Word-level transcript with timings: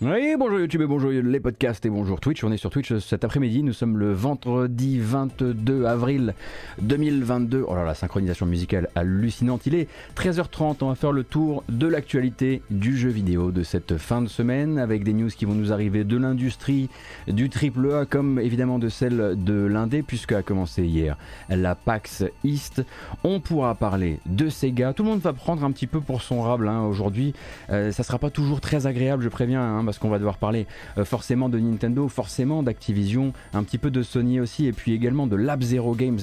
Oui, 0.00 0.36
bonjour 0.38 0.60
YouTube 0.60 0.82
et 0.82 0.86
bonjour 0.86 1.10
les 1.10 1.40
podcasts 1.40 1.84
et 1.84 1.90
bonjour 1.90 2.20
Twitch. 2.20 2.44
On 2.44 2.52
est 2.52 2.56
sur 2.56 2.70
Twitch 2.70 2.96
cet 2.98 3.24
après-midi. 3.24 3.64
Nous 3.64 3.72
sommes 3.72 3.98
le 3.98 4.12
vendredi 4.12 5.00
22 5.00 5.86
avril 5.86 6.34
2022. 6.82 7.64
Oh 7.66 7.74
là 7.74 7.84
la 7.84 7.94
synchronisation 7.94 8.46
musicale 8.46 8.88
hallucinante. 8.94 9.66
Il 9.66 9.74
est 9.74 9.88
13h30. 10.14 10.76
On 10.82 10.90
va 10.90 10.94
faire 10.94 11.10
le 11.10 11.24
tour 11.24 11.64
de 11.68 11.88
l'actualité 11.88 12.62
du 12.70 12.96
jeu 12.96 13.08
vidéo 13.08 13.50
de 13.50 13.64
cette 13.64 13.96
fin 13.96 14.22
de 14.22 14.28
semaine 14.28 14.78
avec 14.78 15.02
des 15.02 15.12
news 15.12 15.30
qui 15.30 15.46
vont 15.46 15.54
nous 15.54 15.72
arriver 15.72 16.04
de 16.04 16.16
l'industrie 16.16 16.88
du 17.26 17.50
triple 17.50 17.92
A 17.92 18.06
comme 18.06 18.38
évidemment 18.38 18.78
de 18.78 18.88
celle 18.88 19.34
de 19.42 19.64
l'indé 19.66 20.02
puisque 20.02 20.30
a 20.30 20.42
commencé 20.42 20.84
hier 20.84 21.18
la 21.48 21.74
PAX 21.74 22.22
East. 22.44 22.84
On 23.24 23.40
pourra 23.40 23.74
parler 23.74 24.20
de 24.26 24.48
Sega. 24.48 24.92
Tout 24.92 25.02
le 25.02 25.08
monde 25.08 25.20
va 25.22 25.32
prendre 25.32 25.64
un 25.64 25.72
petit 25.72 25.88
peu 25.88 26.00
pour 26.00 26.22
son 26.22 26.40
rable 26.40 26.68
hein, 26.68 26.82
aujourd'hui. 26.82 27.34
Euh, 27.70 27.90
ça 27.90 28.04
sera 28.04 28.20
pas 28.20 28.30
toujours 28.30 28.60
très 28.60 28.86
agréable, 28.86 29.24
je 29.24 29.28
préviens. 29.28 29.60
Hein, 29.60 29.87
parce 29.88 29.98
qu'on 29.98 30.10
va 30.10 30.18
devoir 30.18 30.36
parler 30.36 30.66
euh, 30.98 31.06
forcément 31.06 31.48
de 31.48 31.58
Nintendo, 31.58 32.08
forcément 32.08 32.62
d'Activision, 32.62 33.32
un 33.54 33.62
petit 33.62 33.78
peu 33.78 33.90
de 33.90 34.02
Sony 34.02 34.38
aussi, 34.38 34.66
et 34.66 34.72
puis 34.72 34.92
également 34.92 35.26
de 35.26 35.34
Lab 35.34 35.62
Zero 35.62 35.94
Games 35.94 36.18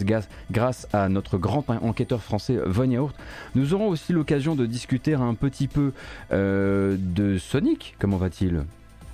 grâce 0.52 0.88
à 0.94 1.10
notre 1.10 1.40
grand 1.40 1.68
enquêteur 1.82 2.22
français 2.22 2.60
Von 2.64 2.92
Yaourt. 2.92 3.16
Nous 3.56 3.74
aurons 3.74 3.88
aussi 3.88 4.14
l'occasion 4.14 4.54
de 4.54 4.68
discuter 4.68 5.16
un 5.16 5.34
petit 5.34 5.68
peu 5.68 5.94
euh, 6.32 6.96
de 7.00 7.40
Sonic. 7.40 7.96
Comment 7.98 8.18
va-t-il? 8.18 8.66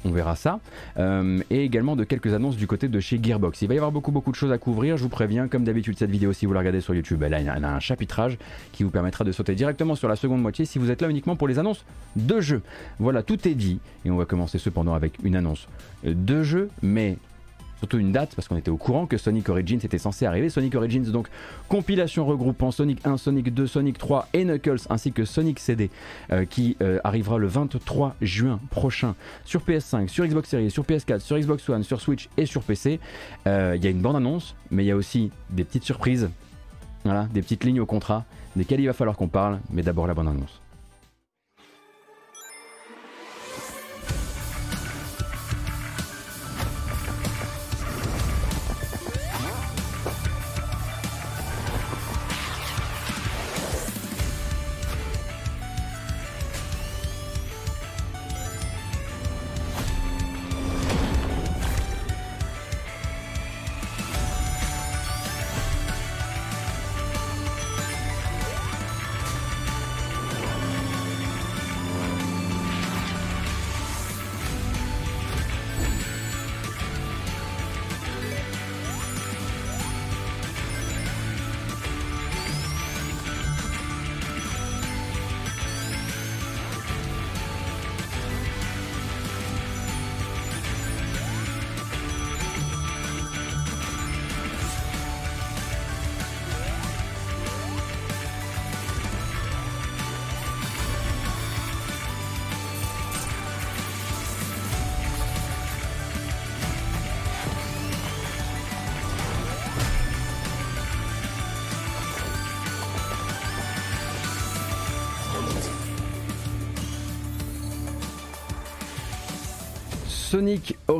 On 0.05 0.11
verra 0.11 0.35
ça. 0.35 0.59
Euh, 0.97 1.39
et 1.49 1.63
également 1.63 1.95
de 1.95 2.03
quelques 2.03 2.33
annonces 2.33 2.57
du 2.57 2.67
côté 2.67 2.87
de 2.87 2.99
chez 2.99 3.19
Gearbox. 3.21 3.61
Il 3.61 3.67
va 3.67 3.73
y 3.73 3.77
avoir 3.77 3.91
beaucoup 3.91 4.11
beaucoup 4.11 4.31
de 4.31 4.35
choses 4.35 4.51
à 4.51 4.57
couvrir, 4.57 4.97
je 4.97 5.03
vous 5.03 5.09
préviens, 5.09 5.47
comme 5.47 5.63
d'habitude 5.63 5.97
cette 5.97 6.11
vidéo 6.11 6.33
si 6.33 6.45
vous 6.45 6.53
la 6.53 6.59
regardez 6.59 6.81
sur 6.81 6.93
YouTube, 6.93 7.23
elle 7.23 7.33
a, 7.33 7.55
un 7.55 7.79
chapitrage 7.79 8.37
qui 8.71 8.83
vous 8.83 8.89
permettra 8.89 9.23
de 9.23 9.31
sauter 9.31 9.55
directement 9.55 9.95
sur 9.95 10.07
la 10.07 10.15
seconde 10.15 10.41
moitié 10.41 10.65
si 10.65 10.79
vous 10.79 10.91
êtes 10.91 11.01
là 11.01 11.09
uniquement 11.09 11.35
pour 11.35 11.47
les 11.47 11.59
annonces 11.59 11.85
de 12.15 12.41
jeux. 12.41 12.61
Voilà, 12.99 13.23
tout 13.23 13.47
est 13.47 13.55
dit, 13.55 13.79
et 14.05 14.11
on 14.11 14.17
va 14.17 14.25
commencer 14.25 14.57
cependant 14.57 14.93
avec 14.93 15.13
une 15.23 15.35
annonce 15.35 15.67
de 16.03 16.43
jeu, 16.43 16.69
mais 16.81 17.17
surtout 17.81 17.97
une 17.97 18.11
date 18.11 18.35
parce 18.35 18.47
qu'on 18.47 18.57
était 18.57 18.69
au 18.69 18.77
courant 18.77 19.07
que 19.07 19.17
Sonic 19.17 19.49
Origins 19.49 19.79
était 19.83 19.97
censé 19.97 20.27
arriver. 20.27 20.49
Sonic 20.49 20.75
Origins, 20.75 21.11
donc 21.11 21.27
compilation 21.67 22.25
regroupant 22.27 22.69
Sonic 22.69 22.99
1, 23.05 23.17
Sonic 23.17 23.51
2, 23.51 23.65
Sonic 23.65 23.97
3 23.97 24.27
et 24.33 24.45
Knuckles 24.45 24.81
ainsi 24.91 25.11
que 25.11 25.25
Sonic 25.25 25.59
CD 25.59 25.89
euh, 26.31 26.45
qui 26.45 26.77
euh, 26.81 26.99
arrivera 27.03 27.39
le 27.39 27.47
23 27.47 28.15
juin 28.21 28.59
prochain 28.69 29.15
sur 29.45 29.61
PS5, 29.61 30.09
sur 30.09 30.25
Xbox 30.27 30.49
Series, 30.49 30.69
sur 30.69 30.83
PS4, 30.83 31.21
sur 31.21 31.39
Xbox 31.39 31.67
One, 31.69 31.83
sur 31.83 32.01
Switch 32.01 32.29
et 32.37 32.45
sur 32.45 32.61
PC. 32.61 32.99
Euh, 33.47 33.73
il 33.75 33.83
y 33.83 33.87
a 33.87 33.89
une 33.89 34.01
bande 34.01 34.15
annonce, 34.15 34.55
mais 34.69 34.83
il 34.83 34.87
y 34.87 34.91
a 34.91 34.95
aussi 34.95 35.31
des 35.49 35.63
petites 35.63 35.83
surprises, 35.83 36.29
des 37.33 37.41
petites 37.41 37.63
lignes 37.63 37.79
au 37.79 37.87
contrat 37.87 38.25
desquelles 38.55 38.81
il 38.81 38.85
va 38.85 38.93
falloir 38.93 39.17
qu'on 39.17 39.27
parle, 39.27 39.59
mais 39.71 39.81
d'abord 39.81 40.05
la 40.05 40.13
bande 40.13 40.27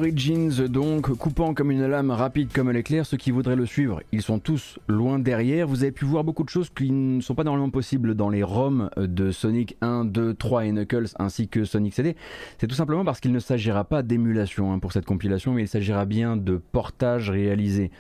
Origins 0.02 0.68
donc, 0.68 1.16
coupant 1.16 1.54
comme 1.54 1.70
une 1.70 1.86
lame, 1.86 2.10
rapide 2.10 2.52
comme 2.52 2.72
l'éclair, 2.72 3.06
ceux 3.06 3.18
qui 3.18 3.30
voudraient 3.30 3.56
le 3.56 3.68
suivre, 3.68 4.02
ils 4.12 4.24
sont 4.24 4.40
tous 4.40 4.80
loin 4.88 5.20
derrière. 5.20 5.68
Vous 5.68 5.84
avez 5.84 5.92
pu 5.92 6.06
voir 6.06 6.24
beaucoup 6.24 6.44
de 6.44 6.50
choses 6.50 6.72
qui 6.76 6.90
ne 6.90 7.22
sont 7.22 7.36
pas 7.36 7.44
normalement 7.44 7.70
possibles 7.70 8.16
dans 8.16 8.30
les 8.30 8.42
ROM 8.42 8.90
de 8.98 9.30
Sonic 9.30 9.78
1, 9.82 10.06
2, 10.06 10.34
3 10.34 10.66
et 10.66 10.72
Knuckles 10.72 11.10
ainsi 11.20 11.48
que 11.48 11.66
Sonic 11.66 11.94
CD. 11.94 12.16
C'est 12.58 12.66
tout 12.66 12.74
simplement 12.74 13.06
parce 13.06 13.20
qu'il 13.20 13.32
ne 13.32 13.38
s'agira 13.38 13.84
pas 13.84 14.02
d'émulation 14.02 14.74
hein, 14.74 14.80
pour 14.80 14.92
cette 14.92 15.06
compilation, 15.06 15.54
mais 15.54 15.62
il 15.62 15.68
s'agira 15.68 16.06
bien 16.06 16.36
de 16.36 16.58
portage 16.58 17.30
réalisé 17.30 17.92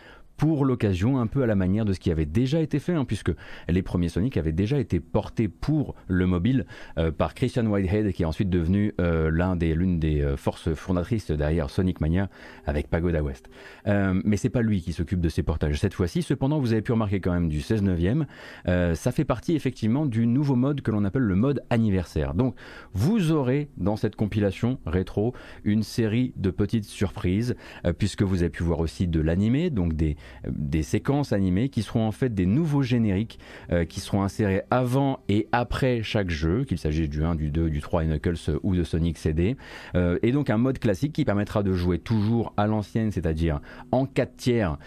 pour 0.41 0.65
l'occasion, 0.65 1.19
un 1.19 1.27
peu 1.27 1.43
à 1.43 1.45
la 1.45 1.53
manière 1.53 1.85
de 1.85 1.93
ce 1.93 1.99
qui 1.99 2.09
avait 2.09 2.25
déjà 2.25 2.61
été 2.61 2.79
fait, 2.79 2.95
hein, 2.95 3.05
puisque 3.05 3.31
les 3.69 3.83
premiers 3.83 4.09
Sonic 4.09 4.37
avaient 4.37 4.51
déjà 4.51 4.79
été 4.79 4.99
portés 4.99 5.47
pour 5.47 5.93
le 6.07 6.25
mobile 6.25 6.65
euh, 6.97 7.11
par 7.11 7.35
Christian 7.35 7.67
Whitehead, 7.67 8.11
qui 8.11 8.23
est 8.23 8.25
ensuite 8.25 8.49
devenu 8.49 8.95
euh, 8.99 9.29
l'un 9.29 9.55
des, 9.55 9.75
l'une 9.75 9.99
des 9.99 10.19
euh, 10.21 10.37
forces 10.37 10.73
fondatrices 10.73 11.29
derrière 11.29 11.69
Sonic 11.69 12.01
Mania 12.01 12.27
avec 12.65 12.89
Pagoda 12.89 13.21
West. 13.21 13.51
mais 13.85 14.35
c'est 14.35 14.49
pas 14.49 14.63
lui 14.63 14.81
qui 14.81 14.93
s'occupe 14.93 15.21
de 15.21 15.29
ces 15.29 15.43
portages 15.43 15.79
cette 15.79 15.93
fois-ci. 15.93 16.23
Cependant, 16.23 16.59
vous 16.59 16.73
avez 16.73 16.81
pu 16.81 16.91
remarquer 16.91 17.19
quand 17.19 17.33
même 17.33 17.47
du 17.47 17.61
16 17.61 17.83
neuvième. 17.83 18.25
ça 18.65 19.11
fait 19.11 19.25
partie 19.25 19.55
effectivement 19.55 20.07
du 20.07 20.25
nouveau 20.25 20.55
mode 20.55 20.81
que 20.81 20.89
l'on 20.89 21.05
appelle 21.05 21.21
le 21.21 21.35
mode 21.35 21.61
anniversaire. 21.69 22.33
Donc, 22.33 22.55
vous 22.93 23.31
aurez 23.31 23.69
dans 23.77 23.95
cette 23.95 24.15
compilation 24.15 24.79
rétro 24.87 25.35
une 25.63 25.83
série 25.83 26.33
de 26.35 26.49
petites 26.49 26.85
surprises, 26.85 27.55
puisque 27.99 28.23
vous 28.23 28.41
avez 28.41 28.49
pu 28.49 28.63
voir 28.63 28.79
aussi 28.79 29.07
de 29.07 29.21
l'animé, 29.21 29.69
donc 29.69 29.93
des, 29.93 30.17
des 30.47 30.83
séquences 30.83 31.33
animées 31.33 31.69
qui 31.69 31.81
seront 31.81 32.07
en 32.07 32.11
fait 32.11 32.33
des 32.33 32.45
nouveaux 32.45 32.81
génériques 32.81 33.39
euh, 33.71 33.85
qui 33.85 33.99
seront 33.99 34.23
insérés 34.23 34.63
avant 34.69 35.19
et 35.29 35.47
après 35.51 36.03
chaque 36.03 36.29
jeu, 36.29 36.63
qu'il 36.63 36.77
s'agisse 36.77 37.09
du 37.09 37.23
1, 37.23 37.35
du 37.35 37.49
2, 37.49 37.69
du 37.69 37.81
3 37.81 38.03
et 38.03 38.07
Knuckles 38.07 38.35
euh, 38.49 38.59
ou 38.63 38.75
de 38.75 38.83
Sonic 38.83 39.17
CD. 39.17 39.55
Euh, 39.95 40.17
et 40.23 40.31
donc 40.31 40.49
un 40.49 40.57
mode 40.57 40.79
classique 40.79 41.13
qui 41.13 41.25
permettra 41.25 41.63
de 41.63 41.73
jouer 41.73 41.99
toujours 41.99 42.53
à 42.57 42.67
l'ancienne, 42.67 43.11
c'est-à-dire 43.11 43.59
en 43.91 44.05
4 44.05 44.35
tiers 44.35 44.77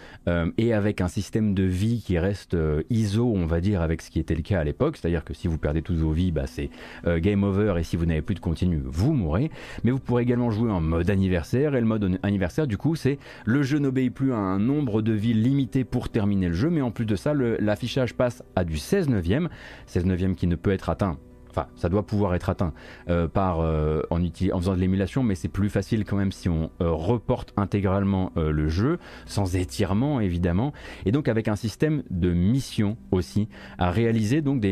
et 0.57 0.73
avec 0.73 1.01
un 1.01 1.07
système 1.07 1.53
de 1.53 1.63
vie 1.63 2.01
qui 2.05 2.17
reste 2.17 2.57
ISO, 2.89 3.31
on 3.35 3.45
va 3.45 3.61
dire, 3.61 3.81
avec 3.81 4.01
ce 4.01 4.09
qui 4.09 4.19
était 4.19 4.35
le 4.35 4.41
cas 4.41 4.59
à 4.59 4.63
l'époque. 4.63 4.97
C'est-à-dire 4.97 5.23
que 5.23 5.33
si 5.33 5.47
vous 5.47 5.57
perdez 5.57 5.81
toutes 5.81 5.97
vos 5.97 6.11
vies, 6.11 6.31
bah, 6.31 6.47
c'est 6.47 6.69
game 7.05 7.43
over 7.43 7.75
et 7.77 7.83
si 7.83 7.95
vous 7.95 8.05
n'avez 8.05 8.21
plus 8.21 8.35
de 8.35 8.39
continu, 8.39 8.81
vous 8.83 9.13
mourrez. 9.13 9.51
Mais 9.83 9.91
vous 9.91 9.99
pourrez 9.99 10.23
également 10.23 10.49
jouer 10.49 10.71
en 10.71 10.81
mode 10.81 11.09
anniversaire 11.09 11.75
et 11.75 11.79
le 11.79 11.85
mode 11.85 12.19
anniversaire, 12.23 12.67
du 12.67 12.77
coup, 12.77 12.95
c'est 12.95 13.19
le 13.45 13.61
jeu 13.63 13.79
n'obéit 13.79 14.13
plus 14.13 14.33
à 14.33 14.37
un 14.37 14.59
nombre 14.59 15.01
de 15.01 15.13
vies 15.13 15.34
limité 15.35 15.83
pour 15.83 16.09
terminer 16.09 16.47
le 16.47 16.53
jeu, 16.53 16.69
mais 16.69 16.81
en 16.81 16.91
plus 16.91 17.05
de 17.05 17.15
ça, 17.15 17.33
l'affichage 17.33 18.13
passe 18.13 18.43
à 18.55 18.63
du 18.63 18.77
16 18.77 19.09
neuvième, 19.09 19.49
16 19.87 20.05
neuvième 20.05 20.35
qui 20.35 20.47
ne 20.47 20.55
peut 20.55 20.71
être 20.71 20.89
atteint. 20.89 21.17
Enfin 21.55 21.67
ça 21.77 21.87
doit 21.87 22.05
pouvoir 22.05 22.35
être 22.35 22.49
atteint 22.49 22.73
euh, 23.07 23.29
par 23.29 23.61
euh, 23.61 24.01
en, 24.09 24.19
faisant 24.19 24.75
de 24.75 24.79
l'émulation 24.79 25.23
mais 25.23 25.35
c'est 25.35 25.47
plus 25.47 25.69
facile 25.69 26.03
quand 26.03 26.17
même 26.17 26.33
si 26.33 26.49
on 26.49 26.69
euh, 26.81 26.91
reporte 26.91 27.53
intégralement 27.55 28.33
le 28.35 28.67
jeu 28.67 28.99
sans 29.25 29.55
étirement 29.55 30.19
évidemment. 30.19 30.73
Et 31.05 31.13
donc 31.13 31.29
avec 31.29 31.47
un 31.47 31.55
système 31.55 32.03
de 32.09 32.33
mission 32.33 32.97
aussi 33.11 33.47
à 33.77 33.89
réaliser 33.89 34.41
donc 34.41 34.65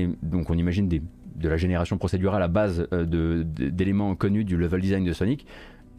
on 0.50 0.58
imagine 0.58 0.90
de 0.90 1.50
la 1.50 1.56
génération 1.56 1.98
procédurale 1.98 2.44
à 2.44 2.50
base 2.50 2.86
d'éléments 2.92 4.16
connus 4.16 4.44
du 4.44 4.58
level 4.58 4.82
design 4.82 5.06
de 5.06 5.14
Sonic 5.14 5.48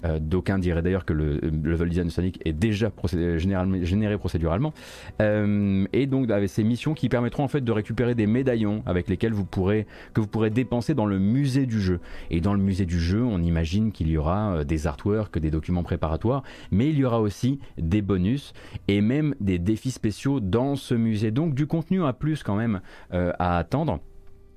euh, 0.04 0.18
d'aucuns 0.18 0.58
diraient 0.58 0.82
d'ailleurs 0.82 1.04
que 1.04 1.12
le, 1.12 1.38
level 1.40 1.88
design 1.88 2.08
de 2.08 2.12
Sonic 2.12 2.40
est 2.44 2.52
déjà 2.52 2.90
généré 3.36 4.18
procéduralement. 4.18 4.72
Euh, 5.20 5.86
et 5.92 6.06
donc 6.06 6.30
avec 6.30 6.48
ces 6.48 6.64
missions 6.64 6.94
qui 6.94 7.08
permettront 7.08 7.44
en 7.44 7.48
fait 7.48 7.62
de 7.62 7.72
récupérer 7.72 8.14
des 8.14 8.26
médaillons 8.26 8.82
avec 8.86 9.08
lesquels 9.08 9.32
vous 9.32 9.44
pourrez, 9.44 9.86
que 10.12 10.20
vous 10.20 10.26
pourrez 10.26 10.50
dépenser 10.50 10.94
dans 10.94 11.06
le 11.06 11.18
musée 11.18 11.66
du 11.66 11.80
jeu. 11.80 12.00
Et 12.30 12.40
dans 12.40 12.54
le 12.54 12.60
musée 12.60 12.86
du 12.86 13.00
jeu, 13.00 13.22
on 13.22 13.40
imagine 13.42 13.92
qu'il 13.92 14.08
y 14.08 14.16
aura 14.16 14.56
euh, 14.56 14.64
des 14.64 14.86
artworks, 14.86 15.38
des 15.38 15.50
documents 15.50 15.82
préparatoires, 15.82 16.42
mais 16.70 16.88
il 16.90 16.98
y 16.98 17.04
aura 17.04 17.20
aussi 17.20 17.58
des 17.78 18.02
bonus 18.02 18.52
et 18.88 19.00
même 19.00 19.34
des 19.40 19.58
défis 19.58 19.90
spéciaux 19.90 20.40
dans 20.40 20.76
ce 20.76 20.94
musée. 20.94 21.30
Donc 21.30 21.54
du 21.54 21.66
contenu 21.66 22.04
à 22.04 22.12
plus 22.12 22.42
quand 22.42 22.56
même 22.56 22.80
à 23.10 23.58
attendre. 23.58 24.00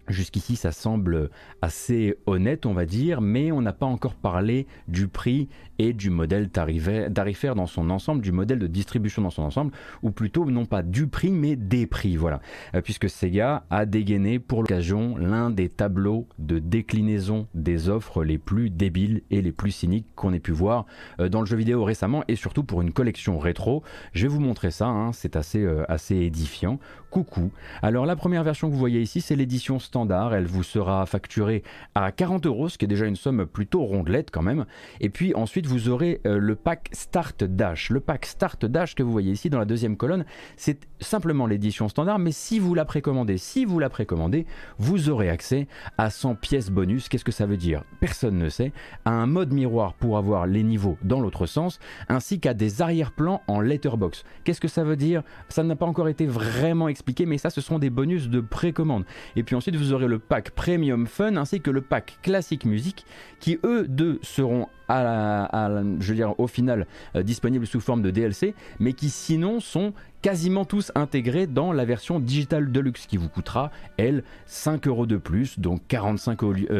Jusqu'ici, 0.07 0.55
ça 0.55 0.71
semble 0.71 1.29
assez 1.61 2.15
honnête, 2.25 2.65
on 2.65 2.73
va 2.73 2.85
dire, 2.85 3.19
mais 3.19 3.51
on 3.51 3.61
n'a 3.61 3.73
pas 3.73 3.85
encore 3.85 4.15
parlé 4.15 4.65
du 4.87 5.07
prix 5.07 5.49
et 5.79 5.93
du 5.93 6.09
modèle 6.09 6.49
tarifaire 6.49 7.55
dans 7.55 7.67
son 7.67 7.89
ensemble, 7.89 8.21
du 8.21 8.31
modèle 8.31 8.57
de 8.57 8.67
distribution 8.67 9.21
dans 9.21 9.29
son 9.29 9.43
ensemble, 9.43 9.73
ou 10.01 10.11
plutôt 10.11 10.45
non 10.45 10.65
pas 10.65 10.81
du 10.81 11.07
prix, 11.07 11.29
mais 11.29 11.55
des 11.55 11.85
prix, 11.87 12.15
voilà. 12.15 12.39
Euh, 12.73 12.81
puisque 12.81 13.09
Sega 13.09 13.65
a 13.69 13.85
dégainé 13.85 14.39
pour 14.39 14.61
l'occasion 14.61 15.17
l'un 15.17 15.49
des 15.49 15.69
tableaux 15.69 16.27
de 16.39 16.59
déclinaison 16.59 17.47
des 17.53 17.89
offres 17.89 18.23
les 18.23 18.37
plus 18.37 18.69
débiles 18.69 19.21
et 19.29 19.41
les 19.41 19.51
plus 19.51 19.71
cyniques 19.71 20.07
qu'on 20.15 20.33
ait 20.33 20.39
pu 20.39 20.51
voir 20.51 20.85
euh, 21.19 21.29
dans 21.29 21.41
le 21.41 21.45
jeu 21.45 21.57
vidéo 21.57 21.83
récemment, 21.83 22.23
et 22.27 22.35
surtout 22.35 22.63
pour 22.63 22.81
une 22.81 22.93
collection 22.93 23.37
rétro. 23.39 23.83
Je 24.13 24.23
vais 24.23 24.33
vous 24.33 24.39
montrer 24.39 24.71
ça, 24.71 24.87
hein, 24.87 25.11
c'est 25.11 25.35
assez, 25.35 25.61
euh, 25.61 25.83
assez 25.89 26.15
édifiant. 26.15 26.79
Coucou. 27.09 27.51
Alors 27.81 28.05
la 28.05 28.15
première 28.15 28.43
version 28.43 28.67
que 28.67 28.73
vous 28.73 28.79
voyez 28.79 29.01
ici, 29.01 29.21
c'est 29.21 29.35
l'édition 29.35 29.79
standard. 29.79 29.96
Elle 30.05 30.45
vous 30.45 30.63
sera 30.63 31.05
facturée 31.05 31.63
à 31.95 32.11
40 32.11 32.45
euros, 32.45 32.69
ce 32.69 32.77
qui 32.77 32.85
est 32.85 32.87
déjà 32.87 33.05
une 33.05 33.15
somme 33.15 33.45
plutôt 33.45 33.83
rondelette 33.83 34.29
quand 34.31 34.41
même. 34.41 34.65
Et 34.99 35.09
puis 35.09 35.33
ensuite, 35.33 35.65
vous 35.65 35.89
aurez 35.89 36.21
euh, 36.25 36.37
le 36.37 36.55
pack 36.55 36.89
Start 36.91 37.43
Dash. 37.43 37.89
Le 37.89 37.99
pack 37.99 38.25
Start 38.25 38.65
Dash 38.65 38.95
que 38.95 39.03
vous 39.03 39.11
voyez 39.11 39.31
ici 39.31 39.49
dans 39.49 39.59
la 39.59 39.65
deuxième 39.65 39.97
colonne, 39.97 40.25
c'est 40.55 40.87
simplement 40.99 41.47
l'édition 41.47 41.89
standard. 41.89 42.19
Mais 42.19 42.31
si 42.31 42.59
vous 42.59 42.75
la 42.75 42.85
précommandez, 42.85 43.37
si 43.37 43.65
vous 43.65 43.79
la 43.79 43.89
précommandez, 43.89 44.45
vous 44.77 45.09
aurez 45.09 45.29
accès 45.29 45.67
à 45.97 46.09
100 46.09 46.35
pièces 46.35 46.69
bonus. 46.69 47.09
Qu'est-ce 47.09 47.25
que 47.25 47.31
ça 47.31 47.45
veut 47.45 47.57
dire? 47.57 47.83
Personne 47.99 48.37
ne 48.37 48.49
sait. 48.49 48.71
À 49.05 49.11
un 49.11 49.25
mode 49.25 49.51
miroir 49.51 49.93
pour 49.93 50.17
avoir 50.17 50.45
les 50.45 50.63
niveaux 50.63 50.97
dans 51.03 51.19
l'autre 51.19 51.45
sens, 51.45 51.79
ainsi 52.09 52.39
qu'à 52.39 52.53
des 52.53 52.81
arrière-plans 52.81 53.41
en 53.47 53.61
letterbox. 53.61 54.23
Qu'est-ce 54.43 54.61
que 54.61 54.67
ça 54.67 54.83
veut 54.83 54.95
dire? 54.95 55.23
Ça 55.49 55.63
n'a 55.63 55.75
pas 55.75 55.85
encore 55.85 56.07
été 56.07 56.25
vraiment 56.25 56.87
expliqué, 56.87 57.25
mais 57.25 57.37
ça, 57.37 57.49
ce 57.49 57.61
sont 57.61 57.79
des 57.79 57.89
bonus 57.89 58.29
de 58.29 58.41
précommande. 58.41 59.05
Et 59.35 59.43
puis 59.43 59.55
ensuite, 59.55 59.75
vous 59.75 59.86
aurez 59.93 60.07
le 60.07 60.19
pack 60.19 60.51
Premium 60.51 61.07
Fun 61.07 61.37
ainsi 61.37 61.61
que 61.61 61.71
le 61.71 61.81
pack 61.81 62.19
Classique 62.21 62.65
Musique 62.65 63.05
qui, 63.39 63.59
eux 63.63 63.85
deux, 63.87 64.19
seront 64.21 64.67
je 64.89 66.13
dire, 66.13 66.39
au 66.39 66.47
final 66.47 66.87
euh, 67.15 67.23
disponibles 67.23 67.67
sous 67.67 67.81
forme 67.81 68.01
de 68.01 68.09
DLC, 68.09 68.55
mais 68.79 68.93
qui 68.93 69.09
sinon 69.09 69.59
sont 69.59 69.93
quasiment 70.21 70.65
tous 70.65 70.91
intégrés 70.95 71.47
dans 71.47 71.71
la 71.71 71.85
version 71.85 72.19
Digital 72.19 72.71
Deluxe 72.71 73.05
qui 73.05 73.17
vous 73.17 73.29
coûtera, 73.29 73.71
elle, 73.97 74.23
5 74.45 74.87
euros 74.87 75.05
de 75.05 75.17
plus, 75.17 75.59
donc 75.59 75.81
45, 75.87 76.39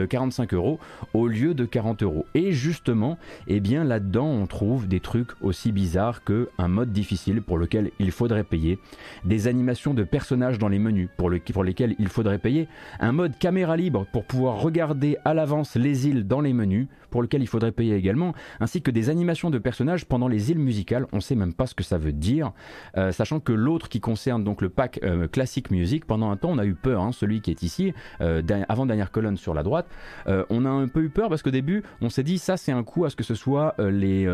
45 0.09 0.53
euh, 0.53 0.55
euros 0.55 0.79
au 1.13 1.27
lieu 1.27 1.53
de 1.53 1.65
40 1.65 2.03
euros. 2.03 2.25
Et 2.33 2.51
justement, 2.51 3.17
eh 3.47 3.59
bien 3.59 3.83
là-dedans, 3.83 4.27
on 4.27 4.47
trouve 4.47 4.87
des 4.87 4.99
trucs 4.99 5.31
aussi 5.41 5.71
bizarres 5.71 6.23
que 6.23 6.49
un 6.57 6.67
mode 6.67 6.91
difficile 6.91 7.41
pour 7.41 7.57
lequel 7.57 7.91
il 7.99 8.11
faudrait 8.11 8.43
payer, 8.43 8.79
des 9.25 9.47
animations 9.47 9.93
de 9.93 10.03
personnages 10.03 10.57
dans 10.57 10.69
les 10.69 10.79
menus 10.79 11.09
pour, 11.17 11.29
le, 11.29 11.39
pour 11.39 11.63
lesquels 11.63 11.95
il 11.99 12.07
faudrait 12.07 12.39
payer, 12.39 12.67
un 12.99 13.11
mode 13.11 13.37
caméra 13.37 13.77
libre 13.77 14.05
pour 14.11 14.25
pouvoir 14.25 14.61
regarder 14.61 15.17
à 15.25 15.33
l'avance 15.33 15.75
les 15.75 16.07
îles 16.07 16.27
dans 16.27 16.41
les 16.41 16.53
menus 16.53 16.87
pour 17.09 17.21
lequel 17.21 17.41
il 17.41 17.47
faudrait 17.47 17.71
payer 17.71 17.95
également, 17.95 18.33
ainsi 18.59 18.81
que 18.81 18.91
des 18.91 19.09
animations 19.09 19.49
de 19.49 19.57
personnages 19.57 20.05
pendant 20.05 20.27
les 20.27 20.51
îles 20.51 20.59
musicales. 20.59 21.07
On 21.11 21.19
sait 21.19 21.35
même 21.35 21.53
pas 21.53 21.67
ce 21.67 21.75
que 21.75 21.83
ça 21.83 21.97
veut 21.97 22.11
dire, 22.11 22.51
euh, 22.97 23.11
sachant 23.11 23.39
que 23.39 23.53
l'autre 23.53 23.89
qui 23.89 23.99
concerne 23.99 24.43
donc 24.43 24.61
le 24.61 24.69
pack 24.69 24.99
euh, 25.03 25.27
classique 25.27 25.71
musique, 25.71 26.05
pendant 26.05 26.31
un 26.31 26.37
temps 26.37 26.49
on 26.51 26.57
a 26.57 26.65
eu 26.65 26.75
peur, 26.75 27.01
hein, 27.01 27.11
celui 27.11 27.41
qui 27.41 27.51
est 27.51 27.63
ici, 27.63 27.93
euh, 28.21 28.41
avant 28.69 28.85
dernière 28.85 29.11
colonne 29.11 29.37
sur 29.37 29.53
la 29.53 29.63
droite, 29.63 29.87
on 30.27 30.65
a 30.65 30.69
un 30.69 30.87
peu 30.87 31.01
eu 31.01 31.09
peur 31.09 31.29
parce 31.29 31.41
qu'au 31.41 31.51
début 31.51 31.83
on 32.01 32.09
s'est 32.09 32.23
dit 32.23 32.37
ça 32.37 32.57
c'est 32.57 32.71
un 32.71 32.83
coup 32.83 33.05
à 33.05 33.09
ce 33.09 33.15
que 33.15 33.23
ce 33.23 33.35
soit 33.35 33.75
les, 33.79 34.27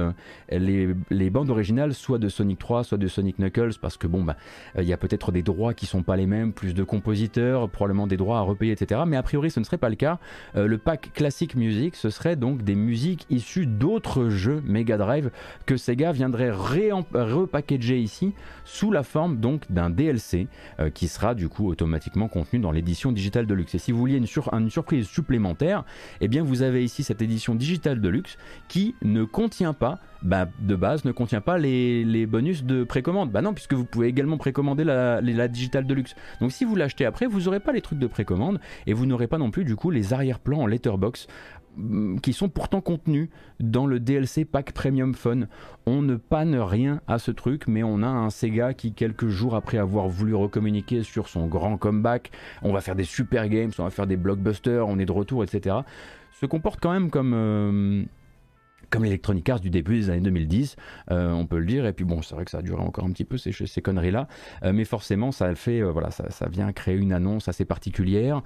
les, 0.49 1.29
bandes 1.29 1.49
originales 1.49 1.93
soit 1.93 2.17
de 2.17 2.29
Sonic 2.29 2.59
3, 2.59 2.83
soit 2.83 2.97
de 2.97 3.07
Sonic 3.07 3.37
Knuckles, 3.39 3.79
parce 3.81 3.97
que 3.97 4.07
bon 4.07 4.23
bah 4.23 4.35
il 4.77 4.85
y 4.85 4.93
a 4.93 4.97
peut-être 4.97 5.31
des 5.31 5.41
droits 5.41 5.73
qui 5.73 5.85
sont 5.85 6.03
pas 6.03 6.15
les 6.15 6.25
mêmes, 6.25 6.53
plus 6.53 6.73
de 6.73 6.83
compositeurs, 6.83 7.69
probablement 7.69 8.07
des 8.07 8.17
droits 8.17 8.39
à 8.39 8.41
repayer, 8.41 8.71
etc. 8.73 9.01
Mais 9.07 9.17
a 9.17 9.23
priori 9.23 9.51
ce 9.51 9.59
ne 9.59 9.65
serait 9.65 9.77
pas 9.77 9.89
le 9.89 9.95
cas. 9.95 10.19
le 10.55 10.77
pack 10.77 11.11
classique 11.13 11.55
musique, 11.55 11.95
ce 11.95 12.09
serait 12.09 12.35
donc 12.35 12.62
des 12.63 12.75
musiques 12.75 13.25
issues 13.30 13.65
d'autres 13.65 14.30
jeux 14.30 14.62
Mega 14.65 14.98
Drive 14.98 15.31
que 15.65 15.77
Sega 15.77 16.12
viendrait 16.12 16.51
repackager 16.51 18.00
ici 18.00 18.33
sous 18.65 18.92
la 18.92 19.04
forme 19.04 19.38
donc 19.38 19.71
d'un 19.71 19.89
DLC 19.89 20.48
euh, 20.80 20.89
qui 20.89 21.07
sera 21.07 21.36
du 21.36 21.50
coup 21.50 21.68
automatiquement 21.68 22.27
contenu 22.27 22.60
dans 22.60 22.71
l'édition 22.71 23.12
digitale 23.12 23.45
Deluxe. 23.45 23.75
Et 23.75 23.77
si 23.77 23.92
vous 23.92 24.00
vouliez 24.00 24.18
une, 24.18 24.69
surprise 24.69 25.07
supplémentaire, 25.07 25.83
eh 26.21 26.27
bien 26.27 26.44
vous 26.44 26.62
avez 26.62 26.83
ici 26.83 27.04
cette 27.04 27.21
édition 27.21 27.56
digitale 27.56 28.01
Deluxe 28.01 28.38
qui 28.68 28.95
ne 29.01 29.24
contient 29.24 29.74
pas 29.74 30.00
bah, 30.24 30.48
de 30.62 30.75
base 30.75 31.04
ne 31.04 31.12
contient 31.12 31.42
pas 31.42 31.57
les, 31.57 32.25
bonus 32.25 32.63
de 32.63 32.86
précommande. 32.86 33.31
Bah 33.31 33.42
non, 33.42 33.54
puisque 33.54 33.74
vous 33.74 33.83
pouvez 33.83 34.07
également 34.07 34.38
précommander 34.38 34.86
la, 34.86 35.19
la 35.19 35.48
Digital 35.50 35.86
Deluxe. 35.86 36.16
Donc 36.39 36.54
si 36.54 36.63
vous 36.63 36.75
l'achetez 36.75 37.06
après, 37.06 37.25
vous 37.25 37.42
n'aurez 37.42 37.59
pas 37.59 37.74
les 37.74 37.81
trucs 37.81 38.00
de 38.00 38.07
précommande 38.07 38.59
et 38.88 38.94
vous 38.94 39.06
n'aurez 39.06 39.27
pas 39.27 39.38
non 39.38 39.51
plus 39.51 39.66
du 39.66 39.75
coup 39.75 39.92
les 39.92 40.13
arrière-plans 40.13 40.62
en 40.62 40.66
letterbox 40.66 41.27
qui 42.21 42.33
sont 42.33 42.49
pourtant 42.49 42.81
contenus 42.81 43.29
dans 43.59 43.85
le 43.85 43.99
DLC 43.99 44.45
Pack 44.45 44.73
Premium 44.73 45.13
Fun. 45.15 45.47
On 45.85 46.01
ne 46.01 46.15
panne 46.15 46.55
rien 46.55 47.01
à 47.07 47.19
ce 47.19 47.31
truc, 47.31 47.67
mais 47.67 47.83
on 47.83 48.03
a 48.03 48.07
un 48.07 48.29
Sega 48.29 48.73
qui, 48.73 48.93
quelques 48.93 49.27
jours 49.27 49.55
après 49.55 49.77
avoir 49.77 50.07
voulu 50.07 50.35
recommuniquer 50.35 51.03
sur 51.03 51.27
son 51.27 51.47
grand 51.47 51.77
comeback, 51.77 52.31
on 52.61 52.71
va 52.71 52.81
faire 52.81 52.95
des 52.95 53.03
super 53.03 53.49
games, 53.49 53.71
on 53.79 53.83
va 53.83 53.89
faire 53.89 54.07
des 54.07 54.17
blockbusters, 54.17 54.87
on 54.87 54.99
est 54.99 55.05
de 55.05 55.11
retour, 55.11 55.43
etc., 55.43 55.77
se 56.31 56.45
comporte 56.45 56.79
quand 56.79 56.91
même 56.91 57.09
comme... 57.09 57.33
Euh, 57.33 58.03
comme 58.94 59.04
l'Electronic 59.04 59.50
Arts 59.50 59.60
du 59.60 59.72
début 59.72 59.95
des 59.95 60.10
années 60.12 60.22
2010, 60.22 60.75
euh, 61.10 61.31
on 61.31 61.48
peut 61.48 61.57
le 61.57 61.66
dire. 61.66 61.88
Et 61.88 61.94
puis 61.94 62.06
bon, 62.06 62.22
c'est 62.22 62.36
vrai 62.36 62.45
que 62.45 62.51
ça 62.51 62.60
a 62.60 62.62
duré 62.62 62.80
encore 62.84 63.06
un 63.06 63.12
petit 63.12 63.25
peu 63.25 63.38
ces, 63.38 63.81
conneries-là, 63.81 64.28
euh, 64.63 64.72
mais 64.72 64.86
forcément, 64.86 65.31
ça 65.31 65.56
fait, 65.56 65.81
euh, 65.81 65.92
voilà, 65.92 66.12
ça, 66.12 66.48
vient 66.48 66.72
créer 66.72 66.95
une 66.95 67.12
annonce 67.12 67.48
assez 67.48 67.66
particulière 67.66 68.44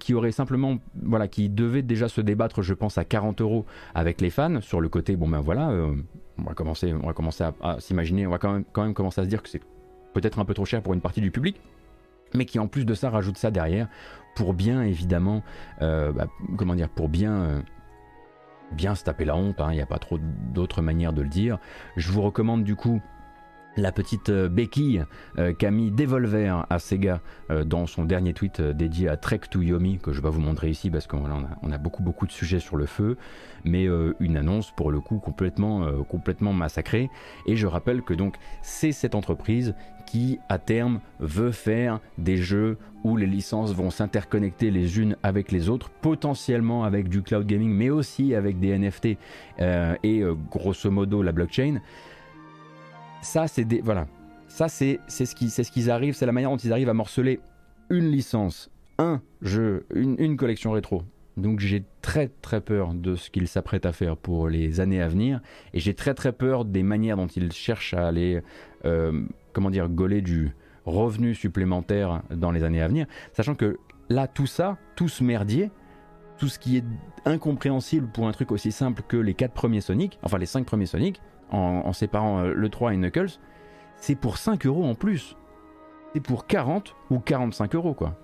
qui 0.00 0.14
aurait 0.14 0.32
simplement, 0.32 0.78
voilà, 1.00 1.28
qui 1.28 1.48
devait 1.48 1.82
déjà 1.82 2.08
se 2.08 2.20
débattre, 2.20 2.62
je 2.62 2.74
pense, 2.74 2.98
à 2.98 3.04
40 3.04 3.40
euros 3.40 3.64
avec 3.94 4.20
les 4.20 4.30
fans 4.30 4.60
sur 4.60 4.80
le 4.80 4.88
côté. 4.88 5.14
Bon 5.14 5.28
ben 5.28 5.40
voilà, 5.40 5.68
on 6.38 6.42
va 6.42 6.54
commencer, 6.54 6.92
on 6.92 7.06
va 7.06 7.12
commencer 7.12 7.44
à, 7.44 7.76
s'imaginer, 7.78 8.26
on 8.26 8.30
va 8.30 8.38
quand 8.38 8.52
même, 8.52 8.64
quand 8.72 8.82
même 8.82 8.94
commencer 8.94 9.20
à 9.20 9.24
se 9.24 9.28
dire 9.28 9.42
que 9.42 9.48
c'est 9.48 9.62
peut-être 10.14 10.40
un 10.40 10.44
peu 10.44 10.54
trop 10.54 10.64
cher 10.64 10.82
pour 10.82 10.94
une 10.94 11.00
partie 11.00 11.20
du 11.20 11.30
public 11.30 11.60
mais 12.34 12.44
qui 12.44 12.60
en 12.60 12.68
plus 12.68 12.84
de 12.84 12.94
ça 12.94 13.10
rajoute 13.10 13.36
ça 13.36 13.50
derrière 13.50 13.88
pour 14.34 14.54
bien 14.54 14.82
évidemment, 14.82 15.42
bah, 15.80 16.28
comment 16.56 16.74
dire, 16.74 16.88
pour 16.88 17.08
bien 17.08 17.62
bien 18.72 18.94
se 18.94 19.04
taper 19.04 19.24
la 19.24 19.36
honte, 19.36 19.60
hein, 19.60 19.68
il 19.70 19.76
n'y 19.76 19.82
a 19.82 19.86
pas 19.86 19.98
trop 19.98 20.18
d'autres 20.18 20.82
manières 20.82 21.12
de 21.12 21.22
le 21.22 21.28
dire. 21.28 21.58
Je 21.96 22.10
vous 22.12 22.22
recommande 22.22 22.64
du 22.64 22.76
coup 22.76 23.00
la 23.80 23.92
petite 23.92 24.28
euh, 24.28 24.48
béquille 24.48 25.04
euh, 25.38 25.52
qu'a 25.52 25.70
mis 25.70 25.90
Devolver 25.90 26.66
à 26.70 26.78
Sega 26.78 27.20
euh, 27.50 27.64
dans 27.64 27.86
son 27.86 28.04
dernier 28.04 28.32
tweet 28.34 28.60
dédié 28.60 29.08
à 29.08 29.16
Trek 29.16 29.40
to 29.50 29.62
Yomi 29.62 29.98
que 29.98 30.12
je 30.12 30.20
vais 30.20 30.30
vous 30.30 30.40
montrer 30.40 30.70
ici 30.70 30.90
parce 30.90 31.06
qu'on 31.06 31.24
a, 31.26 31.48
on 31.62 31.72
a, 31.72 31.78
beaucoup 31.78 32.02
beaucoup 32.02 32.26
de 32.26 32.32
sujets 32.32 32.60
sur 32.60 32.76
le 32.76 32.86
feu 32.86 33.16
mais 33.64 33.86
une 34.20 34.36
annonce 34.36 34.70
pour 34.70 34.90
le 34.90 35.00
coup 35.00 35.18
complètement 35.18 35.86
complètement 36.08 36.52
massacrée. 36.52 37.10
Et 37.46 37.56
je 37.56 37.66
rappelle 37.66 38.02
que 38.02 38.14
donc 38.14 38.36
c'est 38.62 38.92
cette 38.92 39.14
entreprise 39.14 39.74
qui 40.06 40.38
à 40.48 40.58
terme 40.58 41.00
veut 41.18 41.52
faire 41.52 42.00
des 42.16 42.38
jeux 42.38 42.78
où 43.04 43.16
les 43.16 43.26
licences 43.26 43.72
vont 43.72 43.90
s'interconnecter 43.90 44.70
les 44.70 44.98
unes 44.98 45.16
avec 45.22 45.52
les 45.52 45.68
autres, 45.68 45.90
potentiellement 45.90 46.84
avec 46.84 47.08
du 47.08 47.22
cloud 47.22 47.46
gaming, 47.46 47.70
mais 47.70 47.90
aussi 47.90 48.34
avec 48.34 48.58
des 48.60 48.78
NFT 48.78 49.18
et 49.58 50.22
grosso 50.50 50.90
modo 50.90 51.22
la 51.22 51.32
blockchain 51.32 51.80
ça 53.22 53.46
c'est 53.48 53.66
voilà. 53.82 54.06
Ça 54.48 54.68
c'est 54.68 55.00
ce 55.08 55.34
qui 55.34 55.50
c'est 55.50 55.64
ce 55.64 55.70
qu'ils 55.70 55.90
arrivent 55.90 56.14
c'est 56.14 56.26
la 56.26 56.32
manière 56.32 56.50
dont 56.50 56.56
ils 56.56 56.72
arrivent 56.72 56.88
à 56.88 56.94
morceler 56.94 57.40
une 57.88 58.10
licence 58.10 58.70
un 58.98 59.22
jeu 59.42 59.86
une, 59.94 60.36
collection 60.36 60.72
rétro. 60.72 61.02
Donc 61.36 61.60
j'ai 61.60 61.84
très 62.02 62.28
très 62.28 62.60
peur 62.60 62.92
de 62.92 63.16
ce 63.16 63.30
qu'ils 63.30 63.48
s'apprêtent 63.48 63.86
à 63.86 63.92
faire 63.92 64.16
pour 64.16 64.48
les 64.48 64.80
années 64.80 65.00
à 65.00 65.08
venir. 65.08 65.40
Et 65.72 65.80
j'ai 65.80 65.94
très 65.94 66.14
très 66.14 66.32
peur 66.32 66.64
des 66.64 66.82
manières 66.82 67.16
dont 67.16 67.26
ils 67.26 67.52
cherchent 67.52 67.94
à 67.94 68.06
aller 68.06 68.42
euh, 68.84 69.24
comment 69.52 69.70
dire 69.70 69.88
gauler 69.88 70.20
du 70.20 70.54
revenu 70.84 71.34
supplémentaire 71.34 72.22
dans 72.30 72.50
les 72.50 72.62
années 72.62 72.82
à 72.82 72.88
venir. 72.88 73.06
Sachant 73.32 73.54
que 73.54 73.78
là 74.10 74.26
tout 74.26 74.46
ça 74.46 74.76
tout 74.96 75.08
ce 75.08 75.24
merdier 75.24 75.70
tout 76.36 76.48
ce 76.48 76.58
qui 76.58 76.78
est 76.78 76.84
incompréhensible 77.26 78.08
pour 78.08 78.26
un 78.26 78.32
truc 78.32 78.50
aussi 78.50 78.72
simple 78.72 79.02
que 79.06 79.16
les 79.18 79.34
quatre 79.34 79.52
premiers 79.52 79.82
Sonic 79.82 80.18
enfin 80.22 80.38
les 80.38 80.46
cinq 80.46 80.66
premiers 80.66 80.86
Sonic 80.86 81.20
en, 81.50 81.92
séparant 81.92 82.40
euh, 82.40 82.52
le 82.54 82.68
3 82.68 82.94
et 82.94 82.96
Knuckles, 82.96 83.38
c'est 83.96 84.14
pour 84.14 84.38
5 84.38 84.66
euros 84.66 84.84
en 84.84 84.94
plus. 84.94 85.36
C'est 86.14 86.20
pour 86.20 86.46
40 86.46 86.94
ou 87.10 87.18
45 87.18 87.74
euros 87.74 87.94
quoi. 87.94 88.16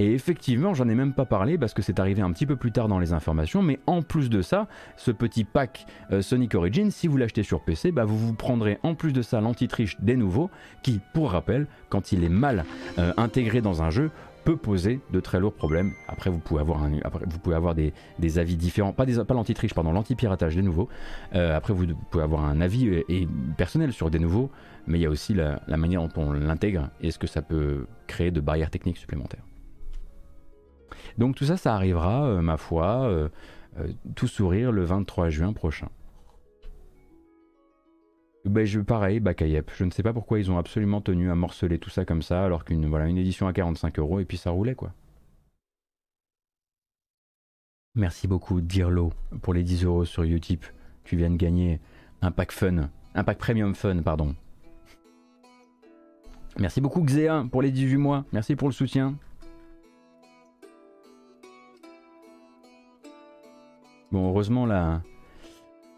Et 0.00 0.14
effectivement, 0.14 0.72
j'en 0.72 0.88
ai 0.88 0.94
même 0.94 1.12
pas 1.12 1.26
parlé 1.26 1.58
parce 1.58 1.74
que 1.74 1.82
c'est 1.82 2.00
arrivé 2.00 2.22
un 2.22 2.32
petit 2.32 2.46
peu 2.46 2.56
plus 2.56 2.72
tard 2.72 2.88
dans 2.88 2.98
les 2.98 3.12
informations, 3.12 3.60
mais 3.60 3.78
en 3.86 4.00
plus 4.00 4.30
de 4.30 4.40
ça, 4.40 4.66
ce 4.96 5.10
petit 5.10 5.44
pack 5.44 5.84
euh, 6.10 6.22
Sonic 6.22 6.54
Origins, 6.54 6.90
si 6.90 7.06
vous 7.06 7.18
l'achetez 7.18 7.42
sur 7.42 7.60
PC, 7.60 7.92
bah, 7.92 8.06
vous 8.06 8.16
vous 8.16 8.32
prendrez 8.32 8.78
en 8.82 8.94
plus 8.94 9.12
de 9.12 9.20
ça 9.20 9.42
l'anti-triche 9.42 10.00
des 10.00 10.16
nouveaux, 10.16 10.48
qui, 10.82 11.02
pour 11.12 11.32
rappel, 11.32 11.66
quand 11.90 12.12
il 12.12 12.24
est 12.24 12.30
mal 12.30 12.64
euh, 12.98 13.12
intégré 13.18 13.60
dans 13.60 13.82
un 13.82 13.90
jeu, 13.90 14.10
peut 14.44 14.56
poser 14.56 15.00
de 15.12 15.20
très 15.20 15.40
lourds 15.40 15.54
problèmes. 15.54 15.92
Après, 16.08 16.30
vous 16.30 16.38
pouvez 16.38 16.60
avoir, 16.60 16.80
vous 16.88 17.38
pouvez 17.38 17.56
avoir 17.56 17.74
des, 17.74 17.92
des, 18.18 18.38
avis 18.38 18.56
différents, 18.56 18.92
pas, 18.92 19.06
pas 19.06 19.34
l'anti-triche, 19.34 19.74
pardon, 19.74 19.92
l'anti-piratage 19.92 20.56
des 20.56 20.62
nouveaux. 20.62 20.88
Euh, 21.34 21.56
après, 21.56 21.72
vous 21.72 21.86
pouvez 22.10 22.24
avoir 22.24 22.44
un 22.44 22.60
avis 22.60 22.88
et, 23.08 23.28
personnel 23.56 23.92
sur 23.92 24.10
des 24.10 24.18
nouveaux, 24.18 24.50
mais 24.86 24.98
il 24.98 25.02
y 25.02 25.06
a 25.06 25.10
aussi 25.10 25.34
la, 25.34 25.60
la 25.66 25.76
manière 25.76 26.06
dont 26.06 26.22
on 26.22 26.32
l'intègre 26.32 26.90
et 27.00 27.10
ce 27.10 27.18
que 27.18 27.26
ça 27.26 27.42
peut 27.42 27.86
créer 28.06 28.30
de 28.30 28.40
barrières 28.40 28.70
techniques 28.70 28.98
supplémentaires. 28.98 29.44
Donc 31.18 31.36
tout 31.36 31.44
ça, 31.44 31.56
ça 31.56 31.74
arrivera, 31.74 32.26
euh, 32.26 32.40
ma 32.40 32.56
foi, 32.56 33.08
euh, 33.08 33.28
tout 34.14 34.26
sourire 34.26 34.72
le 34.72 34.84
23 34.84 35.28
juin 35.28 35.52
prochain. 35.52 35.88
Bah, 38.44 38.64
je, 38.64 38.80
pareil, 38.80 39.20
Bakayep. 39.20 39.70
Je 39.76 39.84
ne 39.84 39.90
sais 39.90 40.02
pas 40.02 40.12
pourquoi 40.12 40.38
ils 40.38 40.50
ont 40.50 40.58
absolument 40.58 41.00
tenu 41.00 41.30
à 41.30 41.34
morceler 41.34 41.78
tout 41.78 41.90
ça 41.90 42.04
comme 42.04 42.22
ça, 42.22 42.44
alors 42.44 42.64
qu'une 42.64 42.86
voilà, 42.86 43.06
une 43.06 43.18
édition 43.18 43.46
à 43.46 43.52
45 43.52 43.98
euros 43.98 44.20
et 44.20 44.24
puis 44.24 44.38
ça 44.38 44.50
roulait 44.50 44.74
quoi. 44.74 44.92
Merci 47.94 48.28
beaucoup, 48.28 48.60
Dirlo, 48.60 49.12
pour 49.42 49.52
les 49.52 49.62
10 49.62 49.84
euros 49.84 50.04
sur 50.04 50.22
Utip. 50.22 50.64
Tu 51.04 51.16
viens 51.16 51.30
de 51.30 51.36
gagner 51.36 51.80
un 52.22 52.30
pack 52.30 52.52
fun, 52.52 52.88
un 53.14 53.24
pack 53.24 53.38
premium 53.38 53.74
fun, 53.74 54.00
pardon. 54.02 54.34
Merci 56.58 56.80
beaucoup, 56.80 57.02
Xéa, 57.02 57.46
pour 57.50 57.62
les 57.62 57.70
18 57.70 57.96
mois. 57.96 58.24
Merci 58.32 58.56
pour 58.56 58.68
le 58.68 58.74
soutien. 58.74 59.16
Bon, 64.12 64.28
heureusement, 64.28 64.66
là, 64.66 65.02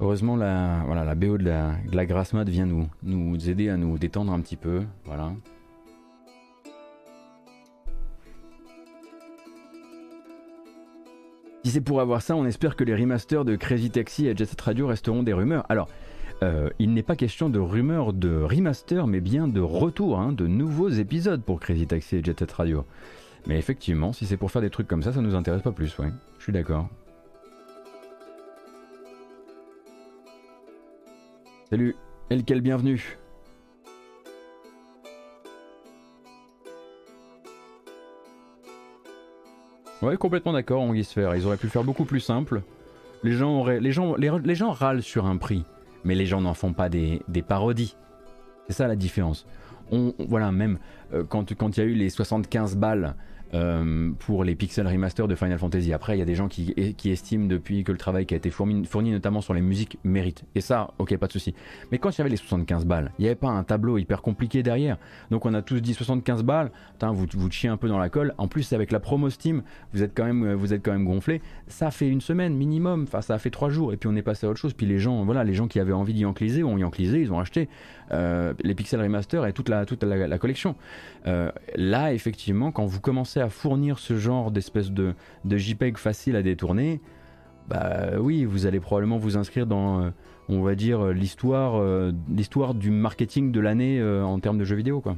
Heureusement, 0.03 0.35
la, 0.35 0.83
voilà, 0.85 1.05
la 1.05 1.15
BO 1.15 1.39
de 1.39 1.45
la, 1.45 1.77
de 1.89 1.95
la 1.95 2.05
Grasse 2.07 2.35
vient 2.35 2.67
nous, 2.67 2.89
nous 3.05 3.49
aider 3.49 3.69
à 3.69 3.77
nous 3.77 3.99
détendre 3.99 4.33
un 4.33 4.41
petit 4.41 4.57
peu. 4.57 4.83
Voilà. 5.05 5.33
Si 11.65 11.71
c'est 11.71 11.81
pour 11.81 12.01
avoir 12.01 12.21
ça, 12.21 12.35
on 12.35 12.45
espère 12.47 12.75
que 12.75 12.83
les 12.83 12.97
remasters 12.97 13.45
de 13.45 13.55
Crazy 13.55 13.91
Taxi 13.91 14.27
et 14.27 14.37
Jet 14.37 14.47
Set 14.47 14.61
Radio 14.61 14.89
resteront 14.89 15.23
des 15.23 15.33
rumeurs. 15.33 15.65
Alors, 15.69 15.87
euh, 16.43 16.69
il 16.81 16.95
n'est 16.95 17.05
pas 17.05 17.15
question 17.15 17.49
de 17.49 17.61
rumeurs 17.61 18.13
de 18.13 18.43
remaster, 18.43 19.07
mais 19.07 19.21
bien 19.21 19.47
de 19.47 19.61
retour, 19.61 20.19
hein, 20.19 20.33
de 20.33 20.49
nouveaux 20.49 20.89
épisodes 20.89 21.45
pour 21.45 21.61
Crazy 21.61 21.87
Taxi 21.87 22.17
et 22.17 22.25
Jet 22.25 22.41
Set 22.41 22.51
Radio. 22.51 22.85
Mais 23.47 23.57
effectivement, 23.57 24.13
si 24.13 24.27
c'est 24.27 24.37
pour 24.37 24.51
faire 24.51 24.63
des 24.63 24.71
trucs 24.71 24.89
comme 24.89 25.05
ça, 25.05 25.13
ça 25.13 25.21
nous 25.21 25.37
intéresse 25.37 25.63
pas 25.63 25.71
plus, 25.71 25.97
ouais. 26.01 26.11
Je 26.39 26.43
suis 26.43 26.53
d'accord. 26.53 26.89
Salut, 31.73 31.97
Elkel, 32.29 32.61
bienvenue. 32.61 33.17
Ouais, 40.03 40.19
complètement 40.19 40.53
d'accord, 40.53 40.83
on 40.83 40.93
se 41.03 41.15
faire. 41.15 41.35
Ils 41.35 41.47
auraient 41.47 41.57
pu 41.57 41.69
faire 41.69 41.83
beaucoup 41.83 42.05
plus 42.05 42.21
simple. 42.21 42.61
Les 43.23 43.33
gens, 43.33 43.63
râlent 43.63 45.03
sur 45.03 45.25
un 45.25 45.39
prix, 45.39 45.65
mais 46.05 46.15
les 46.15 46.27
gens 46.27 46.43
n'en 46.43 46.53
font 46.53 46.75
pas 46.75 46.91
des, 46.91 47.23
parodies. 47.49 47.97
C'est 48.69 48.75
ça 48.75 48.87
la 48.87 48.95
différence. 48.95 49.47
On, 49.91 50.13
voilà, 50.29 50.53
même 50.53 50.79
euh, 51.15 51.25
quand 51.25 51.51
il 51.51 51.79
y 51.79 51.81
a 51.81 51.85
eu 51.85 51.95
les 51.95 52.11
75 52.11 52.77
balles 52.77 53.15
euh, 53.55 54.11
pour 54.19 54.45
les 54.45 54.55
pixel 54.55 54.87
remaster 54.87 55.29
de 55.29 55.35
Final 55.35 55.59
Fantasy. 55.59 55.93
Après, 55.93 56.17
il 56.17 56.19
y 56.19 56.23
a 56.23 56.27
des 56.27 56.35
gens 56.35 56.49
qui, 56.49 56.75
estiment 57.05 57.47
depuis 57.47 57.85
que 57.85 57.93
le 57.93 57.99
travail 57.99 58.27
qui 58.27 58.35
a 58.35 58.37
été 58.37 58.51
fourni, 58.51 58.85
fourni, 58.85 59.11
notamment 59.11 59.41
sur 59.41 59.55
les 59.55 59.61
musiques 59.61 59.99
mérite. 60.05 60.45
Et 60.55 60.61
ça, 60.61 60.91
ok, 60.99 61.17
pas 61.17 61.27
de 61.27 61.33
souci. 61.33 61.55
Mais 61.91 61.99
quand 61.99 62.11
il 62.11 62.19
y 62.19 62.21
avait 62.21 62.31
les 62.31 62.37
75 62.37 62.85
balles, 62.87 63.13
il 63.19 63.23
n'y 63.23 63.29
avait 63.29 63.35
pas 63.35 63.49
un 63.49 63.65
tableau 63.65 63.99
hyper 63.99 64.23
compliqué 64.23 64.63
derrière. 64.63 64.99
Donc 65.31 65.47
on 65.47 65.55
a 65.55 65.63
tous 65.63 65.81
dit 65.81 65.95
75 65.95 66.43
balles, 66.43 66.71
Putain, 66.93 67.13
vous 67.13 67.27
vous 67.35 67.51
chiez 67.51 67.69
un 67.69 67.77
peu 67.77 67.89
dans 67.89 67.99
la 67.99 68.09
colle. 68.09 68.35
En 68.39 68.49
plus, 68.49 68.73
avec 68.73 68.93
la 68.93 69.01
promo 69.01 69.31
Steam, 69.31 69.63
vous 69.93 70.03
êtes 70.03 70.13
quand 70.15 70.25
même, 70.25 70.55
vous 70.55 70.73
êtes 70.73 70.85
quand 70.85 70.93
même 70.93 71.05
gonflé. 71.05 71.41
Ça 71.69 71.91
fait 71.91 72.09
une 72.09 72.21
semaine 72.21 72.55
minimum, 72.55 73.05
enfin 73.05 73.21
ça 73.21 73.35
a 73.35 73.39
fait 73.39 73.51
trois 73.51 73.71
jours. 73.71 73.93
Et 73.93 73.97
puis 73.97 74.09
on 74.09 74.17
est 74.17 74.23
passé 74.23 74.47
à 74.47 74.51
autre 74.51 74.61
chose. 74.61 74.75
Puis 74.75 74.87
les 74.87 74.99
gens, 74.99 75.25
voilà, 75.25 75.45
les 75.45 75.55
gens 75.55 75.69
qui 75.69 75.81
avaient 75.81 75.93
envie 75.93 76.15
d'y 76.15 76.25
encliser 76.25 76.63
ont 76.63 76.83
enclisé, 76.83 77.21
ils 77.21 77.33
ont 77.33 77.41
acheté 77.41 77.69
euh, 78.13 78.53
les 78.63 78.75
pixel 78.75 79.01
remaster 79.01 79.47
et 79.47 79.53
toute 79.53 79.69
la, 79.69 79.87
toute 79.87 80.03
la, 80.03 80.39
collection. 80.39 80.77
Euh, 81.27 81.51
là, 81.75 82.13
effectivement, 82.13 82.73
quand 82.73 82.85
vous 82.85 83.01
commencez 83.01 83.41
fournir 83.49 83.99
ce 83.99 84.17
genre 84.17 84.51
d'espèce 84.51 84.91
de, 84.91 85.15
de 85.45 85.57
JPEG 85.57 85.97
facile 85.97 86.37
à 86.37 86.43
détourner, 86.43 87.01
bah 87.69 88.19
oui, 88.19 88.45
vous 88.45 88.67
allez 88.67 88.81
probablement 88.81 89.19
vous 89.19 89.37
inscrire 89.37 89.67
dans, 89.67 90.03
euh, 90.03 90.11
on 90.49 90.63
va 90.63 90.75
dire, 90.75 91.07
l'histoire, 91.09 91.77
euh, 91.77 92.13
l'histoire 92.29 92.75
du 92.75 92.91
marketing 92.91 93.53
de 93.53 93.61
l'année 93.61 94.01
euh, 94.01 94.25
en 94.25 94.39
termes 94.41 94.59
de 94.59 94.65
jeux 94.65 94.77
vidéo, 94.77 95.01
quoi. 95.01 95.17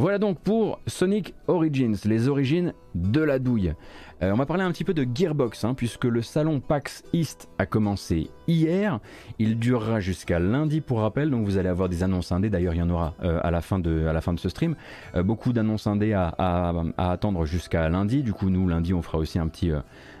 Voilà 0.00 0.16
donc 0.16 0.38
pour 0.38 0.80
Sonic 0.86 1.34
Origins, 1.46 1.94
les 2.06 2.28
origines 2.28 2.72
de 2.94 3.20
la 3.20 3.38
douille. 3.38 3.74
Euh, 4.22 4.32
on 4.32 4.36
va 4.36 4.46
parler 4.46 4.62
un 4.62 4.72
petit 4.72 4.82
peu 4.82 4.94
de 4.94 5.06
Gearbox, 5.14 5.62
hein, 5.62 5.74
puisque 5.74 6.06
le 6.06 6.22
salon 6.22 6.60
PAX 6.60 7.04
East 7.12 7.50
a 7.58 7.66
commencé 7.66 8.30
hier. 8.48 8.98
Il 9.38 9.58
durera 9.58 10.00
jusqu'à 10.00 10.38
lundi 10.38 10.80
pour 10.80 11.00
rappel, 11.00 11.28
donc 11.28 11.44
vous 11.44 11.58
allez 11.58 11.68
avoir 11.68 11.90
des 11.90 12.02
annonces 12.02 12.32
indées. 12.32 12.48
D'ailleurs, 12.48 12.72
il 12.72 12.78
y 12.78 12.82
en 12.82 12.88
aura 12.88 13.12
euh, 13.22 13.40
à, 13.42 13.50
la 13.50 13.60
fin 13.60 13.78
de, 13.78 14.10
ce 14.38 14.48
stream. 14.48 14.74
Euh, 15.16 15.22
beaucoup 15.22 15.52
d'annonces 15.52 15.86
indées 15.86 16.14
à, 16.14 16.34
à, 16.38 17.10
attendre 17.10 17.44
jusqu'à 17.44 17.86
lundi. 17.90 18.22
Du 18.22 18.32
coup, 18.32 18.48
nous, 18.48 18.66
lundi, 18.66 18.94
on 18.94 19.02
fera 19.02 19.18
aussi 19.18 19.38
un 19.38 19.48
petit, 19.48 19.70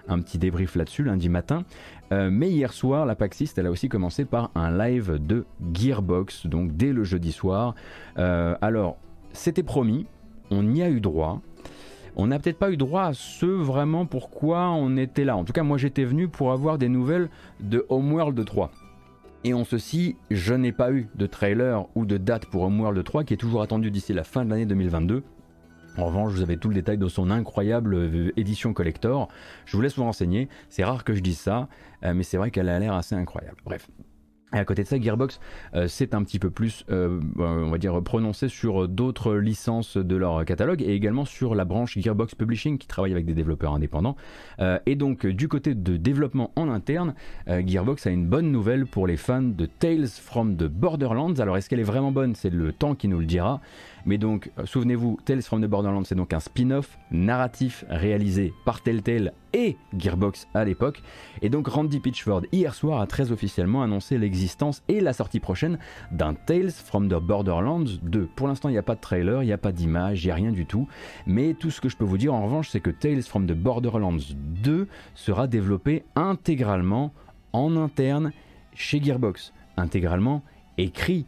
un 0.08 0.20
petit 0.20 0.36
débrief 0.36 0.76
là-dessus, 0.76 1.04
lundi 1.04 1.30
matin. 1.30 1.64
mais 2.10 2.50
hier 2.50 2.74
soir, 2.74 3.06
la 3.06 3.14
PAX 3.14 3.40
East, 3.40 3.56
elle 3.56 3.66
a 3.66 3.70
aussi 3.70 3.88
commencé 3.88 4.26
par 4.26 4.50
un 4.54 4.76
live 4.76 5.16
de 5.18 5.46
Gearbox, 5.72 6.48
donc 6.48 6.76
dès 6.76 6.92
le 6.92 7.02
jeudi 7.02 7.32
soir. 7.32 7.74
alors, 8.16 8.98
c'était 9.32 9.62
promis, 9.62 10.06
on 10.50 10.74
y 10.74 10.82
a 10.82 10.90
eu 10.90 11.00
droit. 11.00 11.40
On 12.16 12.26
n'a 12.26 12.38
peut-être 12.38 12.58
pas 12.58 12.70
eu 12.70 12.76
droit 12.76 13.04
à 13.04 13.12
ce 13.12 13.46
vraiment 13.46 14.04
pourquoi 14.04 14.70
on 14.70 14.96
était 14.96 15.24
là. 15.24 15.36
En 15.36 15.44
tout 15.44 15.52
cas, 15.52 15.62
moi 15.62 15.78
j'étais 15.78 16.04
venu 16.04 16.28
pour 16.28 16.52
avoir 16.52 16.76
des 16.76 16.88
nouvelles 16.88 17.28
de 17.60 17.86
Homeworld 17.88 18.44
3. 18.44 18.70
Et 19.44 19.54
en 19.54 19.64
ceci, 19.64 20.16
je 20.30 20.52
n'ai 20.52 20.72
pas 20.72 20.92
eu 20.92 21.08
de 21.14 21.26
trailer 21.26 21.86
ou 21.94 22.04
de 22.04 22.18
date 22.18 22.46
pour 22.46 22.62
Homeworld 22.62 23.02
3 23.02 23.24
qui 23.24 23.34
est 23.34 23.38
toujours 23.38 23.62
attendu 23.62 23.90
d'ici 23.90 24.12
la 24.12 24.24
fin 24.24 24.44
de 24.44 24.50
l'année 24.50 24.66
2022. 24.66 25.22
En 25.96 26.06
revanche, 26.06 26.32
vous 26.32 26.42
avez 26.42 26.56
tout 26.56 26.68
le 26.68 26.74
détail 26.74 26.98
de 26.98 27.08
son 27.08 27.30
incroyable 27.30 27.94
euh, 27.94 28.32
édition 28.36 28.72
collector. 28.72 29.28
Je 29.64 29.76
vous 29.76 29.82
laisse 29.82 29.96
vous 29.96 30.04
renseigner. 30.04 30.48
C'est 30.68 30.84
rare 30.84 31.04
que 31.04 31.14
je 31.14 31.20
dise 31.20 31.38
ça, 31.38 31.68
euh, 32.04 32.14
mais 32.14 32.22
c'est 32.22 32.36
vrai 32.36 32.50
qu'elle 32.50 32.68
a 32.68 32.78
l'air 32.78 32.94
assez 32.94 33.14
incroyable. 33.14 33.56
Bref, 33.64 33.88
et 34.52 34.58
à 34.58 34.64
côté 34.64 34.82
de 34.82 34.88
ça, 34.88 35.00
Gearbox 35.00 35.40
euh, 35.74 35.86
c'est 35.88 36.14
un 36.14 36.22
petit 36.24 36.38
peu 36.38 36.50
plus, 36.50 36.84
euh, 36.90 37.20
on 37.38 37.70
va 37.70 37.78
dire, 37.78 38.02
prononcé 38.02 38.48
sur 38.48 38.88
d'autres 38.88 39.34
licences 39.34 39.96
de 39.96 40.16
leur 40.16 40.44
catalogue 40.44 40.82
et 40.82 40.94
également 40.94 41.24
sur 41.24 41.54
la 41.54 41.64
branche 41.64 41.96
Gearbox 41.98 42.34
Publishing 42.34 42.78
qui 42.78 42.88
travaille 42.88 43.12
avec 43.12 43.26
des 43.26 43.34
développeurs 43.34 43.74
indépendants. 43.74 44.16
Euh, 44.58 44.78
et 44.86 44.96
donc, 44.96 45.26
du 45.26 45.48
côté 45.48 45.74
de 45.74 45.96
développement 45.96 46.50
en 46.56 46.68
interne, 46.68 47.14
Gearbox 47.46 48.06
a 48.06 48.10
une 48.10 48.26
bonne 48.26 48.50
nouvelle 48.50 48.86
pour 48.86 49.06
les 49.06 49.16
fans 49.16 49.42
de 49.42 49.66
Tales 49.66 50.08
from 50.08 50.56
the 50.56 50.64
Borderlands. 50.64 51.38
Alors, 51.38 51.56
est-ce 51.56 51.68
qu'elle 51.68 51.80
est 51.80 51.84
vraiment 51.84 52.12
bonne? 52.12 52.34
C'est 52.34 52.50
le 52.50 52.72
temps 52.72 52.94
qui 52.94 53.08
nous 53.08 53.18
le 53.18 53.26
dira. 53.26 53.60
Mais 54.06 54.18
donc, 54.18 54.50
euh, 54.58 54.66
souvenez-vous, 54.66 55.18
Tales 55.24 55.42
from 55.42 55.62
the 55.62 55.68
Borderlands, 55.68 56.04
c'est 56.04 56.14
donc 56.14 56.32
un 56.32 56.40
spin-off 56.40 56.98
narratif 57.10 57.84
réalisé 57.88 58.52
par 58.64 58.82
Telltale 58.82 59.32
et 59.52 59.76
Gearbox 59.96 60.46
à 60.54 60.64
l'époque. 60.64 61.02
Et 61.42 61.48
donc, 61.48 61.68
Randy 61.68 62.00
Pitchford, 62.00 62.42
hier 62.52 62.74
soir, 62.74 63.00
a 63.00 63.06
très 63.06 63.32
officiellement 63.32 63.82
annoncé 63.82 64.18
l'existence 64.18 64.82
et 64.88 65.00
la 65.00 65.12
sortie 65.12 65.40
prochaine 65.40 65.78
d'un 66.12 66.34
Tales 66.34 66.70
from 66.70 67.08
the 67.08 67.14
Borderlands 67.14 67.98
2. 68.02 68.28
Pour 68.36 68.48
l'instant, 68.48 68.68
il 68.68 68.72
n'y 68.72 68.78
a 68.78 68.82
pas 68.82 68.94
de 68.94 69.00
trailer, 69.00 69.42
il 69.42 69.46
n'y 69.46 69.52
a 69.52 69.58
pas 69.58 69.72
d'image, 69.72 70.24
il 70.24 70.28
n'y 70.28 70.32
a 70.32 70.36
rien 70.36 70.52
du 70.52 70.66
tout. 70.66 70.88
Mais 71.26 71.54
tout 71.54 71.70
ce 71.70 71.80
que 71.80 71.88
je 71.88 71.96
peux 71.96 72.04
vous 72.04 72.18
dire 72.18 72.34
en 72.34 72.44
revanche, 72.44 72.68
c'est 72.68 72.80
que 72.80 72.90
Tales 72.90 73.22
from 73.22 73.46
the 73.46 73.52
Borderlands 73.52 74.34
2 74.62 74.88
sera 75.14 75.46
développé 75.46 76.04
intégralement 76.14 77.12
en 77.52 77.76
interne 77.76 78.32
chez 78.74 79.02
Gearbox. 79.02 79.52
Intégralement 79.76 80.42
écrit 80.78 81.26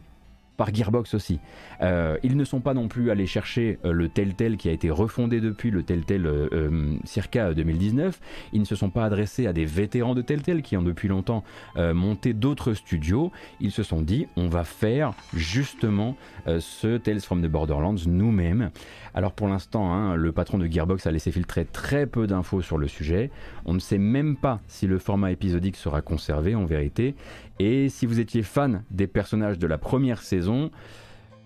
par 0.57 0.73
Gearbox 0.73 1.13
aussi. 1.13 1.39
Euh, 1.81 2.17
ils 2.23 2.37
ne 2.37 2.43
sont 2.43 2.59
pas 2.59 2.73
non 2.73 2.87
plus 2.87 3.11
allés 3.11 3.27
chercher 3.27 3.79
euh, 3.85 3.91
le 3.91 4.09
Telltale 4.09 4.57
qui 4.57 4.69
a 4.69 4.71
été 4.71 4.89
refondé 4.89 5.41
depuis 5.41 5.71
le 5.71 5.83
Telltale 5.83 6.25
euh, 6.25 6.95
circa 7.03 7.53
2019. 7.53 8.19
Ils 8.53 8.61
ne 8.61 8.65
se 8.65 8.75
sont 8.75 8.89
pas 8.89 9.05
adressés 9.05 9.47
à 9.47 9.53
des 9.53 9.65
vétérans 9.65 10.15
de 10.15 10.21
Telltale 10.21 10.61
qui 10.61 10.77
ont 10.77 10.81
depuis 10.81 11.07
longtemps 11.07 11.43
monté 11.75 12.33
d'autres 12.33 12.73
studios. 12.73 13.31
Ils 13.59 13.71
se 13.71 13.83
sont 13.83 14.01
dit 14.01 14.27
on 14.35 14.47
va 14.47 14.63
faire 14.63 15.13
justement 15.33 16.15
ce 16.45 16.97
Tales 16.97 17.21
from 17.21 17.41
the 17.41 17.47
Borderlands 17.47 17.95
nous-mêmes. 18.05 18.71
Alors 19.13 19.33
pour 19.33 19.47
l'instant, 19.47 19.93
hein, 19.93 20.15
le 20.15 20.31
patron 20.31 20.57
de 20.57 20.65
Gearbox 20.65 21.05
a 21.05 21.11
laissé 21.11 21.31
filtrer 21.31 21.65
très 21.65 22.07
peu 22.07 22.25
d'infos 22.25 22.61
sur 22.61 22.77
le 22.77 22.87
sujet. 22.87 23.29
On 23.65 23.73
ne 23.73 23.79
sait 23.79 23.97
même 23.97 24.35
pas 24.35 24.59
si 24.67 24.87
le 24.87 24.97
format 24.97 25.31
épisodique 25.31 25.75
sera 25.75 26.01
conservé 26.01 26.55
en 26.55 26.65
vérité. 26.65 27.15
Et 27.59 27.89
si 27.89 28.05
vous 28.05 28.19
étiez 28.19 28.43
fan 28.43 28.83
des 28.89 29.07
personnages 29.07 29.59
de 29.59 29.67
la 29.67 29.77
première 29.77 30.21
saison, 30.21 30.71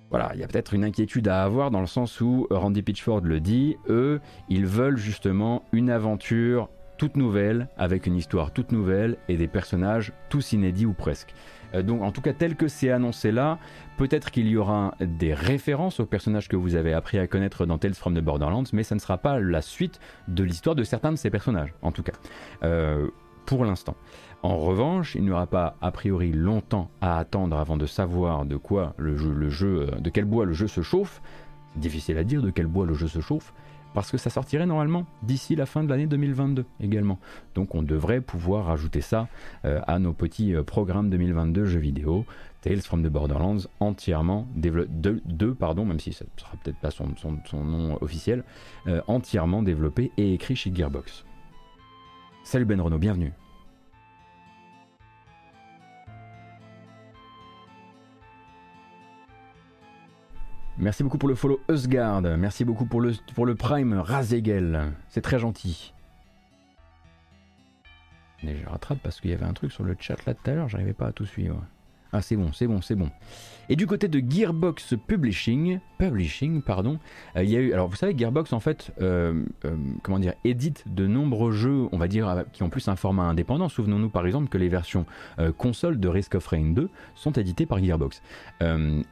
voilà, 0.09 0.31
il 0.33 0.39
y 0.39 0.43
a 0.43 0.47
peut-être 0.47 0.73
une 0.73 0.85
inquiétude 0.85 1.27
à 1.27 1.43
avoir 1.43 1.69
dans 1.69 1.81
le 1.81 1.87
sens 1.87 2.21
où 2.21 2.47
Randy 2.49 2.81
Pitchford 2.81 3.21
le 3.21 3.41
dit, 3.41 3.75
eux, 3.89 4.21
ils 4.47 4.65
veulent 4.65 4.97
justement 4.97 5.65
une 5.73 5.89
aventure 5.89 6.69
toute 6.97 7.17
nouvelle, 7.17 7.67
avec 7.77 8.07
une 8.07 8.15
histoire 8.15 8.51
toute 8.51 8.71
nouvelle 8.71 9.17
et 9.27 9.37
des 9.37 9.47
personnages 9.47 10.13
tous 10.29 10.53
inédits 10.53 10.85
ou 10.85 10.93
presque. 10.93 11.33
Euh, 11.73 11.81
donc 11.81 12.01
en 12.01 12.11
tout 12.11 12.21
cas 12.21 12.33
tel 12.33 12.55
que 12.55 12.67
c'est 12.67 12.91
annoncé 12.91 13.31
là, 13.31 13.59
peut-être 13.97 14.31
qu'il 14.31 14.47
y 14.47 14.57
aura 14.57 14.95
des 14.99 15.33
références 15.33 15.99
aux 15.99 16.05
personnages 16.05 16.47
que 16.47 16.55
vous 16.55 16.75
avez 16.75 16.93
appris 16.93 17.17
à 17.19 17.27
connaître 17.27 17.65
dans 17.65 17.77
Tales 17.77 17.93
from 17.93 18.15
the 18.15 18.21
Borderlands, 18.21 18.65
mais 18.73 18.83
ça 18.83 18.95
ne 18.95 18.99
sera 18.99 19.17
pas 19.17 19.39
la 19.39 19.61
suite 19.61 19.99
de 20.27 20.43
l'histoire 20.43 20.75
de 20.75 20.83
certains 20.83 21.11
de 21.11 21.17
ces 21.17 21.29
personnages, 21.29 21.73
en 21.81 21.91
tout 21.91 22.03
cas, 22.03 22.13
euh, 22.63 23.07
pour 23.45 23.65
l'instant. 23.65 23.95
En 24.43 24.57
revanche, 24.57 25.15
il 25.15 25.23
n'y 25.23 25.31
aura 25.31 25.47
pas 25.47 25.77
a 25.81 25.91
priori 25.91 26.31
longtemps 26.31 26.91
à 27.01 27.17
attendre 27.17 27.57
avant 27.57 27.75
de 27.75 27.85
savoir 27.85 28.45
de 28.45 28.55
quoi 28.55 28.93
le 28.97 29.49
jeu, 29.49 29.89
euh, 29.91 29.99
de 29.99 30.09
quel 30.09 30.25
bois 30.25 30.45
le 30.45 30.53
jeu 30.53 30.67
se 30.67 30.81
chauffe. 30.81 31.21
Difficile 31.75 32.17
à 32.17 32.23
dire 32.23 32.41
de 32.41 32.49
quel 32.49 32.67
bois 32.67 32.85
le 32.85 32.93
jeu 32.93 33.07
se 33.07 33.19
chauffe, 33.19 33.53
parce 33.93 34.11
que 34.11 34.17
ça 34.17 34.29
sortirait 34.29 34.65
normalement 34.65 35.05
d'ici 35.23 35.55
la 35.55 35.65
fin 35.65 35.83
de 35.83 35.89
l'année 35.89 36.07
2022 36.07 36.65
également. 36.79 37.19
Donc 37.55 37.75
on 37.75 37.83
devrait 37.83 38.21
pouvoir 38.21 38.69
ajouter 38.69 39.01
ça 39.01 39.27
euh, 39.65 39.81
à 39.87 39.99
nos 39.99 40.13
petits 40.13 40.55
euh, 40.55 40.63
programmes 40.63 41.09
2022 41.09 41.65
jeux 41.65 41.79
vidéo. 41.79 42.25
Tales 42.61 42.81
from 42.81 43.03
the 43.03 43.07
Borderlands 43.07 43.67
entièrement 43.79 44.47
développé, 44.55 44.89
deux, 44.91 45.53
pardon, 45.53 45.85
même 45.85 45.99
si 45.99 46.09
ne 46.09 46.13
sera 46.13 46.57
peut-être 46.63 46.79
pas 46.79 46.91
son, 46.91 47.13
nom 47.53 47.97
officiel, 48.01 48.43
euh, 48.87 49.01
entièrement 49.07 49.61
développé 49.61 50.11
et 50.17 50.33
écrit 50.33 50.55
chez 50.55 50.73
Gearbox. 50.73 51.23
Salut 52.43 52.65
Ben 52.65 52.81
Renault, 52.81 52.97
bienvenue. 52.97 53.33
Merci 60.79 61.03
beaucoup 61.03 61.17
pour 61.17 61.29
le 61.29 61.35
follow 61.35 61.59
Usgard. 61.69 62.21
Merci 62.21 62.63
beaucoup 62.63 62.85
pour 62.85 63.01
le, 63.01 63.13
pour 63.33 63.45
le 63.45 63.55
prime 63.55 63.93
Razegel. 63.93 64.93
C'est 65.09 65.21
très 65.21 65.39
gentil. 65.39 65.93
Mais 68.43 68.55
je 68.55 68.65
rattrape 68.67 68.99
parce 69.01 69.19
qu'il 69.19 69.31
y 69.31 69.33
avait 69.33 69.45
un 69.45 69.53
truc 69.53 69.71
sur 69.71 69.83
le 69.83 69.95
chat 69.99 70.23
là 70.25 70.35
tout 70.35 70.51
à 70.51 70.53
l'heure, 70.53 70.69
j'arrivais 70.69 70.93
pas 70.93 71.07
à 71.07 71.11
tout 71.11 71.25
suivre. 71.25 71.63
Ah 72.17 72.21
c'est 72.23 72.35
bon, 72.35 72.51
c'est 72.51 72.65
bon, 72.65 72.81
c'est 72.81 72.95
bon. 72.95 73.11
Et 73.69 73.75
du 73.75 73.85
côté 73.85 74.07
de 74.07 74.19
Gearbox 74.27 74.95
Publishing, 75.07 75.79
Publishing 75.99 76.63
pardon, 76.63 76.97
euh, 77.35 77.43
il 77.43 77.49
y 77.51 77.55
a 77.55 77.59
eu. 77.59 77.73
Alors 77.73 77.89
vous 77.89 77.95
savez, 77.95 78.17
Gearbox 78.17 78.53
en 78.53 78.59
fait, 78.59 78.91
euh, 79.01 79.43
euh, 79.65 79.75
comment 80.01 80.17
dire, 80.17 80.33
édite 80.43 80.85
de 80.87 81.05
nombreux 81.05 81.51
jeux, 81.51 81.87
on 81.91 81.97
va 81.99 82.07
dire, 82.07 82.45
qui 82.53 82.63
ont 82.63 82.69
plus 82.69 82.87
un 82.87 82.95
format 82.95 83.25
indépendant. 83.25 83.69
Souvenons-nous 83.69 84.09
par 84.09 84.25
exemple 84.25 84.49
que 84.49 84.57
les 84.57 84.67
versions 84.67 85.05
console 85.57 85.99
de 85.99 86.07
Risk 86.07 86.33
of 86.33 86.47
Rain 86.47 86.71
2 86.71 86.89
sont 87.13 87.33
éditées 87.33 87.67
par 87.67 87.83
Gearbox. 87.83 88.23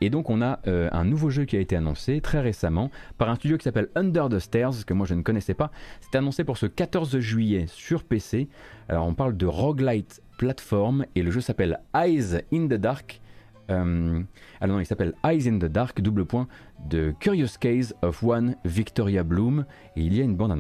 et 0.02 0.10
donc 0.10 0.32
on 0.32 0.42
a 0.42 0.60
un 0.66 1.06
nouveau 1.06 1.30
jeu 1.30 1.46
qui 1.46 1.58
a 1.58 1.60
été 1.60 1.76
annoncé 1.76 2.22
très 2.22 2.40
récemment 2.40 2.90
par 3.20 3.30
un 3.30 3.36
studio 3.36 3.58
qui 3.58 3.66
s'appelle 3.66 3.90
Under 3.94 4.30
the 4.30 4.40
Stairs, 4.40 4.86
que 4.88 4.96
moi 4.96 5.06
je 5.06 5.14
ne 5.14 5.22
connaissais 5.22 5.54
pas. 5.54 5.70
C'était 6.02 6.18
annoncé 6.18 6.44
pour 6.44 6.58
ce 6.58 6.66
14 6.66 7.20
juillet 7.20 7.66
sur 7.68 8.04
PC. 8.04 8.48
Alors 8.90 9.06
on 9.06 9.14
parle 9.14 9.38
de 9.38 9.46
roguelite 9.46 10.22
plateforme 10.38 11.06
et 11.16 11.24
le 11.24 11.32
jeu 11.32 11.42
s'appelle 11.42 11.80
Eyes 11.96 12.42
in 12.54 12.68
the 12.68 12.74
Dark. 12.74 13.22
Euh, 13.70 14.22
alors 14.62 14.76
non, 14.76 14.80
il 14.80 14.86
s'appelle 14.86 15.14
Eyes 15.26 15.48
in 15.48 15.58
the 15.58 15.66
Dark, 15.66 16.02
double 16.02 16.26
point, 16.26 16.48
de 16.88 17.14
Curious 17.20 17.58
Case 17.60 17.94
of 18.02 18.24
One 18.24 18.56
Victoria 18.64 19.24
Bloom, 19.24 19.66
et 19.96 20.02
il 20.02 20.14
y 20.14 20.22
a 20.22 20.24
une 20.24 20.36
bande 20.36 20.52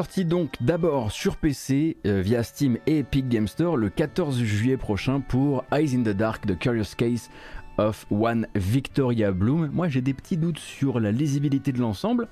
Sorti 0.00 0.24
donc 0.24 0.54
d'abord 0.62 1.12
sur 1.12 1.36
PC 1.36 1.98
euh, 2.06 2.22
via 2.22 2.42
Steam 2.42 2.78
et 2.86 3.00
Epic 3.00 3.28
Game 3.28 3.46
Store 3.46 3.76
le 3.76 3.90
14 3.90 4.42
juillet 4.42 4.78
prochain 4.78 5.20
pour 5.20 5.62
Eyes 5.72 5.94
in 5.94 6.02
the 6.04 6.16
Dark, 6.16 6.46
The 6.46 6.58
Curious 6.58 6.94
Case 6.96 7.28
of 7.76 8.06
One 8.10 8.46
Victoria 8.54 9.30
Bloom. 9.30 9.68
Moi 9.70 9.88
j'ai 9.88 10.00
des 10.00 10.14
petits 10.14 10.38
doutes 10.38 10.58
sur 10.58 11.00
la 11.00 11.12
lisibilité 11.12 11.70
de 11.70 11.80
l'ensemble. 11.80 12.28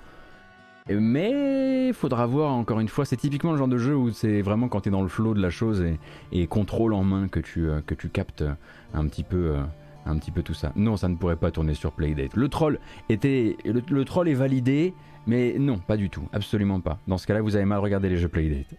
Mais 0.89 1.93
faudra 1.93 2.25
voir 2.25 2.55
encore 2.55 2.81
une 2.81 2.89
fois, 2.89 3.05
c'est 3.05 3.19
typiquement 3.19 3.53
le 3.53 3.59
genre 3.59 3.69
de 3.69 3.77
jeu 3.77 3.95
où 3.95 4.13
c'est 4.13 4.41
vraiment 4.41 4.69
quand 4.69 4.81
tu 4.81 4.89
es 4.89 4.93
dans 4.93 5.03
le 5.03 5.09
flow 5.09 5.35
de 5.35 5.43
la 5.43 5.51
chose 5.51 5.85
et, 6.33 6.47
contrôle 6.47 6.95
en 6.95 7.05
main 7.05 7.29
que 7.29 7.39
tu, 7.39 7.69
euh, 7.69 7.83
que 7.83 7.95
tu 7.95 8.09
captes 8.09 8.45
un 8.95 9.07
petit 9.09 9.25
peu 9.25 9.57
euh, 9.57 9.63
un 10.07 10.17
petit 10.17 10.31
peu 10.31 10.43
tout 10.43 10.55
ça. 10.55 10.73
Non, 10.75 10.97
ça 10.97 11.11
ne 11.11 11.17
pourrait 11.17 11.37
pas 11.37 11.51
tourner 11.51 11.75
sur 11.75 11.93
Playdate. 11.93 12.35
Le 12.35 12.49
troll 12.49 12.79
était 13.11 13.59
le 13.67 14.05
troll 14.07 14.31
est 14.31 14.35
validé, 14.35 14.95
mais 15.29 15.57
non, 15.59 15.77
pas 15.77 15.99
du 15.99 16.09
tout, 16.09 16.27
absolument 16.33 16.81
pas. 16.81 16.99
Dans 17.07 17.19
ce 17.19 17.27
cas-là, 17.27 17.43
vous 17.43 17.55
avez 17.55 17.67
mal 17.67 17.81
regardé 17.81 18.09
les 18.09 18.17
jeux 18.17 18.29
Playdate. 18.29 18.75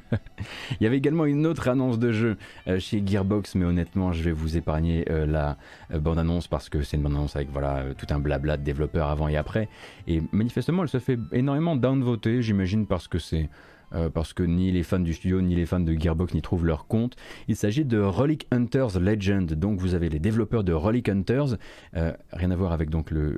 Il 0.80 0.84
y 0.84 0.86
avait 0.86 0.96
également 0.96 1.26
une 1.26 1.46
autre 1.46 1.68
annonce 1.68 1.98
de 1.98 2.12
jeu 2.12 2.38
euh, 2.66 2.78
chez 2.78 3.02
Gearbox, 3.06 3.56
mais 3.56 3.66
honnêtement, 3.66 4.10
je 4.12 4.22
vais 4.22 4.32
vous 4.32 4.56
épargner 4.56 5.04
euh, 5.10 5.26
la 5.26 5.58
euh, 5.92 5.98
bande-annonce 6.00 6.48
parce 6.48 6.70
que 6.70 6.80
c'est 6.80 6.96
une 6.96 7.02
bande-annonce 7.02 7.36
avec 7.36 7.50
voilà, 7.50 7.84
tout 7.98 8.06
un 8.08 8.18
blabla 8.18 8.56
de 8.56 8.62
développeurs 8.62 9.08
avant 9.08 9.28
et 9.28 9.36
après. 9.36 9.68
Et 10.08 10.22
manifestement, 10.32 10.82
elle 10.82 10.88
se 10.88 10.98
fait 10.98 11.18
énormément 11.30 11.76
downvoter, 11.76 12.40
j'imagine, 12.40 12.86
parce 12.86 13.06
que 13.06 13.18
c'est 13.18 13.50
euh, 13.94 14.10
parce 14.10 14.32
que 14.32 14.42
ni 14.42 14.70
les 14.70 14.82
fans 14.82 15.00
du 15.00 15.14
studio 15.14 15.40
ni 15.40 15.54
les 15.54 15.66
fans 15.66 15.80
de 15.80 15.92
Gearbox 15.92 16.34
n'y 16.34 16.42
trouvent 16.42 16.66
leur 16.66 16.86
compte. 16.86 17.16
Il 17.48 17.56
s'agit 17.56 17.84
de 17.84 17.98
Relic 17.98 18.46
Hunters 18.50 18.98
Legend. 19.00 19.52
Donc 19.54 19.80
vous 19.80 19.94
avez 19.94 20.08
les 20.08 20.18
développeurs 20.18 20.64
de 20.64 20.72
Relic 20.72 21.08
Hunters, 21.08 21.56
euh, 21.96 22.12
rien 22.32 22.50
à 22.50 22.56
voir 22.56 22.72
avec 22.72 22.90
donc 22.90 23.10
le, 23.10 23.36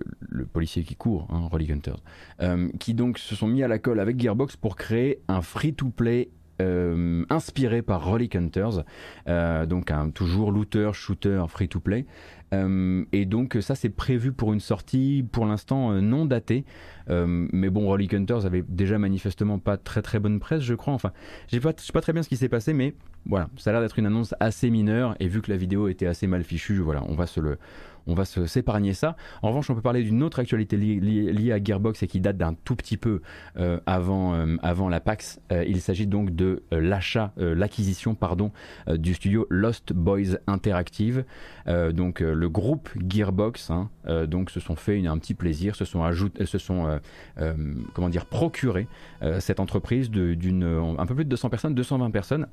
policier 0.53 0.83
qui 0.83 0.97
court, 0.97 1.29
hein, 1.31 1.49
Relic 1.51 1.71
Hunters, 1.71 2.03
euh, 2.41 2.69
qui 2.79 2.95
donc 2.95 3.19
se 3.19 3.35
sont 3.35 3.47
mis 3.47 3.63
à 3.63 3.69
la 3.69 3.79
colle 3.79 4.01
avec 4.01 4.21
Gearbox 4.21 4.57
pour 4.57 4.77
créer 4.77 5.21
un 5.29 5.43
free-to-play 5.43 6.31
inspiré 7.29 7.83
par 7.83 8.05
Relic 8.05 8.37
Hunters, 8.37 8.85
donc 9.67 9.91
un 9.91 10.11
toujours 10.11 10.53
looter, 10.53 10.91
shooter, 10.93 11.43
free 11.49 11.67
to 11.67 11.81
play. 11.81 12.07
Et 12.53 13.25
donc 13.25 13.57
ça 13.61 13.75
c'est 13.75 13.89
prévu 13.89 14.33
pour 14.33 14.53
une 14.53 14.61
sortie 14.61 15.25
pour 15.33 15.47
l'instant 15.47 15.93
non 16.03 16.27
datée. 16.27 16.65
Euh, 17.11 17.49
mais 17.53 17.71
bon, 17.71 17.87
Rolly 17.87 18.09
Hunters 18.13 18.47
avait 18.47 18.65
déjà 18.67 18.99
manifestement 18.99 19.59
pas 19.59 19.77
très 19.77 20.03
très 20.03 20.19
bonne 20.19 20.41
presse, 20.41 20.63
je 20.63 20.75
crois. 20.75 20.95
Enfin, 20.95 21.13
je 21.49 21.59
sais 21.59 21.93
pas 21.93 22.01
très 22.01 22.13
bien 22.13 22.23
ce 22.23 22.29
qui 22.29 22.37
s'est 22.37 22.49
passé, 22.49 22.73
mais 22.73 22.95
voilà, 23.27 23.49
ça 23.57 23.71
a 23.71 23.73
l'air 23.73 23.83
d'être 23.83 23.99
une 23.99 24.07
annonce 24.07 24.35
assez 24.41 24.71
mineure. 24.71 25.17
Et 25.21 25.29
vu 25.29 25.43
que 25.43 25.51
la 25.51 25.57
vidéo 25.57 25.89
était 25.89 26.07
assez 26.07 26.27
mal 26.27 26.43
fichue, 26.43 26.79
voilà, 26.79 27.03
on 27.09 27.15
va 27.15 27.27
se 27.27 27.41
le, 27.41 27.59
on 28.07 28.15
va 28.15 28.25
s'épargner 28.25 28.95
ça. 28.95 29.17
En 29.43 29.49
revanche, 29.49 29.71
on 29.71 29.75
peut 29.75 29.83
parler 29.83 30.03
d'une 30.03 30.23
autre 30.23 30.41
actualité 30.41 30.77
liée, 30.77 31.53
à 31.53 31.63
Gearbox 31.63 32.03
et 32.03 32.07
qui 32.09 32.21
date 32.21 32.37
d'un 32.37 32.55
tout 32.55 32.75
petit 32.75 32.97
peu 32.97 33.21
euh, 33.59 33.79
avant, 33.87 34.35
euh, 34.35 34.57
avant 34.63 34.89
la 34.89 35.01
PAX. 35.01 35.41
il 35.51 35.81
s'agit 35.81 36.07
donc 36.07 36.35
de 36.35 36.63
l'achat, 36.73 37.33
l'acquisition, 37.37 38.15
pardon, 38.15 38.53
du 38.93 39.15
studio 39.15 39.47
Lost 39.51 39.93
Boys 39.93 40.39
Interactive. 40.47 41.25
donc 41.67 42.23
le 42.43 42.49
groupe 42.49 42.91
Gearbox, 43.09 43.71
hein, 43.71 43.89
donc 44.27 44.51
se 44.51 44.59
sont 44.59 44.75
fait 44.75 45.07
un 45.07 45.19
petit 45.19 45.35
plaisir, 45.35 45.77
se 45.77 45.85
sont 45.85 46.03
ajoutés, 46.03 46.45
se 46.45 46.59
sont 46.59 46.87
euh, 46.87 46.99
euh, 47.39 47.55
comment 47.95 48.09
dire, 48.09 48.27
procurer 48.27 48.89
euh, 49.23 49.39
cette 49.41 49.61
entreprise 49.61 50.11
d'une 50.11 50.65
un 50.99 51.07
peu 51.07 51.15
plus 51.15 51.25
de 51.25 51.31
200 51.31 51.51
personnes, 51.51 51.75
220 51.75 52.11
personnes 52.11 52.47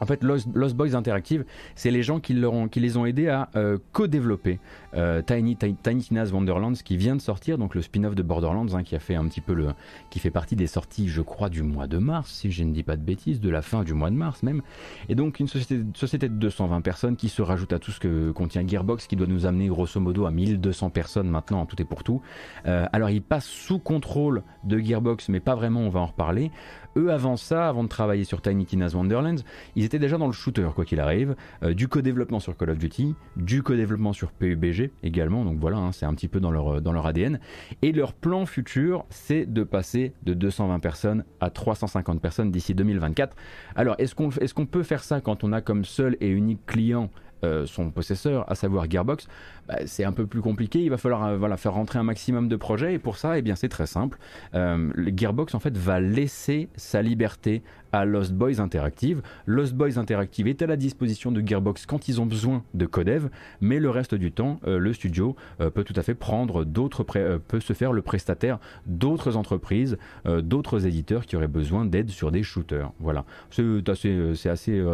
En 0.00 0.06
fait, 0.06 0.22
Lost, 0.22 0.48
Boys 0.76 0.94
Interactive, 0.94 1.44
c'est 1.74 1.90
les 1.90 2.02
gens 2.02 2.20
qui, 2.20 2.34
les 2.34 2.96
ont 2.96 3.06
aidés 3.06 3.28
à 3.28 3.48
euh, 3.56 3.78
co-développer 3.92 4.58
euh, 4.94 5.22
Tiny, 5.22 5.56
Tiny, 5.56 6.02
Tina's 6.02 6.32
Wonderlands 6.32 6.74
qui 6.84 6.96
vient 6.96 7.16
de 7.16 7.20
sortir, 7.20 7.58
donc 7.58 7.74
le 7.74 7.82
spin-off 7.82 8.14
de 8.14 8.22
Borderlands 8.22 8.74
hein, 8.74 8.82
qui 8.82 8.94
a 8.94 8.98
fait 8.98 9.14
un 9.14 9.26
petit 9.26 9.40
peu 9.40 9.54
le, 9.54 9.68
qui 10.10 10.18
fait 10.18 10.30
partie 10.30 10.56
des 10.56 10.66
sorties, 10.66 11.08
je 11.08 11.22
crois, 11.22 11.48
du 11.48 11.62
mois 11.62 11.86
de 11.86 11.98
mars, 11.98 12.30
si 12.30 12.50
je 12.50 12.64
ne 12.64 12.72
dis 12.72 12.82
pas 12.82 12.96
de 12.96 13.02
bêtises, 13.02 13.40
de 13.40 13.50
la 13.50 13.62
fin 13.62 13.84
du 13.84 13.94
mois 13.94 14.10
de 14.10 14.16
mars 14.16 14.42
même. 14.42 14.62
Et 15.08 15.14
donc 15.14 15.40
une 15.40 15.48
société, 15.48 15.82
société 15.94 16.28
de 16.28 16.34
220 16.34 16.80
personnes 16.82 17.16
qui 17.16 17.28
se 17.28 17.42
rajoute 17.42 17.72
à 17.72 17.78
tout 17.78 17.90
ce 17.90 18.00
que 18.00 18.30
contient 18.32 18.66
Gearbox, 18.66 19.06
qui 19.06 19.16
doit 19.16 19.26
nous 19.26 19.46
amener 19.46 19.68
grosso 19.68 20.00
modo 20.00 20.26
à 20.26 20.30
1200 20.30 20.90
personnes 20.90 21.28
maintenant, 21.28 21.60
en 21.60 21.66
tout 21.66 21.80
et 21.80 21.84
pour 21.84 22.04
tout. 22.04 22.20
Euh, 22.66 22.86
alors 22.92 23.10
il 23.10 23.22
passe 23.22 23.46
sous 23.46 23.78
contrôle 23.78 24.42
de 24.64 24.78
Gearbox, 24.78 25.28
mais 25.28 25.40
pas 25.40 25.54
vraiment, 25.54 25.80
on 25.80 25.88
va 25.88 26.00
en 26.00 26.06
reparler. 26.06 26.50
Eux, 26.96 27.12
avant 27.12 27.36
ça, 27.36 27.68
avant 27.68 27.84
de 27.84 27.88
travailler 27.88 28.24
sur 28.24 28.42
Tiny 28.42 28.66
Tina's 28.66 28.94
Wonderlands, 28.94 29.42
ils 29.74 29.84
étaient 29.84 29.98
déjà 29.98 30.18
dans 30.18 30.26
le 30.26 30.32
shooter, 30.32 30.68
quoi 30.74 30.84
qu'il 30.84 31.00
arrive. 31.00 31.36
Euh, 31.62 31.74
du 31.74 31.88
co-développement 31.88 32.40
sur 32.40 32.56
Call 32.56 32.70
of 32.70 32.78
Duty, 32.78 33.14
du 33.36 33.62
co-développement 33.62 34.12
sur 34.12 34.32
PUBG 34.32 34.90
également. 35.02 35.44
Donc 35.44 35.58
voilà, 35.58 35.76
hein, 35.76 35.92
c'est 35.92 36.06
un 36.06 36.14
petit 36.14 36.28
peu 36.28 36.40
dans 36.40 36.50
leur, 36.50 36.80
leur 36.80 37.06
ADN. 37.06 37.38
Et 37.82 37.92
leur 37.92 38.12
plan 38.12 38.46
futur, 38.46 39.04
c'est 39.10 39.46
de 39.46 39.62
passer 39.62 40.12
de 40.24 40.34
220 40.34 40.80
personnes 40.80 41.24
à 41.40 41.50
350 41.50 42.20
personnes 42.20 42.50
d'ici 42.50 42.74
2024. 42.74 43.36
Alors, 43.74 43.94
est-ce 43.98 44.14
qu'on 44.14 44.30
est 44.30 44.56
qu'on 44.56 44.66
peut 44.66 44.82
faire 44.82 45.04
ça 45.04 45.20
quand 45.20 45.44
on 45.44 45.52
a 45.52 45.60
comme 45.60 45.84
seul 45.84 46.16
et 46.20 46.28
unique 46.28 46.64
client 46.64 47.10
euh, 47.44 47.66
son 47.66 47.90
possesseur, 47.90 48.50
à 48.50 48.54
savoir 48.54 48.90
Gearbox, 48.90 49.28
bah, 49.68 49.76
c'est 49.84 50.04
un 50.04 50.12
peu 50.12 50.26
plus 50.26 50.40
compliqué. 50.40 50.82
Il 50.82 50.88
va 50.88 50.96
falloir 50.96 51.24
euh, 51.24 51.36
voilà, 51.36 51.58
faire 51.58 51.74
rentrer 51.74 51.98
un 51.98 52.02
maximum 52.02 52.48
de 52.48 52.56
projets. 52.56 52.94
Et 52.94 52.98
pour 52.98 53.18
ça, 53.18 53.36
eh 53.38 53.42
bien, 53.42 53.56
c'est 53.56 53.68
très 53.68 53.86
simple. 53.86 54.18
Euh, 54.54 54.90
Gearbox, 55.14 55.54
en 55.54 55.60
fait, 55.60 55.76
va 55.76 56.00
laisser 56.00 56.70
sa 56.76 57.02
liberté 57.02 57.62
à 57.92 58.04
Lost 58.04 58.32
Boys 58.32 58.60
Interactive. 58.60 59.20
Lost 59.44 59.74
Boys 59.74 59.98
Interactive 59.98 60.48
est 60.48 60.62
à 60.62 60.66
la 60.66 60.76
disposition 60.76 61.30
de 61.30 61.46
Gearbox 61.46 61.84
quand 61.84 62.08
ils 62.08 62.20
ont 62.20 62.26
besoin 62.26 62.64
de 62.74 62.86
codev, 62.86 63.28
mais 63.60 63.78
le 63.78 63.90
reste 63.90 64.14
du 64.14 64.32
temps, 64.32 64.60
le 64.66 64.92
studio 64.92 65.34
peut 65.58 65.84
tout 65.84 65.94
à 65.96 66.02
fait 66.02 66.14
prendre 66.14 66.64
d'autres, 66.64 67.04
peut 67.04 67.60
se 67.60 67.72
faire 67.72 67.92
le 67.92 68.02
prestataire 68.02 68.58
d'autres 68.86 69.36
entreprises, 69.36 69.96
d'autres 70.26 70.84
éditeurs 70.84 71.24
qui 71.24 71.36
auraient 71.36 71.46
besoin 71.46 71.86
d'aide 71.86 72.10
sur 72.10 72.32
des 72.32 72.42
shooters. 72.42 72.92
Voilà. 72.98 73.24
C'est 73.50 73.88
assez, 73.88 74.34
c'est 74.34 74.50
assez, 74.50 74.84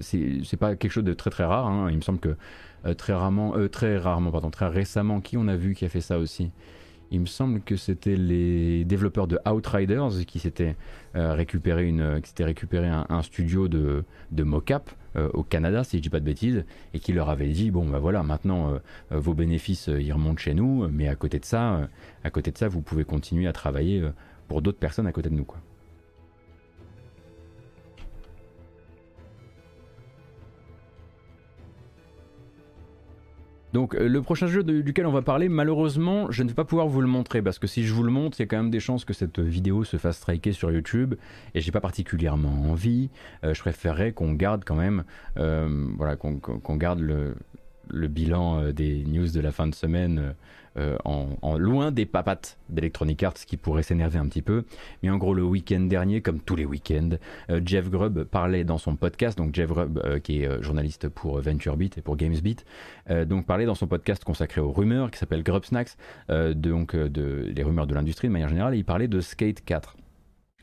c'est 0.00 0.56
pas 0.58 0.74
quelque 0.74 0.92
chose 0.92 1.04
de 1.04 1.14
très 1.14 1.30
très 1.30 1.44
Hein. 1.58 1.90
Il 1.90 1.96
me 1.96 2.02
semble 2.02 2.18
que 2.18 2.36
euh, 2.86 2.94
très 2.94 3.12
rarement, 3.12 3.56
euh, 3.56 3.68
très 3.68 3.98
rarement, 3.98 4.30
pardon, 4.30 4.50
très 4.50 4.68
récemment, 4.68 5.20
qui 5.20 5.36
on 5.36 5.48
a 5.48 5.56
vu 5.56 5.74
qui 5.74 5.84
a 5.84 5.88
fait 5.88 6.00
ça 6.00 6.18
aussi 6.18 6.50
Il 7.10 7.20
me 7.20 7.26
semble 7.26 7.60
que 7.60 7.76
c'était 7.76 8.16
les 8.16 8.84
développeurs 8.84 9.26
de 9.26 9.38
Outriders 9.46 10.24
qui 10.26 10.38
s'étaient 10.38 10.76
euh, 11.16 11.34
récupéré 11.34 11.86
une, 11.86 12.20
qui 12.22 12.42
récupéré 12.42 12.88
un, 12.88 13.22
studio 13.22 13.68
de, 13.68 14.04
de 14.30 14.42
mocap 14.42 14.90
au 15.34 15.42
Canada, 15.42 15.82
si 15.82 15.96
je 15.96 16.02
dis 16.02 16.08
pas 16.08 16.20
de 16.20 16.24
bêtises, 16.24 16.64
et 16.94 17.00
qui 17.00 17.12
leur 17.12 17.30
avait 17.30 17.48
dit 17.48 17.72
bon 17.72 17.84
bah 17.84 17.98
voilà, 17.98 18.22
maintenant 18.22 18.78
vos 19.10 19.34
bénéfices 19.34 19.88
ils 19.88 20.12
remontent 20.12 20.38
chez 20.38 20.54
nous, 20.54 20.86
mais 20.88 21.08
à 21.08 21.16
côté 21.16 21.40
de 21.40 21.44
ça, 21.44 21.88
à 22.22 22.30
côté 22.30 22.52
de 22.52 22.58
ça, 22.58 22.68
vous 22.68 22.80
pouvez 22.80 23.02
continuer 23.02 23.48
à 23.48 23.52
travailler 23.52 24.04
pour 24.46 24.62
d'autres 24.62 24.78
personnes 24.78 25.08
à 25.08 25.12
côté 25.12 25.28
de 25.28 25.34
nous 25.34 25.44
quoi. 25.44 25.58
Donc 33.72 33.94
euh, 33.94 34.08
le 34.08 34.22
prochain 34.22 34.46
jeu 34.46 34.62
duquel 34.62 35.06
on 35.06 35.12
va 35.12 35.22
parler, 35.22 35.48
malheureusement, 35.48 36.30
je 36.30 36.42
ne 36.42 36.48
vais 36.48 36.54
pas 36.54 36.64
pouvoir 36.64 36.88
vous 36.88 37.00
le 37.00 37.06
montrer 37.06 37.42
parce 37.42 37.58
que 37.58 37.66
si 37.66 37.84
je 37.84 37.94
vous 37.94 38.02
le 38.02 38.10
montre, 38.10 38.38
il 38.40 38.42
y 38.42 38.44
a 38.44 38.46
quand 38.46 38.56
même 38.56 38.70
des 38.70 38.80
chances 38.80 39.04
que 39.04 39.12
cette 39.12 39.38
vidéo 39.38 39.84
se 39.84 39.96
fasse 39.96 40.16
striker 40.16 40.52
sur 40.52 40.70
YouTube 40.70 41.14
et 41.54 41.60
j'ai 41.60 41.72
pas 41.72 41.80
particulièrement 41.80 42.70
envie. 42.70 43.10
Euh, 43.44 43.54
je 43.54 43.60
préférerais 43.60 44.12
qu'on 44.12 44.32
garde 44.32 44.64
quand 44.64 44.76
même, 44.76 45.04
euh, 45.36 45.88
voilà, 45.96 46.16
qu'on 46.16 46.76
garde 46.76 47.00
le, 47.00 47.36
le 47.88 48.08
bilan 48.08 48.72
des 48.72 49.04
news 49.04 49.28
de 49.28 49.40
la 49.40 49.52
fin 49.52 49.66
de 49.66 49.74
semaine 49.74 50.34
euh, 50.76 50.96
en, 51.04 51.58
loin 51.58 51.90
des 51.90 52.06
papates 52.06 52.56
d'Electronic 52.68 53.22
Arts 53.22 53.34
qui 53.34 53.56
pourraient 53.56 53.82
s'énerver 53.82 54.18
un 54.18 54.26
petit 54.26 54.42
peu. 54.42 54.64
Mais 55.02 55.10
en 55.10 55.18
gros, 55.18 55.34
le 55.34 55.42
week-end 55.42 55.80
dernier, 55.80 56.20
comme 56.20 56.38
tous 56.38 56.54
les 56.54 56.64
week-ends, 56.64 57.16
euh, 57.50 57.60
Jeff 57.64 57.90
Grubb 57.90 58.24
parlait 58.24 58.64
dans 58.64 58.78
son 58.78 58.94
podcast, 58.96 59.36
donc 59.36 59.54
Jeff 59.54 59.68
Grubb, 59.68 60.00
euh, 60.04 60.20
qui 60.20 60.42
est 60.42 60.62
journaliste 60.62 61.08
pour 61.08 61.40
VentureBeat 61.40 61.98
et 61.98 62.02
pour 62.02 62.16
GamesBeat, 62.16 62.64
donc 63.26 63.46
parlait 63.46 63.66
dans 63.66 63.74
son 63.74 63.86
podcast 63.86 64.22
consacré 64.24 64.60
aux 64.60 64.70
rumeurs 64.70 65.10
qui 65.10 65.18
s'appelle 65.18 65.42
Grub 65.42 65.64
Snacks, 65.64 65.96
donc 66.54 66.94
de, 66.94 67.52
les 67.54 67.62
rumeurs 67.62 67.86
de 67.86 67.94
l'industrie 67.94 68.28
de 68.28 68.32
manière 68.32 68.48
générale, 68.48 68.74
et 68.74 68.78
il 68.78 68.84
parlait 68.84 69.08
de 69.08 69.20
Skate 69.20 69.64
4 69.64 69.96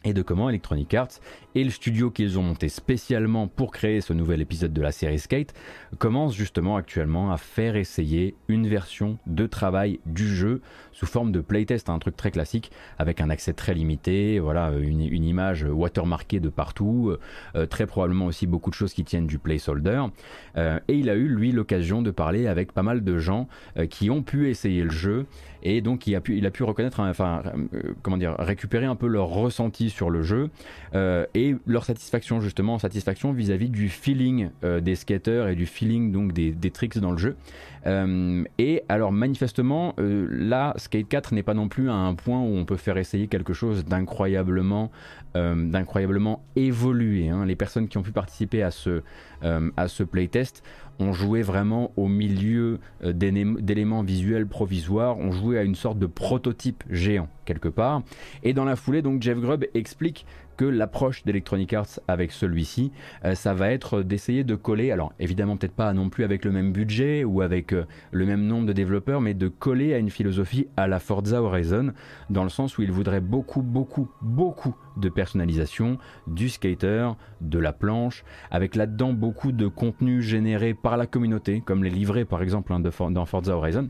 et 0.08 0.14
de 0.14 0.22
comment 0.22 0.50
Electronic 0.50 0.94
Arts 0.94 1.20
et 1.54 1.64
le 1.64 1.70
studio 1.70 2.10
qu'ils 2.12 2.40
ont 2.40 2.44
monté 2.44 2.70
spécialement 2.70 3.48
pour 3.48 3.72
créer 3.72 4.00
ce 4.00 4.14
nouvel 4.14 4.42
épisode 4.42 4.72
de 4.72 4.82
la 4.82 4.92
série 4.92 5.20
Skate 5.20 5.54
commencent 5.98 6.36
justement 6.36 6.78
actuellement 6.78 7.32
à 7.32 7.38
faire 7.38 7.76
essayer 7.76 8.36
une 8.48 8.68
version 8.68 9.18
de 9.28 9.48
travail 9.48 10.00
du 10.06 10.28
jeu 10.28 10.62
sous 10.94 11.06
forme 11.06 11.32
de 11.32 11.42
playtest, 11.42 11.90
un 11.90 12.00
truc 12.00 12.16
très 12.16 12.32
classique 12.32 12.72
avec 13.00 13.20
un 13.20 13.30
accès 13.30 13.54
très 13.54 13.74
limité, 13.74 14.40
voilà 14.40 14.72
une, 14.80 15.02
image 15.02 15.64
watermarkée 15.64 16.40
de 16.40 16.50
partout, 16.50 17.16
euh, 17.56 17.66
très 17.66 17.86
probablement 17.86 18.28
aussi 18.28 18.48
beaucoup 18.48 18.70
de 18.70 18.76
choses 18.76 18.94
qui 18.94 19.04
tiennent 19.04 19.28
du 19.28 19.40
placeholder. 19.40 20.06
Euh, 20.58 20.80
et 20.88 20.94
il 20.94 21.10
a 21.10 21.16
eu 21.16 21.28
lui 21.28 21.52
l'occasion 21.52 22.02
de 22.02 22.12
parler 22.12 22.48
avec 22.48 22.72
pas 22.72 22.84
mal 22.84 23.04
de 23.04 23.18
gens 23.18 23.48
euh, 23.78 23.88
qui 23.88 24.10
ont 24.10 24.24
pu 24.24 24.50
essayer 24.50 24.84
le 24.84 24.90
jeu 24.90 25.26
et 25.76 25.82
donc 25.82 26.08
il 26.08 26.16
a 26.16 26.22
pu, 26.22 26.64
reconnaître, 26.64 27.00
enfin 27.00 27.44
comment 28.02 28.18
dire, 28.18 28.36
récupérer 28.40 28.86
un 28.86 28.96
peu 28.96 29.08
leur 29.08 29.28
ressenti 29.28 29.90
sur 29.90 30.10
le 30.10 30.22
jeu 30.22 30.50
et 30.94 31.56
leur 31.66 31.86
satisfaction 31.86 32.40
justement, 32.40 32.80
satisfaction 32.80 33.32
vis-à-vis 33.32 33.70
du 33.70 33.90
feeling 33.90 34.50
des 34.64 34.96
skaters 34.96 35.50
et 35.50 35.56
du 35.56 35.66
feeling 35.66 36.12
donc 36.12 36.34
des, 36.34 36.72
tricks 36.72 36.98
dans 36.98 37.12
le 37.12 37.18
jeu. 37.18 37.36
Euh, 37.86 38.44
et 38.58 38.84
alors 38.90 39.12
manifestement, 39.12 39.94
euh, 40.00 40.28
là, 40.30 40.74
Skate 40.78 41.08
4 41.08 41.34
n'est 41.34 41.44
pas 41.44 41.54
non 41.54 41.70
plus 41.70 41.90
à 41.90 41.94
un 41.94 42.16
point 42.16 42.40
où 42.40 42.56
on 42.56 42.66
peut 42.66 42.76
faire 42.76 42.98
essayer 42.98 43.28
quelque 43.28 43.54
chose 43.54 43.86
d'incroyablement, 43.86 44.92
euh, 45.36 45.56
d'incroyablement 45.56 46.44
évolué. 46.56 47.30
Hein. 47.30 47.46
Les 47.46 47.56
personnes 47.56 47.88
qui 47.88 47.98
ont 47.98 48.04
pu 48.04 48.12
participer 48.12 48.62
à 48.64 48.72
ce, 48.72 49.02
à 49.42 49.88
ce 49.88 50.04
playtest 50.04 50.64
ont 51.00 51.14
joué 51.14 51.42
vraiment 51.42 51.92
au 51.96 52.08
milieu 52.08 52.80
d'éléments 53.04 54.02
visuels 54.02 54.48
provisoires, 54.48 55.18
ont 55.18 55.32
joué 55.32 55.58
à 55.58 55.64
une 55.64 55.76
sorte 55.76 56.00
de 56.00 56.08
prototype 56.08 56.84
géant 56.90 57.30
quelque 57.46 57.70
part. 57.70 58.02
Et 58.44 58.54
dans 58.54 58.66
la 58.66 58.76
foulée, 58.76 59.02
donc 59.02 59.22
Jeff 59.22 59.40
Grubb 59.40 59.66
explique 59.74 60.26
que 60.58 60.66
l'approche 60.66 61.24
d'Electronic 61.24 61.74
Arts 61.74 62.00
avec 62.08 62.32
celui-ci, 62.32 62.92
euh, 63.24 63.36
ça 63.36 63.54
va 63.54 63.72
être 63.72 64.02
d'essayer 64.02 64.44
de 64.44 64.56
coller, 64.56 64.92
alors 64.92 65.14
évidemment 65.20 65.56
peut-être 65.56 65.76
pas 65.76 65.94
non 65.94 66.10
plus 66.10 66.24
avec 66.24 66.44
le 66.44 66.52
même 66.52 66.74
budget 66.74 67.24
ou 67.24 67.42
avec 67.42 67.74
euh, 67.74 67.86
le 68.12 68.26
même 68.26 68.46
nombre 68.46 68.66
de 68.66 68.74
développeurs, 68.74 69.22
mais 69.22 69.34
de 69.34 69.48
coller 69.48 69.94
à 69.94 70.00
une 70.00 70.10
philosophie 70.10 70.68
à 70.76 70.88
la 70.88 71.00
Forza 71.00 71.42
Horizon, 71.42 71.94
dans 72.30 72.44
le 72.44 72.50
sens 72.50 72.78
où 72.78 72.82
il 72.82 72.92
voudrait 72.92 73.22
beaucoup, 73.22 73.62
beaucoup, 73.62 74.10
beaucoup 74.22 74.76
de 74.98 75.10
personnalisation, 75.10 75.98
du 76.26 76.50
skater, 76.50 77.12
de 77.40 77.60
la 77.60 77.72
planche, 77.72 78.26
avec 78.52 78.76
là-dedans 78.76 79.14
beaucoup 79.14 79.52
de 79.52 79.68
contenu 79.68 80.22
généré 80.22 80.74
par 80.74 80.98
la 80.98 81.06
communauté, 81.06 81.62
comme 81.66 81.84
les 81.84 81.90
livrets 81.92 82.26
par 82.26 82.42
exemple 82.42 82.74
hein, 82.74 82.80
dans 82.80 83.26
Forza 83.26 83.56
Horizon. 83.56 83.90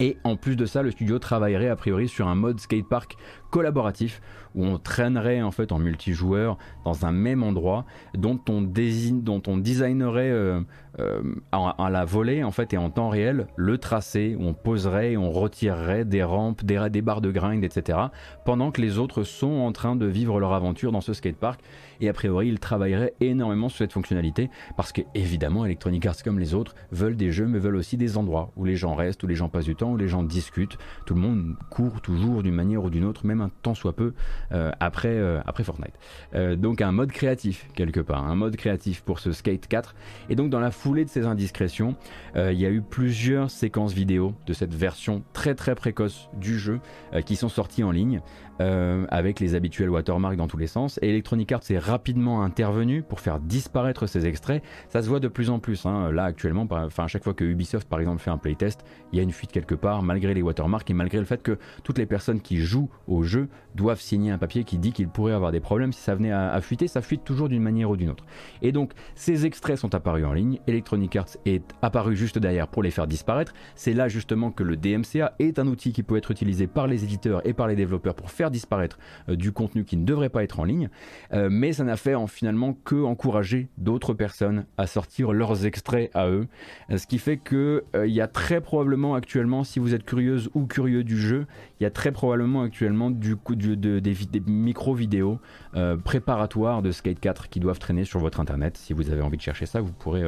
Et 0.00 0.16
en 0.24 0.36
plus 0.36 0.56
de 0.56 0.66
ça, 0.66 0.82
le 0.82 0.90
studio 0.90 1.20
travaillerait 1.20 1.68
a 1.68 1.76
priori 1.76 2.08
sur 2.08 2.26
un 2.26 2.34
mode 2.34 2.58
skatepark 2.58 3.16
collaboratif 3.52 4.22
où 4.54 4.64
on 4.64 4.78
traînerait 4.78 5.42
en 5.42 5.50
fait 5.50 5.72
en 5.72 5.78
multijoueur 5.78 6.58
dans 6.84 7.06
un 7.06 7.12
même 7.12 7.42
endroit 7.42 7.84
dont 8.14 8.40
on, 8.48 8.62
désigne, 8.62 9.22
dont 9.22 9.42
on 9.46 9.58
designerait 9.58 10.30
euh, 10.30 10.60
euh, 10.98 11.22
à, 11.52 11.88
la 11.90 12.04
volée 12.04 12.42
en 12.42 12.50
fait 12.50 12.72
et 12.72 12.78
en 12.78 12.90
temps 12.90 13.08
réel 13.08 13.46
le 13.56 13.78
tracé 13.78 14.36
où 14.38 14.44
on 14.44 14.54
poserait 14.54 15.12
et 15.12 15.16
on 15.16 15.30
retirerait 15.30 16.04
des 16.04 16.22
rampes, 16.22 16.64
des, 16.64 16.88
des 16.90 17.02
barres 17.02 17.20
de 17.20 17.30
grind, 17.30 17.62
etc. 17.62 17.98
pendant 18.44 18.70
que 18.70 18.80
les 18.80 18.98
autres 18.98 19.22
sont 19.22 19.60
en 19.60 19.72
train 19.72 19.96
de 19.96 20.06
vivre 20.06 20.40
leur 20.40 20.54
aventure 20.54 20.90
dans 20.90 21.00
ce 21.00 21.12
skatepark 21.12 21.60
et 22.00 22.08
a 22.08 22.12
priori 22.12 22.48
ils 22.48 22.58
travailleraient 22.58 23.14
énormément 23.20 23.68
sur 23.68 23.78
cette 23.78 23.92
fonctionnalité 23.92 24.50
parce 24.76 24.92
que 24.92 25.02
évidemment 25.14 25.64
Electronic 25.66 26.04
Arts 26.06 26.22
comme 26.24 26.38
les 26.38 26.54
autres 26.54 26.74
veulent 26.90 27.16
des 27.16 27.32
jeux 27.32 27.46
mais 27.46 27.58
veulent 27.58 27.76
aussi 27.76 27.98
des 27.98 28.16
endroits 28.16 28.50
où 28.56 28.64
les 28.64 28.76
gens 28.76 28.94
restent, 28.94 29.22
où 29.22 29.26
les 29.26 29.34
gens 29.34 29.50
passent 29.50 29.66
du 29.66 29.76
temps, 29.76 29.92
où 29.92 29.96
les 29.98 30.08
gens 30.08 30.22
discutent, 30.22 30.78
tout 31.04 31.14
le 31.14 31.20
monde 31.20 31.56
court 31.70 32.00
toujours 32.00 32.42
d'une 32.42 32.54
manière 32.54 32.84
ou 32.84 32.90
d'une 32.90 33.04
autre, 33.04 33.26
même 33.26 33.41
un 33.42 33.50
temps 33.62 33.74
soit 33.74 33.94
peu 33.94 34.14
euh, 34.52 34.70
après, 34.80 35.08
euh, 35.08 35.40
après 35.46 35.64
Fortnite. 35.64 35.94
Euh, 36.34 36.56
donc 36.56 36.80
un 36.80 36.92
mode 36.92 37.12
créatif 37.12 37.68
quelque 37.74 38.00
part, 38.00 38.26
un 38.26 38.34
mode 38.34 38.56
créatif 38.56 39.02
pour 39.02 39.18
ce 39.18 39.32
Skate 39.32 39.66
4. 39.66 39.94
Et 40.30 40.36
donc 40.36 40.50
dans 40.50 40.60
la 40.60 40.70
foulée 40.70 41.04
de 41.04 41.10
ces 41.10 41.26
indiscrétions, 41.26 41.96
il 42.34 42.58
y 42.58 42.66
a 42.66 42.70
eu 42.70 42.82
plusieurs 42.82 43.50
séquences 43.50 43.92
vidéo 43.92 44.34
de 44.46 44.52
cette 44.52 44.74
version 44.74 45.22
très 45.32 45.54
très 45.54 45.74
précoce 45.74 46.28
du 46.34 46.58
jeu 46.58 46.80
qui 47.26 47.36
sont 47.36 47.48
sorties 47.48 47.84
en 47.84 47.90
ligne. 47.90 48.20
Euh, 48.60 49.06
avec 49.08 49.40
les 49.40 49.54
habituels 49.54 49.88
watermarks 49.88 50.36
dans 50.36 50.46
tous 50.46 50.58
les 50.58 50.66
sens. 50.66 50.98
Et 51.02 51.08
Electronic 51.08 51.50
Arts 51.52 51.62
est 51.70 51.78
rapidement 51.78 52.42
intervenu 52.42 53.02
pour 53.02 53.20
faire 53.20 53.40
disparaître 53.40 54.06
ces 54.06 54.26
extraits. 54.26 54.62
Ça 54.90 55.02
se 55.02 55.08
voit 55.08 55.20
de 55.20 55.28
plus 55.28 55.48
en 55.48 55.58
plus. 55.58 55.86
Hein. 55.86 56.12
Là, 56.12 56.24
actuellement, 56.24 56.68
à 56.70 57.06
chaque 57.08 57.24
fois 57.24 57.32
que 57.32 57.44
Ubisoft, 57.44 57.88
par 57.88 57.98
exemple, 58.00 58.20
fait 58.20 58.30
un 58.30 58.36
playtest, 58.36 58.84
il 59.12 59.16
y 59.16 59.20
a 59.20 59.22
une 59.22 59.32
fuite 59.32 59.52
quelque 59.52 59.74
part, 59.74 60.02
malgré 60.02 60.34
les 60.34 60.42
watermarks 60.42 60.90
et 60.90 60.94
malgré 60.94 61.18
le 61.18 61.24
fait 61.24 61.42
que 61.42 61.58
toutes 61.82 61.98
les 61.98 62.06
personnes 62.06 62.40
qui 62.40 62.58
jouent 62.58 62.90
au 63.06 63.22
jeu 63.22 63.48
doivent 63.74 64.00
signer 64.00 64.30
un 64.30 64.38
papier 64.38 64.64
qui 64.64 64.78
dit 64.78 64.92
qu'il 64.92 65.08
pourrait 65.08 65.32
avoir 65.32 65.50
des 65.50 65.60
problèmes 65.60 65.92
si 65.92 66.00
ça 66.00 66.14
venait 66.14 66.32
à, 66.32 66.60
fuiter. 66.60 66.88
Ça 66.88 67.00
fuite 67.00 67.24
toujours 67.24 67.48
d'une 67.48 67.62
manière 67.62 67.90
ou 67.90 67.96
d'une 67.96 68.10
autre. 68.10 68.24
Et 68.60 68.70
donc, 68.70 68.92
ces 69.14 69.46
extraits 69.46 69.78
sont 69.78 69.94
apparus 69.94 70.26
en 70.26 70.34
ligne. 70.34 70.60
Electronic 70.66 71.16
Arts 71.16 71.36
est 71.46 71.64
apparu 71.80 72.16
juste 72.16 72.38
derrière 72.38 72.68
pour 72.68 72.82
les 72.82 72.90
faire 72.90 73.06
disparaître. 73.06 73.54
C'est 73.74 73.94
là 73.94 74.08
justement 74.08 74.50
que 74.50 74.62
le 74.62 74.76
DMCA 74.76 75.34
est 75.38 75.58
un 75.58 75.66
outil 75.66 75.92
qui 75.92 76.02
peut 76.02 76.16
être 76.16 76.30
utilisé 76.30 76.66
par 76.66 76.86
les 76.86 77.02
éditeurs 77.02 77.44
et 77.46 77.54
par 77.54 77.66
les 77.66 77.76
développeurs 77.76 78.14
pour 78.14 78.30
faire 78.30 78.41
disparaître 78.50 78.98
euh, 79.28 79.36
du 79.36 79.52
contenu 79.52 79.84
qui 79.84 79.96
ne 79.96 80.04
devrait 80.04 80.28
pas 80.28 80.42
être 80.42 80.60
en 80.60 80.64
ligne. 80.64 80.88
Euh, 81.32 81.48
mais 81.50 81.72
ça 81.72 81.84
n'a 81.84 81.96
fait 81.96 82.14
en, 82.14 82.26
finalement 82.26 82.76
que 82.84 83.04
encourager 83.04 83.68
d'autres 83.78 84.14
personnes 84.14 84.64
à 84.78 84.86
sortir 84.86 85.32
leurs 85.32 85.66
extraits 85.66 86.10
à 86.14 86.28
eux. 86.28 86.46
Euh, 86.90 86.98
ce 86.98 87.06
qui 87.06 87.18
fait 87.18 87.38
qu'il 87.38 87.82
il 88.04 88.12
y 88.12 88.20
a 88.20 88.28
très 88.28 88.60
probablement 88.60 89.14
actuellement, 89.14 89.64
si 89.64 89.78
vous 89.78 89.94
êtes 89.94 90.04
curieuse 90.04 90.50
ou 90.54 90.66
curieux 90.66 91.04
du 91.04 91.18
jeu, 91.18 91.46
il 91.80 91.84
y 91.84 91.86
a 91.86 91.90
très 91.90 92.12
probablement 92.12 92.62
actuellement 92.62 93.10
du 93.10 93.36
coup 93.36 93.54
de, 93.54 93.74
des, 93.74 94.14
micro-vidéos 94.46 95.38
euh, 95.74 95.96
préparatoires 95.96 96.82
de 96.82 96.92
Skate 96.92 97.20
4 97.20 97.48
qui 97.48 97.60
doivent 97.60 97.78
traîner 97.78 98.04
sur 98.04 98.20
votre 98.20 98.40
internet. 98.40 98.76
Si 98.76 98.92
vous 98.92 99.10
avez 99.10 99.22
envie 99.22 99.36
de 99.36 99.42
chercher 99.42 99.66
ça, 99.66 99.80
vous 99.80 99.92
pourrez 99.92 100.24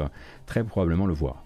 très 0.47 0.65
probablement 0.65 1.07
le 1.07 1.15
voir. 1.15 1.44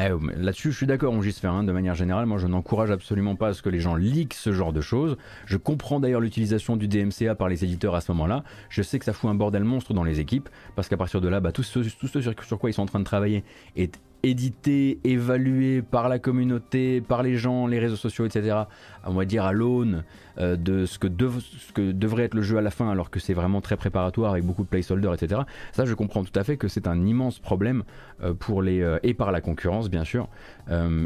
Ah, 0.00 0.10
là-dessus, 0.36 0.70
je 0.70 0.76
suis 0.76 0.86
d'accord, 0.86 1.12
on 1.12 1.20
faire 1.20 1.52
hein, 1.52 1.64
de 1.64 1.72
manière 1.72 1.96
générale, 1.96 2.24
moi 2.24 2.38
je 2.38 2.46
n'encourage 2.46 2.92
absolument 2.92 3.34
pas 3.34 3.48
à 3.48 3.52
ce 3.52 3.62
que 3.62 3.68
les 3.68 3.80
gens 3.80 3.96
leakent 3.96 4.34
ce 4.34 4.52
genre 4.52 4.72
de 4.72 4.80
choses. 4.80 5.16
Je 5.44 5.56
comprends 5.56 5.98
d'ailleurs 5.98 6.20
l'utilisation 6.20 6.76
du 6.76 6.86
DMCA 6.86 7.34
par 7.34 7.48
les 7.48 7.64
éditeurs 7.64 7.96
à 7.96 8.00
ce 8.00 8.12
moment-là. 8.12 8.44
Je 8.68 8.82
sais 8.82 9.00
que 9.00 9.04
ça 9.04 9.12
fout 9.12 9.28
un 9.28 9.34
bordel 9.34 9.64
monstre 9.64 9.94
dans 9.94 10.04
les 10.04 10.20
équipes, 10.20 10.48
parce 10.76 10.88
qu'à 10.88 10.96
partir 10.96 11.20
de 11.20 11.26
là, 11.26 11.40
bah, 11.40 11.50
tout 11.50 11.64
ce 11.64 11.82
sur, 11.82 12.58
quoi 12.60 12.70
ils 12.70 12.74
sont 12.74 12.82
en 12.82 12.86
train 12.86 13.00
de 13.00 13.04
travailler 13.04 13.42
est 13.74 13.98
édité, 14.22 14.98
évalué 15.04 15.82
par 15.82 16.08
la 16.08 16.18
communauté, 16.18 17.00
par 17.00 17.22
les 17.22 17.36
gens, 17.36 17.66
les 17.66 17.78
réseaux 17.78 17.96
sociaux, 17.96 18.26
etc. 18.26 18.62
On 19.04 19.14
va 19.14 19.24
dire 19.24 19.44
à 19.44 19.52
l'aune 19.52 20.04
euh, 20.38 20.56
de 20.56 20.86
ce 20.86 20.98
que, 20.98 21.08
devrait 21.08 22.24
être 22.24 22.34
le 22.34 22.42
jeu 22.42 22.58
à 22.58 22.60
la 22.60 22.70
fin, 22.70 22.90
alors 22.90 23.10
que 23.10 23.20
c'est 23.20 23.34
vraiment 23.34 23.60
très 23.60 23.76
préparatoire 23.76 24.32
avec 24.32 24.44
beaucoup 24.44 24.64
de 24.64 24.68
placeholders, 24.68 25.14
etc. 25.14 25.42
Ça, 25.72 25.84
je 25.84 25.94
comprends 25.94 26.24
tout 26.24 26.38
à 26.38 26.44
fait 26.44 26.56
que 26.56 26.68
c'est 26.68 26.86
un 26.86 27.06
immense 27.06 27.38
problème 27.38 27.84
euh, 28.22 28.34
pour 28.34 28.62
les 28.62 28.82
euh, 28.82 28.98
et 29.02 29.14
par 29.14 29.32
la 29.32 29.40
concurrence, 29.40 29.88
bien 29.90 30.04
sûr, 30.04 30.28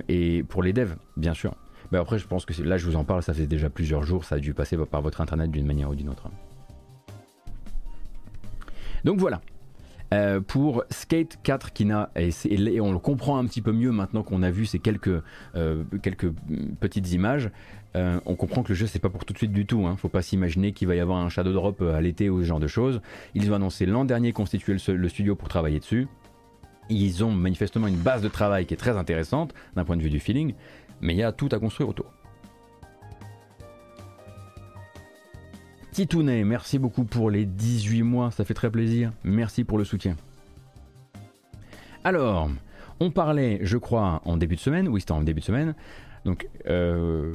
et 0.09 0.43
pour 0.49 0.63
les 0.63 0.73
devs, 0.73 0.97
bien 1.17 1.35
sûr. 1.35 1.55
Mais 1.93 1.99
après, 1.99 2.19
je 2.19 2.27
pense 2.27 2.47
que 2.47 2.63
là, 2.63 2.79
je 2.79 2.87
vous 2.87 2.97
en 2.97 3.05
parle, 3.05 3.23
ça 3.23 3.35
fait 3.35 3.47
déjà 3.47 3.69
plusieurs 3.69 4.03
jours, 4.03 4.25
ça 4.25 4.37
a 4.37 4.39
dû 4.39 4.55
passer 4.55 4.77
par 4.77 5.03
votre 5.03 5.21
internet 5.21 5.51
d'une 5.51 5.67
manière 5.67 5.91
ou 5.91 5.95
d'une 5.95 6.09
autre. 6.09 6.29
Donc 9.05 9.19
voilà, 9.19 9.41
euh, 10.13 10.41
pour 10.41 10.85
Skate 10.91 11.39
4 11.43 11.73
qui 11.73 11.87
n'a 11.87 12.11
et, 12.17 12.81
on 12.81 12.93
le 12.93 12.99
comprend 12.99 13.39
un 13.39 13.47
petit 13.47 13.63
peu 13.63 13.73
mieux 13.73 13.93
maintenant 13.93 14.23
qu'on 14.23 14.43
a 14.43 14.51
vu 14.51 14.67
ces 14.67 14.79
quelques, 14.79 15.23
euh, 15.55 15.85
quelques 16.03 16.31
petites 16.81 17.13
images. 17.13 17.51
Euh, 17.97 18.21
on 18.27 18.35
comprend 18.37 18.63
que 18.63 18.71
le 18.71 18.75
jeu 18.75 18.87
c'est 18.87 18.99
pas 18.99 19.09
pour 19.09 19.25
tout 19.25 19.33
de 19.33 19.39
suite 19.39 19.53
du 19.53 19.65
tout. 19.65 19.87
Hein. 19.87 19.97
Faut 19.97 20.11
pas 20.11 20.21
s'imaginer 20.21 20.73
qu'il 20.73 20.87
va 20.87 20.97
y 20.97 21.01
avoir 21.01 21.19
un 21.19 21.31
shadow 21.31 21.53
drop 21.53 21.81
à 21.81 22.01
l'été 22.03 22.29
ou 22.29 22.41
ce 22.41 22.45
genre 22.45 22.61
de 22.61 22.67
choses. 22.67 23.01
Ils 23.35 23.51
ont 23.51 23.55
annoncé 23.55 23.87
l'an 23.87 24.05
dernier 24.05 24.33
constituer 24.33 24.77
le, 24.89 25.09
studio 25.09 25.35
pour 25.35 25.49
travailler 25.49 25.79
dessus. 25.79 26.09
Ils 26.91 27.25
ont 27.25 27.31
manifestement 27.31 27.87
une 27.87 27.97
base 27.97 28.21
de 28.21 28.29
travail 28.29 28.67
qui 28.67 28.75
est 28.75 28.79
très 28.79 28.99
intéressante 28.99 29.55
d'un 29.77 29.85
point 29.85 29.97
de 29.97 30.03
vue 30.03 30.11
du 30.11 30.21
feeling, 30.21 30.53
mais 31.01 31.15
il 31.15 31.19
y 31.19 31.23
a 31.23 31.33
tout 31.33 31.49
à 31.53 31.59
construire 31.59 31.89
autour. 31.89 32.22
Titounet, 35.93 36.43
merci 36.43 36.79
beaucoup 36.79 37.05
pour 37.05 37.31
les 37.31 37.45
18 37.45 38.03
mois, 38.03 38.31
ça 38.31 38.47
fait 38.47 38.55
très 38.55 38.71
plaisir. 38.71 39.13
Merci 39.25 39.63
pour 39.63 39.77
le 39.77 39.85
soutien. 39.85 40.17
Alors, 42.03 42.49
on 42.99 43.11
parlait, 43.11 43.59
je 43.61 43.77
crois, 43.77 44.23
en 44.25 44.39
début 44.39 44.57
de 44.57 44.61
semaine, 44.61 44.89
oui 44.89 45.01
c'était 45.01 45.13
en 45.13 45.21
début 45.21 45.41
de 45.41 45.45
semaine. 45.45 45.75
Donc, 46.25 46.49
euh, 46.67 47.35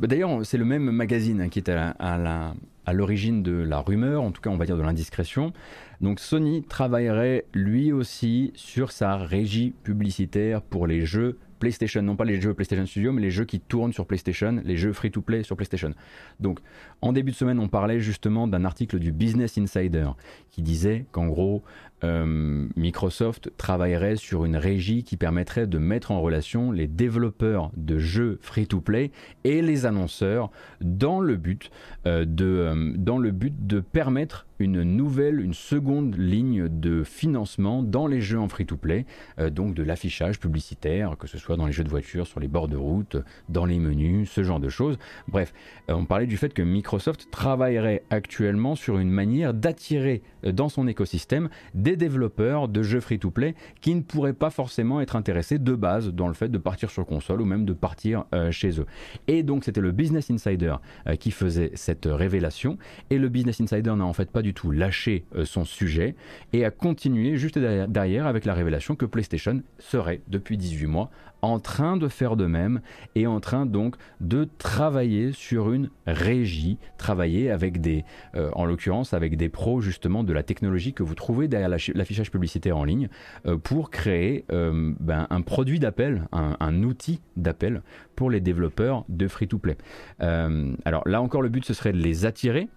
bah, 0.00 0.08
d'ailleurs, 0.08 0.44
c'est 0.44 0.58
le 0.58 0.64
même 0.64 0.90
magazine 0.90 1.40
hein, 1.40 1.48
qui 1.48 1.60
est 1.60 1.70
à, 1.70 2.54
l'origine 2.92 3.44
de 3.44 3.52
la 3.52 3.78
rumeur, 3.78 4.24
en 4.24 4.32
tout 4.32 4.42
cas, 4.42 4.50
on 4.50 4.56
va 4.56 4.66
dire 4.66 4.76
de 4.76 4.82
l'indiscrétion. 4.82 5.52
Donc, 6.00 6.18
Sony 6.18 6.64
travaillerait 6.64 7.44
lui 7.54 7.92
aussi 7.92 8.50
sur 8.56 8.90
sa 8.90 9.16
régie 9.16 9.72
publicitaire 9.84 10.62
pour 10.62 10.88
les 10.88 11.06
jeux 11.06 11.38
PlayStation, 11.64 12.02
non 12.02 12.14
pas 12.14 12.26
les 12.26 12.38
jeux 12.42 12.52
PlayStation 12.52 12.84
Studio, 12.84 13.10
mais 13.10 13.22
les 13.22 13.30
jeux 13.30 13.46
qui 13.46 13.58
tournent 13.58 13.94
sur 13.94 14.04
PlayStation, 14.04 14.60
les 14.62 14.76
jeux 14.76 14.92
free-to-play 14.92 15.44
sur 15.44 15.56
PlayStation. 15.56 15.94
Donc, 16.38 16.58
en 17.00 17.14
début 17.14 17.30
de 17.30 17.36
semaine, 17.36 17.58
on 17.58 17.68
parlait 17.68 18.00
justement 18.00 18.46
d'un 18.46 18.66
article 18.66 18.98
du 18.98 19.12
Business 19.12 19.56
Insider 19.56 20.10
qui 20.50 20.60
disait 20.60 21.06
qu'en 21.10 21.26
gros, 21.26 21.62
euh, 22.04 22.68
Microsoft 22.76 23.50
travaillerait 23.56 24.16
sur 24.16 24.44
une 24.44 24.56
régie 24.56 25.04
qui 25.04 25.16
permettrait 25.16 25.66
de 25.66 25.78
mettre 25.78 26.10
en 26.10 26.20
relation 26.20 26.70
les 26.70 26.86
développeurs 26.86 27.70
de 27.78 27.96
jeux 27.96 28.38
free-to-play 28.42 29.10
et 29.44 29.62
les 29.62 29.86
annonceurs 29.86 30.50
dans 30.82 31.18
le 31.18 31.36
but, 31.36 31.70
euh, 32.06 32.26
euh, 32.42 32.92
dans 32.94 33.16
le 33.16 33.30
but 33.30 33.66
de 33.66 33.80
permettre 33.80 34.46
une 34.58 34.82
nouvelle, 34.82 35.40
une 35.40 35.54
seconde 35.54 36.16
ligne 36.16 36.68
de 36.68 37.04
financement 37.04 37.82
dans 37.82 38.06
les 38.06 38.20
jeux 38.20 38.38
en 38.38 38.48
free-to-play, 38.48 39.06
donc 39.50 39.74
de 39.74 39.82
l'affichage 39.82 40.38
publicitaire, 40.38 41.16
que 41.18 41.26
ce 41.26 41.38
soit 41.38 41.56
dans 41.56 41.66
les 41.66 41.72
jeux 41.72 41.84
de 41.84 41.88
voiture, 41.88 42.26
sur 42.26 42.40
les 42.40 42.48
bords 42.48 42.68
de 42.68 42.76
route, 42.76 43.16
dans 43.48 43.64
les 43.64 43.78
menus, 43.78 44.30
ce 44.30 44.42
genre 44.42 44.60
de 44.60 44.68
choses. 44.68 44.98
Bref, 45.28 45.52
on 45.88 46.04
parlait 46.04 46.26
du 46.26 46.36
fait 46.36 46.52
que 46.52 46.62
Microsoft 46.62 47.30
travaillerait 47.30 48.04
actuellement 48.10 48.74
sur 48.74 48.98
une 48.98 49.10
manière 49.10 49.54
d'attirer 49.54 50.22
dans 50.42 50.68
son 50.68 50.86
écosystème 50.86 51.48
des 51.74 51.96
développeurs 51.96 52.68
de 52.68 52.82
jeux 52.82 53.00
free-to-play 53.00 53.54
qui 53.80 53.94
ne 53.94 54.02
pourraient 54.02 54.32
pas 54.32 54.50
forcément 54.50 55.00
être 55.00 55.16
intéressés 55.16 55.58
de 55.58 55.74
base 55.74 56.12
dans 56.12 56.28
le 56.28 56.34
fait 56.34 56.48
de 56.48 56.58
partir 56.58 56.90
sur 56.90 57.06
console 57.06 57.40
ou 57.40 57.44
même 57.44 57.64
de 57.64 57.72
partir 57.72 58.24
euh, 58.34 58.50
chez 58.50 58.80
eux. 58.80 58.86
Et 59.26 59.42
donc 59.42 59.64
c'était 59.64 59.80
le 59.80 59.92
Business 59.92 60.30
Insider 60.30 60.76
euh, 61.06 61.16
qui 61.16 61.30
faisait 61.30 61.70
cette 61.74 62.06
révélation 62.06 62.78
et 63.10 63.18
le 63.18 63.28
Business 63.28 63.60
Insider 63.60 63.94
n'a 63.96 64.04
en 64.04 64.12
fait 64.12 64.30
pas 64.30 64.42
du 64.44 64.54
tout 64.54 64.70
lâché 64.70 65.24
euh, 65.34 65.44
son 65.44 65.64
sujet 65.64 66.14
et 66.52 66.64
a 66.64 66.70
continué 66.70 67.36
juste 67.36 67.58
derrière 67.58 68.26
avec 68.26 68.44
la 68.44 68.54
révélation 68.54 68.94
que 68.94 69.06
PlayStation 69.06 69.62
serait 69.78 70.20
depuis 70.28 70.58
18 70.58 70.86
mois 70.86 71.10
en 71.40 71.58
train 71.58 71.96
de 71.96 72.08
faire 72.08 72.36
de 72.36 72.46
même 72.46 72.80
et 73.14 73.26
en 73.26 73.40
train 73.40 73.66
donc 73.66 73.96
de 74.20 74.48
travailler 74.58 75.32
sur 75.32 75.72
une 75.72 75.90
régie, 76.06 76.78
travailler 76.98 77.50
avec 77.50 77.80
des, 77.80 78.04
euh, 78.34 78.50
en 78.52 78.64
l'occurrence 78.64 79.12
avec 79.14 79.36
des 79.36 79.48
pros 79.48 79.80
justement 79.80 80.24
de 80.24 80.32
la 80.32 80.42
technologie 80.42 80.92
que 80.92 81.02
vous 81.02 81.14
trouvez 81.14 81.48
derrière 81.48 81.68
l'affichage 81.68 82.30
publicitaire 82.30 82.76
en 82.76 82.84
ligne 82.84 83.08
euh, 83.46 83.56
pour 83.56 83.90
créer 83.90 84.44
ben, 84.50 85.26
un 85.30 85.40
produit 85.42 85.78
d'appel, 85.78 86.28
un, 86.32 86.82
outil 86.82 87.20
d'appel 87.36 87.82
pour 88.14 88.30
les 88.30 88.40
développeurs 88.40 89.04
de 89.08 89.26
free-to-play. 89.26 89.76
alors 90.18 91.06
là 91.06 91.22
encore 91.22 91.42
le 91.42 91.48
but 91.48 91.64
ce 91.64 91.72
serait 91.72 91.92
de 91.92 91.98
les 91.98 92.26
attirer 92.26 92.68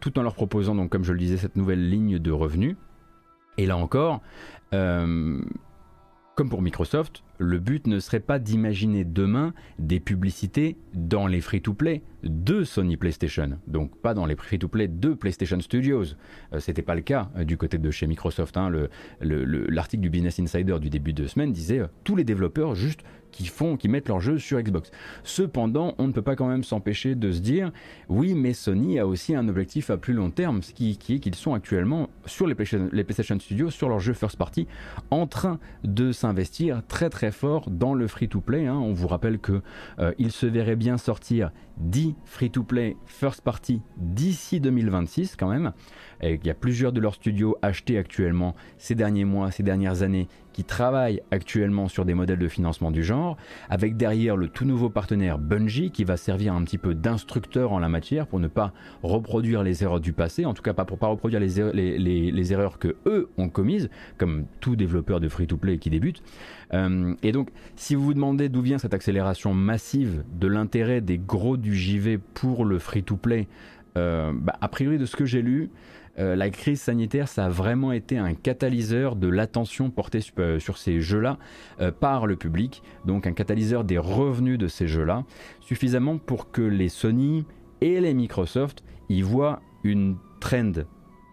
tout 0.00 0.18
en 0.18 0.22
leur 0.22 0.34
proposant 0.34 0.74
donc 0.74 0.90
comme 0.90 1.04
je 1.04 1.12
le 1.12 1.18
disais 1.18 1.36
cette 1.36 1.56
nouvelle 1.56 1.88
ligne 1.88 2.18
de 2.18 2.30
revenus. 2.30 2.76
Et 3.56 3.66
là 3.66 3.76
encore, 3.76 4.22
comme 4.70 5.44
pour 6.48 6.62
Microsoft, 6.62 7.22
le 7.38 7.58
but 7.58 7.86
ne 7.86 8.00
serait 8.00 8.20
pas 8.20 8.38
d'imaginer 8.38 9.04
demain 9.04 9.54
des 9.78 10.00
publicités 10.00 10.76
dans 10.94 11.26
les 11.26 11.40
free-to-play 11.40 12.02
de 12.24 12.64
Sony 12.64 12.96
PlayStation, 12.96 13.58
donc 13.66 13.96
pas 13.96 14.12
dans 14.12 14.26
les 14.26 14.34
free-to-play 14.34 14.88
de 14.88 15.14
PlayStation 15.14 15.60
Studios. 15.60 16.16
Euh, 16.52 16.58
C'était 16.58 16.82
pas 16.82 16.96
le 16.96 17.00
cas 17.00 17.30
euh, 17.36 17.44
du 17.44 17.56
côté 17.56 17.78
de 17.78 17.90
chez 17.90 18.06
Microsoft. 18.06 18.56
Hein. 18.56 18.70
L'article 19.20 20.02
du 20.02 20.10
Business 20.10 20.40
Insider 20.40 20.78
du 20.80 20.90
début 20.90 21.12
de 21.12 21.26
semaine 21.26 21.52
disait 21.52 21.78
euh, 21.78 21.86
tous 22.04 22.16
les 22.16 22.24
développeurs 22.24 22.74
juste 22.74 23.02
qui 23.30 23.46
font, 23.46 23.76
qui 23.76 23.88
mettent 23.88 24.08
leurs 24.08 24.20
jeux 24.20 24.38
sur 24.38 24.60
Xbox. 24.60 24.90
Cependant, 25.22 25.94
on 25.98 26.06
ne 26.06 26.12
peut 26.12 26.22
pas 26.22 26.34
quand 26.34 26.48
même 26.48 26.64
s'empêcher 26.64 27.14
de 27.14 27.30
se 27.30 27.40
dire, 27.40 27.72
oui, 28.08 28.34
mais 28.34 28.54
Sony 28.54 28.98
a 28.98 29.06
aussi 29.06 29.34
un 29.34 29.48
objectif 29.48 29.90
à 29.90 29.96
plus 29.96 30.14
long 30.14 30.30
terme, 30.30 30.62
ce 30.62 30.72
qui, 30.72 30.98
est 31.10 31.18
qu'ils 31.18 31.34
sont 31.34 31.54
actuellement 31.54 32.08
sur 32.24 32.46
les 32.46 32.54
PlayStation, 32.54 33.38
Studios, 33.38 33.70
sur 33.70 33.88
leurs 33.90 34.00
jeux 34.00 34.14
first 34.14 34.36
party, 34.36 34.66
en 35.10 35.26
train 35.26 35.58
de 35.84 36.10
s'investir 36.10 36.82
très 36.88 37.10
très 37.10 37.27
fort 37.30 37.70
dans 37.70 37.94
le 37.94 38.06
free-to-play. 38.06 38.66
Hein. 38.66 38.76
On 38.76 38.92
vous 38.92 39.08
rappelle 39.08 39.38
que 39.38 39.62
euh, 39.98 40.12
se 40.28 40.46
verrait 40.46 40.76
bien 40.76 40.98
sortir 40.98 41.50
10 41.78 42.14
free-to-play 42.24 42.96
first 43.06 43.40
party 43.42 43.82
d'ici 43.96 44.60
2026 44.60 45.36
quand 45.36 45.48
même. 45.48 45.72
il 46.22 46.44
y 46.44 46.50
a 46.50 46.54
plusieurs 46.54 46.92
de 46.92 47.00
leurs 47.00 47.14
studios 47.14 47.56
achetés 47.62 47.98
actuellement 47.98 48.54
ces 48.78 48.94
derniers 48.94 49.24
mois, 49.24 49.50
ces 49.50 49.62
dernières 49.62 50.02
années 50.02 50.28
qui 50.58 50.64
travaille 50.64 51.22
actuellement 51.30 51.86
sur 51.86 52.04
des 52.04 52.14
modèles 52.14 52.40
de 52.40 52.48
financement 52.48 52.90
du 52.90 53.04
genre, 53.04 53.36
avec 53.70 53.96
derrière 53.96 54.36
le 54.36 54.48
tout 54.48 54.64
nouveau 54.64 54.90
partenaire 54.90 55.38
Bungie 55.38 55.92
qui 55.92 56.02
va 56.02 56.16
servir 56.16 56.52
un 56.52 56.64
petit 56.64 56.78
peu 56.78 56.96
d'instructeur 56.96 57.70
en 57.70 57.78
la 57.78 57.88
matière 57.88 58.26
pour 58.26 58.40
ne 58.40 58.48
pas 58.48 58.72
reproduire 59.04 59.62
les 59.62 59.84
erreurs 59.84 60.00
du 60.00 60.12
passé, 60.12 60.46
en 60.46 60.54
tout 60.54 60.62
cas 60.64 60.72
pas 60.72 60.84
pour 60.84 60.98
pas 60.98 61.06
reproduire 61.06 61.38
les, 61.38 61.60
erreurs, 61.60 61.74
les, 61.74 62.52
erreurs 62.52 62.80
que 62.80 62.96
eux 63.06 63.28
ont 63.38 63.48
commises, 63.48 63.88
comme 64.16 64.46
tout 64.58 64.74
développeur 64.74 65.20
de 65.20 65.28
free-to-play 65.28 65.78
qui 65.78 65.90
débute. 65.90 66.24
Euh, 66.74 67.14
et 67.22 67.30
donc, 67.30 67.50
si 67.76 67.94
vous 67.94 68.02
vous 68.02 68.14
demandez 68.14 68.48
d'où 68.48 68.60
vient 68.60 68.78
cette 68.78 68.94
accélération 68.94 69.54
massive 69.54 70.24
de 70.40 70.48
l'intérêt 70.48 71.00
des 71.00 71.18
gros 71.18 71.56
du 71.56 71.76
JV 71.76 72.18
pour 72.18 72.64
le 72.64 72.80
free-to-play, 72.80 73.46
euh, 73.96 74.32
bah, 74.34 74.56
a 74.60 74.66
priori 74.66 74.98
de 74.98 75.06
ce 75.06 75.14
que 75.14 75.24
j'ai 75.24 75.40
lu, 75.40 75.70
la 76.18 76.50
crise 76.50 76.80
sanitaire, 76.80 77.28
ça 77.28 77.46
a 77.46 77.48
vraiment 77.48 77.92
été 77.92 78.18
un 78.18 78.34
catalyseur 78.34 79.16
de 79.16 79.28
l'attention 79.28 79.90
portée 79.90 80.20
sur 80.20 80.76
ces 80.76 81.00
jeux-là 81.00 81.38
par 82.00 82.26
le 82.26 82.36
public, 82.36 82.82
donc 83.04 83.26
un 83.26 83.32
catalyseur 83.32 83.84
des 83.84 83.98
revenus 83.98 84.58
de 84.58 84.66
ces 84.66 84.88
jeux-là, 84.88 85.24
suffisamment 85.60 86.18
pour 86.18 86.50
que 86.50 86.62
les 86.62 86.88
Sony 86.88 87.46
et 87.80 88.00
les 88.00 88.14
Microsoft 88.14 88.82
y 89.08 89.22
voient 89.22 89.60
une 89.84 90.16
trend 90.40 90.72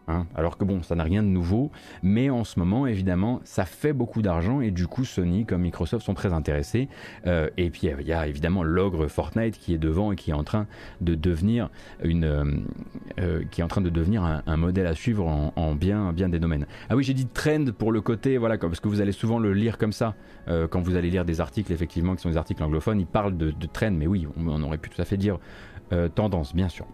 Hein. 0.07 0.27
alors 0.35 0.57
que 0.57 0.65
bon, 0.65 0.83
ça 0.83 0.93
n'a 0.93 1.03
rien 1.03 1.23
de 1.23 1.27
nouveau, 1.27 1.71
mais 2.03 2.29
en 2.29 2.43
ce 2.43 2.59
moment, 2.59 2.85
évidemment, 2.85 3.41
ça 3.43 3.65
fait 3.65 3.93
beaucoup 3.93 4.21
d'argent 4.21 4.61
et 4.61 4.69
du 4.69 4.85
coup, 4.87 5.03
Sony 5.03 5.45
comme 5.45 5.61
Microsoft 5.61 6.05
sont 6.05 6.13
très 6.13 6.31
intéressés. 6.31 6.89
Euh, 7.25 7.49
et 7.57 7.69
puis, 7.71 7.87
il 7.87 8.07
y 8.07 8.13
a 8.13 8.27
évidemment 8.27 8.61
l'ogre 8.63 9.07
Fortnite 9.07 9.57
qui 9.57 9.73
est 9.73 9.77
devant 9.79 10.11
et 10.11 10.15
qui 10.15 10.29
est 10.29 10.35
en 10.35 10.43
train 10.43 10.67
de 11.01 11.15
devenir 11.15 11.69
une, 12.03 12.23
euh, 12.23 12.45
euh, 13.19 13.43
qui 13.49 13.61
est 13.61 13.63
en 13.63 13.67
train 13.67 13.81
de 13.81 13.89
devenir 13.89 14.23
un, 14.23 14.57
modèle 14.57 14.87
à 14.87 14.93
suivre 14.93 15.25
en, 15.27 15.75
bien, 15.75 16.13
des 16.13 16.39
domaines. 16.39 16.65
Ah 16.89 16.95
oui, 16.95 17.03
j'ai 17.03 17.13
dit 17.13 17.25
trend 17.25 17.65
pour 17.77 17.91
le 17.91 18.01
côté, 18.01 18.37
voilà, 18.37 18.57
parce 18.57 18.79
que 18.79 18.87
vous 18.87 19.01
allez 19.01 19.11
souvent 19.11 19.39
le 19.39 19.53
lire 19.53 19.77
comme 19.77 19.91
ça 19.91 20.15
quand 20.69 20.79
vous 20.79 20.95
allez 20.95 21.09
lire 21.09 21.25
des 21.25 21.41
articles, 21.41 21.73
effectivement, 21.73 22.15
qui 22.15 22.21
sont 22.21 22.29
des 22.29 22.37
articles 22.37 22.63
anglophones, 22.63 22.99
ils 22.99 23.07
parlent 23.07 23.35
de 23.35 23.51
trend, 23.73 23.91
mais 23.91 24.07
oui, 24.07 24.27
on 24.37 24.63
aurait 24.63 24.77
pu 24.77 24.89
tout 24.89 25.01
à 25.01 25.05
fait 25.05 25.17
dire 25.17 25.39
tendance, 26.13 26.55
bien 26.55 26.69
sûr. 26.69 26.85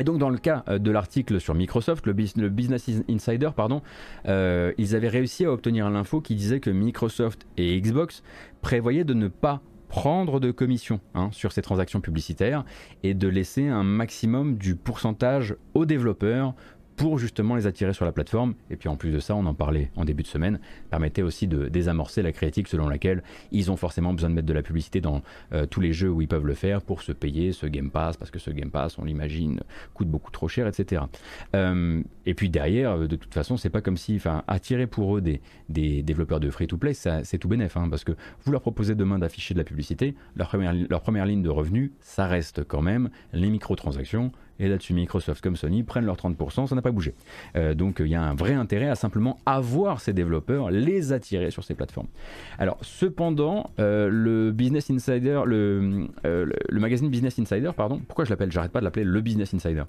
Et 0.00 0.04
donc 0.04 0.18
dans 0.18 0.30
le 0.30 0.38
cas 0.38 0.64
euh, 0.68 0.78
de 0.78 0.90
l'article 0.90 1.40
sur 1.40 1.54
Microsoft, 1.54 2.06
le, 2.06 2.12
Business 2.12 2.90
Insider, 3.08 3.50
pardon, 3.54 3.82
euh, 4.26 4.72
ils 4.78 4.94
avaient 4.94 5.08
réussi 5.08 5.44
à 5.44 5.52
obtenir 5.52 5.90
l'info 5.90 6.20
qui 6.20 6.34
disait 6.34 6.60
que 6.60 6.70
Microsoft 6.70 7.46
et 7.56 7.80
Xbox 7.80 8.22
prévoyaient 8.60 9.04
de 9.04 9.14
ne 9.14 9.28
pas 9.28 9.60
prendre 9.88 10.38
de 10.38 10.50
commission 10.50 11.00
hein, 11.14 11.30
sur 11.32 11.52
ces 11.52 11.62
transactions 11.62 12.00
publicitaires 12.00 12.64
et 13.02 13.14
de 13.14 13.26
laisser 13.26 13.66
un 13.66 13.82
maximum 13.82 14.56
du 14.56 14.76
pourcentage 14.76 15.56
aux 15.74 15.86
développeurs 15.86 16.54
pour 16.98 17.18
justement 17.18 17.54
les 17.54 17.66
attirer 17.66 17.94
sur 17.94 18.04
la 18.04 18.12
plateforme. 18.12 18.54
Et 18.70 18.76
puis 18.76 18.88
en 18.88 18.96
plus 18.96 19.12
de 19.12 19.20
ça, 19.20 19.34
on 19.34 19.46
en 19.46 19.54
parlait 19.54 19.90
en 19.96 20.04
début 20.04 20.24
de 20.24 20.28
semaine, 20.28 20.58
permettait 20.90 21.22
aussi 21.22 21.46
de 21.46 21.68
désamorcer 21.68 22.22
la 22.22 22.32
critique 22.32 22.66
selon 22.66 22.88
laquelle 22.88 23.22
ils 23.52 23.70
ont 23.70 23.76
forcément 23.76 24.12
besoin 24.12 24.28
de 24.28 24.34
mettre 24.34 24.48
de 24.48 24.52
la 24.52 24.62
publicité 24.62 25.00
dans 25.00 25.22
euh, 25.52 25.64
tous 25.64 25.80
les 25.80 25.92
jeux 25.92 26.10
où 26.10 26.20
ils 26.20 26.28
peuvent 26.28 26.46
le 26.46 26.54
faire 26.54 26.82
pour 26.82 27.02
se 27.02 27.12
payer 27.12 27.52
ce 27.52 27.66
Game 27.66 27.90
Pass, 27.90 28.16
parce 28.16 28.32
que 28.32 28.40
ce 28.40 28.50
Game 28.50 28.70
Pass, 28.70 28.98
on 28.98 29.04
l'imagine, 29.04 29.60
coûte 29.94 30.08
beaucoup 30.08 30.32
trop 30.32 30.48
cher, 30.48 30.66
etc. 30.66 31.02
Euh, 31.54 32.02
et 32.26 32.34
puis 32.34 32.50
derrière, 32.50 32.92
euh, 32.92 33.06
de 33.06 33.14
toute 33.14 33.32
façon, 33.32 33.56
c'est 33.56 33.70
pas 33.70 33.80
comme 33.80 33.96
si, 33.96 34.16
enfin, 34.16 34.42
attirer 34.48 34.88
pour 34.88 35.16
eux 35.16 35.20
des, 35.20 35.40
développeurs 35.68 36.40
de 36.40 36.50
free-to-play, 36.50 36.94
c'est 36.94 37.38
tout 37.38 37.48
bénef, 37.48 37.76
hein, 37.76 37.88
parce 37.88 38.02
que 38.02 38.12
vous 38.44 38.50
leur 38.50 38.60
proposez 38.60 38.96
demain 38.96 39.20
d'afficher 39.20 39.54
de 39.54 39.58
la 39.58 39.64
publicité, 39.64 40.16
leur 40.34 40.48
première, 40.48 40.74
leur 40.74 41.00
première 41.00 41.26
ligne 41.26 41.42
de 41.42 41.48
revenus, 41.48 41.92
ça 42.00 42.26
reste 42.26 42.64
quand 42.64 42.82
même 42.82 43.10
les 43.32 43.50
microtransactions, 43.50 44.32
et 44.58 44.68
là-dessus, 44.68 44.94
Microsoft 44.94 45.42
comme 45.42 45.56
Sony 45.56 45.82
prennent 45.82 46.04
leurs 46.04 46.16
30%, 46.16 46.66
ça 46.66 46.74
n'a 46.74 46.82
pas 46.82 46.90
bougé. 46.90 47.14
Euh, 47.56 47.74
donc 47.74 47.96
il 48.00 48.08
y 48.08 48.14
a 48.14 48.22
un 48.22 48.34
vrai 48.34 48.54
intérêt 48.54 48.88
à 48.88 48.94
simplement 48.94 49.38
avoir 49.46 50.00
ces 50.00 50.12
développeurs, 50.12 50.70
les 50.70 51.12
attirer 51.12 51.50
sur 51.50 51.64
ces 51.64 51.74
plateformes. 51.74 52.08
Alors 52.58 52.78
cependant, 52.82 53.70
euh, 53.78 54.08
le 54.10 54.50
Business 54.52 54.90
Insider, 54.90 55.42
euh, 55.46 56.06
le, 56.24 56.80
magazine 56.80 57.08
Business 57.08 57.38
Insider, 57.38 57.70
pardon, 57.76 58.00
pourquoi 58.06 58.24
je 58.24 58.30
l'appelle? 58.30 58.50
J'arrête 58.50 58.72
pas 58.72 58.80
de 58.80 58.84
l'appeler 58.84 59.04
le 59.04 59.20
Business 59.20 59.54
Insider 59.54 59.84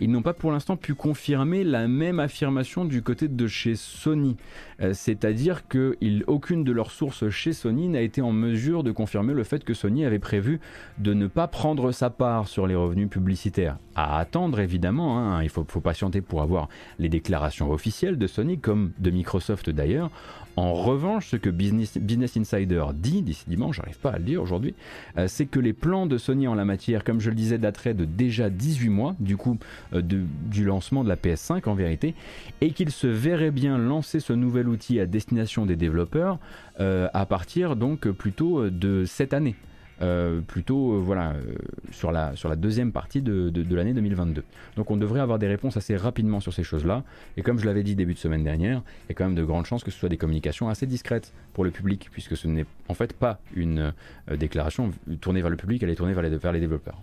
ils 0.00 0.10
n'ont 0.10 0.22
pas 0.22 0.34
pour 0.34 0.52
l'instant 0.52 0.76
pu 0.76 0.94
confirmer 0.94 1.64
la 1.64 1.88
même 1.88 2.20
affirmation 2.20 2.84
du 2.84 3.02
côté 3.02 3.28
de 3.28 3.46
chez 3.46 3.76
Sony. 3.76 4.36
Euh, 4.80 4.92
c'est-à-dire 4.92 5.68
qu'aucune 5.68 6.64
de 6.64 6.72
leurs 6.72 6.90
sources 6.90 7.28
chez 7.30 7.52
Sony 7.52 7.88
n'a 7.88 8.00
été 8.00 8.20
en 8.20 8.32
mesure 8.32 8.82
de 8.82 8.90
confirmer 8.90 9.34
le 9.34 9.44
fait 9.44 9.64
que 9.64 9.74
Sony 9.74 10.04
avait 10.04 10.18
prévu 10.18 10.60
de 10.98 11.14
ne 11.14 11.26
pas 11.26 11.46
prendre 11.46 11.92
sa 11.92 12.10
part 12.10 12.48
sur 12.48 12.66
les 12.66 12.74
revenus 12.74 13.08
publicitaires. 13.08 13.76
À 13.94 14.18
attendre 14.18 14.60
évidemment, 14.60 15.18
hein, 15.18 15.42
il 15.42 15.48
faut, 15.48 15.64
faut 15.68 15.80
patienter 15.80 16.20
pour 16.20 16.42
avoir 16.42 16.68
les 16.98 17.08
déclarations 17.08 17.70
officielles 17.70 18.18
de 18.18 18.26
Sony, 18.26 18.58
comme 18.58 18.92
de 18.98 19.10
Microsoft 19.10 19.70
d'ailleurs. 19.70 20.10
En 20.56 20.74
revanche, 20.74 21.28
ce 21.28 21.36
que 21.36 21.50
Business, 21.50 22.36
Insider 22.36 22.84
dit 22.94 23.22
d'ici 23.22 23.44
dimanche, 23.48 23.76
j'arrive 23.76 23.98
pas 23.98 24.10
à 24.10 24.18
le 24.18 24.24
dire 24.24 24.42
aujourd'hui, 24.42 24.74
euh, 25.18 25.26
c'est 25.26 25.46
que 25.46 25.58
les 25.58 25.72
plans 25.72 26.06
de 26.06 26.16
Sony 26.16 26.46
en 26.46 26.54
la 26.54 26.64
matière, 26.64 27.02
comme 27.02 27.20
je 27.20 27.30
le 27.30 27.36
disais, 27.36 27.58
dateraient 27.58 27.94
de 27.94 28.04
déjà 28.04 28.50
18 28.50 28.88
mois, 28.88 29.16
du 29.18 29.36
coup, 29.36 29.58
euh, 29.94 30.00
du 30.02 30.64
lancement 30.64 31.02
de 31.02 31.08
la 31.08 31.16
PS5 31.16 31.68
en 31.68 31.74
vérité, 31.74 32.14
et 32.60 32.70
qu'il 32.70 32.90
se 32.90 33.06
verrait 33.06 33.50
bien 33.50 33.78
lancer 33.78 34.20
ce 34.20 34.32
nouvel 34.32 34.68
outil 34.68 35.00
à 35.00 35.06
destination 35.06 35.66
des 35.66 35.76
développeurs 35.76 36.38
euh, 36.78 37.08
à 37.14 37.26
partir 37.26 37.74
donc 37.74 38.08
plutôt 38.10 38.70
de 38.70 39.04
cette 39.06 39.34
année. 39.34 39.56
Euh, 40.02 40.40
plutôt 40.40 40.94
euh, 40.94 40.98
voilà, 40.98 41.34
euh, 41.34 41.54
sur, 41.92 42.10
la, 42.10 42.34
sur 42.34 42.48
la 42.48 42.56
deuxième 42.56 42.90
partie 42.90 43.22
de, 43.22 43.48
de, 43.50 43.76
l'année 43.76 43.92
2022. 43.94 44.42
Donc 44.76 44.90
on 44.90 44.96
devrait 44.96 45.20
avoir 45.20 45.38
des 45.38 45.46
réponses 45.46 45.76
assez 45.76 45.96
rapidement 45.96 46.40
sur 46.40 46.52
ces 46.52 46.64
choses-là. 46.64 47.04
Et 47.36 47.42
comme 47.42 47.60
je 47.60 47.66
l'avais 47.66 47.84
dit 47.84 47.94
début 47.94 48.14
de 48.14 48.18
semaine 48.18 48.42
dernière, 48.42 48.82
il 49.04 49.10
y 49.10 49.12
a 49.12 49.14
quand 49.14 49.24
même 49.24 49.36
de 49.36 49.44
grandes 49.44 49.66
chances 49.66 49.84
que 49.84 49.92
ce 49.92 49.98
soit 49.98 50.08
des 50.08 50.16
communications 50.16 50.68
assez 50.68 50.86
discrètes 50.86 51.32
pour 51.52 51.64
le 51.64 51.70
public, 51.70 52.08
puisque 52.10 52.36
ce 52.36 52.48
n'est 52.48 52.66
en 52.88 52.94
fait 52.94 53.12
pas 53.12 53.38
une 53.54 53.92
déclaration 54.36 54.90
tournée 55.20 55.40
vers 55.40 55.50
le 55.50 55.56
public, 55.56 55.82
elle 55.82 55.90
est 55.90 55.94
tournée 55.94 56.12
vers 56.12 56.22
les, 56.22 56.36
vers 56.36 56.52
les 56.52 56.60
développeurs. 56.60 57.00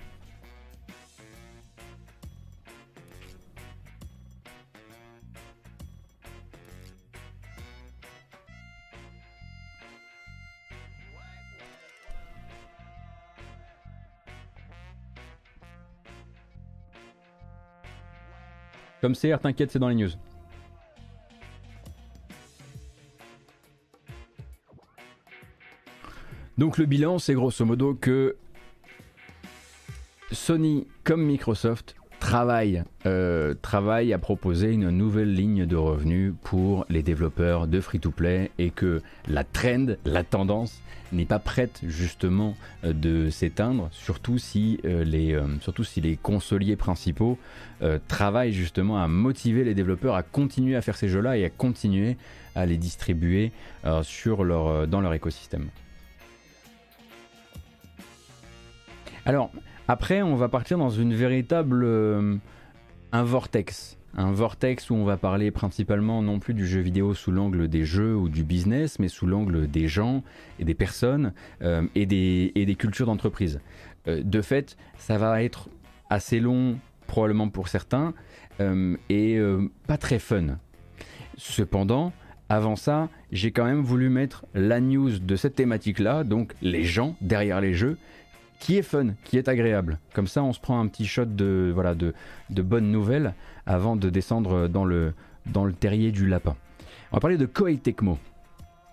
Comme 19.02 19.16
c'est, 19.16 19.36
t'inquiète, 19.40 19.72
c'est 19.72 19.80
dans 19.80 19.90
les 19.90 19.96
news. 19.96 20.12
Donc 26.58 26.78
le 26.78 26.86
bilan, 26.86 27.18
c'est 27.18 27.34
grosso 27.34 27.66
modo 27.66 27.96
que 27.96 28.38
Sony 30.32 30.88
comme 31.04 31.26
Microsoft 31.26 31.96
travaillent, 32.32 32.84
euh, 33.06 33.54
à 34.14 34.18
proposer 34.18 34.72
une 34.72 34.90
nouvelle 34.90 35.34
ligne 35.34 35.66
de 35.66 35.76
revenus 35.76 36.34
pour 36.44 36.86
les 36.88 37.04
développeurs 37.04 37.68
de 37.68 37.82
free-to-play 37.82 38.52
et 38.58 38.70
que 38.70 39.02
la 39.28 39.44
trend, 39.44 39.88
la 40.06 40.24
tendance, 40.24 40.82
n'est 41.12 41.26
pas 41.26 41.40
prête 41.40 41.82
justement 41.84 42.56
euh, 42.86 42.94
de 42.94 43.30
s'éteindre, 43.30 43.90
surtout 43.92 44.38
si 44.38 44.80
euh, 44.86 45.04
les, 45.04 45.34
euh, 45.34 45.44
surtout 45.60 45.84
si 45.84 46.00
les 46.00 46.16
consoliers 46.16 46.78
principaux 46.78 47.38
travaillent 48.08 48.54
justement 48.54 49.02
à 49.02 49.08
motiver 49.08 49.64
les 49.64 49.74
développeurs 49.74 50.14
à 50.14 50.22
continuer 50.22 50.76
à 50.76 50.82
faire 50.82 50.96
ces 50.96 51.10
jeux-là 51.10 51.38
et 51.38 51.46
à 51.46 51.50
continuer 51.50 52.16
à 52.54 52.68
les 52.68 52.78
distribuer 52.78 53.52
dans 53.84 55.02
leur 55.02 55.14
écosystème. 55.16 55.70
Alors, 59.26 59.52
après, 59.88 60.22
on 60.22 60.36
va 60.36 60.50
partir 60.50 60.78
dans 60.78 60.90
une 60.90 61.14
véritable... 61.14 61.86
un 63.12 63.24
vortex 63.24 63.98
un 64.16 64.32
vortex 64.32 64.90
où 64.90 64.96
on 64.96 65.06
va 65.06 65.18
parler 65.18 65.52
principalement 65.52 66.22
non 66.22 66.40
plus 66.40 66.54
du 66.54 66.68
jeu 66.68 66.82
vidéo 66.82 67.14
sous 67.14 67.32
l'angle 67.32 67.68
des 67.68 67.86
jeux 67.86 68.16
ou 68.16 68.30
du 68.30 68.44
business, 68.44 69.00
mais 69.00 69.08
sous 69.08 69.26
l'angle 69.26 69.68
des 69.68 69.88
gens 69.88 70.24
et 70.60 70.66
des 70.66 70.74
personnes 70.74 71.34
euh, 71.62 71.88
et, 71.96 72.06
des, 72.06 72.52
et, 72.56 72.66
des, 72.66 72.76
cultures 72.76 73.06
d'entreprise. 73.06 73.62
Euh, 74.08 74.22
de 74.24 74.42
fait, 74.42 74.78
ça 74.98 75.18
va 75.18 75.44
être 75.44 75.70
assez 76.10 76.40
long 76.40 76.78
probablement 77.08 77.50
pour 77.50 77.68
certains 77.68 78.14
euh, 78.60 78.98
et 79.10 79.40
pas 79.88 79.98
très 79.98 80.20
fun. 80.20 80.58
Cependant, 81.38 82.12
avant 82.50 82.76
ça, 82.76 83.10
j'ai 83.32 83.52
quand 83.52 83.64
même 83.64 83.82
voulu 83.82 84.10
mettre 84.10 84.46
la 84.54 84.82
news 84.82 85.20
de 85.20 85.36
cette 85.36 85.56
thématique-là, 85.56 86.24
donc 86.24 86.54
les 86.62 86.84
gens 86.84 87.16
derrière 87.22 87.62
les 87.62 87.74
jeux, 87.74 87.98
qui 88.62 88.78
est 88.78 88.84
fun, 88.84 89.16
qui 89.26 89.38
est 89.38 89.50
agréable. 89.50 90.00
Comme 90.14 90.28
ça, 90.28 90.44
on 90.44 90.54
se 90.54 90.60
prend 90.60 90.80
un 90.80 90.88
petit 90.88 91.06
shot 91.06 91.26
de, 91.26 91.72
voilà, 91.74 91.96
de, 91.96 92.14
bonnes 92.62 92.92
nouvelles 92.92 93.34
avant 93.66 93.98
de 93.98 94.10
descendre 94.10 94.68
dans 94.70 94.86
le, 94.86 95.14
terrier 95.80 96.12
du 96.12 96.28
lapin. 96.28 96.56
On 97.12 97.18
va 97.18 97.20
parler 97.20 97.38
de 97.38 97.48
Koei 97.48 97.78
Tecmo. 97.78 98.18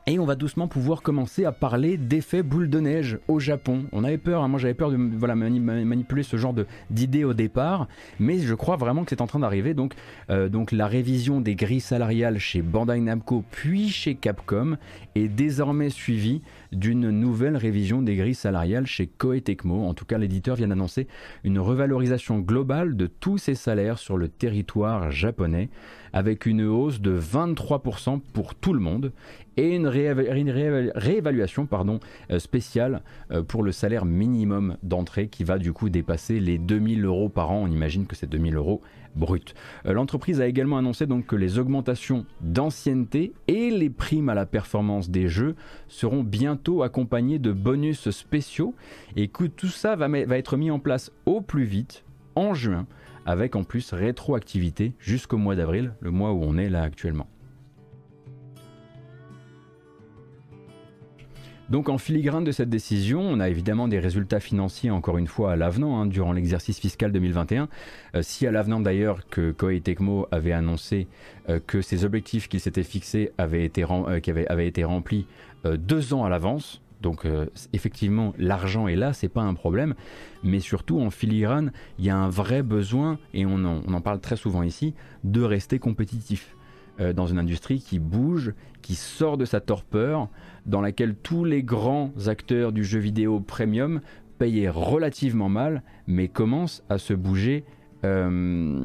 Et 0.07 0.19
on 0.19 0.25
va 0.25 0.37
doucement 0.37 0.69
pouvoir 0.69 1.03
commencer 1.03 1.45
à 1.45 1.53
parler 1.53 1.99
d'effet 1.99 2.43
boule 2.43 2.71
de 2.71 2.81
neige 2.81 3.19
au 3.29 3.41
Japon. 3.41 3.85
On 3.93 4.05
avait 4.05 4.17
peur, 4.17 4.43
hein, 4.43 4.49
moi 4.49 4.59
j'avais 4.59 4.73
peur 4.73 4.91
de 4.91 4.97
manipuler 4.97 6.23
ce 6.23 6.39
genre 6.39 6.55
d'idées 6.89 7.25
au 7.25 7.35
départ, 7.35 7.89
mais 8.19 8.39
je 8.39 8.55
crois 8.55 8.77
vraiment 8.77 9.05
que 9.05 9.11
c'est 9.11 9.21
en 9.21 9.27
train 9.27 9.41
d'arriver. 9.41 9.75
Donc, 9.75 9.93
euh, 10.31 10.49
donc 10.49 10.73
la 10.73 10.87
révision 10.87 11.43
des 11.43 11.55
grilles 11.55 11.83
salariales 11.83 12.39
chez 12.39 12.63
Bandai 12.63 13.01
Namco 13.01 13.45
puis 13.51 13.91
chez 13.91 14.15
Capcom 14.15 14.79
est 15.15 15.29
désormais 15.29 15.91
suivie 15.91 16.41
d'une 16.73 17.11
nouvelle 17.11 17.57
révision 17.57 18.03
des 18.03 18.17
grilles 18.17 18.35
salariales 18.35 18.87
chez 18.87 19.07
Koei 19.07 19.41
Tecmo. 19.41 19.87
En 19.87 19.95
tout 19.95 20.05
cas, 20.05 20.19
l'éditeur 20.19 20.57
vient 20.57 20.69
d'annoncer 20.69 21.07
une 21.45 21.59
revalorisation 21.59 22.39
globale 22.39 22.97
de 22.97 23.07
tous 23.07 23.39
ses 23.39 23.55
salaires 23.55 23.99
sur 23.99 24.17
le 24.17 24.29
territoire 24.29 25.11
japonais, 25.11 25.69
avec 26.13 26.47
une 26.47 26.63
hausse 26.63 27.01
de 27.01 27.19
23% 27.19 28.21
pour 28.33 28.55
tout 28.55 28.73
le 28.73 28.81
monde 28.81 29.13
et 29.57 29.75
une, 29.75 29.89
réévaluation 29.89 31.67
pardon, 31.67 31.99
euh, 32.31 32.39
spéciale 32.39 33.03
euh, 33.31 33.43
pour 33.43 33.63
le 33.63 33.73
salaire 33.73 34.05
minimum 34.05 34.77
d'entrée 34.83 35.29
qui 35.29 35.45
va 35.45 35.59
du 35.59 35.73
coup 35.73 35.89
dépasser 35.89 36.39
les 36.39 36.59
2000 36.59 37.05
euros 37.05 37.29
par 37.29 37.51
an. 37.51 37.63
On 37.65 37.71
imagine 37.71 38.07
que 38.07 38.15
c'est 38.15 38.29
2000 38.29 38.57
euros 38.57 38.81
brut. 39.17 39.55
Euh, 39.87 39.93
l'entreprise 39.93 40.41
a 40.41 40.47
également 40.47 40.79
annoncé 40.79 41.07
donc 41.07 41.27
que 41.27 41.37
les 41.37 41.59
augmentations 41.59 42.27
d'ancienneté 42.41 43.33
et 43.47 43.71
les 43.71 43.91
primes 43.91 44.29
à 44.29 44.35
la 44.35 44.47
performance 44.47 45.11
des 45.11 45.29
jeux 45.29 45.55
seront 45.89 46.23
bientôt 46.23 46.83
accompagnées 46.83 47.39
de 47.39 47.53
bonus 47.53 48.11
spéciaux 48.11 48.75
et 49.17 49.29
que 49.29 49.45
tout 49.45 49.69
ça 49.69 49.97
va, 49.97 50.09
va 50.09 50.39
être 50.39 50.57
mis 50.57 50.71
en 50.71 50.79
place 50.79 51.13
au 51.27 51.41
plus 51.41 51.65
vite 51.65 52.05
en 52.35 52.55
juin 52.55 52.87
avec 53.27 53.57
en 53.57 53.65
plus 53.65 53.93
rétroactivité 53.93 54.95
jusqu'au 54.99 55.37
mois 55.37 55.55
d'avril, 55.55 55.93
le 56.01 56.11
mois 56.11 56.33
où 56.33 56.43
on 56.43 56.57
est 56.57 56.71
là 56.71 56.83
actuellement. 56.83 57.29
Donc 61.71 61.91
en 61.91 61.99
filigrane 61.99 62.45
de 62.45 62.53
cette 62.53 62.71
décision, 62.71 63.21
on 63.21 63.41
a 63.41 63.49
évidemment 63.51 63.89
des 63.89 63.99
résultats 63.99 64.41
financiers 64.41 64.91
encore 64.91 65.19
une 65.19 65.27
fois 65.27 65.53
à 65.53 65.57
l'avenant 65.57 66.01
hein, 66.01 66.07
durant 66.07 66.33
l'exercice 66.33 66.79
fiscal 66.79 67.13
2021. 67.13 67.69
Euh, 68.15 68.23
si 68.23 68.47
à 68.47 68.51
l'avenant 68.51 68.81
d'ailleurs 68.81 69.29
que 69.29 69.51
Koei 69.51 69.81
Tecmo 69.83 70.27
avait 70.31 70.53
annoncé 70.53 71.09
euh, 71.51 71.61
que 71.65 71.83
ses 71.83 72.07
objectifs 72.07 72.49
qu'il 72.49 72.61
s'était 72.61 72.83
fixés 72.83 73.33
avaient 73.37 73.65
été, 73.67 73.85
euh, 73.85 74.21
avaient, 74.49 74.67
été 74.67 74.85
remplis 74.85 75.27
deux 75.65 76.15
ans 76.15 76.25
à 76.25 76.31
l'avance, 76.31 76.81
donc 77.03 77.27
effectivement 77.73 78.33
l'argent 78.39 78.87
est 78.87 78.95
là, 78.95 79.13
c'est 79.13 79.29
pas 79.29 79.43
un 79.43 79.55
problème, 79.55 79.95
mais 80.45 80.61
surtout 80.61 81.01
en 81.01 81.11
filigrane, 81.11 81.73
il 81.99 82.05
y 82.05 82.11
a 82.11 82.17
un 82.17 82.29
vrai 82.29 82.63
besoin, 82.63 83.19
et 83.35 83.45
on 83.45 83.65
en 83.65 84.01
parle 84.01 84.21
très 84.21 84.37
souvent 84.37 84.63
ici, 84.63 84.95
de 85.25 85.43
rester 85.43 85.79
compétitif. 85.81 86.55
Dans 87.15 87.29
une 87.29 87.39
industrie 87.39 87.81
qui 87.81 88.01
bouge, 88.01 88.55
qui 88.83 88.97
sort 88.97 89.37
de 89.37 89.45
sa 89.45 89.61
torpeur, 89.61 90.29
dans 90.69 90.81
laquelle 90.81 91.17
tous 91.17 91.45
les 91.45 91.63
grands 91.63 92.13
acteurs 92.27 92.73
du 92.73 92.85
jeu 92.85 93.01
vidéo 93.01 93.41
premium 93.41 94.01
payaient 94.39 94.69
relativement 94.69 95.49
mal, 95.49 95.83
mais 96.07 96.29
commencent 96.29 96.85
à 96.89 96.99
se 96.99 97.15
bouger. 97.15 97.65
Euh, 98.05 98.85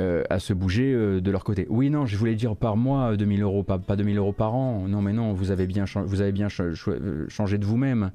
euh, 0.00 0.24
à 0.28 0.40
se 0.40 0.52
bouger 0.52 0.92
de 0.92 1.30
leur 1.30 1.44
côté. 1.44 1.68
Oui, 1.70 1.88
non, 1.88 2.04
je 2.04 2.16
voulais 2.16 2.34
dire 2.34 2.56
par 2.56 2.76
mois 2.76 3.16
2000 3.16 3.42
euros, 3.42 3.62
pas, 3.62 3.78
pas 3.78 3.94
2000 3.94 4.18
euros 4.18 4.32
par 4.32 4.52
an. 4.56 4.88
Non, 4.88 5.00
mais 5.00 5.12
non, 5.12 5.32
vous 5.32 5.52
avez 5.52 5.68
bien, 5.68 5.84
changé 5.86 7.58
de 7.58 7.64
vous-même. 7.64 8.10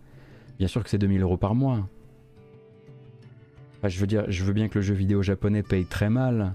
Bien 0.58 0.68
sûr 0.68 0.84
que 0.84 0.90
c'est 0.90 0.98
2000 0.98 1.22
euros 1.22 1.38
par 1.38 1.56
mois. 1.56 1.88
je 3.82 3.98
veux 3.98 4.08
dire, 4.08 4.26
je 4.28 4.44
veux 4.44 4.52
bien 4.52 4.68
que 4.68 4.80
le 4.80 4.82
jeu 4.82 4.94
vidéo 4.94 5.22
japonais 5.22 5.64
paye 5.64 5.86
très 5.86 6.10
mal. 6.10 6.54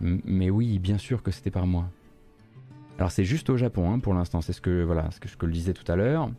Mais 0.00 0.50
oui, 0.50 0.78
bien 0.78 0.98
sûr 0.98 1.22
que 1.22 1.30
c'était 1.30 1.50
par 1.50 1.66
moi. 1.66 1.88
Alors 2.98 3.10
c'est 3.10 3.24
juste 3.24 3.50
au 3.50 3.56
Japon 3.56 3.92
hein, 3.92 3.98
pour 3.98 4.14
l'instant, 4.14 4.40
c'est 4.40 4.52
ce 4.52 4.60
que 4.60 4.82
voilà, 4.82 5.10
ce 5.10 5.20
que 5.20 5.28
je 5.28 5.36
le 5.40 5.52
disais 5.52 5.72
tout 5.72 5.90
à 5.90 5.96
l'heure. 5.96 6.30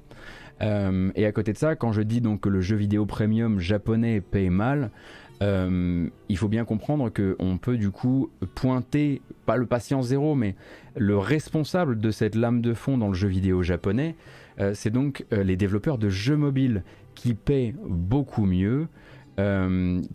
Euh, 0.61 1.11
et 1.15 1.25
à 1.25 1.31
côté 1.31 1.53
de 1.53 1.57
ça, 1.57 1.75
quand 1.75 1.91
je 1.91 2.01
dis 2.01 2.21
donc 2.21 2.41
que 2.41 2.49
le 2.49 2.61
jeu 2.61 2.75
vidéo 2.75 3.05
premium 3.05 3.59
japonais 3.59 4.21
paye 4.21 4.49
mal, 4.49 4.91
euh, 5.43 6.07
il 6.29 6.37
faut 6.37 6.47
bien 6.47 6.63
comprendre 6.63 7.09
qu'on 7.09 7.57
peut 7.57 7.77
du 7.77 7.91
coup 7.91 8.29
pointer, 8.55 9.21
pas 9.45 9.57
le 9.57 9.65
patient 9.65 10.01
zéro, 10.01 10.35
mais 10.35 10.55
le 10.95 11.17
responsable 11.17 11.99
de 11.99 12.09
cette 12.11 12.35
lame 12.35 12.61
de 12.61 12.73
fond 12.73 12.97
dans 12.97 13.09
le 13.09 13.13
jeu 13.13 13.27
vidéo 13.27 13.61
japonais, 13.61 14.15
euh, 14.59 14.71
c'est 14.73 14.91
donc 14.91 15.25
les 15.31 15.57
développeurs 15.57 15.97
de 15.97 16.09
jeux 16.09 16.37
mobiles 16.37 16.83
qui 17.15 17.33
paient 17.33 17.75
beaucoup 17.85 18.45
mieux, 18.45 18.87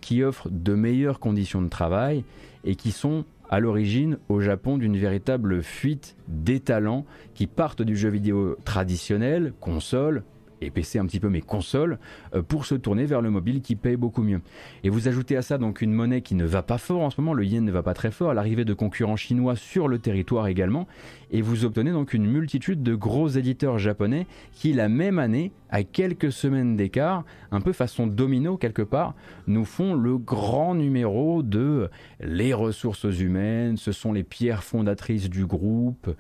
qui 0.01 0.22
offrent 0.22 0.49
de 0.51 0.74
meilleures 0.74 1.20
conditions 1.20 1.61
de 1.61 1.68
travail 1.68 2.24
et 2.64 2.74
qui 2.74 2.91
sont 2.91 3.26
à 3.51 3.59
l'origine 3.59 4.19
au 4.29 4.41
Japon 4.41 4.79
d'une 4.79 4.97
véritable 4.97 5.63
fuite 5.63 6.17
des 6.29 6.61
talents 6.61 7.05
qui 7.35 7.49
partent 7.49 7.83
du 7.83 7.97
jeu 7.97 8.09
vidéo 8.09 8.57
traditionnel, 8.65 9.53
console, 9.61 10.23
et 10.61 10.71
PC 10.71 10.99
un 10.99 11.07
petit 11.07 11.21
peu, 11.21 11.29
mais 11.29 11.41
console, 11.41 11.99
euh, 12.35 12.43
pour 12.43 12.67
se 12.67 12.75
tourner 12.75 13.05
vers 13.07 13.21
le 13.21 13.31
mobile 13.31 13.61
qui 13.63 13.77
paye 13.77 13.97
beaucoup 13.97 14.23
mieux. 14.23 14.41
Et 14.85 14.91
vous 14.91 15.09
ajoutez 15.09 15.37
à 15.37 15.43
ça 15.43 15.59
donc 15.59 15.81
une 15.83 15.93
monnaie 15.93 16.23
qui 16.23 16.35
ne 16.35 16.45
va 16.45 16.63
pas 16.63 16.79
fort 16.79 17.03
en 17.03 17.11
ce 17.11 17.21
moment, 17.21 17.35
le 17.35 17.45
yen 17.45 17.65
ne 17.65 17.73
va 17.73 17.83
pas 17.83 17.95
très 17.95 18.11
fort, 18.11 18.35
l'arrivée 18.35 18.65
de 18.65 18.75
concurrents 18.75 19.17
chinois 19.17 19.57
sur 19.57 19.89
le 19.89 19.99
territoire 19.99 20.47
également, 20.47 20.87
et 21.31 21.43
vous 21.43 21.65
obtenez 21.65 21.93
donc 21.93 22.15
une 22.15 22.27
multitude 22.27 22.83
de 22.83 22.95
gros 22.95 23.29
éditeurs 23.29 23.79
japonais 23.79 24.27
qui 24.53 24.73
la 24.73 24.89
même 24.89 25.19
année, 25.19 25.53
à 25.71 25.85
quelques 25.85 26.33
semaines 26.33 26.77
d'écart, 26.77 27.25
un 27.53 27.61
peu 27.61 27.73
façon 27.73 28.07
domino 28.07 28.57
quelque 28.57 28.83
part, 28.83 29.15
nous 29.47 29.65
font 29.65 29.95
le 29.95 30.19
grand 30.19 30.75
numéro 30.75 31.43
de 31.43 31.89
les 32.21 32.53
ressources 32.53 33.05
humaines, 33.05 33.77
ce 33.77 33.93
sont 33.93 34.13
les 34.13 34.25
pierres 34.25 34.65
fondatrices 34.65 35.31
du 35.31 35.47
groupe, 35.47 36.11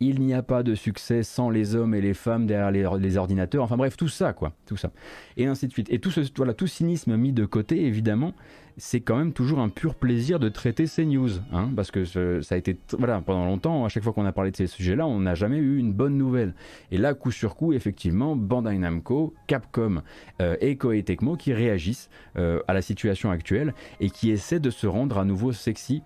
il 0.00 0.22
n'y 0.22 0.32
a 0.32 0.42
pas 0.42 0.62
de 0.62 0.74
succès 0.74 1.22
sans 1.22 1.50
les 1.50 1.74
hommes 1.74 1.94
et 1.94 2.00
les 2.00 2.14
femmes 2.14 2.46
derrière 2.46 2.98
les, 2.98 3.16
ordinateurs. 3.18 3.62
Enfin 3.62 3.76
bref, 3.76 3.96
tout 3.96 4.08
ça, 4.08 4.32
quoi, 4.32 4.52
tout 4.66 4.78
ça. 4.78 4.90
Et 5.36 5.46
ainsi 5.46 5.68
de 5.68 5.72
suite. 5.72 5.92
Et 5.92 5.98
tout 5.98 6.10
ce, 6.10 6.22
voilà, 6.36 6.54
tout 6.54 6.66
cynisme 6.66 7.16
mis 7.16 7.32
de 7.32 7.44
côté, 7.44 7.84
évidemment, 7.84 8.32
c'est 8.78 9.00
quand 9.00 9.16
même 9.16 9.34
toujours 9.34 9.60
un 9.60 9.68
pur 9.68 9.94
plaisir 9.94 10.38
de 10.38 10.48
traiter 10.48 10.86
ces 10.86 11.04
news, 11.04 11.28
hein, 11.52 11.70
parce 11.76 11.90
que 11.90 12.04
ça 12.04 12.54
a 12.54 12.58
été, 12.58 12.78
voilà, 12.98 13.20
pendant 13.20 13.44
longtemps, 13.44 13.84
à 13.84 13.88
chaque 13.90 14.02
fois 14.02 14.14
qu'on 14.14 14.24
a 14.24 14.32
parlé 14.32 14.50
de 14.50 14.56
ces 14.56 14.66
sujets-là, 14.66 15.06
on 15.06 15.20
n'a 15.20 15.34
jamais 15.34 15.58
eu 15.58 15.76
une 15.76 15.92
bonne 15.92 16.16
nouvelle. 16.16 16.54
Et 16.90 16.96
là, 16.96 17.12
coup 17.12 17.30
sur 17.30 17.54
coup, 17.54 17.74
effectivement, 17.74 18.36
Bandai 18.36 18.78
Namco, 18.78 19.34
Capcom 19.46 20.02
euh, 20.40 20.56
et 20.60 20.76
Koei 20.76 21.02
Tecmo 21.02 21.36
qui 21.36 21.52
réagissent 21.52 22.08
euh, 22.38 22.60
à 22.68 22.72
la 22.72 22.80
situation 22.80 23.30
actuelle 23.30 23.74
et 24.00 24.08
qui 24.08 24.30
essaient 24.30 24.60
de 24.60 24.70
se 24.70 24.86
rendre 24.86 25.18
à 25.18 25.26
nouveau 25.26 25.52
sexy 25.52 26.02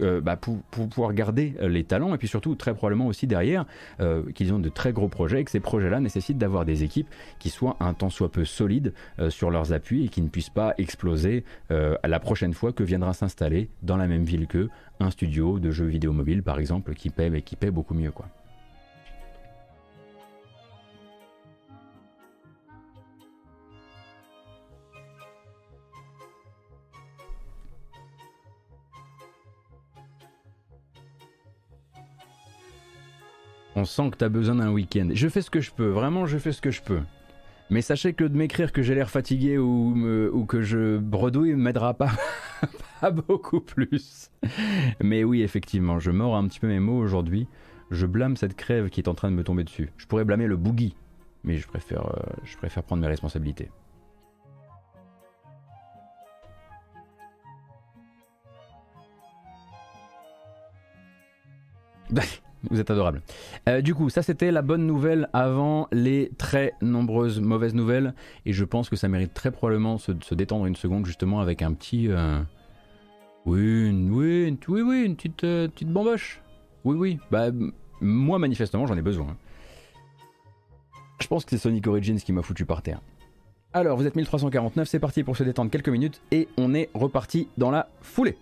euh, 0.00 0.20
bah, 0.20 0.36
pour, 0.36 0.58
pouvoir 0.70 1.12
garder 1.12 1.54
euh, 1.60 1.68
les 1.68 1.82
talents 1.82 2.14
et 2.14 2.18
puis 2.18 2.28
surtout 2.28 2.54
très 2.54 2.74
probablement 2.74 3.06
aussi 3.06 3.26
derrière 3.26 3.64
euh, 4.00 4.22
qu'ils 4.32 4.52
ont 4.52 4.58
de 4.58 4.68
très 4.68 4.92
gros 4.92 5.08
projets 5.08 5.40
et 5.40 5.44
que 5.44 5.50
ces 5.50 5.60
projets-là 5.60 6.00
nécessitent 6.00 6.38
d'avoir 6.38 6.64
des 6.64 6.84
équipes 6.84 7.08
qui 7.38 7.50
soient 7.50 7.76
un 7.80 7.94
tant 7.94 8.10
soit 8.10 8.30
peu 8.30 8.44
solides 8.44 8.92
sur 9.28 9.50
leurs 9.50 9.72
appuis 9.72 10.04
et 10.04 10.08
qui 10.08 10.22
ne 10.22 10.28
puissent 10.28 10.50
pas 10.50 10.74
exploser 10.78 11.44
à 11.70 12.08
la 12.08 12.20
prochaine 12.20 12.54
fois 12.54 12.72
que 12.72 12.82
viendra 12.82 13.12
s'installer 13.12 13.68
dans 13.82 13.96
la 13.96 14.06
même 14.06 14.24
ville 14.24 14.46
qu'eux 14.46 14.68
un 15.00 15.10
studio 15.10 15.58
de 15.58 15.70
jeux 15.70 15.86
vidéo 15.86 16.12
mobile 16.12 16.42
par 16.42 16.58
exemple 16.58 16.94
qui 16.94 17.10
paie, 17.10 17.30
mais 17.30 17.42
qui 17.42 17.56
paie 17.56 17.70
beaucoup 17.70 17.94
mieux. 17.94 18.12
On 33.78 33.84
sent 33.84 34.10
que 34.10 34.16
tu 34.16 34.24
as 34.24 34.28
besoin 34.28 34.56
d'un 34.56 34.72
week-end. 34.72 35.10
Je 35.12 35.28
fais 35.28 35.40
ce 35.40 35.50
que 35.50 35.60
je 35.60 35.70
peux, 35.70 35.86
vraiment 35.86 36.26
je 36.26 36.36
fais 36.36 36.50
ce 36.50 36.60
que 36.60 36.72
je 36.72 36.82
peux. 36.82 36.98
Mais 37.70 37.80
sachez 37.80 38.12
que 38.12 38.24
de 38.24 38.36
m'écrire 38.36 38.72
que 38.72 38.82
j'ai 38.82 38.96
l'air 38.96 39.08
fatigué 39.08 39.56
ou, 39.56 40.44
que 40.48 40.62
je 40.62 40.98
bredouille 40.98 41.54
m'aidera 41.54 41.94
pas, 41.94 42.10
beaucoup 43.12 43.60
plus. 43.60 44.32
Mais 45.00 45.22
oui, 45.22 45.42
effectivement, 45.42 46.00
je 46.00 46.10
mords 46.10 46.34
un 46.36 46.48
petit 46.48 46.58
peu 46.58 46.66
mes 46.66 46.80
mots 46.80 46.98
aujourd'hui. 46.98 47.46
Je 47.92 48.06
blâme 48.06 48.36
cette 48.36 48.56
crève 48.56 48.88
qui 48.88 49.00
est 49.00 49.08
en 49.08 49.14
train 49.14 49.30
de 49.30 49.36
me 49.36 49.44
tomber 49.44 49.62
dessus. 49.62 49.92
Je 49.96 50.06
pourrais 50.06 50.24
blâmer 50.24 50.48
le 50.48 50.56
boogie, 50.56 50.96
mais 51.44 51.56
je 51.58 51.68
préfère, 51.68 52.04
euh, 52.04 52.32
je 52.42 52.56
préfère 52.56 52.82
prendre 52.82 53.02
mes 53.02 53.08
responsabilités. 53.08 53.70
Vous 62.70 62.80
êtes 62.80 62.90
adorable. 62.90 63.22
Euh, 63.68 63.80
du 63.80 63.94
coup, 63.94 64.10
ça 64.10 64.22
c'était 64.22 64.50
la 64.50 64.62
bonne 64.62 64.86
nouvelle 64.86 65.28
avant 65.32 65.88
les 65.92 66.30
très 66.38 66.72
nombreuses 66.82 67.40
mauvaises 67.40 67.74
nouvelles. 67.74 68.14
Et 68.46 68.52
je 68.52 68.64
pense 68.64 68.88
que 68.88 68.96
ça 68.96 69.08
mérite 69.08 69.32
très 69.32 69.50
probablement 69.50 69.96
de 69.96 70.24
se 70.24 70.34
détendre 70.34 70.66
une 70.66 70.76
seconde 70.76 71.06
justement 71.06 71.40
avec 71.40 71.62
un 71.62 71.72
petit... 71.72 72.08
Euh, 72.08 72.40
oui, 73.46 73.90
oui, 74.10 74.58
oui, 74.68 74.82
oui, 74.82 75.02
une 75.04 75.16
petite, 75.16 75.44
euh, 75.44 75.68
petite 75.68 75.88
bamboche. 75.88 76.42
Oui, 76.84 76.96
oui. 76.96 77.18
Bah, 77.30 77.46
moi 78.00 78.38
manifestement 78.38 78.86
j'en 78.86 78.96
ai 78.96 79.02
besoin. 79.02 79.36
Je 81.20 81.26
pense 81.26 81.44
que 81.44 81.50
c'est 81.50 81.58
Sonic 81.58 81.86
Origins 81.86 82.18
qui 82.18 82.32
m'a 82.32 82.42
foutu 82.42 82.64
par 82.64 82.82
terre. 82.82 83.00
Alors, 83.72 83.98
vous 83.98 84.06
êtes 84.06 84.16
1349, 84.16 84.88
c'est 84.88 84.98
parti 84.98 85.22
pour 85.22 85.36
se 85.36 85.42
détendre 85.42 85.70
quelques 85.70 85.90
minutes 85.90 86.22
et 86.30 86.48
on 86.56 86.74
est 86.74 86.88
reparti 86.94 87.48
dans 87.58 87.70
la 87.70 87.88
foulée. 88.00 88.36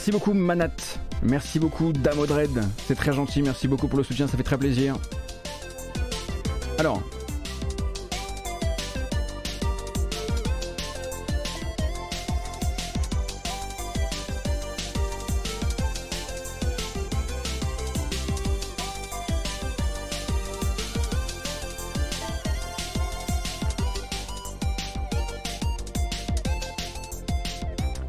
Merci 0.00 0.12
beaucoup 0.12 0.32
Manat, 0.32 0.70
merci 1.22 1.58
beaucoup 1.58 1.92
Damodred, 1.92 2.64
c'est 2.86 2.94
très 2.94 3.12
gentil, 3.12 3.42
merci 3.42 3.68
beaucoup 3.68 3.86
pour 3.86 3.98
le 3.98 4.02
soutien, 4.02 4.26
ça 4.26 4.38
fait 4.38 4.42
très 4.42 4.56
plaisir. 4.56 4.96
Alors, 6.78 7.02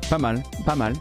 Pas 0.10 0.18
mal, 0.18 0.42
pas 0.66 0.76
mal. 0.76 0.94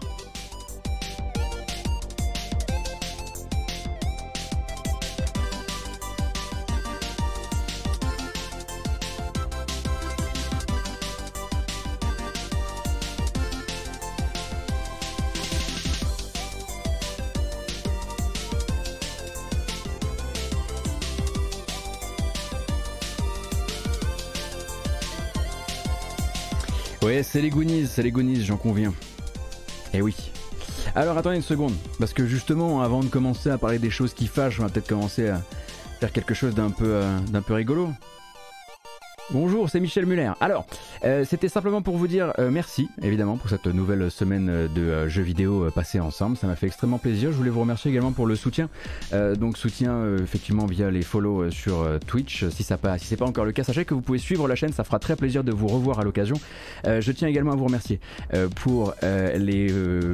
C'est 27.40 27.44
les 28.02 28.10
Goonies, 28.10 28.36
c'est 28.36 28.44
j'en 28.44 28.58
conviens. 28.58 28.92
Eh 29.94 30.02
oui. 30.02 30.14
Alors 30.94 31.16
attendez 31.16 31.36
une 31.36 31.42
seconde, 31.42 31.72
parce 31.98 32.12
que 32.12 32.26
justement, 32.26 32.82
avant 32.82 33.00
de 33.00 33.08
commencer 33.08 33.48
à 33.48 33.56
parler 33.56 33.78
des 33.78 33.88
choses 33.88 34.12
qui 34.12 34.26
fâchent, 34.26 34.60
on 34.60 34.64
va 34.64 34.68
peut-être 34.68 34.88
commencer 34.88 35.28
à 35.28 35.40
faire 36.00 36.12
quelque 36.12 36.34
chose 36.34 36.54
d'un 36.54 36.68
peu, 36.68 36.84
euh, 36.84 37.18
d'un 37.30 37.40
peu 37.40 37.54
rigolo. 37.54 37.94
Bonjour, 39.32 39.70
c'est 39.70 39.78
Michel 39.78 40.06
Muller. 40.06 40.32
Alors, 40.40 40.66
euh, 41.04 41.24
c'était 41.24 41.48
simplement 41.48 41.82
pour 41.82 41.96
vous 41.96 42.08
dire 42.08 42.32
euh, 42.40 42.50
merci, 42.50 42.88
évidemment, 43.00 43.36
pour 43.36 43.48
cette 43.48 43.66
nouvelle 43.66 44.10
semaine 44.10 44.46
de 44.74 44.80
euh, 44.80 45.08
jeux 45.08 45.22
vidéo 45.22 45.70
passés 45.72 46.00
ensemble. 46.00 46.36
Ça 46.36 46.48
m'a 46.48 46.56
fait 46.56 46.66
extrêmement 46.66 46.98
plaisir. 46.98 47.30
Je 47.30 47.36
voulais 47.36 47.50
vous 47.50 47.60
remercier 47.60 47.92
également 47.92 48.10
pour 48.10 48.26
le 48.26 48.34
soutien. 48.34 48.68
donc, 49.12 49.56
soutien 49.56 50.16
effectivement 50.16 50.66
via 50.66 50.90
les 50.90 51.02
follow 51.02 51.48
sur 51.52 51.86
Twitch. 52.08 52.48
Si 52.48 52.64
ça 52.64 52.76
pas, 52.76 52.98
si 52.98 53.06
c'est 53.06 53.16
pas 53.16 53.24
encore 53.24 53.44
le 53.44 53.52
cas, 53.52 53.62
sachez 53.62 53.84
que 53.84 53.94
vous 53.94 54.00
pouvez 54.00 54.18
suivre 54.18 54.48
la 54.48 54.56
chaîne. 54.56 54.72
Ça 54.72 54.82
fera 54.82 54.98
très 54.98 55.14
plaisir 55.14 55.44
de 55.44 55.52
vous 55.52 55.68
revoir 55.68 56.00
à 56.00 56.02
l'occasion. 56.02 56.36
je 56.84 57.12
tiens 57.12 57.28
également 57.28 57.52
à 57.52 57.56
vous 57.56 57.66
remercier 57.66 58.00
pour 58.56 58.94
les 59.02 59.72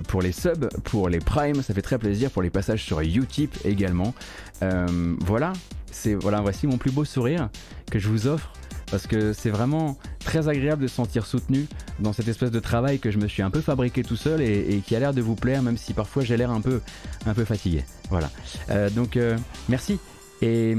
pour 0.09 0.21
les 0.21 0.33
subs, 0.33 0.69
pour 0.85 1.09
les 1.09 1.21
primes. 1.21 1.63
Ça 1.63 1.73
fait 1.73 1.83
très 1.83 1.99
plaisir 1.99 2.31
pour 2.31 2.43
les 2.43 2.51
passages 2.51 2.85
sur 2.85 3.01
Utip 3.01 3.57
également. 3.65 4.13
voilà, 4.61 5.55
c'est 5.91 6.15
voilà, 6.15 6.43
voici 6.43 6.67
mon 6.67 6.77
plus 6.77 6.91
beau 6.91 7.07
sourire 7.07 7.49
que 7.91 7.99
je 7.99 8.09
vous 8.09 8.27
offre 8.27 8.53
parce 8.91 9.07
que 9.07 9.33
c'est 9.33 9.51
vraiment 9.51 9.97
très 10.21 10.49
agréable 10.49 10.83
de 10.83 10.89
se 10.89 10.95
sentir 10.95 11.27
soutenu 11.27 11.67
dans 11.99 12.13
cette 12.13 12.29
espèce 12.29 12.51
de 12.51 12.61
travail 12.61 12.99
que 12.99 13.11
je 13.11 13.19
me 13.19 13.29
suis 13.29 13.43
un 13.43 13.51
peu 13.51 13.61
fabriqué 13.61 14.03
tout 14.03 14.17
seul 14.17 14.41
et, 14.41 14.83
qui 14.87 14.95
a 14.97 15.01
l'air 15.01 15.13
de 15.15 15.21
vous 15.21 15.35
plaire, 15.35 15.63
même 15.63 15.77
si 15.77 15.93
parfois 15.95 16.25
j'ai 16.25 16.37
l'air 16.37 16.51
un 16.51 16.61
peu, 16.61 16.81
un 17.27 17.35
peu 17.35 17.45
fatigué. 17.45 17.85
Voilà. 18.11 18.31
Euh, 18.71 18.91
donc 18.91 19.17
euh, 19.17 19.37
merci 19.69 19.99
et, 20.43 20.77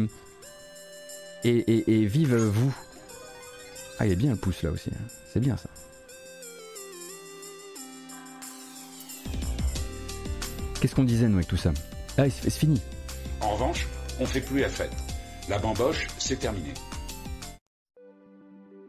et, 1.44 2.06
vive 2.06 2.36
vous. 2.36 2.74
Ah, 4.00 4.06
il 4.06 4.12
a 4.12 4.16
bien 4.16 4.32
le 4.32 4.38
pouce 4.38 4.62
là 4.64 4.72
aussi. 4.72 4.90
Hein. 4.94 5.08
C'est 5.34 5.40
bien 5.40 5.58
ça. 5.58 5.70
Qu'est-ce 10.80 10.94
qu'on 10.94 11.04
disait 11.04 11.28
nous 11.28 11.36
avec 11.36 11.48
tout 11.48 11.58
ça? 11.58 11.72
Ah, 12.18 12.30
c'est 12.30 12.52
fini. 12.52 12.80
En 13.42 13.54
revanche, 13.54 13.88
on 14.20 14.26
fait 14.26 14.42
plus 14.42 14.60
la 14.60 14.70
fête. 14.70 14.92
La 15.50 15.58
bamboche, 15.58 16.08
c'est 16.18 16.38
terminé. 16.38 16.74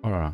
Oh. 0.08 0.28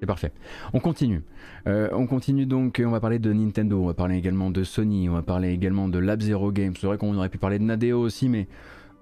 C'est 0.00 0.06
parfait. 0.06 0.32
On 0.72 0.80
continue. 0.80 1.22
Euh, 1.68 1.88
on 1.92 2.08
continue 2.08 2.44
donc, 2.44 2.82
on 2.84 2.90
va 2.90 2.98
parler 2.98 3.20
de 3.20 3.32
Nintendo, 3.32 3.80
on 3.80 3.86
va 3.86 3.94
parler 3.94 4.16
également 4.16 4.50
de 4.50 4.64
Sony, 4.64 5.08
on 5.08 5.12
va 5.12 5.22
parler 5.22 5.52
également 5.52 5.88
de 5.88 5.98
Lab 5.98 6.20
Zero 6.20 6.50
Games. 6.50 6.74
C'est 6.76 6.88
vrai 6.88 6.98
qu'on 6.98 7.16
aurait 7.16 7.28
pu 7.28 7.38
parler 7.38 7.60
de 7.60 7.64
Nadeo 7.64 8.00
aussi, 8.00 8.28
mais 8.28 8.48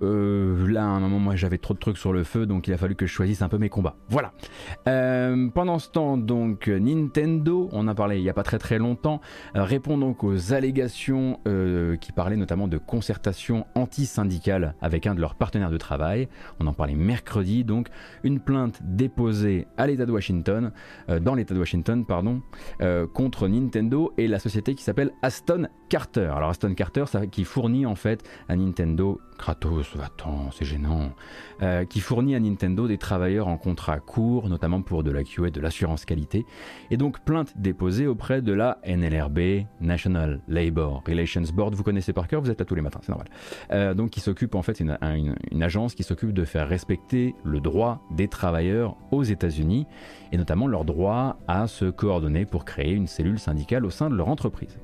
euh, 0.02 0.68
là, 0.68 0.82
à 0.82 0.86
un 0.86 1.00
moment, 1.00 1.18
moi, 1.18 1.36
j'avais 1.36 1.58
trop 1.58 1.74
de 1.74 1.78
trucs 1.78 1.98
sur 1.98 2.12
le 2.12 2.24
feu, 2.24 2.46
donc 2.46 2.68
il 2.68 2.74
a 2.74 2.76
fallu 2.76 2.94
que 2.94 3.06
je 3.06 3.12
choisisse 3.12 3.42
un 3.42 3.48
peu 3.48 3.58
mes 3.58 3.68
combats. 3.68 3.96
Voilà. 4.08 4.32
Euh, 4.88 5.48
pendant 5.48 5.78
ce 5.78 5.90
temps, 5.90 6.16
donc, 6.16 6.68
Nintendo, 6.68 7.68
on 7.72 7.88
a 7.88 7.94
parlé 7.94 8.18
il 8.18 8.22
n'y 8.22 8.30
a 8.30 8.34
pas 8.34 8.42
très 8.42 8.58
très 8.58 8.78
longtemps, 8.78 9.20
euh, 9.56 9.64
répond 9.64 9.98
donc 9.98 10.24
aux 10.24 10.52
allégations 10.52 11.40
qui 12.00 12.12
parlaient 12.12 12.36
notamment 12.36 12.68
de 12.68 12.78
concertation 12.78 13.66
anti-syndicale 13.74 14.74
avec 14.80 15.06
un 15.06 15.14
de 15.14 15.20
leurs 15.20 15.34
partenaires 15.34 15.70
de 15.70 15.76
travail. 15.76 16.28
On 16.60 16.66
en 16.66 16.72
parlait 16.72 16.94
mercredi, 16.94 17.64
donc, 17.64 17.88
une 18.22 18.40
plainte 18.40 18.80
déposée 18.82 19.66
à 19.76 19.86
l'État 19.86 20.06
de 20.06 20.12
Washington, 20.12 20.72
dans 21.20 21.34
l'État 21.34 21.54
de 21.54 21.58
Washington, 21.58 22.04
pardon, 22.06 22.42
contre 23.12 23.48
Nintendo 23.48 24.12
et 24.18 24.28
la 24.28 24.38
société 24.38 24.74
qui 24.74 24.82
s'appelle 24.82 25.10
Aston 25.22 25.68
Carter. 25.88 26.32
Alors, 26.34 26.50
Aston 26.50 26.74
Carter, 26.74 27.04
ça, 27.06 27.26
qui 27.26 27.44
fournit 27.44 27.86
en 27.86 27.94
fait 27.94 28.22
à 28.48 28.56
Nintendo 28.56 29.20
Kratos, 29.40 29.96
va-t'en, 29.96 30.50
c'est 30.50 30.66
gênant, 30.66 31.14
euh, 31.62 31.86
qui 31.86 32.00
fournit 32.00 32.34
à 32.34 32.40
Nintendo 32.40 32.86
des 32.86 32.98
travailleurs 32.98 33.48
en 33.48 33.56
contrat 33.56 33.98
court, 33.98 34.50
notamment 34.50 34.82
pour 34.82 35.02
de 35.02 35.10
la 35.10 35.24
QA 35.24 35.48
de 35.50 35.62
l'assurance 35.62 36.04
qualité, 36.04 36.44
et 36.90 36.98
donc 36.98 37.20
plainte 37.20 37.54
déposée 37.56 38.06
auprès 38.06 38.42
de 38.42 38.52
la 38.52 38.76
NLRB, 38.86 39.64
National 39.80 40.42
Labor 40.46 41.02
Relations 41.08 41.42
Board, 41.54 41.74
vous 41.74 41.82
connaissez 41.82 42.12
par 42.12 42.28
cœur, 42.28 42.42
vous 42.42 42.50
êtes 42.50 42.58
là 42.58 42.66
tous 42.66 42.74
les 42.74 42.82
matins, 42.82 43.00
c'est 43.02 43.08
normal. 43.08 43.28
Euh, 43.72 43.94
donc 43.94 44.10
qui 44.10 44.20
s'occupe 44.20 44.54
en 44.54 44.60
fait, 44.60 44.78
une, 44.78 44.98
une 45.50 45.62
agence 45.62 45.94
qui 45.94 46.02
s'occupe 46.02 46.34
de 46.34 46.44
faire 46.44 46.68
respecter 46.68 47.34
le 47.42 47.60
droit 47.60 48.02
des 48.10 48.28
travailleurs 48.28 48.98
aux 49.10 49.22
États-Unis, 49.22 49.86
et 50.32 50.36
notamment 50.36 50.66
leur 50.66 50.84
droit 50.84 51.38
à 51.48 51.66
se 51.66 51.86
coordonner 51.86 52.44
pour 52.44 52.66
créer 52.66 52.92
une 52.92 53.06
cellule 53.06 53.38
syndicale 53.38 53.86
au 53.86 53.90
sein 53.90 54.10
de 54.10 54.16
leur 54.16 54.28
entreprise. 54.28 54.78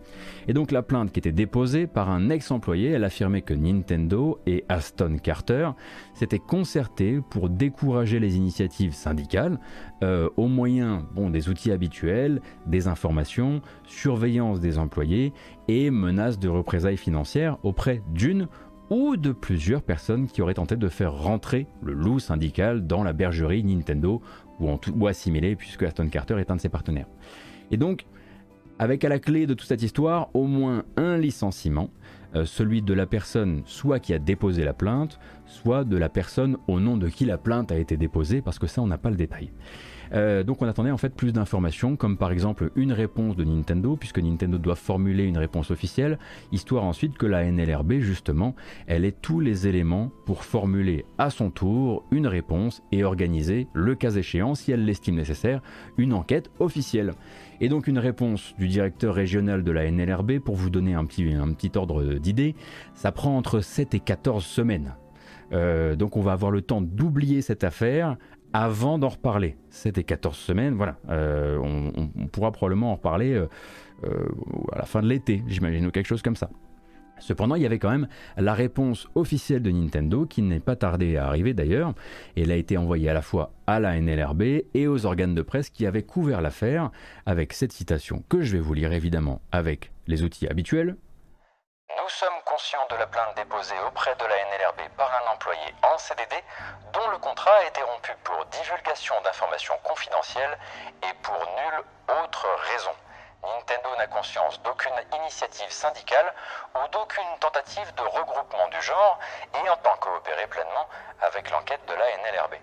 Et 0.49 0.55
donc 0.55 0.73
la 0.73 0.83
plainte 0.83 1.13
qui 1.13 1.19
était 1.19 1.31
déposée 1.31 1.87
par 1.87 2.09
un 2.09 2.31
ex-employé, 2.31 2.93
elle 2.93 3.05
affirmait 3.05 3.43
que 3.43 3.53
Nintendo 3.53 4.39
et 4.47 4.65
Aston 4.69 5.17
Carter 5.23 5.71
s'étaient 6.15 6.39
concertés 6.39 7.21
pour 7.31 7.49
décourager 7.49 8.21
les 8.21 8.37
initiatives 8.37 8.95
syndicales 8.95 9.59
euh, 10.03 10.29
au 10.37 10.47
moyen 10.47 11.07
bon, 11.15 11.31
des 11.31 11.49
outils 11.49 11.73
habituels, 11.73 12.41
des 12.67 12.89
informations, 12.89 13.61
surveillance 13.85 14.61
des 14.61 14.79
employés 14.79 15.33
et 15.69 15.91
menaces 15.91 16.39
de 16.39 16.49
représailles 16.49 16.97
financières 16.97 17.59
auprès 17.63 18.03
d'une 18.13 18.49
ou 18.89 19.17
de 19.17 19.33
plusieurs 19.33 19.83
personnes 19.83 20.27
qui 20.29 20.43
auraient 20.43 20.55
tenté 20.55 20.77
de 20.77 20.89
faire 20.89 21.13
rentrer 21.13 21.67
le 21.83 21.93
loup 21.93 22.21
syndical 22.21 22.87
dans 22.87 23.03
la 23.03 23.13
bergerie 23.13 23.65
Nintendo 23.65 24.23
ou, 24.61 24.71
en 24.71 24.79
tout, 24.79 24.93
ou 24.97 25.09
assimilé 25.09 25.57
puisque 25.57 25.83
Aston 25.83 26.09
Carter 26.09 26.39
est 26.39 26.51
un 26.51 26.57
de 26.57 26.61
ses 26.61 26.69
partenaires. 26.69 27.09
Et 27.73 27.77
donc, 27.77 28.07
avec 28.79 29.05
à 29.05 29.09
la 29.09 29.19
clé 29.19 29.47
de 29.47 29.55
toute 29.55 29.67
cette 29.67 29.83
histoire 29.83 30.29
au 30.35 30.45
moins 30.45 30.85
un 30.97 31.17
licenciement, 31.17 31.91
celui 32.45 32.83
de 32.83 32.93
la 32.93 33.07
personne 33.07 33.63
soit 33.65 33.99
qui 33.99 34.13
a 34.13 34.19
déposé 34.19 34.65
la 34.65 34.75
plainte, 34.75 35.19
soit 35.47 35.85
de 35.85 35.97
la 35.97 36.09
personne 36.09 36.59
au 36.69 36.81
nom 36.81 36.97
de 36.97 37.09
qui 37.09 37.25
la 37.25 37.39
plainte 37.39 37.73
a 37.73 37.79
été 37.79 37.97
déposée, 37.97 38.43
parce 38.43 38.59
que 38.59 38.67
ça 38.67 38.83
on 38.83 38.87
n'a 38.87 38.99
pas 38.99 39.11
le 39.11 39.17
détail. 39.17 39.51
Euh, 40.13 40.43
donc 40.43 40.63
on 40.63 40.69
attendait 40.69 40.91
en 40.91 40.97
fait 40.97 41.15
plus 41.15 41.33
d'informations, 41.33 41.97
comme 41.97 42.17
par 42.17 42.33
exemple 42.33 42.71
une 42.77 42.93
réponse 42.93 43.37
de 43.37 43.45
Nintendo, 43.45 43.97
puisque 43.97 44.19
Nintendo 44.19 44.59
doit 44.59 44.77
formuler 44.77 45.25
une 45.25 45.39
réponse 45.39 45.71
officielle, 45.71 46.19
histoire 46.53 46.85
ensuite 46.85 47.17
que 47.17 47.27
la 47.27 47.51
NLRB 47.51 47.95
justement, 48.01 48.55
elle 48.87 49.05
ait 49.05 49.13
tous 49.13 49.41
les 49.41 49.67
éléments 49.67 50.11
pour 50.25 50.45
formuler 50.45 51.05
à 51.19 51.31
son 51.31 51.51
tour 51.51 52.05
une 52.11 52.27
réponse 52.27 52.83
et 52.93 53.05
organiser, 53.05 53.67
le 53.75 53.95
cas 53.95 54.11
échéant, 54.11 54.55
si 54.55 54.73
elle 54.73 54.85
l'estime 54.85 55.17
nécessaire, 55.17 55.61
une 55.99 56.13
enquête 56.13 56.51
officielle. 56.59 57.13
Et 57.61 57.69
donc 57.69 57.87
une 57.87 57.99
réponse 57.99 58.55
du 58.59 58.69
directeur 58.69 59.15
régional 59.15 59.65
de 59.65 59.73
la 59.73 59.91
NLRB, 59.91 60.39
pour 60.39 60.57
vous 60.57 60.71
donner 60.71 60.95
un 60.95 61.05
petit, 61.05 61.73
ordre 61.75 62.15
d'idée, 62.15 62.55
ça 62.95 63.13
prend 63.13 63.37
entre 63.37 63.61
7 63.61 63.95
et 63.95 64.01
14 64.01 64.45
semaines. 64.45 64.95
Euh, 65.53 65.95
donc 65.97 66.17
on 66.17 66.21
va 66.21 66.33
avoir 66.33 66.51
le 66.51 66.61
temps 66.61 66.81
d'oublier 66.81 67.41
cette 67.41 67.65
affaire 67.65 68.17
avant 68.53 68.99
d'en 68.99 69.09
reparler. 69.09 69.57
C'était 69.71 70.05
14 70.05 70.37
semaines, 70.37 70.75
voilà. 70.75 70.97
Euh, 71.09 71.59
on, 71.59 72.27
pourra 72.29 72.53
probablement 72.53 72.93
en 72.93 72.95
reparler 72.97 73.35
euh, 73.35 73.49
à 74.73 74.79
la 74.79 74.85
fin 74.85 75.03
de 75.03 75.09
l'été, 75.09 75.43
j'imagine, 75.47 75.87
ou 75.87 75.91
quelque 75.91 76.07
chose 76.07 76.23
comme 76.23 76.37
ça. 76.37 76.51
Cependant, 77.19 77.55
il 77.55 77.63
y 77.63 77.67
avait 77.67 77.79
quand 77.79 77.91
même 77.91 78.09
la 78.37 78.55
réponse 78.55 79.09
officielle 79.15 79.63
de 79.63 79.71
Nintendo 79.71 80.27
qui 80.27 80.43
n'est 80.43 80.61
pas 80.61 80.77
tardée 80.77 81.17
à 81.17 81.27
arriver 81.27 81.55
d'ailleurs, 81.55 81.95
elle 82.37 82.51
a 82.51 82.57
été 82.57 82.77
envoyée 82.77 83.09
à 83.09 83.15
la 83.15 83.23
fois 83.23 83.53
à 83.67 83.81
la 83.81 83.99
NLRB 83.99 84.43
et 84.75 84.87
aux 84.87 85.07
organes 85.07 85.35
de 85.35 85.43
presse 85.43 85.71
qui 85.71 85.87
avaient 85.87 86.03
couvert 86.03 86.41
l'affaire 86.41 86.91
avec 87.25 87.53
cette 87.53 87.73
citation 87.73 88.23
que 88.29 88.43
je 88.43 88.53
vais 88.53 88.63
vous 88.63 88.75
lire 88.75 88.93
évidemment 88.93 89.41
avec 89.51 89.93
les 90.07 90.23
outils 90.23 90.47
habituels, 90.47 90.97
nous 91.89 92.09
sommes 92.09 92.43
conscients 92.45 92.87
de 92.91 92.97
la 92.97 93.07
plainte 93.07 93.37
déposée 93.37 93.75
auprès 93.87 94.15
de 94.17 94.25
la 94.25 94.37
NLRB 94.37 94.91
par 94.97 95.11
un 95.11 95.33
employé 95.33 95.75
en 95.83 95.97
CDD 95.99 96.35
dont 96.93 97.11
le 97.11 97.19
contrat 97.19 97.51
a 97.63 97.69
été 97.69 97.81
rompu 97.83 98.13
pour 98.23 98.45
divulgation 98.47 99.15
d'informations 99.25 99.75
confidentielles 99.83 100.59
et 101.03 101.15
pour 101.23 101.35
nulle 101.35 101.85
autre 102.23 102.47
raison. 102.73 102.91
Nintendo 103.43 103.89
n'a 103.99 104.07
conscience 104.07 104.61
d'aucune 104.63 104.93
initiative 105.21 105.71
syndicale 105.71 106.33
ou 106.75 106.89
d'aucune 106.93 107.39
tentative 107.41 107.93
de 107.95 108.03
regroupement 108.03 108.69
du 108.71 108.81
genre 108.83 109.19
et 109.55 109.69
entend 109.69 109.97
coopérer 110.01 110.47
pleinement 110.49 110.89
avec 111.21 111.51
l'enquête 111.51 111.81
de 111.87 111.95
la 111.95 112.07
NLRB. 112.23 112.55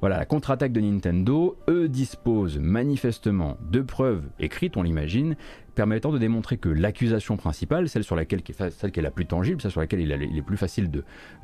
Voilà, 0.00 0.18
la 0.18 0.26
contre-attaque 0.26 0.72
de 0.72 0.80
Nintendo, 0.80 1.56
eux 1.66 1.88
disposent 1.88 2.58
manifestement 2.58 3.56
de 3.62 3.80
preuves 3.80 4.24
écrites, 4.38 4.76
on 4.76 4.82
l'imagine, 4.82 5.34
permettant 5.74 6.12
de 6.12 6.18
démontrer 6.18 6.58
que 6.58 6.68
l'accusation 6.68 7.38
principale, 7.38 7.88
celle 7.88 8.04
sur 8.04 8.14
laquelle 8.14 8.42
celle 8.70 8.92
qui 8.92 9.00
est 9.00 9.02
la 9.02 9.10
plus 9.10 9.24
tangible, 9.24 9.62
celle 9.62 9.70
sur 9.70 9.80
laquelle 9.80 10.00
il 10.00 10.12
est 10.12 10.42
plus 10.42 10.58
facile 10.58 10.90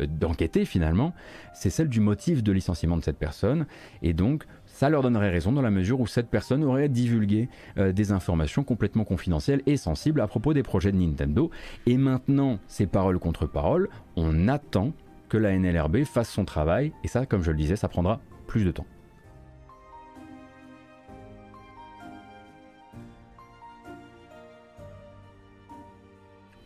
euh, 0.00 0.06
d'enquêter 0.06 0.66
finalement, 0.66 1.14
c'est 1.54 1.70
celle 1.70 1.88
du 1.88 2.00
motif 2.00 2.42
de 2.42 2.52
licenciement 2.52 2.98
de 2.98 3.02
cette 3.02 3.18
personne, 3.18 3.66
et 4.02 4.12
donc 4.12 4.44
ça 4.72 4.88
leur 4.88 5.02
donnerait 5.02 5.30
raison 5.30 5.52
dans 5.52 5.62
la 5.62 5.70
mesure 5.70 6.00
où 6.00 6.06
cette 6.06 6.28
personne 6.28 6.64
aurait 6.64 6.88
divulgué 6.88 7.48
euh, 7.76 7.92
des 7.92 8.12
informations 8.12 8.64
complètement 8.64 9.04
confidentielles 9.04 9.62
et 9.66 9.76
sensibles 9.76 10.20
à 10.20 10.26
propos 10.26 10.54
des 10.54 10.62
projets 10.62 10.92
de 10.92 10.96
Nintendo. 10.96 11.50
Et 11.86 11.96
maintenant, 11.96 12.58
c'est 12.66 12.86
parole 12.86 13.18
contre 13.18 13.46
parole, 13.46 13.88
on 14.16 14.48
attend 14.48 14.92
que 15.28 15.36
la 15.36 15.56
NLRB 15.56 16.04
fasse 16.04 16.30
son 16.30 16.44
travail, 16.44 16.92
et 17.04 17.08
ça, 17.08 17.26
comme 17.26 17.42
je 17.42 17.50
le 17.50 17.56
disais, 17.56 17.76
ça 17.76 17.88
prendra 17.88 18.20
plus 18.46 18.64
de 18.64 18.70
temps. 18.70 18.86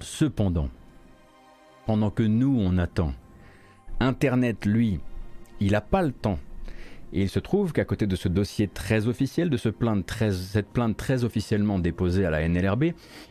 Cependant, 0.00 0.68
pendant 1.86 2.11
que 2.11 2.22
nous 2.22 2.57
on 2.61 2.78
attend, 2.78 3.12
Internet, 4.00 4.66
lui, 4.66 5.00
il 5.61 5.72
n'a 5.72 5.80
pas 5.80 6.02
le 6.02 6.12
temps. 6.12 6.38
Et 7.14 7.22
il 7.22 7.28
se 7.28 7.38
trouve 7.38 7.72
qu'à 7.72 7.84
côté 7.84 8.08
de 8.08 8.16
ce 8.16 8.26
dossier 8.26 8.66
très 8.66 9.06
officiel, 9.06 9.48
de 9.48 9.56
cette 9.56 9.76
plainte 9.78 10.04
très 10.96 11.24
officiellement 11.24 11.78
déposée 11.78 12.26
à 12.26 12.30
la 12.30 12.46
NLRB, 12.48 12.86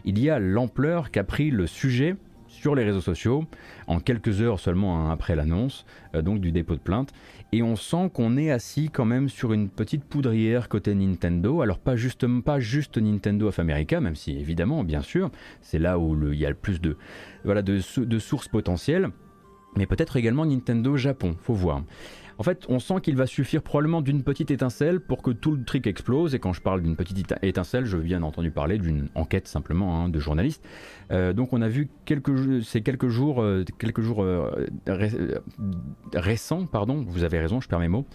il 0.05 0.19
y 0.19 0.29
a 0.29 0.39
l'ampleur 0.39 1.11
qu'a 1.11 1.25
pris 1.25 1.51
le 1.51 1.67
sujet 1.67 2.15
sur 2.47 2.75
les 2.75 2.85
réseaux 2.85 3.01
sociaux 3.01 3.43
en 3.87 3.99
quelques 3.99 4.41
heures 4.41 4.59
seulement 4.59 4.99
hein, 4.99 5.11
après 5.11 5.35
l'annonce 5.35 5.85
euh, 6.15 6.21
donc 6.21 6.39
du 6.39 6.53
dépôt 6.53 6.75
de 6.75 6.79
plainte. 6.79 7.11
Et 7.51 7.61
on 7.61 7.75
sent 7.75 8.09
qu'on 8.13 8.37
est 8.37 8.51
assis 8.51 8.89
quand 8.89 9.05
même 9.05 9.27
sur 9.27 9.51
une 9.51 9.69
petite 9.69 10.05
poudrière 10.05 10.69
côté 10.69 10.95
Nintendo. 10.95 11.61
Alors 11.61 11.79
pas 11.79 11.95
juste 11.95 12.23
Nintendo 12.97 13.47
of 13.47 13.59
America 13.59 13.99
même 13.99 14.15
si 14.15 14.37
évidemment 14.37 14.85
bien 14.85 15.01
sûr 15.01 15.29
c'est 15.61 15.79
là 15.79 15.99
où 15.99 16.31
il 16.31 16.39
y 16.39 16.45
a 16.45 16.49
le 16.49 16.55
plus 16.55 16.79
de, 16.79 16.95
de 17.43 18.19
sources 18.19 18.47
potentielles 18.47 19.09
mais 19.75 19.87
peut-être 19.87 20.17
également 20.17 20.45
Nintendo 20.45 20.95
Japon 20.95 21.35
faut 21.41 21.53
voir 21.55 21.83
en 22.37 22.43
fait, 22.43 22.65
on 22.69 22.79
sent 22.79 22.95
qu'il 23.01 23.15
va 23.15 23.27
suffire 23.27 23.61
probablement 23.61 24.01
d'une 24.01 24.23
petite 24.23 24.51
étincelle 24.51 24.99
pour 24.99 25.21
que 25.21 25.31
tout 25.31 25.51
le 25.51 25.63
truc 25.63 25.87
explose. 25.87 26.35
Et 26.35 26.39
quand 26.39 26.53
je 26.53 26.61
parle 26.61 26.81
d'une 26.81 26.95
petite 26.95 27.33
étincelle, 27.41 27.85
je 27.85 27.97
viens 27.97 28.23
entendu 28.23 28.51
parler 28.51 28.77
d'une 28.77 29.09
enquête 29.15 29.47
simplement 29.47 29.99
hein, 29.99 30.09
de 30.09 30.19
journalistes. 30.19 30.63
Euh, 31.11 31.33
donc 31.33 31.53
on 31.53 31.61
a 31.61 31.67
vu 31.67 31.89
ces 32.63 32.81
quelques 32.81 33.07
jours, 33.07 33.41
euh, 33.41 33.63
quelques 33.77 34.01
jours 34.01 34.23
euh, 34.23 34.67
récents, 36.13 36.65
pardon, 36.65 37.05
vous 37.07 37.23
avez 37.23 37.39
raison, 37.39 37.61
je 37.61 37.67
perds 37.67 37.79
mes 37.79 37.87
mots, 37.87 38.05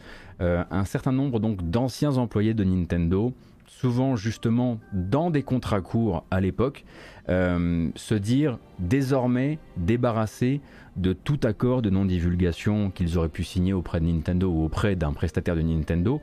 un 0.40 0.84
certain 0.84 1.12
nombre 1.12 1.40
d'anciens 1.40 2.16
employés 2.16 2.54
de 2.54 2.62
Nintendo 2.62 3.34
souvent 3.68 4.16
justement 4.16 4.80
dans 4.92 5.30
des 5.30 5.42
contrats 5.42 5.80
courts 5.80 6.24
à 6.30 6.40
l'époque, 6.40 6.84
se 7.28 8.14
dire 8.14 8.58
désormais 8.78 9.58
débarrassés 9.76 10.60
de 10.98 11.12
tout 11.12 11.38
accord 11.44 11.82
de 11.82 11.90
non-divulgation 11.90 12.90
qu'ils 12.90 13.18
auraient 13.18 13.28
pu 13.28 13.44
signer 13.44 13.72
auprès 13.72 14.00
de 14.00 14.06
Nintendo 14.06 14.48
ou 14.48 14.64
auprès 14.64 14.96
d'un 14.96 15.12
prestataire 15.12 15.54
de 15.54 15.62
Nintendo, 15.62 16.20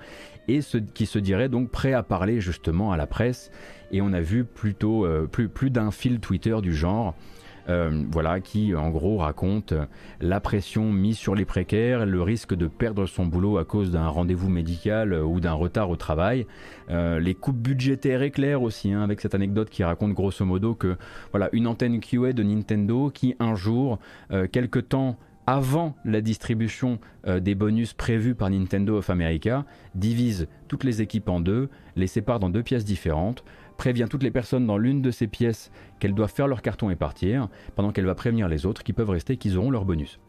et 0.48 0.60
qui 0.94 1.06
se 1.06 1.20
dirait 1.20 1.50
donc 1.50 1.70
prêt 1.70 1.94
à 1.94 2.04
parler 2.04 2.40
justement 2.42 2.92
à 2.92 2.98
la 2.98 3.08
presse. 3.08 3.52
Et 3.92 4.02
on 4.02 4.14
a 4.14 4.22
vu 4.22 4.44
plutôt 4.44 5.06
euh, 5.06 5.28
plus, 5.28 5.70
d'un 5.70 5.92
fil 5.92 6.20
Twitter 6.20 6.56
du 6.62 6.74
genre 6.74 7.10
euh, 7.10 7.35
voilà, 7.68 8.40
qui 8.40 8.76
en 8.76 8.90
gros 8.90 9.18
raconte 9.18 9.74
la 10.22 10.40
pression 10.40 10.92
mise 10.92 11.18
sur 11.18 11.36
les 11.36 11.46
précaires, 11.46 12.06
le 12.06 12.22
risque 12.22 12.54
de 12.54 12.68
perdre 12.68 13.06
son 13.06 13.26
boulot 13.26 13.58
à 13.58 13.66
cause 13.66 13.92
d'un 13.92 14.08
rendez-vous 14.08 14.50
médical 14.50 15.14
euh, 15.14 15.24
ou 15.24 15.40
d'un 15.40 15.54
retard 15.54 15.90
au 15.90 15.96
travail, 15.96 16.46
euh, 16.90 17.20
les 17.20 17.34
coupes 17.34 17.58
budgétaires 17.58 18.22
éclairs 18.22 18.62
aussi, 18.62 18.92
hein, 18.92 19.02
avec 19.02 19.22
cette 19.22 19.36
anecdote 19.36 19.70
qui 19.70 19.84
raconte 19.84 20.14
grosso 20.14 20.46
modo 20.46 20.76
que 20.76 20.98
voilà 21.32 21.50
une 21.54 21.68
antenne 21.68 22.00
QA 22.00 22.34
de 22.34 22.44
Nintendo 22.44 23.10
qui 23.10 23.36
un 23.40 23.56
jour, 23.56 24.00
quelque 24.52 24.80
temps 24.80 25.18
avant 25.48 25.96
la 26.06 26.22
distribution 26.22 27.00
des 27.26 27.56
bonus 27.56 27.94
prévus 27.94 28.36
par 28.36 28.50
Nintendo 28.50 28.98
of 28.98 29.10
America, 29.10 29.66
divise 29.94 30.48
toutes 30.68 30.84
les 30.84 31.02
équipes 31.02 31.30
en 31.30 31.40
deux, 31.40 31.70
les 31.96 32.08
sépare 32.08 32.40
dans 32.40 32.50
deux 32.50 32.64
pièces 32.64 32.86
différentes, 32.86 33.44
prévient 33.78 34.08
toutes 34.10 34.24
les 34.24 34.32
personnes 34.32 34.66
dans 34.66 34.78
l'une 34.78 35.02
de 35.02 35.12
ces 35.12 35.28
pièces 35.28 35.72
qu'elles 36.00 36.14
doivent 36.14 36.34
faire 36.34 36.48
leur 36.48 36.62
carton 36.62 36.90
et 36.90 36.96
partir, 36.96 37.50
pendant 37.76 37.92
qu'elle 37.92 38.06
va 38.06 38.16
prévenir 38.16 38.48
les 38.48 38.66
autres 38.66 38.84
qui 38.84 38.94
peuvent 38.94 39.10
rester 39.10 39.38
qu'ils 39.38 39.58
auront 39.58 39.72
leur 39.72 39.86
bonus. 39.86 40.20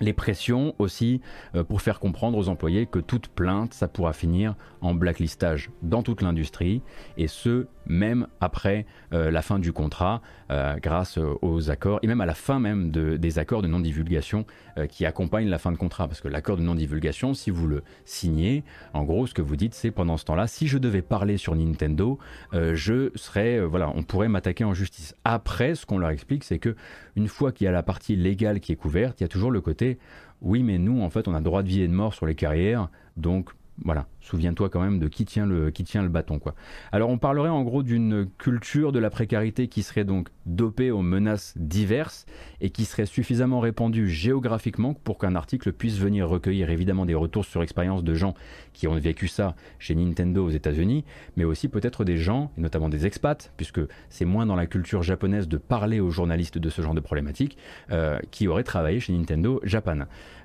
Les 0.00 0.14
pressions 0.14 0.74
aussi 0.78 1.20
euh, 1.54 1.62
pour 1.62 1.82
faire 1.82 2.00
comprendre 2.00 2.38
aux 2.38 2.48
employés 2.48 2.86
que 2.86 2.98
toute 2.98 3.28
plainte, 3.28 3.74
ça 3.74 3.86
pourra 3.86 4.14
finir 4.14 4.54
en 4.80 4.94
blacklistage 4.94 5.70
dans 5.82 6.02
toute 6.02 6.22
l'industrie, 6.22 6.80
et 7.18 7.28
ce, 7.28 7.66
même 7.86 8.26
après 8.40 8.86
euh, 9.12 9.30
la 9.30 9.42
fin 9.42 9.58
du 9.58 9.74
contrat, 9.74 10.22
euh, 10.50 10.76
grâce 10.82 11.18
aux 11.18 11.70
accords, 11.70 11.98
et 12.02 12.06
même 12.06 12.22
à 12.22 12.26
la 12.26 12.34
fin 12.34 12.58
même 12.60 12.90
des 12.90 13.38
accords 13.38 13.60
de 13.60 13.68
non-divulgation 13.68 14.46
qui 14.88 15.06
accompagnent 15.06 15.48
la 15.48 15.58
fin 15.58 15.72
de 15.72 15.76
contrat. 15.76 16.08
Parce 16.08 16.20
que 16.20 16.28
l'accord 16.28 16.56
de 16.56 16.62
non-divulgation, 16.62 17.34
si 17.34 17.50
vous 17.50 17.66
le 17.66 17.82
signez, 18.04 18.64
en 18.94 19.04
gros, 19.04 19.26
ce 19.26 19.34
que 19.34 19.42
vous 19.42 19.56
dites, 19.56 19.74
c'est 19.74 19.90
pendant 19.90 20.16
ce 20.16 20.24
temps-là, 20.24 20.46
si 20.46 20.66
je 20.66 20.78
devais 20.78 21.02
parler 21.02 21.36
sur 21.36 21.54
Nintendo, 21.54 22.18
je 22.52 23.10
serais, 23.14 23.60
voilà, 23.60 23.90
on 23.94 24.02
pourrait 24.02 24.28
m'attaquer 24.28 24.64
en 24.64 24.74
justice. 24.74 25.14
Après, 25.24 25.74
ce 25.74 25.86
qu'on 25.86 25.98
leur 25.98 26.10
explique, 26.10 26.44
c'est 26.44 26.58
que 26.58 26.74
une 27.16 27.28
fois 27.28 27.52
qu'il 27.52 27.64
y 27.64 27.68
a 27.68 27.72
la 27.72 27.82
partie 27.82 28.16
légale 28.16 28.60
qui 28.60 28.72
est 28.72 28.76
couverte, 28.76 29.20
il 29.20 29.24
y 29.24 29.26
a 29.26 29.28
toujours 29.28 29.50
le 29.50 29.60
côté 29.60 29.98
oui, 30.42 30.62
mais 30.62 30.78
nous, 30.78 31.02
en 31.02 31.10
fait, 31.10 31.28
on 31.28 31.34
a 31.34 31.40
droit 31.40 31.62
de 31.62 31.68
vie 31.68 31.82
et 31.82 31.88
de 31.88 31.92
mort 31.92 32.14
sur 32.14 32.24
les 32.24 32.34
carrières, 32.34 32.88
donc 33.16 33.50
voilà, 33.84 34.06
souviens-toi 34.20 34.68
quand 34.68 34.80
même 34.80 34.98
de 34.98 35.08
qui 35.08 35.24
tient 35.24 35.46
le, 35.46 35.70
qui 35.70 35.84
tient 35.84 36.02
le 36.02 36.08
bâton. 36.08 36.38
Quoi. 36.38 36.54
Alors 36.92 37.10
on 37.10 37.18
parlerait 37.18 37.48
en 37.48 37.62
gros 37.62 37.82
d'une 37.82 38.28
culture 38.38 38.92
de 38.92 38.98
la 38.98 39.10
précarité 39.10 39.68
qui 39.68 39.82
serait 39.82 40.04
donc 40.04 40.28
dopée 40.46 40.90
aux 40.90 41.02
menaces 41.02 41.54
diverses 41.56 42.26
et 42.60 42.70
qui 42.70 42.84
serait 42.84 43.06
suffisamment 43.06 43.60
répandue 43.60 44.08
géographiquement 44.08 44.94
pour 44.94 45.18
qu'un 45.18 45.34
article 45.34 45.72
puisse 45.72 45.98
venir 45.98 46.28
recueillir 46.28 46.70
évidemment 46.70 47.06
des 47.06 47.14
retours 47.14 47.44
sur 47.44 47.62
expérience 47.62 48.04
de 48.04 48.14
gens 48.14 48.34
qui 48.72 48.86
ont 48.86 48.94
vécu 48.94 49.28
ça 49.28 49.54
chez 49.78 49.94
Nintendo 49.94 50.44
aux 50.44 50.50
États-Unis, 50.50 51.04
mais 51.36 51.44
aussi 51.44 51.68
peut-être 51.68 52.04
des 52.04 52.16
gens, 52.16 52.52
et 52.58 52.60
notamment 52.60 52.88
des 52.88 53.06
expats, 53.06 53.52
puisque 53.56 53.80
c'est 54.08 54.24
moins 54.24 54.46
dans 54.46 54.56
la 54.56 54.66
culture 54.66 55.02
japonaise 55.02 55.48
de 55.48 55.56
parler 55.56 56.00
aux 56.00 56.10
journalistes 56.10 56.58
de 56.58 56.70
ce 56.70 56.82
genre 56.82 56.94
de 56.94 57.00
problématiques, 57.00 57.56
euh, 57.90 58.18
qui 58.30 58.48
auraient 58.48 58.64
travaillé 58.64 59.00
chez 59.00 59.12
Nintendo 59.12 59.60
Japan. 59.64 60.00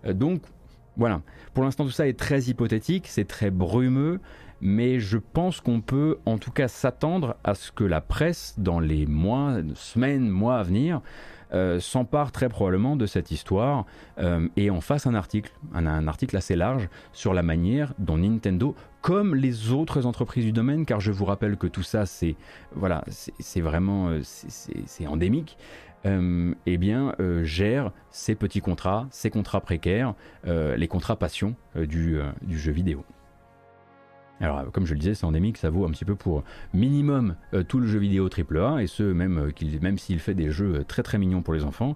Euh, 0.06 0.14
donc 0.14 0.42
voilà. 0.98 1.22
Pour 1.54 1.64
l'instant, 1.64 1.86
tout 1.86 1.92
ça 1.92 2.08
est 2.08 2.18
très 2.18 2.44
hypothétique, 2.44 3.08
c'est 3.08 3.26
très 3.26 3.52
brumeux, 3.52 4.20
mais 4.62 5.00
je 5.00 5.18
pense 5.18 5.62
qu'on 5.62 5.82
peut 5.82 6.18
en 6.26 6.38
tout 6.38 6.52
cas 6.52 6.68
s'attendre 6.68 7.36
à 7.44 7.56
ce 7.56 7.72
que 7.72 7.84
la 7.84 8.02
presse, 8.02 8.56
dans 8.58 8.80
les 8.80 9.06
mois, 9.06 9.58
semaines, 9.76 10.30
mois 10.30 10.58
à 10.58 10.64
venir, 10.64 11.02
euh, 11.54 11.80
s'empare 11.80 12.32
très 12.32 12.50
probablement 12.50 12.96
de 12.96 13.06
cette 13.06 13.30
histoire 13.30 13.86
euh, 14.18 14.48
et 14.58 14.72
en 14.72 14.82
fasse 14.82 15.06
un 15.06 15.14
article, 15.14 15.52
un, 15.74 16.08
article 16.08 16.36
assez 16.36 16.56
large 16.56 16.90
sur 17.14 17.34
la 17.34 17.44
manière 17.44 17.94
dont 18.00 18.18
Nintendo, 18.18 18.76
comme 19.02 19.36
les 19.36 19.72
autres 19.72 20.08
entreprises 20.08 20.44
du 20.44 20.52
domaine, 20.52 20.86
car 20.86 21.00
je 21.00 21.12
vous 21.12 21.24
rappelle 21.24 21.56
que 21.56 21.68
tout 21.68 21.84
ça 21.84 22.08
c'est 22.08 22.36
voilà, 22.74 23.04
c'est 23.08 23.62
vraiment 23.62 24.10
euh, 24.10 24.22
c'est 24.24 25.08
endémique, 25.08 25.58
eh 26.06 26.78
bien, 26.78 27.16
euh, 27.20 27.44
gère 27.44 27.92
ces 28.12 28.36
petits 28.36 28.62
contrats, 28.62 29.08
ces 29.12 29.30
contrats 29.30 29.62
précaires, 29.62 30.14
euh, 30.48 30.76
les 30.76 30.88
contrats 30.88 31.16
passion 31.16 31.56
du, 31.76 32.20
jeu 32.52 32.72
vidéo. 32.72 33.04
Alors, 34.42 34.70
comme 34.74 34.86
je 34.86 34.94
le 34.94 35.00
disais, 35.00 35.14
c'est 35.14 35.26
endémique, 35.26 35.58
ça 35.58 35.70
vaut 35.70 35.86
un 35.86 35.92
petit 35.92 36.04
peu 36.04 36.16
pour 36.16 36.44
minimum 36.74 37.36
tout 37.70 37.80
le 37.80 37.88
jeu 37.88 38.00
vidéo 38.00 38.28
AAA, 38.28 38.84
et 38.84 38.88
ce, 38.88 39.04
même, 39.04 39.52
même 39.82 39.98
s'il 39.98 40.20
fait 40.20 40.34
des 40.34 40.52
jeux 40.52 40.84
très 40.84 41.04
très 41.04 41.18
mignons 41.18 41.42
pour 41.42 41.54
les 41.54 41.64
enfants, 41.64 41.96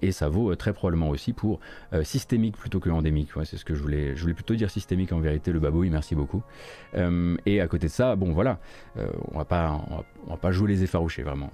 et 0.00 0.12
ça 0.12 0.28
vaut 0.28 0.54
très 0.54 0.72
probablement 0.72 1.08
aussi 1.08 1.32
pour 1.32 1.58
systémique 2.04 2.56
plutôt 2.56 2.78
que 2.78 2.90
endémique. 2.90 3.30
c'est 3.42 3.56
ce 3.56 3.64
que 3.64 3.74
je 3.74 3.82
voulais, 3.82 4.14
je 4.14 4.22
voulais 4.22 4.34
plutôt 4.34 4.54
dire 4.54 4.70
systémique 4.70 5.10
en 5.10 5.18
vérité, 5.18 5.50
le 5.50 5.58
babouille, 5.58 5.90
merci 5.90 6.14
beaucoup. 6.14 6.44
et 6.94 7.60
à 7.60 7.66
côté 7.66 7.88
de 7.88 7.92
ça, 7.92 8.14
bon 8.14 8.32
voilà, 8.32 8.60
on 9.32 9.38
va 9.38 9.44
pas, 9.44 9.84
on 10.28 10.30
va 10.30 10.36
pas 10.36 10.52
jouer 10.52 10.68
les 10.68 10.84
effarouchés 10.84 11.24
vraiment. 11.24 11.50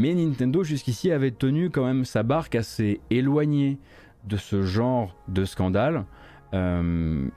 Mais 0.00 0.14
Nintendo 0.14 0.64
jusqu'ici 0.64 1.12
avait 1.12 1.30
tenu 1.30 1.68
quand 1.68 1.84
même 1.84 2.06
sa 2.06 2.22
barque 2.22 2.54
assez 2.54 3.02
éloignée 3.10 3.76
de 4.24 4.38
ce 4.38 4.62
genre 4.62 5.14
de 5.28 5.44
scandale. 5.44 6.06
Euh, 6.54 7.28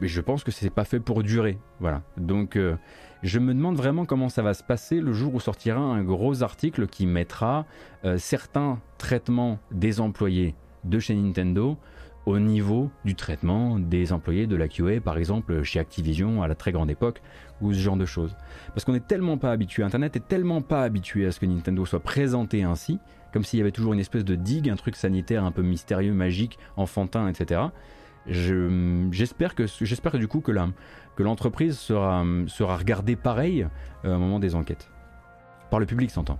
je 0.00 0.20
pense 0.20 0.42
que 0.42 0.50
c'est 0.50 0.68
pas 0.68 0.84
fait 0.84 0.98
pour 0.98 1.22
durer. 1.22 1.60
Voilà. 1.78 2.02
Donc 2.16 2.56
euh, 2.56 2.74
je 3.22 3.38
me 3.38 3.54
demande 3.54 3.76
vraiment 3.76 4.04
comment 4.04 4.28
ça 4.28 4.42
va 4.42 4.52
se 4.52 4.64
passer 4.64 5.00
le 5.00 5.12
jour 5.12 5.32
où 5.32 5.38
sortira 5.38 5.78
un 5.78 6.02
gros 6.02 6.42
article 6.42 6.88
qui 6.88 7.06
mettra 7.06 7.66
euh, 8.04 8.18
certains 8.18 8.80
traitements 8.98 9.60
des 9.70 10.00
employés 10.00 10.56
de 10.82 10.98
chez 10.98 11.14
Nintendo 11.14 11.78
au 12.28 12.38
niveau 12.38 12.90
du 13.06 13.14
traitement 13.14 13.78
des 13.78 14.12
employés 14.12 14.46
de 14.46 14.54
la 14.54 14.68
QA, 14.68 15.00
par 15.02 15.16
exemple 15.16 15.62
chez 15.62 15.78
Activision 15.78 16.42
à 16.42 16.48
la 16.48 16.54
très 16.54 16.72
grande 16.72 16.90
époque, 16.90 17.22
ou 17.62 17.72
ce 17.72 17.78
genre 17.78 17.96
de 17.96 18.04
choses. 18.04 18.36
Parce 18.74 18.84
qu'on 18.84 18.92
n'est 18.92 19.00
tellement 19.00 19.38
pas 19.38 19.50
habitué, 19.50 19.82
Internet 19.82 20.14
est 20.16 20.28
tellement 20.28 20.60
pas 20.60 20.82
habitué 20.82 21.26
à 21.26 21.32
ce 21.32 21.40
que 21.40 21.46
Nintendo 21.46 21.86
soit 21.86 22.00
présenté 22.00 22.62
ainsi, 22.62 22.98
comme 23.32 23.44
s'il 23.44 23.58
y 23.58 23.62
avait 23.62 23.72
toujours 23.72 23.94
une 23.94 24.00
espèce 24.00 24.26
de 24.26 24.34
digue, 24.34 24.68
un 24.68 24.76
truc 24.76 24.94
sanitaire 24.94 25.42
un 25.44 25.52
peu 25.52 25.62
mystérieux, 25.62 26.12
magique, 26.12 26.58
enfantin, 26.76 27.28
etc. 27.28 27.62
J'espère 28.26 29.54
que, 29.54 30.16
du 30.18 30.28
coup 30.28 30.40
que 30.40 31.22
l'entreprise 31.22 31.78
sera 31.78 32.24
regardée 32.76 33.16
pareil 33.16 33.66
euh, 34.04 34.16
au 34.16 34.18
moment 34.18 34.38
des 34.38 34.54
enquêtes. 34.54 34.90
Par 35.70 35.80
le 35.80 35.86
public, 35.86 36.10
s'entend. 36.10 36.38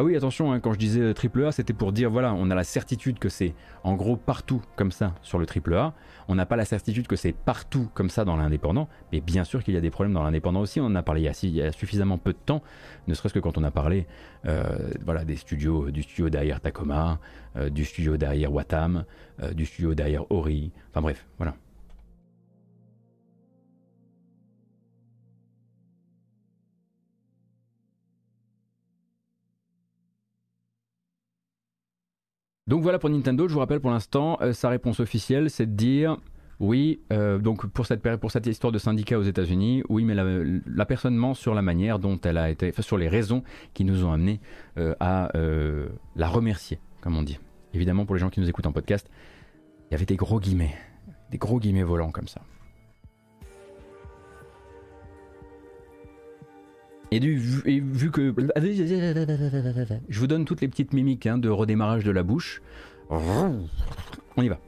Ah 0.00 0.04
oui, 0.04 0.14
attention, 0.14 0.52
hein, 0.52 0.60
quand 0.60 0.72
je 0.72 0.78
disais 0.78 1.12
triple 1.12 1.44
A, 1.44 1.50
c'était 1.50 1.72
pour 1.72 1.90
dire, 1.90 2.08
voilà, 2.08 2.32
on 2.32 2.50
a 2.50 2.54
la 2.54 2.62
certitude 2.62 3.18
que 3.18 3.28
c'est 3.28 3.52
en 3.82 3.96
gros 3.96 4.16
partout 4.16 4.62
comme 4.76 4.92
ça 4.92 5.16
sur 5.22 5.40
le 5.40 5.46
triple 5.46 5.74
A. 5.74 5.92
On 6.28 6.36
n'a 6.36 6.46
pas 6.46 6.54
la 6.54 6.64
certitude 6.64 7.08
que 7.08 7.16
c'est 7.16 7.32
partout 7.32 7.88
comme 7.94 8.08
ça 8.08 8.24
dans 8.24 8.36
l'indépendant. 8.36 8.88
Mais 9.10 9.20
bien 9.20 9.42
sûr 9.42 9.64
qu'il 9.64 9.74
y 9.74 9.76
a 9.76 9.80
des 9.80 9.90
problèmes 9.90 10.14
dans 10.14 10.22
l'indépendant 10.22 10.60
aussi. 10.60 10.80
On 10.80 10.84
en 10.84 10.94
a 10.94 11.02
parlé 11.02 11.28
il 11.42 11.50
y 11.50 11.62
a, 11.62 11.72
suffisamment 11.72 12.16
peu 12.16 12.32
de 12.32 12.38
temps, 12.38 12.62
ne 13.08 13.14
serait-ce 13.14 13.34
que 13.34 13.40
quand 13.40 13.58
on 13.58 13.64
a 13.64 13.72
parlé 13.72 14.06
euh, 14.46 14.92
voilà, 15.04 15.24
des 15.24 15.34
studios, 15.34 15.90
du 15.90 16.04
studio 16.04 16.30
derrière 16.30 16.60
Tacoma, 16.60 17.18
euh, 17.56 17.68
du 17.68 17.84
studio 17.84 18.16
derrière 18.16 18.52
Watam, 18.52 19.04
euh, 19.42 19.52
du 19.52 19.66
studio 19.66 19.96
derrière 19.96 20.30
Ori. 20.30 20.70
Enfin 20.90 21.02
bref, 21.02 21.26
voilà. 21.38 21.56
Donc 32.68 32.82
voilà 32.82 32.98
pour 32.98 33.08
Nintendo, 33.08 33.48
je 33.48 33.54
vous 33.54 33.60
rappelle 33.60 33.80
pour 33.80 33.90
l'instant, 33.90 34.36
euh, 34.42 34.52
sa 34.52 34.68
réponse 34.68 35.00
officielle, 35.00 35.48
c'est 35.48 35.64
de 35.64 35.74
dire 35.74 36.18
oui, 36.60 37.00
euh, 37.14 37.38
donc 37.38 37.66
pour 37.66 37.86
cette, 37.86 38.04
histoire 38.46 38.72
de 38.72 38.78
syndicat 38.78 39.18
aux 39.18 39.22
États-Unis, 39.22 39.84
oui, 39.88 40.04
mais 40.04 40.14
la, 40.14 40.84
personne 40.84 41.14
ment 41.16 41.32
sur 41.32 41.54
la 41.54 41.62
manière 41.62 41.98
dont 41.98 42.20
elle 42.24 42.36
a 42.36 42.50
été, 42.50 42.68
enfin, 42.68 42.82
sur 42.82 42.98
les 42.98 43.08
raisons 43.08 43.42
qui 43.72 43.84
nous 43.84 44.04
ont 44.04 44.12
amené 44.12 44.40
euh, 44.76 44.94
à 45.00 45.30
la 45.34 46.28
remercier, 46.28 46.78
comme 47.00 47.16
on 47.16 47.22
dit. 47.22 47.38
Évidemment, 47.72 48.04
pour 48.04 48.16
les 48.16 48.20
gens 48.20 48.28
qui 48.28 48.40
nous 48.40 48.48
écoutent 48.50 48.66
en 48.66 48.72
podcast, 48.72 49.08
il 49.88 49.92
y 49.92 49.94
avait 49.94 50.04
des 50.04 50.16
gros 50.16 50.38
guillemets, 50.38 50.74
des 51.30 51.38
gros 51.38 51.60
guillemets 51.60 51.84
volants 51.84 52.10
comme 52.10 52.28
ça. 52.28 52.42
Et, 57.10 57.20
vu 57.20 58.10
que... 58.10 58.34
Je 60.08 60.20
vous 60.20 60.26
donne 60.26 60.44
toutes 60.44 60.60
les 60.60 60.68
petites 60.68 60.92
mimiques 60.92 61.26
hein, 61.26 61.38
de 61.38 61.48
redémarrage 61.48 62.04
de 62.04 62.10
la 62.10 62.22
bouche. 62.22 62.62
On 63.10 64.42
y 64.42 64.48
va. 64.48 64.58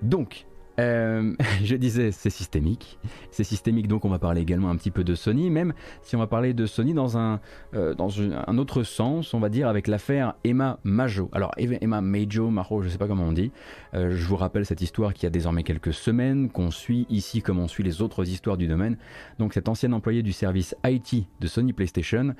Donc, 0.00 0.46
euh, 0.82 1.32
je 1.64 1.76
disais, 1.76 2.12
c'est 2.12 2.30
systémique. 2.30 2.98
C'est 3.30 3.44
systémique, 3.44 3.88
donc 3.88 4.04
on 4.04 4.08
va 4.08 4.18
parler 4.18 4.40
également 4.40 4.70
un 4.70 4.76
petit 4.76 4.90
peu 4.90 5.04
de 5.04 5.14
Sony, 5.14 5.50
même 5.50 5.72
si 6.02 6.16
on 6.16 6.18
va 6.18 6.26
parler 6.26 6.52
de 6.54 6.66
Sony 6.66 6.92
dans 6.92 7.16
un, 7.16 7.40
euh, 7.74 7.94
dans 7.94 8.20
un 8.20 8.58
autre 8.58 8.82
sens, 8.82 9.34
on 9.34 9.40
va 9.40 9.48
dire 9.48 9.68
avec 9.68 9.86
l'affaire 9.86 10.34
Emma 10.44 10.78
Majo. 10.84 11.30
Alors 11.32 11.52
Emma 11.56 12.00
Majo, 12.00 12.50
Majo, 12.50 12.82
je 12.82 12.88
sais 12.88 12.98
pas 12.98 13.06
comment 13.06 13.24
on 13.24 13.32
dit. 13.32 13.52
Euh, 13.94 14.16
je 14.16 14.26
vous 14.26 14.36
rappelle 14.36 14.66
cette 14.66 14.80
histoire 14.80 15.14
qui 15.14 15.26
a 15.26 15.30
désormais 15.30 15.62
quelques 15.62 15.94
semaines, 15.94 16.50
qu'on 16.50 16.70
suit 16.70 17.06
ici 17.08 17.42
comme 17.42 17.58
on 17.58 17.68
suit 17.68 17.84
les 17.84 18.02
autres 18.02 18.28
histoires 18.28 18.56
du 18.56 18.66
domaine. 18.66 18.96
Donc 19.38 19.54
cette 19.54 19.68
ancienne 19.68 19.94
employée 19.94 20.22
du 20.22 20.32
service 20.32 20.74
IT 20.84 21.26
de 21.40 21.46
Sony 21.46 21.72
PlayStation, 21.72 22.34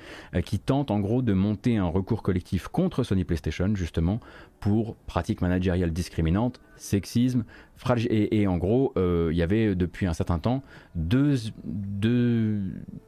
qui 0.45 0.59
tente 0.59 0.91
en 0.91 0.99
gros 0.99 1.21
de 1.21 1.33
monter 1.33 1.77
un 1.77 1.85
recours 1.85 2.23
collectif 2.23 2.67
contre 2.67 3.03
Sony 3.03 3.23
PlayStation, 3.23 3.73
justement, 3.75 4.19
pour 4.63 4.95
pratiques 5.07 5.41
managériales 5.41 5.91
discriminantes, 5.91 6.61
sexisme, 6.77 7.43
et, 8.09 8.41
et 8.41 8.47
en 8.47 8.57
gros, 8.57 8.93
euh, 8.95 9.27
il 9.31 9.37
y 9.37 9.41
avait 9.41 9.75
depuis 9.75 10.05
un 10.05 10.13
certain 10.13 10.39
temps 10.39 10.63
deux, 10.95 11.35
deux, 11.65 12.61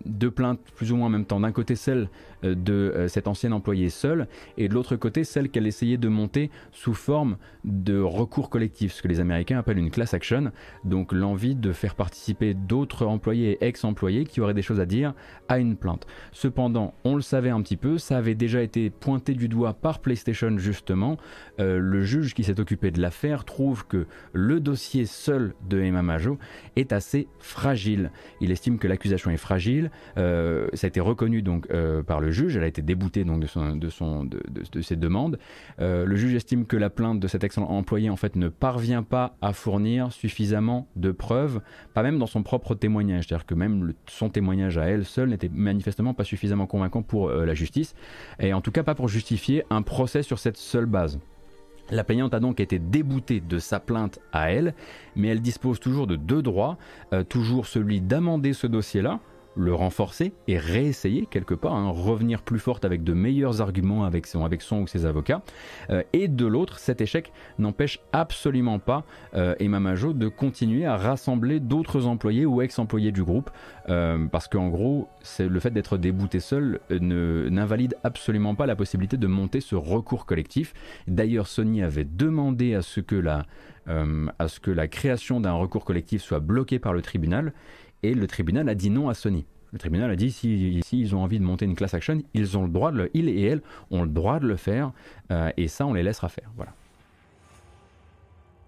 deux 0.05 0.31
plaintes 0.31 0.59
plus 0.75 0.91
ou 0.91 0.97
moins 0.97 1.07
en 1.07 1.09
même 1.09 1.25
temps. 1.25 1.39
D'un 1.39 1.53
côté, 1.53 1.75
celle 1.75 2.09
euh, 2.43 2.55
de 2.55 2.73
euh, 2.73 3.07
cette 3.07 3.27
ancienne 3.27 3.53
employée 3.53 3.89
seule, 3.89 4.27
et 4.57 4.67
de 4.67 4.73
l'autre 4.73 4.97
côté, 4.97 5.23
celle 5.23 5.49
qu'elle 5.49 5.65
essayait 5.67 5.97
de 5.97 6.09
monter 6.09 6.51
sous 6.73 6.93
forme 6.93 7.37
de 7.63 7.99
recours 7.99 8.49
collectif, 8.49 8.91
ce 8.91 9.01
que 9.01 9.07
les 9.07 9.21
Américains 9.21 9.59
appellent 9.59 9.77
une 9.77 9.91
class 9.91 10.13
action, 10.13 10.51
donc 10.83 11.13
l'envie 11.13 11.55
de 11.55 11.71
faire 11.71 11.95
participer 11.95 12.53
d'autres 12.53 13.05
employés 13.05 13.51
et 13.51 13.67
ex-employés 13.67 14.25
qui 14.25 14.41
auraient 14.41 14.53
des 14.53 14.61
choses 14.61 14.81
à 14.81 14.85
dire 14.85 15.13
à 15.47 15.57
une 15.57 15.77
plainte. 15.77 16.05
Cependant, 16.33 16.95
on 17.05 17.15
le 17.15 17.21
savait 17.21 17.49
un 17.49 17.61
petit 17.61 17.77
peu, 17.77 17.97
ça 17.97 18.17
avait 18.17 18.35
déjà 18.35 18.61
été 18.61 18.89
pointé 18.89 19.35
du 19.35 19.47
doigt 19.47 19.73
par 19.73 19.99
PlayStation 19.99 20.57
justement. 20.57 21.17
Euh, 21.59 21.79
le 21.79 22.03
juge 22.03 22.33
qui 22.33 22.43
s'est 22.43 22.59
occupé 22.59 22.91
de 22.91 23.01
l'affaire 23.01 23.45
trouve 23.45 23.87
que 23.87 24.07
le 24.33 24.59
dossier 24.59 25.05
seul 25.05 25.53
de 25.69 25.81
Emma 25.81 26.01
Majo 26.01 26.37
est 26.75 26.93
assez 26.93 27.27
fragile. 27.39 28.11
Il 28.41 28.51
estime 28.51 28.77
que 28.77 28.87
l'accusation 28.87 29.31
est 29.31 29.37
fragile. 29.37 29.91
ça 30.15 30.21
a 30.21 30.87
été 30.87 30.99
reconnu 30.99 31.41
donc 31.41 31.67
par 32.07 32.19
le 32.19 32.31
juge, 32.31 32.57
elle 32.57 32.63
a 32.63 32.67
été 32.67 32.81
déboutée 32.81 33.23
donc 33.23 33.41
de, 33.41 34.81
ses 34.81 34.95
demandes. 34.95 35.39
Euh, 35.79 36.05
le 36.05 36.15
juge 36.15 36.35
estime 36.35 36.65
que 36.65 36.77
la 36.77 36.89
plainte 36.89 37.19
de 37.19 37.27
cet 37.27 37.43
excellent 37.43 37.69
employé 37.69 38.09
en 38.09 38.15
fait 38.15 38.35
ne 38.35 38.49
parvient 38.49 39.03
pas 39.03 39.37
à 39.41 39.53
fournir 39.53 40.11
suffisamment 40.11 40.87
de 40.95 41.11
preuves, 41.11 41.61
pas 41.93 42.03
même 42.03 42.19
dans 42.19 42.27
son 42.27 42.43
propre 42.43 42.75
témoignage, 42.75 43.27
c'est-à-dire 43.27 43.45
que 43.45 43.55
même 43.55 43.93
son 44.07 44.29
témoignage 44.29 44.77
à 44.77 44.85
elle 44.85 45.05
seule 45.05 45.29
n'était 45.29 45.49
manifestement 45.49 46.13
pas 46.13 46.23
suffisamment 46.23 46.67
convaincant 46.67 47.01
pour 47.01 47.29
euh, 47.29 47.45
la 47.45 47.53
justice, 47.53 47.95
et 48.39 48.53
en 48.53 48.61
tout 48.61 48.71
cas 48.71 48.83
pas 48.83 48.95
pour 48.95 49.07
justifier 49.07 49.63
un 49.69 49.81
procès 49.81 50.23
sur 50.23 50.39
cette 50.39 50.57
seule 50.57 50.85
base. 50.85 51.19
La 51.91 52.03
plaignante 52.03 52.33
a 52.33 52.39
donc 52.39 52.59
été 52.59 52.79
déboutée 52.79 53.41
de 53.41 53.59
sa 53.59 53.79
plainte 53.79 54.19
à 54.31 54.51
elle, 54.51 54.73
mais 55.15 55.27
elle 55.27 55.41
dispose 55.41 55.79
toujours 55.79 56.07
de 56.07 56.15
deux 56.15 56.41
droits, 56.41 56.77
euh, 57.13 57.23
toujours 57.23 57.67
celui 57.67 58.01
d'amender 58.01 58.53
ce 58.53 58.65
dossier-là, 58.65 59.19
le 59.55 59.73
renforcer 59.73 60.33
et 60.47 60.57
réessayer 60.57 61.25
quelque 61.25 61.53
part, 61.53 61.75
hein, 61.75 61.89
revenir 61.89 62.41
plus 62.41 62.59
forte 62.59 62.85
avec 62.85 63.03
de 63.03 63.13
meilleurs 63.13 63.61
arguments 63.61 64.03
avec 64.03 64.27
son, 64.27 64.45
avec 64.45 64.61
son 64.61 64.81
ou 64.81 64.87
ses 64.87 65.05
avocats. 65.05 65.41
Euh, 65.89 66.03
et 66.13 66.27
de 66.27 66.45
l'autre, 66.45 66.79
cet 66.79 67.01
échec 67.01 67.31
n'empêche 67.57 67.99
absolument 68.13 68.79
pas 68.79 69.03
euh, 69.33 69.55
Emma 69.59 69.79
Majo 69.79 70.13
de 70.13 70.27
continuer 70.27 70.85
à 70.85 70.97
rassembler 70.97 71.59
d'autres 71.59 72.05
employés 72.05 72.45
ou 72.45 72.61
ex-employés 72.61 73.11
du 73.11 73.23
groupe, 73.23 73.49
euh, 73.89 74.25
parce 74.31 74.47
qu'en 74.47 74.67
gros, 74.69 75.07
c'est 75.21 75.47
le 75.47 75.59
fait 75.59 75.71
d'être 75.71 75.97
débouté 75.97 76.39
seul 76.39 76.79
n'invalide 76.89 77.95
absolument 78.03 78.55
pas 78.55 78.65
la 78.65 78.75
possibilité 78.75 79.17
de 79.17 79.27
monter 79.27 79.61
ce 79.61 79.75
recours 79.75 80.25
collectif. 80.25 80.73
D'ailleurs, 81.07 81.47
Sony 81.47 81.83
avait 81.83 82.03
demandé 82.03 82.75
à 82.75 82.81
ce 82.81 82.99
que 82.99 83.15
la, 83.15 83.45
à 83.87 84.47
ce 84.47 84.59
que 84.59 84.71
la 84.71 84.87
création 84.87 85.39
d'un 85.39 85.53
recours 85.53 85.85
collectif 85.85 86.21
soit 86.21 86.39
bloquée 86.39 86.79
par 86.79 86.93
le 86.93 87.01
tribunal 87.01 87.53
et 88.03 88.13
le 88.13 88.27
tribunal 88.27 88.69
a 88.69 88.75
dit 88.75 88.89
non 88.89 89.09
à 89.09 89.13
Sony. 89.13 89.45
Le 89.71 89.79
tribunal 89.79 90.09
a 90.09 90.15
dit 90.15 90.31
si, 90.31 90.83
ils 90.93 91.15
ont 91.15 91.21
envie 91.21 91.39
de 91.39 91.43
monter 91.43 91.65
une 91.65 91.75
class 91.75 91.93
action, 91.93 92.21
ils 92.33 92.57
ont 92.57 92.63
le 92.63 92.69
droit 92.69 92.91
de 92.91 92.97
le, 92.97 93.17
et 93.17 93.43
elles 93.43 93.61
ont 93.91 94.03
le 94.03 94.09
droit 94.09 94.39
de 94.39 94.47
le 94.47 94.55
faire 94.55 94.91
euh, 95.31 95.51
et 95.57 95.67
ça 95.67 95.85
on 95.85 95.93
les 95.93 96.03
laissera 96.03 96.29
faire. 96.29 96.49
Voilà. 96.55 96.73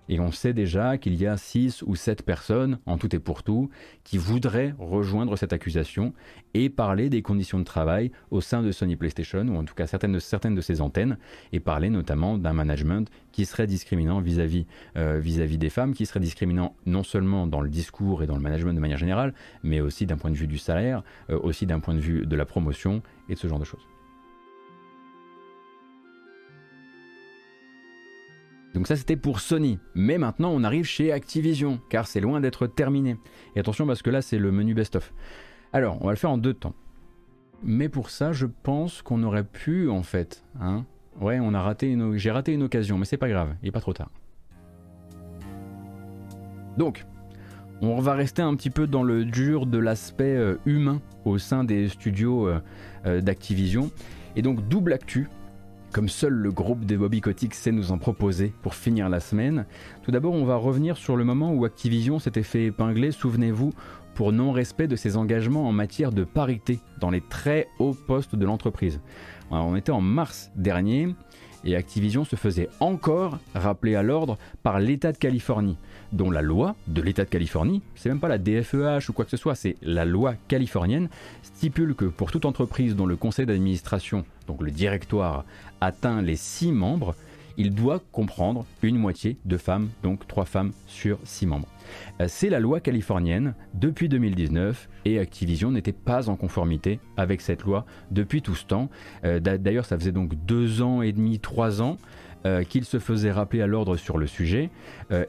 Et 0.10 0.20
on 0.20 0.32
sait 0.32 0.54
déjà 0.54 0.98
qu'il 0.98 1.16
y 1.16 1.28
a 1.28 1.38
6 1.38 1.84
ou 1.86 1.96
7 1.96 2.24
personnes, 2.24 2.80
en 2.86 2.98
tout 2.98 3.14
et 3.16 3.20
pour 3.20 3.44
tout, 3.44 3.70
qui 4.04 4.18
voudraient 4.18 4.74
rejoindre 4.80 5.36
cette 5.36 5.54
accusation 5.54 6.14
et 6.54 6.70
parler 6.70 7.10
des 7.10 7.22
conditions 7.22 7.60
de 7.60 7.64
travail 7.64 8.12
au 8.32 8.42
sein 8.42 8.62
de 8.62 8.72
Sony 8.72 8.96
PlayStation, 8.96 9.46
ou 9.48 9.58
en 9.58 9.64
tout 9.64 9.76
cas 9.76 9.88
certaines 9.88 10.14
de, 10.14 10.20
certaines 10.20 10.56
de 10.56 10.62
ses 10.62 10.82
antennes, 10.82 11.18
et 11.52 11.60
parler 11.60 11.90
notamment 11.90 12.38
d'un 12.38 12.54
management 12.54 13.10
qui 13.32 13.46
serait 13.46 13.68
discriminant 13.68 14.22
vis-à-vis 14.22 14.66
euh, 14.96 15.20
vis-à-vis 15.20 15.58
des 15.58 15.70
femmes, 15.70 15.94
qui 15.94 16.06
serait 16.06 16.20
discriminant 16.20 16.76
non 16.86 17.04
seulement 17.04 17.48
dans 17.48 17.62
le 17.62 17.70
discours 17.70 18.24
et 18.24 18.28
dans 18.28 18.36
le 18.36 18.42
management 18.42 18.74
de 18.74 18.80
manière 18.80 18.98
générale, 18.98 19.34
mais 19.64 19.82
aussi 19.82 20.06
d'un 20.06 20.18
point 20.18 20.32
de 20.32 20.36
vue 20.36 20.48
du 20.48 20.58
salaire, 20.58 21.04
euh, 21.30 21.40
aussi 21.40 21.66
d'un 21.66 21.80
point 21.80 21.94
de 21.94 22.00
vue 22.00 22.26
de 22.26 22.36
la 22.36 22.46
promotion 22.46 23.02
et 23.30 23.34
de 23.34 23.40
ce 23.40 23.48
genre 23.48 23.60
de 23.60 23.66
choses. 23.66 23.97
Donc 28.78 28.86
ça 28.86 28.96
c'était 28.96 29.16
pour 29.16 29.40
Sony. 29.40 29.80
Mais 29.96 30.20
maintenant 30.20 30.52
on 30.54 30.64
arrive 30.64 30.86
chez 30.86 31.12
Activision, 31.12 31.80
car 31.90 32.06
c'est 32.06 32.20
loin 32.20 32.40
d'être 32.40 32.68
terminé. 32.68 33.18
Et 33.56 33.60
attention 33.60 33.88
parce 33.88 34.04
que 34.04 34.12
là 34.12 34.22
c'est 34.22 34.38
le 34.38 34.52
menu 34.52 34.76
best-of. 34.76 35.14
Alors 35.74 35.98
on 36.02 36.06
va 36.06 36.12
le 36.12 36.18
faire 36.18 36.30
en 36.30 36.38
deux 36.38 36.54
temps. 36.54 36.76
Mais 37.64 37.90
pour 37.90 38.12
ça 38.12 38.34
je 38.34 38.46
pense 38.46 39.02
qu'on 39.02 39.24
aurait 39.24 39.46
pu 39.46 39.90
en 39.90 40.04
fait. 40.04 40.44
Hein 40.62 40.86
ouais 41.20 41.40
on 41.42 41.56
a 41.56 41.62
raté 41.64 41.92
une... 41.92 42.18
j'ai 42.18 42.30
raté 42.30 42.54
une 42.54 42.62
occasion, 42.62 43.00
mais 43.00 43.06
c'est 43.06 43.18
pas 43.18 43.30
grave, 43.30 43.56
il 43.64 43.66
n'est 43.66 43.72
pas 43.72 43.82
trop 43.82 43.94
tard. 43.94 44.12
Donc, 46.78 47.08
on 47.82 48.00
va 48.00 48.14
rester 48.14 48.44
un 48.44 48.56
petit 48.56 48.70
peu 48.70 48.86
dans 48.86 49.02
le 49.02 49.26
dur 49.26 49.66
de 49.66 49.80
l'aspect 49.80 50.36
euh, 50.36 50.60
humain 50.68 51.02
au 51.26 51.40
sein 51.40 51.64
des 51.64 51.90
studios 51.90 52.48
euh, 52.48 52.62
euh, 53.08 53.22
d'Activision. 53.22 53.90
Et 54.36 54.44
donc 54.44 54.68
double 54.68 54.94
actu, 54.94 55.30
comme 55.92 56.10
seul 56.10 56.34
le 56.34 56.52
groupe 56.52 56.86
des 56.86 56.98
Bobby 56.98 57.22
Kotick 57.22 57.54
sait 57.54 57.72
nous 57.72 57.92
en 57.92 57.98
proposer 57.98 58.54
pour 58.62 58.76
finir 58.76 59.10
la 59.10 59.20
semaine. 59.20 59.66
Tout 60.04 60.12
d'abord, 60.12 60.34
on 60.34 60.46
va 60.46 60.56
revenir 60.56 60.98
sur 60.98 61.16
le 61.16 61.24
moment 61.24 61.54
où 61.54 61.66
Activision 61.66 62.20
s'était 62.20 62.44
fait 62.44 62.66
épingler, 62.66 63.12
souvenez-vous, 63.12 63.74
pour 64.14 64.32
non-respect 64.32 64.88
de 64.88 64.96
ses 64.96 65.16
engagements 65.16 65.68
en 65.68 65.72
matière 65.72 66.12
de 66.12 66.24
parité 66.24 66.80
dans 67.00 67.12
les 67.12 67.22
très 67.22 67.68
hauts 67.80 67.94
postes 67.94 68.36
de 68.36 68.46
l'entreprise. 68.46 69.00
On 69.52 69.76
était 69.76 69.92
en 69.92 70.02
mars 70.02 70.52
dernier 70.56 71.10
et 71.64 71.76
Activision 71.76 72.26
se 72.26 72.36
faisait 72.36 72.70
encore 72.80 73.38
rappeler 73.54 73.96
à 73.96 74.04
l'ordre 74.04 74.38
par 74.64 74.80
l'État 74.80 75.12
de 75.12 75.18
Californie, 75.18 75.78
dont 76.12 76.32
la 76.32 76.42
loi 76.42 76.76
de 76.88 77.02
l'État 77.02 77.26
de 77.26 77.30
Californie, 77.30 77.82
c'est 77.96 78.10
même 78.10 78.20
pas 78.20 78.28
la 78.28 78.38
DFEH 78.38 79.10
ou 79.10 79.14
quoi 79.14 79.26
que 79.26 79.32
ce 79.32 79.38
soit, 79.38 79.56
c'est 79.56 79.76
la 79.82 80.06
loi 80.06 80.36
californienne, 80.48 81.10
stipule 81.44 81.96
que 81.96 82.06
pour 82.06 82.32
toute 82.32 82.46
entreprise 82.46 82.96
dont 82.96 83.06
le 83.06 83.16
conseil 83.16 83.46
d'administration, 83.46 84.26
donc 84.48 84.62
le 84.62 84.72
directoire, 84.72 85.46
atteint 85.82 86.22
les 86.22 86.36
6 86.36 86.72
membres, 86.72 87.16
il 87.58 87.74
doit 87.74 88.02
comprendre 88.12 88.66
une 88.84 88.98
moitié 88.98 89.38
de 89.46 89.58
femmes, 89.58 89.90
donc 90.04 90.28
3 90.28 90.46
femmes 90.46 90.72
sur 90.86 91.18
6 91.24 91.48
membres. 91.48 91.68
Euh, 92.22 92.26
c'est 92.30 92.50
la 92.50 92.60
loi 92.60 92.80
californienne 92.80 93.56
depuis 93.74 94.10
2019 94.10 94.88
et 95.06 95.20
Activision 95.20 95.72
n'était 95.72 95.92
pas 95.92 96.30
en 96.30 96.36
conformité 96.36 97.00
avec 97.18 97.42
cette 97.42 97.64
loi 97.64 97.86
depuis 98.12 98.42
tout 98.42 98.56
ce 98.56 98.66
temps. 98.66 98.90
Euh, 99.26 99.40
d'ailleurs, 99.40 99.86
ça 99.86 99.98
faisait 99.98 100.12
donc 100.12 100.36
2 100.46 100.82
ans 100.82 101.02
et 101.02 101.12
demi, 101.12 101.40
3 101.40 101.82
ans 101.82 101.98
euh, 102.48 102.64
qu'ils 102.64 102.86
se 102.86 102.98
faisaient 102.98 103.32
rappeler 103.32 103.62
à 103.62 103.68
l'ordre 103.68 103.98
sur 103.98 104.18
le 104.18 104.26
sujet. 104.26 104.70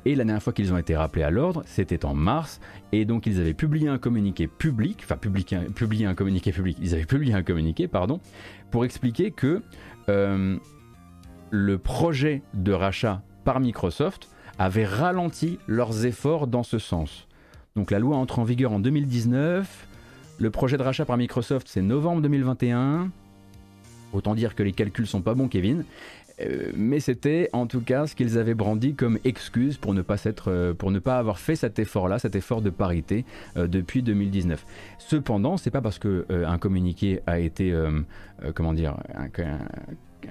et 0.04 0.14
la 0.14 0.24
dernière 0.24 0.42
fois 0.42 0.52
qu'ils 0.52 0.72
ont 0.72 0.78
été 0.78 0.96
rappelés 0.96 1.24
à 1.24 1.30
l'ordre, 1.30 1.62
c'était 1.66 2.04
en 2.04 2.14
mars. 2.14 2.60
Et 2.92 3.04
donc 3.04 3.26
ils 3.26 3.40
avaient 3.40 3.54
publié 3.54 3.88
un 3.88 3.98
communiqué 3.98 4.46
public, 4.46 5.00
enfin 5.04 5.16
publié, 5.16 6.06
un 6.06 6.14
communiqué 6.14 6.52
public, 6.52 6.78
ils 6.80 6.94
avaient 6.94 7.04
publié 7.04 7.34
un 7.34 7.42
communiqué, 7.42 7.88
pardon, 7.88 8.20
pour 8.70 8.84
expliquer 8.84 9.30
que 9.30 9.62
le 11.50 11.78
projet 11.78 12.42
de 12.54 12.72
rachat 12.72 13.22
par 13.44 13.60
Microsoft 13.60 14.28
avait 14.58 14.84
ralenti 14.84 15.58
leurs 15.66 16.04
efforts 16.04 16.46
dans 16.46 16.62
ce 16.62 16.78
sens. 16.78 17.28
Donc 17.76 17.90
la 17.90 17.98
loi 17.98 18.16
entre 18.16 18.40
en 18.40 18.44
vigueur 18.44 18.72
en 18.72 18.80
2019, 18.80 19.86
le 20.40 20.50
projet 20.50 20.76
de 20.76 20.82
rachat 20.82 21.04
par 21.04 21.16
Microsoft 21.16 21.68
c'est 21.68 21.82
novembre 21.82 22.22
2021. 22.22 23.10
Autant 24.12 24.34
dire 24.34 24.54
que 24.54 24.62
les 24.62 24.72
calculs 24.72 25.06
sont 25.06 25.20
pas 25.20 25.34
bons 25.34 25.48
Kevin. 25.48 25.84
Euh, 26.41 26.70
mais 26.76 27.01
c'était 27.01 27.49
en 27.53 27.66
tout 27.66 27.80
cas 27.80 28.07
ce 28.07 28.14
qu'ils 28.14 28.39
avaient 28.39 28.55
brandi 28.55 28.95
comme 28.95 29.18
excuse 29.24 29.76
pour 29.76 29.95
ne 29.95 30.03
pas, 30.03 30.16
euh, 30.47 30.74
pour 30.74 30.91
ne 30.91 30.99
pas 30.99 31.18
avoir 31.18 31.39
fait 31.39 31.57
cet 31.57 31.78
effort-là, 31.78 32.18
cet 32.18 32.36
effort 32.36 32.62
de 32.62 32.70
parité 32.70 33.24
euh, 33.57 33.66
depuis 33.66 34.03
2019. 34.03 34.64
Cependant, 34.99 35.57
c'est 35.57 35.70
pas 35.70 35.80
parce 35.80 35.99
qu'un 35.99 36.59
communiqué 36.59 37.20
a 37.26 37.39
été, 37.39 37.74
comment 38.55 38.72
dire, 38.72 38.97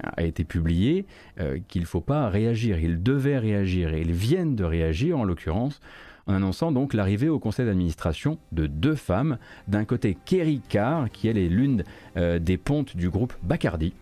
a 0.02 0.24
été 0.24 0.44
publié 0.44 1.06
euh, 1.40 1.60
qu'il 1.68 1.82
ne 1.82 1.88
faut 1.88 2.02
pas 2.02 2.30
réagir. 2.30 2.80
Ils 2.80 3.02
devaient 3.02 3.38
réagir 3.38 3.94
et 3.94 4.02
ils 4.02 4.12
viennent 4.12 4.56
de 4.56 4.64
réagir 4.64 5.18
en 5.18 5.24
l'occurrence 5.24 5.80
en 6.28 6.34
annonçant 6.34 6.74
donc 6.74 6.94
l'arrivée 6.94 7.30
au 7.30 7.40
conseil 7.40 7.66
d'administration 7.66 8.38
de 8.52 8.68
deux 8.68 8.96
femmes. 8.96 9.38
D'un 9.68 9.86
côté, 9.86 10.18
Kerry 10.26 10.62
Carr, 10.68 11.10
qui 11.10 11.30
elle 11.30 11.38
est 11.38 11.48
l'une 11.48 11.84
euh, 12.18 12.38
des 12.38 12.58
pontes 12.58 12.98
du 12.98 13.10
groupe 13.10 13.34
Bacardi, 13.44 13.94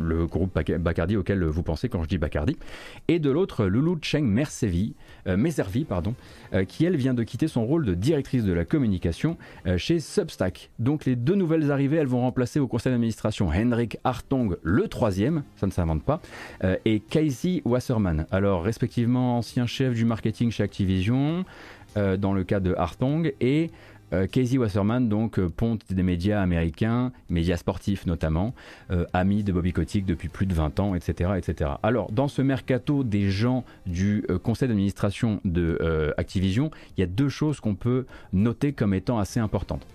le 0.00 0.26
groupe 0.26 0.58
Bacardi 0.78 1.16
auquel 1.16 1.44
vous 1.44 1.62
pensez 1.62 1.88
quand 1.88 2.02
je 2.02 2.08
dis 2.08 2.18
Bacardi, 2.18 2.56
et 3.08 3.18
de 3.18 3.30
l'autre 3.30 3.66
Lulu 3.66 3.96
Cheng 4.02 4.24
Mersevi, 4.24 4.94
euh, 5.26 5.36
pardon, 5.88 6.14
euh, 6.54 6.64
qui 6.64 6.84
elle 6.84 6.96
vient 6.96 7.14
de 7.14 7.22
quitter 7.22 7.48
son 7.48 7.64
rôle 7.64 7.84
de 7.84 7.94
directrice 7.94 8.44
de 8.44 8.52
la 8.52 8.64
communication 8.64 9.36
euh, 9.66 9.78
chez 9.78 10.00
Substack. 10.00 10.70
Donc 10.78 11.04
les 11.04 11.16
deux 11.16 11.34
nouvelles 11.34 11.70
arrivées, 11.70 11.96
elles 11.96 12.06
vont 12.06 12.20
remplacer 12.20 12.60
au 12.60 12.66
conseil 12.66 12.92
d'administration 12.92 13.48
Henrik 13.48 13.98
Hartong, 14.04 14.56
le 14.62 14.88
troisième, 14.88 15.42
ça 15.56 15.66
ne 15.66 15.72
s'invente 15.72 16.02
pas, 16.02 16.20
et 16.84 17.00
Casey 17.00 17.62
Wasserman, 17.64 18.26
alors 18.30 18.62
respectivement 18.62 19.38
ancien 19.38 19.66
chef 19.66 19.94
du 19.94 20.04
marketing 20.04 20.50
chez 20.50 20.62
Activision, 20.62 21.44
dans 21.96 22.32
le 22.32 22.44
cas 22.44 22.60
de 22.60 22.74
Hartong, 22.74 23.34
et 23.40 23.70
euh, 24.12 24.26
Casey 24.26 24.58
Wasserman, 24.58 25.08
donc 25.08 25.38
euh, 25.38 25.48
ponte 25.48 25.92
des 25.92 26.02
médias 26.02 26.40
américains, 26.40 27.12
médias 27.28 27.56
sportifs 27.56 28.06
notamment, 28.06 28.54
euh, 28.90 29.04
ami 29.12 29.44
de 29.44 29.52
Bobby 29.52 29.72
Kotick 29.72 30.04
depuis 30.04 30.28
plus 30.28 30.46
de 30.46 30.54
20 30.54 30.80
ans, 30.80 30.94
etc., 30.94 31.32
etc. 31.36 31.70
Alors, 31.82 32.10
dans 32.10 32.28
ce 32.28 32.42
mercato 32.42 33.04
des 33.04 33.30
gens 33.30 33.64
du 33.86 34.24
conseil 34.42 34.68
d'administration 34.68 35.40
de 35.44 36.12
Activision, 36.16 36.70
il 36.96 37.00
y 37.00 37.04
a 37.04 37.06
deux 37.06 37.28
choses 37.28 37.60
qu'on 37.60 37.74
peut 37.74 38.06
noter 38.32 38.72
comme 38.72 38.94
étant 38.94 39.18
assez 39.18 39.40
importantes. 39.40 39.86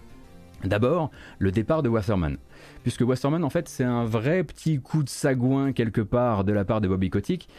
D'abord, 0.63 1.11
le 1.39 1.51
départ 1.51 1.83
de 1.83 1.89
Wasserman. 1.89 2.37
Puisque 2.83 3.01
Wasserman, 3.01 3.43
en 3.43 3.49
fait, 3.49 3.67
c'est 3.67 3.83
un 3.83 4.05
vrai 4.05 4.43
petit 4.43 4.79
coup 4.79 5.03
de 5.03 5.09
sagouin 5.09 5.73
quelque 5.73 6.01
part 6.01 6.43
de 6.43 6.53
la 6.53 6.65
part 6.65 6.81
de 6.81 6.87
Bobby 6.87 7.09
Kotick, 7.09 7.49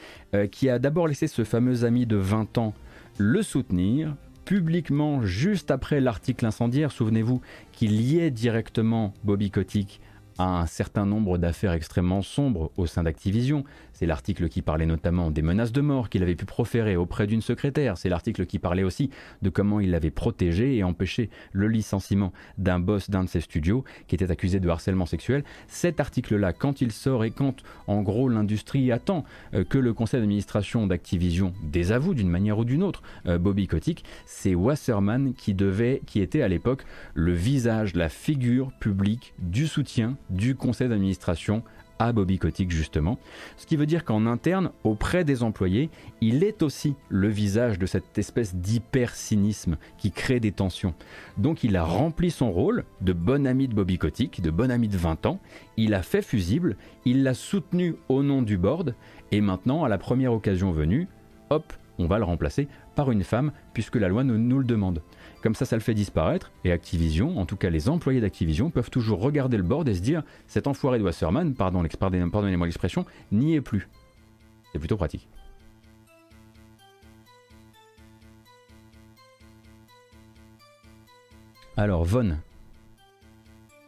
qui 0.51 0.69
a 0.69 0.79
d'abord 0.79 1.07
laissé 1.07 1.27
ce 1.27 1.45
fameux 1.45 1.85
ami 1.85 2.07
de 2.07 2.17
20 2.17 2.59
ans 2.59 2.75
le 3.19 3.43
soutenir, 3.43 4.15
publiquement 4.47 5.23
juste 5.23 5.71
après 5.71 6.01
l'article 6.01 6.47
incendiaire. 6.47 6.93
Souvenez-vous 6.93 7.43
qu'il 7.73 7.99
liait 7.99 8.31
directement 8.31 9.13
Bobby 9.25 9.51
Kotick 9.51 10.01
à 10.39 10.61
un 10.61 10.67
certain 10.67 11.05
nombre 11.05 11.37
d'affaires 11.37 11.73
extrêmement 11.73 12.23
sombres 12.23 12.71
au 12.77 12.87
sein 12.87 13.03
d'Activision. 13.03 13.65
C'est 13.99 14.05
l'article 14.05 14.51
qui 14.51 14.61
parlait 14.61 14.85
notamment 14.85 15.31
des 15.31 15.41
menaces 15.41 15.73
de 15.73 15.81
mort 15.81 16.11
qu'il 16.11 16.23
avait 16.23 16.35
pu 16.35 16.45
proférer 16.45 16.97
auprès 16.97 17.27
d'une 17.27 17.41
secrétaire. 17.41 17.97
C'est 17.97 18.11
l'article 18.11 18.45
qui 18.45 18.59
parlait 18.59 18.83
aussi 18.83 19.09
de 19.41 19.49
comment 19.49 19.81
il 19.81 19.95
avait 19.95 20.11
protégé 20.11 20.77
et 20.77 20.85
empêché 20.85 21.31
le 21.53 21.67
licenciement 21.67 22.31
d'un 22.59 22.79
boss 22.79 23.09
d'un 23.09 23.25
de 23.25 23.29
ses 23.31 23.41
studios 23.41 23.85
qui 24.07 24.15
était 24.15 24.31
accusé 24.31 24.61
de 24.61 24.69
harcèlement 24.69 25.07
sexuel. 25.07 25.45
Cet 25.67 25.99
article-là, 25.99 26.53
quand 26.53 26.83
il 26.83 26.93
sort 26.93 27.25
et 27.25 27.31
quand 27.31 27.63
en 27.87 28.03
gros 28.03 28.29
l'industrie 28.29 28.93
attend 28.93 29.25
euh, 29.55 29.65
que 29.65 29.79
le 29.79 29.95
conseil 29.95 30.21
d'administration 30.21 30.87
d'Activision 30.87 31.55
désavoue 31.63 32.13
d'une 32.13 32.29
manière 32.29 32.59
ou 32.59 32.67
d'une 32.67 32.83
autre 32.83 33.03
euh, 33.25 33.39
Bobby 33.39 33.67
Kotick, 33.67 34.05
c'est 34.27 34.55
Wasserman 34.55 35.33
qui 35.33 35.55
devait, 35.55 36.03
qui 36.05 36.21
était 36.21 36.43
à 36.43 36.49
l'époque 36.49 36.85
le 37.15 37.33
visage, 37.33 37.95
la 37.95 38.11
figure 38.11 38.73
publique 38.73 39.33
du 39.39 39.67
soutien 39.67 40.19
du 40.29 40.55
conseil 40.55 40.91
d'administration 40.91 41.63
à 41.99 42.13
Bobby 42.13 42.39
Kotick 42.39 42.71
justement. 42.71 43.19
Ce 43.57 43.67
qui 43.67 43.77
veut 43.77 43.87
dire 43.87 44.05
qu'en 44.05 44.27
interne, 44.27 44.71
auprès 44.85 45.25
des 45.25 45.43
employés, 45.43 45.91
il 46.21 46.45
est 46.45 46.63
aussi 46.63 46.95
le 47.09 47.29
visage 47.29 47.79
de 47.79 47.87
cette 47.87 48.19
espèce 48.19 48.55
d'hyper-cynisme 48.55 49.77
qui 49.99 50.13
crée 50.13 50.41
des 50.41 50.53
tensions. 50.53 50.95
Donc 51.37 51.65
il 51.65 51.77
a 51.77 51.85
rempli 51.85 52.31
son 52.31 52.51
rôle 52.51 52.85
de 53.01 53.13
bon 53.13 53.47
ami 53.47 53.69
de 53.69 53.75
Bobby 53.75 53.99
Kotick, 53.99 54.41
de 54.41 54.51
bon 54.51 54.71
ami 54.71 54.89
de 54.89 54.97
20 54.97 55.27
ans, 55.27 55.41
il 55.77 55.95
a 55.95 56.03
fait 56.03 56.23
fusible, 56.23 56.77
il 57.05 57.23
l'a 57.23 57.35
soutenu 57.35 57.97
au 58.09 58.23
nom 58.23 58.43
du 58.43 58.59
board, 58.59 58.95
et 59.33 59.41
maintenant, 59.41 59.85
à 59.85 59.89
la 59.89 59.99
première 59.99 60.33
occasion 60.33 60.73
venue, 60.73 61.09
hop, 61.51 61.73
on 61.99 62.07
va 62.07 62.19
le 62.19 62.25
remplacer 62.25 62.69
par 62.95 63.11
une 63.11 63.25
femme, 63.25 63.53
puisque 63.73 63.97
la 63.97 64.09
loi 64.09 64.25
nous 64.25 64.59
le 64.59 64.65
demande. 64.65 65.03
Comme 65.43 65.55
ça, 65.55 65.65
ça 65.65 65.77
le 65.77 65.83
fait 65.83 65.95
disparaître. 65.95 66.51
Et 66.65 66.73
Activision, 66.73 67.39
en 67.39 67.47
tout 67.47 67.57
cas 67.57 67.71
les 67.71 67.89
employés 67.89 68.21
d'Activision, 68.21 68.71
peuvent 68.71 68.91
toujours 68.91 69.21
regarder 69.21 69.57
le 69.57 69.63
board 69.63 69.89
et 69.89 69.95
se 69.95 70.01
dire 70.01 70.23
cet 70.47 70.67
enfoiré 70.67 70.99
de 70.99 71.05
Wasserman, 71.05 71.55
pardon, 71.55 71.85
pardonnez-moi 71.99 72.67
l'expression, 72.67 73.05
n'y 73.31 73.55
est 73.55 73.61
plus. 73.61 73.89
C'est 74.73 74.79
plutôt 74.79 74.97
pratique. 74.97 75.29
Alors, 81.77 82.05
Von. 82.05 82.39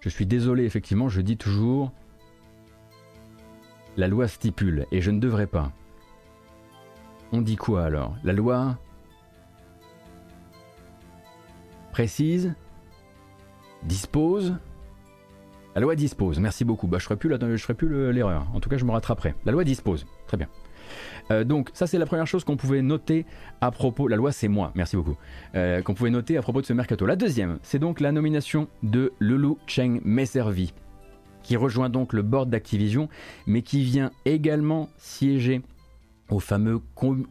Je 0.01 0.09
suis 0.11 0.27
désolé, 0.27 0.65
effectivement, 0.65 1.09
je 1.09 1.21
dis 1.21 1.37
toujours 1.37 1.91
la 3.97 4.07
loi 4.07 4.29
stipule 4.29 4.87
et 4.93 5.01
je 5.01 5.11
ne 5.11 5.19
devrais 5.19 5.47
pas. 5.47 5.73
On 7.33 7.41
dit 7.41 7.57
quoi 7.57 7.85
alors? 7.85 8.15
La 8.23 8.33
loi 8.33 8.79
précise, 11.99 12.55
dispose. 13.83 14.55
La 15.75 15.81
loi 15.81 15.97
dispose, 15.97 16.39
merci 16.39 16.65
beaucoup. 16.65 16.87
Bah, 16.87 16.99
je 17.01 17.05
ferai 17.05 17.17
plus, 17.17 17.37
ferai 17.59 17.75
plus 17.75 18.13
l'erreur. 18.13 18.47
En 18.55 18.61
tout 18.61 18.69
cas, 18.69 18.77
je 18.77 18.85
me 18.85 18.93
rattraperai. 18.93 19.35
La 19.45 19.51
loi 19.51 19.65
dispose, 19.65 20.07
très 20.29 20.37
bien. 20.37 20.47
Euh, 21.33 21.43
donc 21.43 21.71
ça 21.75 21.89
c'est 21.89 21.99
la 21.99 22.07
première 22.07 22.29
chose 22.29 22.45
qu'on 22.45 22.57
pouvait 22.57 22.83
noter 22.83 23.27
à 23.61 23.73
propos, 23.73 24.07
la 24.07 24.17
loi 24.17 24.33
c'est 24.33 24.49
moi, 24.49 24.73
merci 24.75 24.97
beaucoup, 24.97 25.17
euh, 25.57 25.83
qu'on 25.83 25.93
pouvait 25.93 26.09
noter 26.09 26.39
à 26.39 26.41
propos 26.41 26.61
de 26.61 26.67
ce 26.67 26.73
mercato. 26.73 27.05
La 27.05 27.17
deuxième, 27.17 27.59
c'est 27.63 27.81
donc 27.81 27.99
la 27.99 28.13
nomination 28.13 28.69
de 28.85 29.13
Lulu 29.19 29.57
Cheng 29.67 30.01
Meservi, 30.05 30.73
qui 31.43 31.57
rejoint 31.57 31.91
donc 31.91 32.13
le 32.13 32.23
board 32.23 32.49
d'Activision, 32.49 33.09
mais 33.47 33.63
qui 33.63 33.83
vient 33.83 34.13
également 34.25 34.89
siéger 34.99 35.63
au 36.31 36.39
fameux 36.39 36.81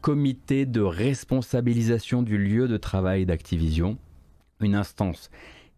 comité 0.02 0.66
de 0.66 0.82
responsabilisation 0.82 2.22
du 2.22 2.38
lieu 2.38 2.68
de 2.68 2.78
travail 2.78 3.26
d'Activision, 3.26 3.98
une 4.62 4.76
instance 4.76 5.30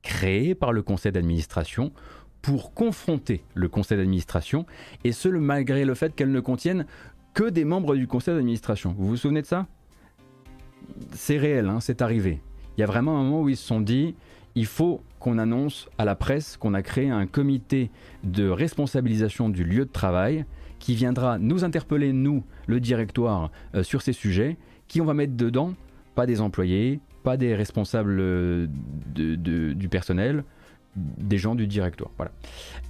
créée 0.01 0.55
par 0.55 0.71
le 0.73 0.81
conseil 0.81 1.11
d'administration 1.11 1.91
pour 2.41 2.73
confronter 2.73 3.43
le 3.53 3.67
conseil 3.67 3.97
d'administration, 3.97 4.65
et 5.03 5.11
ce 5.11 5.27
malgré 5.27 5.83
le 5.83 5.93
fait 5.93 6.15
qu'elle 6.15 6.31
ne 6.31 6.39
contienne 6.39 6.85
que 7.33 7.49
des 7.49 7.65
membres 7.65 7.95
du 7.95 8.07
conseil 8.07 8.33
d'administration. 8.33 8.95
Vous 8.97 9.07
vous 9.07 9.17
souvenez 9.17 9.41
de 9.41 9.47
ça? 9.47 9.67
C'est 11.11 11.37
réel, 11.37 11.67
hein, 11.67 11.79
c'est 11.81 12.01
arrivé. 12.01 12.41
Il 12.77 12.81
y 12.81 12.83
a 12.83 12.87
vraiment 12.87 13.19
un 13.19 13.23
moment 13.23 13.41
où 13.41 13.49
ils 13.49 13.57
se 13.57 13.67
sont 13.67 13.81
dit, 13.81 14.15
il 14.55 14.65
faut 14.65 15.01
qu'on 15.19 15.37
annonce 15.37 15.89
à 15.97 16.05
la 16.05 16.15
presse 16.15 16.55
qu'on 16.57 16.73
a 16.73 16.81
créé 16.81 17.09
un 17.09 17.27
comité 17.27 17.91
de 18.23 18.47
responsabilisation 18.47 19.49
du 19.49 19.63
lieu 19.63 19.85
de 19.85 19.91
travail 19.91 20.45
qui 20.79 20.95
viendra 20.95 21.37
nous 21.37 21.65
interpeller, 21.65 22.13
nous, 22.13 22.43
le 22.67 22.79
directoire, 22.79 23.51
euh, 23.75 23.83
sur 23.83 24.01
ces 24.01 24.13
sujets, 24.13 24.57
qui 24.87 25.01
on 25.01 25.05
va 25.05 25.13
mettre 25.13 25.35
dedans, 25.35 25.73
pas 26.15 26.25
des 26.25 26.39
employés, 26.39 27.01
des 27.37 27.55
responsables 27.55 28.17
euh, 28.19 28.67
du 29.15 29.89
personnel, 29.89 30.43
des 30.95 31.37
gens 31.37 31.55
du 31.55 31.67
directoire. 31.67 32.11
Voilà. 32.17 32.31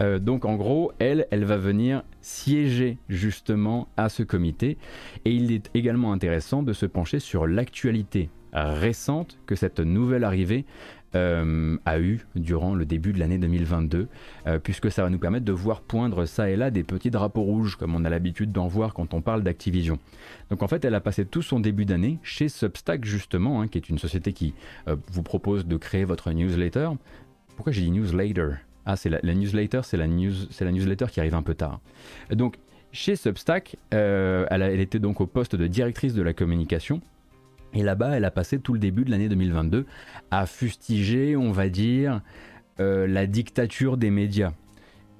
Euh, 0.02 0.20
donc 0.20 0.46
en 0.46 0.56
gros, 0.56 0.92
elle, 1.00 1.28
elle 1.32 1.46
va 1.46 1.58
venir 1.58 2.04
siéger 2.22 2.98
justement 3.10 3.88
à 3.98 4.10
ce 4.10 4.24
comité. 4.24 4.78
Et 5.26 5.32
il 5.32 5.52
est 5.52 5.70
également 5.74 6.14
intéressant 6.14 6.64
de 6.64 6.74
se 6.74 6.86
pencher 6.86 7.20
sur 7.20 7.48
l'actualité 7.48 8.30
récente 8.52 9.38
que 9.46 9.56
cette 9.56 9.80
nouvelle 9.80 10.24
arrivée 10.24 10.66
euh, 11.16 11.78
a 11.86 12.00
eu 12.00 12.26
durant 12.36 12.76
le 12.76 12.86
début 12.86 13.14
de 13.14 13.20
l'année 13.20 13.38
2022, 13.38 14.08
euh, 14.48 14.60
puisque 14.60 14.92
ça 14.92 15.04
va 15.04 15.10
nous 15.10 15.20
permettre 15.20 15.46
de 15.46 15.52
voir 15.52 15.82
poindre 15.82 16.26
ça 16.26 16.50
et 16.50 16.56
là 16.56 16.72
des 16.72 16.84
petits 16.84 17.12
drapeaux 17.12 17.42
rouges, 17.42 17.76
comme 17.76 17.96
on 17.96 18.06
a 18.06 18.10
l'habitude 18.10 18.52
d'en 18.52 18.68
voir 18.68 18.94
quand 18.94 19.14
on 19.14 19.22
parle 19.22 19.44
d'Activision. 19.44 20.00
Donc 20.50 20.64
en 20.64 20.68
fait, 20.68 20.84
elle 20.86 20.96
a 20.96 21.02
passé 21.02 21.26
tout 21.26 21.42
son 21.42 21.60
début 21.60 21.86
d'année 21.86 22.20
chez 22.24 22.50
Substack, 22.50 23.06
justement, 23.06 23.62
hein, 23.62 23.68
qui 23.68 23.78
est 23.78 23.90
une 23.90 24.00
société 24.00 24.34
qui 24.34 24.54
vous 25.12 25.24
propose 25.24 25.66
de 25.66 25.78
créer 25.78 26.04
votre 26.04 26.32
newsletter, 26.32 26.90
pourquoi 27.60 27.74
j'ai 27.74 27.82
dit 27.82 27.92
newsletter? 27.92 28.52
Ah, 28.86 28.96
c'est 28.96 29.10
la, 29.10 29.20
newsletter, 29.22 29.82
c'est 29.84 29.98
la, 29.98 30.08
news, 30.08 30.32
la 30.62 30.72
newsletter 30.72 31.08
qui 31.12 31.20
arrive 31.20 31.36
un 31.36 31.42
peu 31.42 31.56
tard. 31.56 31.82
Donc, 32.32 32.56
chez 32.94 33.18
Substack, 33.18 33.76
euh, 33.94 34.46
elle, 34.50 34.80
était 34.80 35.00
donc 35.00 35.20
au 35.20 35.28
poste 35.28 35.58
de 35.58 35.68
directrice 35.68 36.14
de 36.14 36.22
la 36.22 36.32
communication. 36.32 37.02
Et 37.74 37.84
là-bas, 37.84 38.18
elle 38.18 38.26
a 38.26 38.32
passé 38.32 38.60
tout 38.60 38.74
le 38.74 38.80
début 38.80 39.06
de 39.06 39.12
l'année 39.12 39.30
2022 39.30 39.86
à 40.32 40.46
fustiger, 40.46 41.36
on 41.36 41.52
va 41.52 41.70
dire, 41.70 42.22
euh, 42.80 43.08
la 43.08 43.28
dictature 43.28 43.98
des 43.98 44.10
médias, 44.10 44.52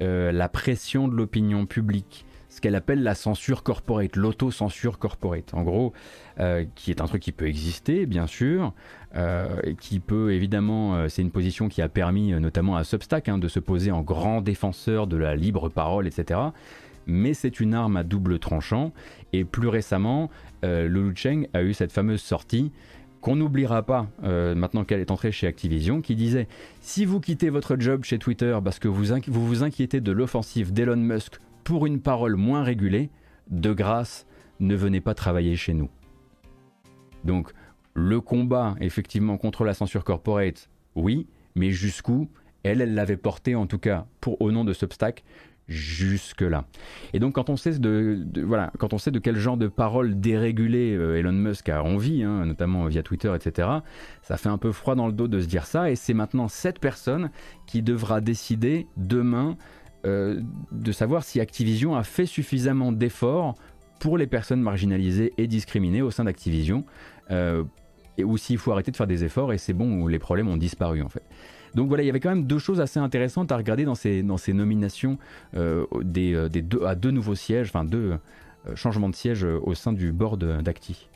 euh, 0.02 0.32
la 0.32 0.50
pression 0.50 1.08
de 1.08 1.16
l'opinion 1.16 1.66
publique, 1.66 2.26
ce 2.50 2.62
qu'elle 2.62 2.76
appelle 2.76 3.04
la 3.04 3.14
censure 3.14 3.62
corporate, 3.62 4.16
l'auto-censure 4.16 4.98
corporate. 4.98 5.54
En 5.54 5.62
gros, 5.64 5.94
qui 6.74 6.90
est 6.90 7.02
un 7.02 7.06
truc 7.06 7.22
qui 7.22 7.34
peut 7.34 7.48
exister, 7.48 8.06
bien 8.06 8.26
sûr, 8.26 8.74
euh, 9.16 9.74
qui 9.80 10.00
peut 10.00 10.34
évidemment, 10.34 10.96
euh, 10.96 11.08
c'est 11.08 11.24
une 11.24 11.32
position 11.32 11.68
qui 11.68 11.82
a 11.82 11.90
permis 11.90 12.32
euh, 12.32 12.40
notamment 12.40 12.76
à 12.76 12.84
Substack 12.84 13.28
hein, 13.28 13.40
de 13.40 13.48
se 13.48 13.60
poser 13.60 13.90
en 13.90 14.02
grand 14.02 14.42
défenseur 14.42 15.08
de 15.08 15.18
la 15.18 15.36
libre 15.36 15.68
parole, 15.70 16.06
etc. 16.06 16.40
Mais 17.10 17.34
c'est 17.34 17.60
une 17.60 17.74
arme 17.74 17.98
à 17.98 18.04
double 18.04 18.38
tranchant. 18.38 18.94
Et 19.34 19.44
plus 19.44 19.68
récemment, 19.68 20.30
Lulu 20.64 21.16
Cheng 21.16 21.48
a 21.54 21.64
eu 21.64 21.74
cette 21.74 21.92
fameuse 21.92 22.22
sortie 22.22 22.72
qu'on 23.20 23.36
n'oubliera 23.36 23.84
pas 23.84 24.08
maintenant 24.22 24.84
qu'elle 24.86 25.02
est 25.02 25.12
entrée 25.12 25.32
chez 25.32 25.48
Activision, 25.48 26.02
qui 26.02 26.16
disait 26.16 26.48
si 26.82 27.06
vous 27.06 27.20
quittez 27.20 27.50
votre 27.50 27.76
job 27.80 28.04
chez 28.04 28.20
Twitter 28.20 28.58
parce 28.64 28.80
que 28.80 28.88
vous 28.88 29.04
vous, 29.26 29.64
inquiétez 29.64 30.02
de 30.02 30.12
l'offensive 30.12 30.72
d'Elon 30.72 30.98
Musk 30.98 31.40
pour 31.64 31.86
une 31.86 32.00
parole 32.00 32.36
moins 32.36 32.64
régulée, 32.64 33.10
de 33.50 33.74
grâce, 33.74 34.26
ne 34.60 34.76
venez 34.76 35.02
pas 35.02 35.16
travailler 35.16 35.56
chez 35.56 35.74
nous. 35.74 35.90
Donc 37.24 37.52
le 37.94 38.22
combat, 38.22 38.76
effectivement, 38.80 39.38
contre 39.38 39.66
la 39.66 39.74
censure 39.74 40.04
corporate, 40.04 40.70
oui, 40.96 41.28
mais 41.56 41.72
jusqu'où? 41.72 42.30
Elle, 42.64 42.82
elle 42.82 42.94
l'avait 42.94 43.18
porté, 43.18 43.56
en 43.56 43.68
tout 43.68 43.80
cas, 43.80 44.06
au 44.26 44.52
nom 44.52 44.66
de 44.66 44.74
Substack, 44.74 45.24
jusque-là. 45.70 46.66
Et 47.14 47.20
donc, 47.20 47.36
quand 47.36 47.50
on 47.50 47.56
sait 47.56 47.78
de, 47.78 48.26
voilà, 48.44 48.72
quand 48.80 48.94
on 48.94 48.98
sait 48.98 49.12
de 49.12 49.20
quel 49.20 49.38
genre 49.38 49.56
de 49.56 49.68
paroles 49.68 50.20
dérégulées 50.20 50.96
euh, 50.96 51.18
Elon 51.18 51.32
Musk 51.32 51.70
a 51.70 51.84
envie, 51.84 52.24
hein, 52.24 52.46
notamment 52.46 52.86
via 52.88 53.04
Twitter, 53.04 53.34
etc., 53.36 53.70
ça 54.22 54.38
fait 54.38 54.50
un 54.50 54.58
peu 54.58 54.72
froid 54.72 54.96
dans 54.96 55.08
le 55.08 55.14
dos 55.14 55.28
de 55.28 55.40
se 55.40 55.48
dire 55.48 55.66
ça. 55.66 55.90
Et 55.92 55.96
c'est 55.96 56.14
maintenant 56.14 56.48
cette 56.48 56.80
personne 56.80 57.30
qui 57.68 57.82
devra 57.82 58.20
décider 58.20 58.88
demain 58.98 59.58
euh, 60.06 60.42
de 60.72 60.92
savoir 60.92 61.24
si 61.24 61.40
Activision 61.40 61.96
a 61.96 62.04
fait 62.04 62.26
suffisamment 62.26 62.92
d'efforts 62.92 63.56
pour 64.00 64.18
les 64.18 64.28
personnes 64.28 64.62
marginalisées 64.62 65.34
et 65.38 65.46
discriminées 65.46 66.02
au 66.02 66.10
sein 66.10 66.24
d'Activision 66.24 66.86
euh, 67.32 67.66
ou 68.18 68.38
s'il 68.38 68.58
faut 68.58 68.72
arrêter 68.72 68.92
de 68.92 68.98
faire 68.98 69.08
des 69.08 69.26
efforts 69.26 69.52
et 69.52 69.58
c'est 69.58 69.74
bon, 69.74 70.08
les 70.08 70.20
problèmes 70.20 70.48
ont 70.48 70.58
disparu 70.58 71.02
en 71.02 71.10
fait. 71.10 71.24
Donc 71.76 71.88
voilà, 71.88 72.04
il 72.04 72.08
y 72.08 72.10
avait 72.10 72.20
quand 72.20 72.30
même 72.30 72.46
deux 72.46 72.60
choses 72.60 72.82
assez 72.82 73.00
intéressantes 73.00 73.52
à 73.52 73.58
regarder 73.58 73.86
dans 73.86 73.96
ces, 73.96 74.24
dans 74.24 74.38
ces 74.38 74.54
nominations 74.54 75.18
euh, 75.56 75.86
des, 76.02 76.34
euh, 76.34 76.50
des 76.50 76.62
deux, 76.62 76.84
à 76.86 76.96
deux 76.96 77.12
nouveaux 77.12 77.36
sièges, 77.36 77.70
enfin 77.70 77.84
deux 77.84 78.18
euh, 78.68 78.76
changements 78.76 79.10
de 79.10 79.16
siège 79.16 79.44
au 79.44 79.74
sein 79.74 79.94
du 79.94 80.12
board 80.12 80.44
d'Acti. 80.62 81.08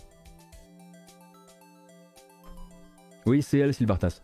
Oui, 3.26 3.42
c'est 3.42 3.58
elle, 3.58 3.74
Sylvartas. 3.74 4.22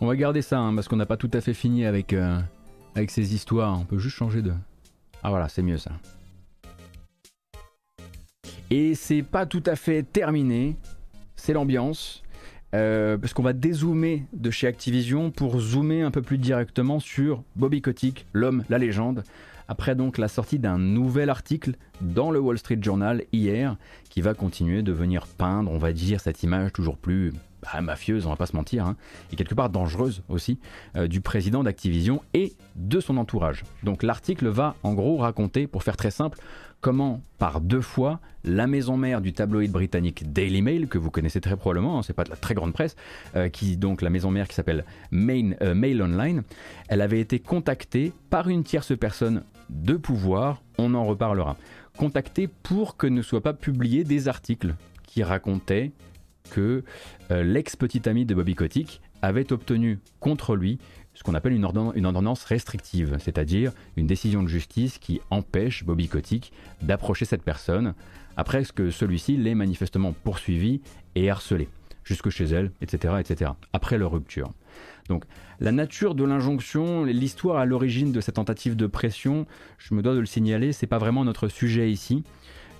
On 0.00 0.06
va 0.06 0.14
garder 0.14 0.42
ça, 0.42 0.60
hein, 0.60 0.74
parce 0.74 0.86
qu'on 0.86 0.96
n'a 0.96 1.06
pas 1.06 1.16
tout 1.16 1.30
à 1.32 1.40
fait 1.40 1.54
fini 1.54 1.84
avec, 1.84 2.14
avec 2.98 3.10
ces 3.10 3.34
histoires. 3.34 3.78
On 3.80 3.84
peut 3.84 3.98
juste 3.98 4.16
changer 4.16 4.42
de... 4.42 4.52
Ah 5.22 5.30
voilà, 5.30 5.48
c'est 5.48 5.62
mieux 5.62 5.78
ça. 5.78 5.92
Et 8.70 8.94
c'est 8.94 9.22
pas 9.22 9.46
tout 9.46 9.62
à 9.66 9.76
fait 9.76 10.02
terminé. 10.02 10.76
C'est 11.36 11.52
l'ambiance. 11.52 12.22
Euh, 12.74 13.16
parce 13.16 13.32
qu'on 13.32 13.42
va 13.42 13.54
dézoomer 13.54 14.24
de 14.34 14.50
chez 14.50 14.66
Activision 14.66 15.30
pour 15.30 15.58
zoomer 15.58 16.02
un 16.02 16.10
peu 16.10 16.20
plus 16.20 16.36
directement 16.36 17.00
sur 17.00 17.42
Bobby 17.56 17.80
Kotick, 17.80 18.26
l'homme, 18.34 18.62
la 18.68 18.76
légende, 18.76 19.24
après 19.68 19.94
donc 19.94 20.18
la 20.18 20.28
sortie 20.28 20.58
d'un 20.58 20.76
nouvel 20.76 21.30
article 21.30 21.76
dans 22.02 22.30
le 22.30 22.40
Wall 22.40 22.58
Street 22.58 22.78
Journal 22.82 23.24
hier, 23.32 23.78
qui 24.10 24.20
va 24.20 24.34
continuer 24.34 24.82
de 24.82 24.92
venir 24.92 25.26
peindre, 25.26 25.70
on 25.70 25.78
va 25.78 25.94
dire, 25.94 26.20
cette 26.20 26.42
image 26.42 26.74
toujours 26.74 26.98
plus 26.98 27.32
bah, 27.62 27.80
mafieuse, 27.80 28.26
on 28.26 28.30
va 28.30 28.36
pas 28.36 28.46
se 28.46 28.56
mentir, 28.56 28.86
hein, 28.86 28.96
et 29.32 29.36
quelque 29.36 29.54
part 29.54 29.70
dangereuse 29.70 30.22
aussi, 30.28 30.58
euh, 30.96 31.08
du 31.08 31.20
président 31.20 31.62
d'Activision 31.62 32.22
et 32.34 32.54
de 32.76 33.00
son 33.00 33.16
entourage. 33.16 33.64
Donc 33.82 34.02
l'article 34.02 34.48
va 34.48 34.76
en 34.82 34.94
gros 34.94 35.16
raconter, 35.16 35.66
pour 35.66 35.82
faire 35.82 35.96
très 35.96 36.10
simple, 36.10 36.38
comment 36.80 37.20
par 37.38 37.60
deux 37.60 37.80
fois 37.80 38.20
la 38.44 38.66
maison 38.66 38.96
mère 38.96 39.20
du 39.20 39.32
tabloïd 39.32 39.70
britannique 39.70 40.32
Daily 40.32 40.62
Mail, 40.62 40.88
que 40.88 40.98
vous 40.98 41.10
connaissez 41.10 41.40
très 41.40 41.56
probablement, 41.56 41.98
hein, 41.98 42.02
c'est 42.02 42.12
pas 42.12 42.24
de 42.24 42.30
la 42.30 42.36
très 42.36 42.54
grande 42.54 42.72
presse, 42.72 42.96
euh, 43.36 43.48
qui 43.48 43.76
donc 43.76 44.02
la 44.02 44.10
maison 44.10 44.30
mère 44.30 44.48
qui 44.48 44.54
s'appelle 44.54 44.84
euh, 45.12 45.74
Mail 45.74 46.02
Online, 46.02 46.42
elle 46.88 47.00
avait 47.00 47.20
été 47.20 47.40
contactée 47.40 48.12
par 48.30 48.48
une 48.48 48.64
tierce 48.64 48.96
personne 48.96 49.42
de 49.70 49.94
pouvoir, 49.94 50.62
on 50.78 50.94
en 50.94 51.04
reparlera, 51.04 51.56
contactée 51.96 52.48
pour 52.48 52.96
que 52.96 53.06
ne 53.06 53.22
soient 53.22 53.42
pas 53.42 53.52
publiés 53.52 54.04
des 54.04 54.28
articles 54.28 54.74
qui 55.02 55.22
racontaient 55.22 55.92
que 56.50 56.84
euh, 57.30 57.42
l'ex-petit 57.42 58.08
ami 58.08 58.24
de 58.24 58.34
Bobby 58.34 58.54
Kotick 58.54 59.00
avait 59.22 59.52
obtenu 59.52 59.98
contre 60.20 60.56
lui 60.56 60.78
ce 61.18 61.24
qu'on 61.24 61.34
appelle 61.34 61.52
une, 61.52 61.64
ordonnance 61.64 62.44
restrictive, 62.44 63.16
c'est-à-dire 63.18 63.72
une 63.96 64.06
décision 64.06 64.40
de 64.44 64.46
justice 64.46 64.98
qui 64.98 65.20
empêche 65.30 65.82
Bobby 65.82 66.06
Kotick 66.06 66.52
d'approcher 66.80 67.24
cette 67.24 67.42
personne 67.42 67.94
après 68.36 68.62
que 68.72 68.90
celui-ci 68.90 69.36
l'ait 69.36 69.56
manifestement 69.56 70.12
poursuivi 70.12 70.80
et 71.16 71.28
harcelé, 71.28 71.68
jusque 72.04 72.28
chez 72.28 72.44
elle, 72.44 72.70
etc., 72.80 73.14
etc., 73.18 73.50
après 73.72 73.98
leur 73.98 74.12
rupture. 74.12 74.52
Donc 75.08 75.24
la 75.58 75.72
nature 75.72 76.14
de 76.14 76.22
l'injonction, 76.22 77.02
l'histoire 77.02 77.56
à 77.56 77.66
l'origine 77.66 78.12
de 78.12 78.20
cette 78.20 78.36
tentative 78.36 78.76
de 78.76 78.86
pression, 78.86 79.44
je 79.76 79.94
me 79.94 80.02
dois 80.02 80.14
de 80.14 80.20
le 80.20 80.26
signaler, 80.26 80.72
c'est 80.72 80.86
pas 80.86 80.98
vraiment 80.98 81.24
notre 81.24 81.48
sujet 81.48 81.90
ici, 81.90 82.22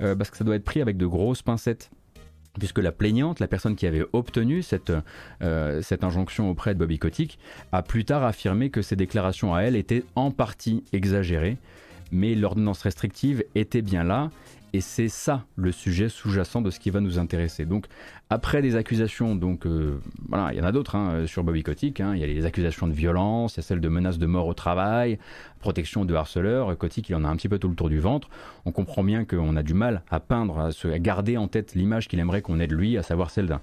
euh, 0.01 0.15
parce 0.15 0.31
que 0.31 0.37
ça 0.37 0.45
doit 0.45 0.55
être 0.55 0.65
pris 0.65 0.81
avec 0.81 0.97
de 0.97 1.07
grosses 1.07 1.43
pincettes 1.43 1.91
puisque 2.59 2.79
la 2.79 2.93
plaignante, 2.93 3.41
la 3.41 3.49
personne 3.49 3.77
qui 3.77 3.87
avait 3.87 4.05
obtenu 4.13 4.63
cette, 4.63 4.93
euh, 5.43 5.83
cette 5.83 6.05
injonction 6.05 6.51
auprès 6.51 6.75
de 6.75 6.79
Bobby 6.79 6.99
Kotick, 6.99 7.39
a 7.73 7.83
plus 7.83 8.05
tard 8.05 8.25
affirmé 8.25 8.71
que 8.71 8.83
ses 8.83 8.97
déclarations 8.97 9.55
à 9.55 9.63
elle 9.63 9.77
étaient 9.77 10.05
en 10.15 10.31
partie 10.31 10.85
exagérées, 10.93 11.57
mais 12.11 12.35
l'ordonnance 12.35 12.83
restrictive 12.83 13.45
était 13.55 13.83
bien 13.83 14.05
là, 14.05 14.31
et 14.73 14.81
c'est 14.81 15.09
ça 15.09 15.45
le 15.57 15.73
sujet 15.73 16.09
sous-jacent 16.09 16.61
de 16.63 16.71
ce 16.71 16.81
qui 16.81 16.91
va 16.91 17.01
nous 17.01 17.19
intéresser. 17.19 17.65
Donc 17.65 17.87
après 18.31 18.63
des 18.63 18.77
accusations, 18.77 19.35
donc 19.35 19.67
euh, 19.67 20.01
voilà, 20.29 20.53
il 20.53 20.59
y 20.59 20.61
en 20.61 20.65
a 20.65 20.73
d'autres 20.73 20.97
hein, 20.97 21.27
sur 21.27 21.45
Bobby 21.45 21.63
Kotick, 21.63 22.01
hein. 22.01 22.15
il 22.15 22.21
y 22.21 22.25
a 22.25 22.27
les 22.27 22.45
accusations 22.45 22.87
de 22.87 22.93
violence, 22.93 23.55
il 23.55 23.57
y 23.59 23.61
a 23.61 23.63
celles 23.63 23.81
de 23.81 23.89
menaces 23.89 24.19
de 24.19 24.27
mort 24.27 24.47
au 24.47 24.55
travail, 24.55 25.19
protection 25.61 26.05
de 26.05 26.15
harceleurs, 26.15 26.77
Kotick 26.77 27.09
il 27.09 27.15
en 27.15 27.25
a 27.25 27.29
un 27.29 27.37
petit 27.37 27.49
peu 27.49 27.59
tout 27.59 27.69
le 27.69 27.75
tour 27.75 27.89
du 27.89 28.01
ventre. 28.01 28.29
On 28.65 28.73
comprend 28.73 29.03
bien 29.03 29.25
qu'on 29.25 29.57
a 29.57 29.63
du 29.63 29.75
mal 29.75 30.03
à 30.11 30.21
peindre, 30.21 30.59
à, 30.59 30.73
se, 30.73 30.89
à 30.89 30.99
garder 30.99 31.37
en 31.37 31.49
tête 31.49 31.75
l'image 31.75 32.09
qu'il 32.09 32.19
aimerait 32.21 32.43
qu'on 32.43 32.61
ait 32.61 32.67
de 32.67 32.75
lui, 32.75 32.99
à 32.99 33.03
savoir 33.03 33.31
celle 33.31 33.47
d'un 33.47 33.61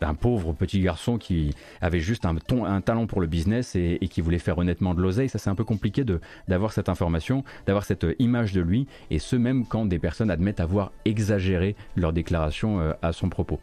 d'un 0.00 0.14
pauvre 0.14 0.52
petit 0.52 0.80
garçon 0.80 1.18
qui 1.18 1.54
avait 1.80 2.00
juste 2.00 2.26
un, 2.26 2.80
talent 2.80 3.06
pour 3.06 3.20
le 3.20 3.26
business 3.26 3.76
et, 3.76 3.98
qui 4.10 4.20
voulait 4.20 4.38
faire 4.38 4.58
honnêtement 4.58 4.94
de 4.94 5.02
l'oseille. 5.02 5.28
Ça, 5.28 5.38
c'est 5.38 5.50
un 5.50 5.54
peu 5.54 5.64
compliqué 5.64 6.04
d'avoir 6.48 6.72
cette 6.72 6.88
information, 6.88 7.44
d'avoir 7.66 7.84
cette 7.84 8.04
euh, 8.04 8.14
image 8.18 8.52
de 8.52 8.60
lui, 8.60 8.86
et 9.10 9.18
ce 9.18 9.36
même 9.36 9.66
quand 9.66 9.86
des 9.86 9.98
personnes 9.98 10.30
admettent 10.30 10.60
avoir 10.60 10.92
exagéré 11.04 11.76
leur 11.96 12.12
déclaration 12.12 12.80
euh, 12.80 12.92
à 13.02 13.12
son 13.12 13.28
propos. 13.28 13.60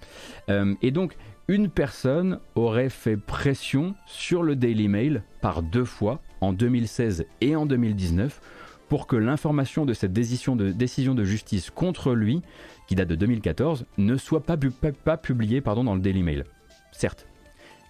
Euh, 0.50 0.76
et 0.82 0.92
donc, 0.92 1.16
une 1.48 1.70
personne 1.70 2.40
aurait 2.56 2.90
fait 2.90 3.18
pression 3.18 3.96
sur 4.06 4.44
le 4.44 4.56
Daily 4.56 4.88
Mail 4.88 5.24
par 5.42 5.62
deux 5.62 5.86
fois, 5.86 6.22
en 6.42 6.54
2016 6.54 7.26
et 7.42 7.56
en 7.56 7.66
2019, 7.66 8.42
pour 8.90 9.08
que 9.08 9.16
l'information 9.16 9.86
de 9.86 9.94
cette 9.94 10.14
décision 10.14 10.56
de, 10.56 10.72
décision 10.72 11.16
de 11.16 11.24
justice 11.24 11.70
contre 11.70 12.14
lui 12.14 12.42
qui 12.88 12.96
date 12.96 13.10
de 13.10 13.16
2014, 13.16 13.86
ne 13.98 14.18
soit 14.18 14.44
pas, 14.44 15.18
publié 15.18 15.62
pardon, 15.62 15.84
dans 15.84 15.96
le 15.96 16.02
Daily 16.02 16.24
Mail. 16.24 16.46
Certes. 16.92 17.28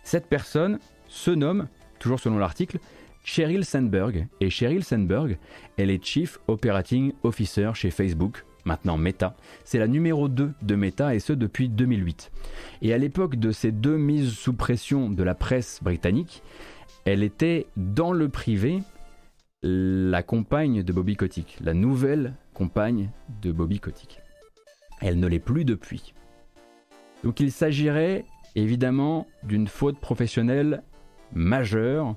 Cette 0.03 0.27
personne 0.27 0.79
se 1.07 1.31
nomme, 1.31 1.67
toujours 1.99 2.19
selon 2.19 2.37
l'article, 2.37 2.79
Sheryl 3.23 3.65
Sandberg. 3.65 4.27
Et 4.41 4.49
Sheryl 4.49 4.83
Sandberg, 4.83 5.37
elle 5.77 5.89
est 5.89 6.03
Chief 6.03 6.39
Operating 6.47 7.13
Officer 7.23 7.71
chez 7.73 7.89
Facebook, 7.89 8.43
maintenant 8.65 8.97
Meta. 8.97 9.35
C'est 9.63 9.79
la 9.79 9.87
numéro 9.87 10.27
2 10.27 10.51
de 10.61 10.75
Meta 10.75 11.15
et 11.15 11.19
ce 11.19 11.33
depuis 11.33 11.69
2008. 11.69 12.31
Et 12.81 12.93
à 12.93 12.97
l'époque 12.97 13.37
de 13.37 13.51
ces 13.51 13.71
deux 13.71 13.97
mises 13.97 14.33
sous 14.33 14.53
pression 14.53 15.09
de 15.09 15.23
la 15.23 15.35
presse 15.35 15.79
britannique, 15.81 16.43
elle 17.05 17.23
était 17.23 17.67
dans 17.77 18.11
le 18.11 18.29
privé 18.29 18.81
la 19.63 20.23
compagne 20.23 20.83
de 20.83 20.93
Bobby 20.93 21.15
Kotick, 21.15 21.57
la 21.61 21.73
nouvelle 21.73 22.33
compagne 22.53 23.09
de 23.41 23.51
Bobby 23.51 23.79
Kotick. 23.79 24.22
Elle 25.03 25.19
ne 25.19 25.27
l'est 25.27 25.39
plus 25.39 25.65
depuis. 25.65 26.13
Donc 27.23 27.39
il 27.39 27.51
s'agirait 27.51 28.25
évidemment 28.55 29.27
d'une 29.43 29.67
faute 29.67 29.99
professionnelle 29.99 30.81
majeure 31.33 32.15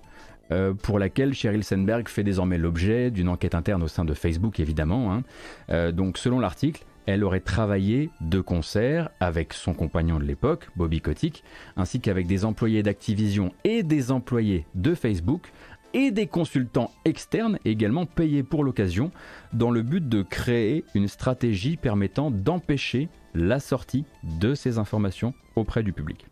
euh, 0.53 0.72
pour 0.72 0.99
laquelle 0.99 1.34
Sheryl 1.34 1.64
Sandberg 1.64 2.09
fait 2.09 2.22
désormais 2.22 2.59
l'objet 2.59 3.11
d'une 3.11 3.28
enquête 3.28 3.57
interne 3.57 3.82
au 3.82 3.89
sein 3.89 4.05
de 4.05 4.14
Facebook 4.14 4.61
évidemment. 4.61 5.12
Hein. 5.12 5.22
Euh, 5.70 5.91
donc 5.91 6.16
selon 6.18 6.39
l'article, 6.39 6.84
elle 7.07 7.24
aurait 7.24 7.41
travaillé 7.41 8.11
de 8.20 8.41
concert 8.41 9.11
avec 9.20 9.53
son 9.53 9.74
compagnon 9.74 10.18
de 10.18 10.24
l'époque, 10.24 10.68
Bobby 10.76 11.01
Kotick, 11.01 11.45
ainsi 11.76 12.01
qu'avec 12.01 12.26
des 12.26 12.45
employés 12.45 12.82
d'Activision 12.82 13.53
et 13.64 13.82
des 13.82 14.11
employés 14.11 14.66
de 14.74 14.95
Facebook, 14.95 15.53
et 15.97 16.11
des 16.11 16.26
consultants 16.26 16.92
externes 17.07 17.59
également 17.64 18.05
payés 18.05 18.42
pour 18.42 18.64
l'occasion, 18.64 19.11
dans 19.55 19.70
le 19.70 19.80
but 19.80 20.07
de 20.07 20.20
créer 20.20 20.84
une 20.94 21.09
stratégie 21.09 21.78
permettant 21.78 22.30
d'empêcher 22.30 23.09
la 23.34 23.61
sortie 23.61 24.05
de 24.22 24.55
ces 24.55 24.76
informations 24.76 25.32
auprès 25.57 25.82
du 25.82 25.94
public. 25.94 26.26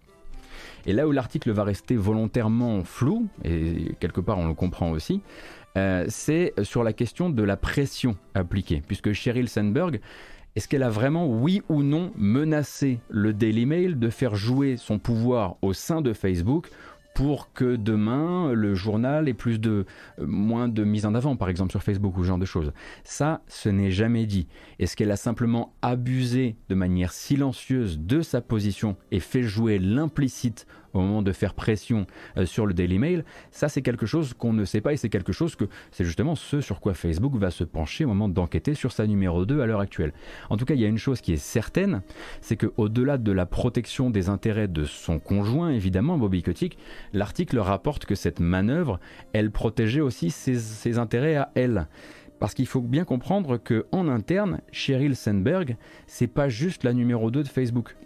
Et 0.84 0.92
là 0.92 1.08
où 1.08 1.12
l'article 1.12 1.50
va 1.50 1.64
rester 1.64 1.96
volontairement 1.96 2.84
flou, 2.84 3.26
et 3.42 3.94
quelque 4.00 4.20
part 4.20 4.36
on 4.36 4.48
le 4.48 4.52
comprend 4.52 4.90
aussi, 4.90 5.22
euh, 5.78 6.04
c'est 6.08 6.52
sur 6.62 6.84
la 6.84 6.92
question 6.92 7.30
de 7.30 7.42
la 7.42 7.56
pression 7.56 8.18
appliquée, 8.34 8.82
puisque 8.86 9.14
Sheryl 9.14 9.48
Sandberg, 9.48 9.98
est-ce 10.56 10.68
qu'elle 10.68 10.82
a 10.82 10.90
vraiment, 10.90 11.26
oui 11.26 11.62
ou 11.70 11.82
non, 11.82 12.12
menacé 12.16 13.00
le 13.08 13.32
Daily 13.32 13.64
Mail 13.64 13.98
de 13.98 14.10
faire 14.10 14.36
jouer 14.36 14.76
son 14.76 14.98
pouvoir 14.98 15.56
au 15.62 15.72
sein 15.72 16.02
de 16.02 16.12
Facebook 16.12 16.68
pour 17.14 17.52
que 17.52 17.76
demain 17.76 18.52
le 18.52 18.74
journal 18.74 19.28
ait 19.28 19.34
plus 19.34 19.60
de 19.60 19.86
euh, 20.18 20.26
moins 20.26 20.68
de 20.68 20.84
mise 20.84 21.06
en 21.06 21.14
avant 21.14 21.36
par 21.36 21.48
exemple 21.48 21.70
sur 21.70 21.82
Facebook 21.82 22.16
ou 22.18 22.22
ce 22.22 22.28
genre 22.28 22.38
de 22.38 22.44
choses. 22.44 22.72
Ça, 23.04 23.42
ce 23.46 23.68
n'est 23.68 23.92
jamais 23.92 24.26
dit. 24.26 24.48
Est-ce 24.78 24.96
qu'elle 24.96 25.12
a 25.12 25.16
simplement 25.16 25.74
abusé 25.80 26.56
de 26.68 26.74
manière 26.74 27.12
silencieuse 27.12 27.98
de 28.00 28.20
sa 28.20 28.40
position 28.40 28.96
et 29.12 29.20
fait 29.20 29.42
jouer 29.42 29.78
l'implicite 29.78 30.66
au 30.95 31.01
moment 31.01 31.22
de 31.22 31.32
faire 31.32 31.55
pression 31.55 32.07
euh, 32.36 32.47
sur 32.47 32.66
le 32.66 32.74
Daily 32.74 32.99
Mail, 32.99 33.24
ça 33.51 33.68
c'est 33.68 33.82
quelque 33.82 34.07
chose 34.07 34.34
qu'on 34.34 34.53
ne 34.53 34.64
sait 34.64 34.80
pas 34.80 34.92
et 34.92 34.97
c'est 34.97 35.09
quelque 35.09 35.32
chose 35.32 35.57
que 35.57 35.66
c'est 35.90 36.05
justement 36.05 36.34
ce 36.34 36.61
sur 36.61 36.80
quoi 36.80 36.95
Facebook 36.95 37.36
va 37.36 37.51
se 37.51 37.64
pencher 37.64 38.05
au 38.05 38.09
moment 38.09 38.28
d'enquêter 38.28 38.74
sur 38.74 38.92
sa 38.92 39.07
numéro 39.07 39.45
2 39.45 39.61
à 39.61 39.66
l'heure 39.66 39.80
actuelle. 39.80 40.12
En 40.51 40.57
tout 40.57 40.64
cas, 40.64 40.74
il 40.74 40.80
y 40.80 40.84
a 40.84 40.88
une 40.88 40.99
chose 40.99 41.20
qui 41.20 41.32
est 41.32 41.36
certaine, 41.36 42.03
c'est 42.40 42.57
qu'au-delà 42.57 43.18
de 43.18 43.32
la 43.32 43.47
protection 43.47 44.11
des 44.11 44.28
intérêts 44.28 44.68
de 44.68 44.84
son 44.84 45.18
conjoint, 45.18 45.70
évidemment, 45.70 46.18
Bobby 46.18 46.42
Kotick, 46.42 46.78
l'article 47.12 47.59
rapporte 47.59 48.07
que 48.07 48.14
cette 48.14 48.40
manœuvre, 48.40 49.01
elle 49.32 49.51
protégeait 49.51 50.01
aussi 50.01 50.30
ses, 50.30 50.57
ses 50.57 50.99
intérêts 50.99 51.36
à 51.36 51.51
elle. 51.55 51.88
Parce 52.38 52.55
qu'il 52.55 52.66
faut 52.66 52.80
bien 52.80 53.05
comprendre 53.05 53.57
que 53.57 53.86
en 53.92 54.09
interne, 54.09 54.61
Sheryl 54.72 55.16
Sandberg, 55.16 55.76
c'est 56.07 56.26
pas 56.26 56.49
juste 56.49 56.84
la 56.84 56.92
numéro 56.92 57.30
2 57.30 57.42
de 57.42 57.49
Facebook 57.49 57.97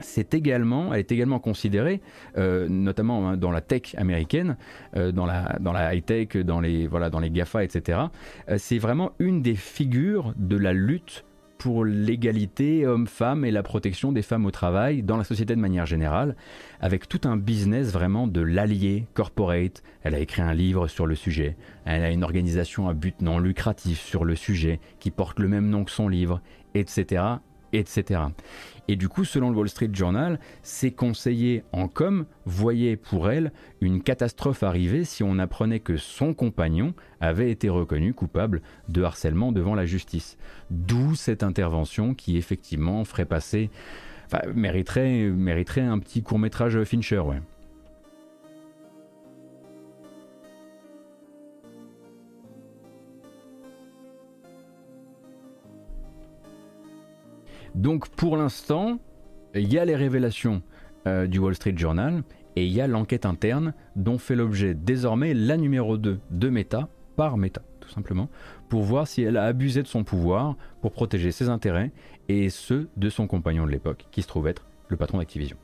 c'est 0.00 0.34
également, 0.34 0.92
elle 0.92 1.00
est 1.00 1.12
également 1.12 1.38
considérée, 1.38 2.00
euh, 2.36 2.68
notamment 2.68 3.28
hein, 3.28 3.36
dans 3.36 3.50
la 3.50 3.60
tech 3.60 3.94
américaine, 3.96 4.56
euh, 4.96 5.12
dans 5.12 5.26
la, 5.26 5.56
dans 5.60 5.72
la 5.72 5.94
high 5.94 6.04
tech, 6.04 6.36
dans 6.36 6.60
les 6.60 6.86
voilà, 6.86 7.10
dans 7.10 7.20
les 7.20 7.30
Gafa, 7.30 7.64
etc. 7.64 7.98
Euh, 8.48 8.56
c'est 8.58 8.78
vraiment 8.78 9.12
une 9.18 9.42
des 9.42 9.54
figures 9.54 10.34
de 10.36 10.56
la 10.56 10.72
lutte 10.72 11.24
pour 11.60 11.84
l'égalité 11.84 12.86
homme-femme 12.86 13.44
et 13.44 13.50
la 13.50 13.62
protection 13.62 14.12
des 14.12 14.22
femmes 14.22 14.46
au 14.46 14.50
travail 14.50 15.02
dans 15.02 15.18
la 15.18 15.24
société 15.24 15.54
de 15.54 15.60
manière 15.60 15.84
générale, 15.84 16.34
avec 16.80 17.06
tout 17.06 17.20
un 17.24 17.36
business 17.36 17.92
vraiment 17.92 18.26
de 18.26 18.40
l'allié 18.40 19.06
corporate. 19.12 19.82
Elle 20.02 20.14
a 20.14 20.20
écrit 20.20 20.40
un 20.40 20.54
livre 20.54 20.88
sur 20.88 21.06
le 21.06 21.14
sujet. 21.14 21.56
Elle 21.84 22.02
a 22.02 22.10
une 22.10 22.24
organisation 22.24 22.88
à 22.88 22.94
but 22.94 23.20
non 23.20 23.38
lucratif 23.38 24.00
sur 24.00 24.24
le 24.24 24.36
sujet 24.36 24.80
qui 25.00 25.10
porte 25.10 25.38
le 25.38 25.48
même 25.48 25.68
nom 25.68 25.84
que 25.84 25.90
son 25.90 26.08
livre, 26.08 26.40
etc., 26.74 27.24
etc. 27.74 28.22
Et 28.90 28.96
du 28.96 29.08
coup, 29.08 29.24
selon 29.24 29.50
le 29.50 29.56
Wall 29.56 29.68
Street 29.68 29.90
Journal, 29.92 30.40
ses 30.64 30.90
conseillers 30.90 31.62
en 31.70 31.86
com 31.86 32.26
voyaient 32.44 32.96
pour 32.96 33.30
elle 33.30 33.52
une 33.80 34.02
catastrophe 34.02 34.64
arriver 34.64 35.04
si 35.04 35.22
on 35.22 35.38
apprenait 35.38 35.78
que 35.78 35.96
son 35.96 36.34
compagnon 36.34 36.92
avait 37.20 37.52
été 37.52 37.68
reconnu 37.68 38.14
coupable 38.14 38.62
de 38.88 39.04
harcèlement 39.04 39.52
devant 39.52 39.76
la 39.76 39.86
justice. 39.86 40.38
D'où 40.70 41.14
cette 41.14 41.44
intervention 41.44 42.14
qui 42.14 42.36
effectivement 42.36 43.04
ferait 43.04 43.26
passer, 43.26 43.70
mériterait, 44.56 45.28
mériterait 45.28 45.82
un 45.82 46.00
petit 46.00 46.24
court 46.24 46.40
métrage 46.40 46.82
Fincher, 46.82 47.20
ouais. 47.20 47.40
Donc 57.74 58.08
pour 58.08 58.36
l'instant, 58.36 58.98
il 59.54 59.72
y 59.72 59.78
a 59.78 59.84
les 59.84 59.96
révélations 59.96 60.62
euh, 61.06 61.26
du 61.26 61.38
Wall 61.38 61.54
Street 61.54 61.74
Journal 61.76 62.22
et 62.56 62.66
il 62.66 62.72
y 62.72 62.80
a 62.80 62.86
l'enquête 62.86 63.26
interne 63.26 63.74
dont 63.96 64.18
fait 64.18 64.36
l'objet 64.36 64.74
désormais 64.74 65.34
la 65.34 65.56
numéro 65.56 65.96
2 65.96 66.20
de 66.30 66.48
Meta 66.48 66.88
par 67.16 67.36
Meta 67.36 67.62
tout 67.80 67.88
simplement 67.88 68.28
pour 68.68 68.82
voir 68.82 69.06
si 69.06 69.22
elle 69.22 69.36
a 69.36 69.44
abusé 69.44 69.82
de 69.82 69.88
son 69.88 70.04
pouvoir 70.04 70.56
pour 70.80 70.92
protéger 70.92 71.32
ses 71.32 71.48
intérêts 71.48 71.92
et 72.28 72.50
ceux 72.50 72.88
de 72.96 73.08
son 73.08 73.26
compagnon 73.26 73.66
de 73.66 73.70
l'époque 73.70 74.06
qui 74.10 74.22
se 74.22 74.28
trouve 74.28 74.46
être 74.46 74.66
le 74.88 74.96
patron 74.96 75.18
d'Activision. 75.18 75.56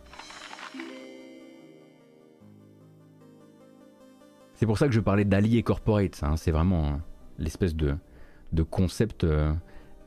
C'est 4.54 4.66
pour 4.66 4.78
ça 4.78 4.86
que 4.86 4.94
je 4.94 5.00
parlais 5.00 5.24
d'alliés 5.24 5.62
corporate, 5.62 6.20
hein. 6.22 6.36
c'est 6.36 6.50
vraiment 6.50 6.86
hein, 6.86 7.00
l'espèce 7.38 7.76
de, 7.76 7.96
concept 8.70 9.24
euh, 9.24 9.52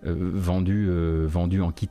vendu, 0.04 0.88
euh, 0.90 1.26
vendu 1.28 1.62
en 1.62 1.72
kit. 1.72 1.90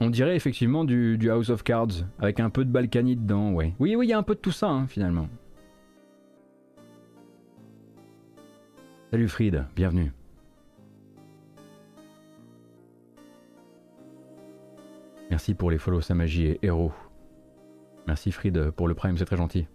On 0.00 0.10
dirait 0.10 0.34
effectivement 0.34 0.84
du, 0.84 1.30
House 1.30 1.48
of 1.50 1.62
Cards, 1.62 2.08
avec 2.18 2.40
un 2.40 2.50
peu 2.50 2.64
de 2.64 2.70
Balkany 2.70 3.14
dedans, 3.14 3.52
ouais. 3.52 3.72
Oui, 3.78 3.94
oui, 3.94 4.06
il 4.06 4.10
y 4.10 4.12
a 4.12 4.18
un 4.18 4.24
peu 4.24 4.34
de 4.34 4.40
tout 4.40 4.50
ça, 4.50 4.68
hein, 4.68 4.88
finalement. 4.88 5.28
Salut 9.12 9.28
Fried, 9.28 9.64
bienvenue. 9.76 10.12
Merci 15.30 15.54
pour 15.54 15.70
les 15.70 15.78
follow 15.78 16.00
Samaji 16.00 16.46
et 16.46 16.58
Hero. 16.62 16.92
Merci 18.06 18.32
Fried 18.32 18.70
pour 18.70 18.88
le 18.88 18.94
prime, 18.94 19.16
c'est 19.16 19.24
très 19.24 19.36
gentil. 19.36 19.66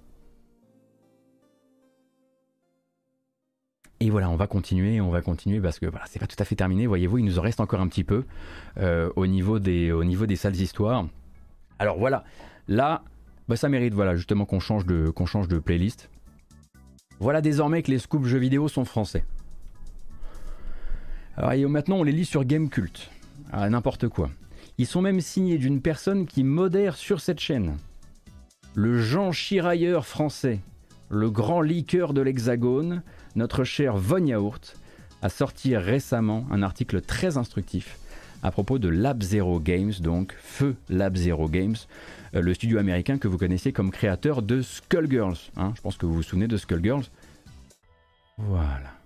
Et 3.99 4.09
voilà, 4.11 4.29
on 4.29 4.35
va 4.35 4.45
continuer, 4.45 5.01
on 5.01 5.09
va 5.09 5.21
continuer 5.21 5.59
parce 5.59 5.79
que 5.79 5.87
voilà, 5.87 6.05
c'est 6.07 6.19
pas 6.19 6.27
tout 6.27 6.35
à 6.39 6.45
fait 6.45 6.55
terminé. 6.55 6.85
Voyez-vous, 6.85 7.17
il 7.17 7.25
nous 7.25 7.39
en 7.39 7.41
reste 7.41 7.59
encore 7.59 7.81
un 7.81 7.87
petit 7.87 8.03
peu 8.03 8.25
euh, 8.77 9.09
au, 9.15 9.25
niveau 9.25 9.57
des, 9.57 9.91
au 9.91 10.03
sales 10.35 10.55
histoires. 10.55 11.07
Alors 11.79 11.97
voilà, 11.97 12.23
là, 12.67 13.03
bah, 13.47 13.55
ça 13.55 13.69
mérite 13.69 13.93
voilà, 13.93 14.15
justement 14.15 14.45
qu'on 14.45 14.59
change, 14.59 14.85
de, 14.85 15.59
playlist. 15.59 16.09
Voilà 17.19 17.41
désormais 17.41 17.81
que 17.81 17.89
les 17.89 17.97
scoops 17.97 18.27
jeux 18.27 18.37
vidéo 18.37 18.67
sont 18.67 18.85
français. 18.85 19.25
Alors 21.35 21.69
maintenant, 21.69 21.97
on 21.97 22.03
les 22.03 22.11
lit 22.11 22.25
sur 22.25 22.45
Gamecult. 22.45 23.09
Ah, 23.51 23.67
n'importe 23.69 24.09
quoi. 24.09 24.29
Ils 24.77 24.85
sont 24.85 25.01
même 25.01 25.21
signés 25.21 25.57
d'une 25.57 25.81
personne 25.81 26.27
qui 26.27 26.43
modère 26.43 26.95
sur 26.95 27.19
cette 27.19 27.39
chaîne 27.39 27.77
le 28.75 29.01
Jean 29.01 29.31
Chirailleur 29.31 30.05
français, 30.05 30.59
le 31.09 31.29
grand 31.29 31.61
liqueur 31.61 32.13
de 32.13 32.21
l'Hexagone, 32.21 33.01
notre 33.35 33.63
cher 33.63 33.97
Von 33.97 34.25
Yaourt, 34.25 34.75
a 35.21 35.29
sorti 35.29 35.75
récemment 35.75 36.45
un 36.51 36.61
article 36.61 37.01
très 37.01 37.37
instructif 37.37 37.97
à 38.43 38.51
propos 38.51 38.77
de 38.77 38.87
Lab 38.87 39.23
Zero 39.23 39.59
Games, 39.59 39.93
donc 39.99 40.35
Feu 40.39 40.75
Lab 40.89 41.15
Zero 41.15 41.49
Games, 41.49 41.75
euh, 42.35 42.41
le 42.41 42.53
studio 42.53 42.77
américain 42.77 43.17
que 43.17 43.27
vous 43.27 43.37
connaissez 43.37 43.71
comme 43.71 43.91
créateur 43.91 44.41
de 44.41 44.61
Skullgirls. 44.61 45.37
Hein. 45.55 45.73
je 45.75 45.81
pense 45.81 45.97
que 45.97 46.05
vous 46.05 46.13
vous 46.13 46.23
souvenez 46.23 46.47
de 46.47 46.57
Skullgirls. 46.57 47.05
Voilà. 48.37 48.96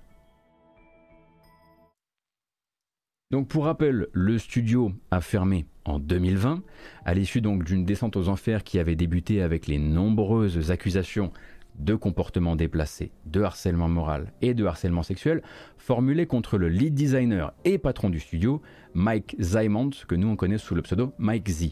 Donc 3.31 3.47
pour 3.47 3.63
rappel, 3.63 4.07
le 4.11 4.37
studio 4.37 4.91
a 5.09 5.21
fermé 5.21 5.65
en 5.85 5.99
2020, 5.99 6.63
à 7.05 7.13
l'issue 7.13 7.39
donc 7.39 7.63
d'une 7.63 7.85
descente 7.85 8.17
aux 8.17 8.27
enfers 8.27 8.63
qui 8.63 8.77
avait 8.77 8.97
débuté 8.97 9.41
avec 9.41 9.67
les 9.67 9.79
nombreuses 9.79 10.69
accusations 10.69 11.31
de 11.79 11.95
comportement 11.95 12.57
déplacé, 12.57 13.13
de 13.25 13.41
harcèlement 13.41 13.87
moral 13.87 14.33
et 14.41 14.53
de 14.53 14.65
harcèlement 14.65 15.01
sexuel 15.01 15.41
formulés 15.77 16.25
contre 16.25 16.57
le 16.57 16.67
lead 16.67 16.93
designer 16.93 17.53
et 17.63 17.77
patron 17.77 18.09
du 18.09 18.19
studio, 18.19 18.61
Mike 18.93 19.37
Zymont, 19.39 19.91
que 20.09 20.15
nous 20.15 20.27
on 20.27 20.35
connaît 20.35 20.57
sous 20.57 20.75
le 20.75 20.81
pseudo 20.81 21.13
Mike 21.17 21.49
Z. 21.49 21.69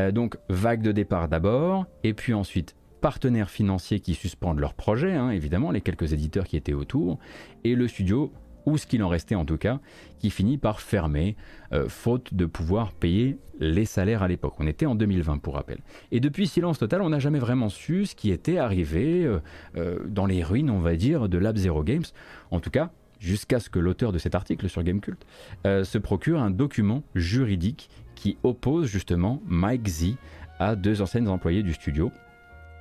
Euh, 0.00 0.10
donc 0.10 0.36
vague 0.48 0.82
de 0.82 0.90
départ 0.90 1.28
d'abord, 1.28 1.86
et 2.02 2.12
puis 2.12 2.34
ensuite 2.34 2.74
partenaires 3.00 3.50
financiers 3.50 4.00
qui 4.00 4.14
suspendent 4.14 4.58
leur 4.58 4.74
projet, 4.74 5.14
hein, 5.14 5.30
évidemment, 5.30 5.70
les 5.70 5.80
quelques 5.80 6.12
éditeurs 6.12 6.48
qui 6.48 6.56
étaient 6.56 6.72
autour, 6.72 7.20
et 7.62 7.76
le 7.76 7.86
studio 7.86 8.32
ou 8.66 8.76
ce 8.78 8.86
qu'il 8.86 9.02
en 9.02 9.08
restait 9.08 9.34
en 9.34 9.44
tout 9.44 9.56
cas, 9.58 9.80
qui 10.18 10.30
finit 10.30 10.58
par 10.58 10.80
fermer, 10.80 11.36
euh, 11.72 11.88
faute 11.88 12.34
de 12.34 12.46
pouvoir 12.46 12.92
payer 12.92 13.38
les 13.60 13.84
salaires 13.84 14.22
à 14.22 14.28
l'époque. 14.28 14.54
On 14.58 14.66
était 14.66 14.86
en 14.86 14.94
2020 14.94 15.38
pour 15.38 15.54
rappel. 15.54 15.78
Et 16.12 16.20
depuis 16.20 16.46
silence 16.46 16.78
total, 16.78 17.02
on 17.02 17.10
n'a 17.10 17.18
jamais 17.18 17.38
vraiment 17.38 17.68
su 17.68 18.06
ce 18.06 18.14
qui 18.14 18.30
était 18.30 18.58
arrivé 18.58 19.24
euh, 19.24 19.40
euh, 19.76 19.98
dans 20.06 20.26
les 20.26 20.42
ruines, 20.42 20.70
on 20.70 20.80
va 20.80 20.96
dire, 20.96 21.28
de 21.28 21.38
Lab 21.38 21.56
Zero 21.56 21.82
Games. 21.82 22.04
En 22.50 22.60
tout 22.60 22.70
cas, 22.70 22.90
jusqu'à 23.18 23.60
ce 23.60 23.68
que 23.68 23.78
l'auteur 23.78 24.12
de 24.12 24.18
cet 24.18 24.34
article 24.34 24.68
sur 24.68 24.82
Gamecult 24.84 25.26
se 25.64 25.98
procure 25.98 26.40
un 26.40 26.50
document 26.50 27.02
juridique 27.16 27.90
qui 28.14 28.38
oppose 28.44 28.86
justement 28.86 29.42
Mike 29.46 29.88
Z 29.88 30.14
à 30.60 30.76
deux 30.76 31.02
anciennes 31.02 31.28
employés 31.28 31.64
du 31.64 31.74
studio. 31.74 32.12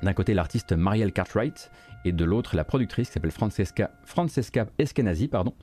D'un 0.04 0.14
côté, 0.14 0.36
l'artiste 0.36 0.74
Marielle 0.74 1.12
Cartwright 1.12 1.72
et 2.08 2.12
de 2.12 2.26
l'autre 2.26 2.56
la 2.56 2.64
productrice 2.64 3.08
qui 3.08 3.14
s'appelle 3.14 3.32
Francesca, 3.32 3.92
Francesca 4.06 4.68
Eskenazi. 4.80 5.28
Pardon. 5.28 5.54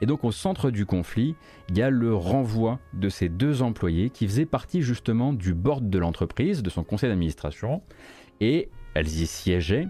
Et 0.00 0.06
donc 0.06 0.24
au 0.24 0.32
centre 0.32 0.70
du 0.70 0.86
conflit, 0.86 1.34
il 1.68 1.78
y 1.78 1.82
a 1.82 1.90
le 1.90 2.14
renvoi 2.14 2.80
de 2.92 3.08
ces 3.08 3.28
deux 3.28 3.62
employés 3.62 4.10
qui 4.10 4.26
faisaient 4.26 4.46
partie 4.46 4.82
justement 4.82 5.32
du 5.32 5.54
board 5.54 5.88
de 5.88 5.98
l'entreprise, 5.98 6.62
de 6.62 6.70
son 6.70 6.84
conseil 6.84 7.08
d'administration, 7.08 7.82
et 8.40 8.68
elles 8.94 9.08
y 9.08 9.26
siégeaient. 9.26 9.88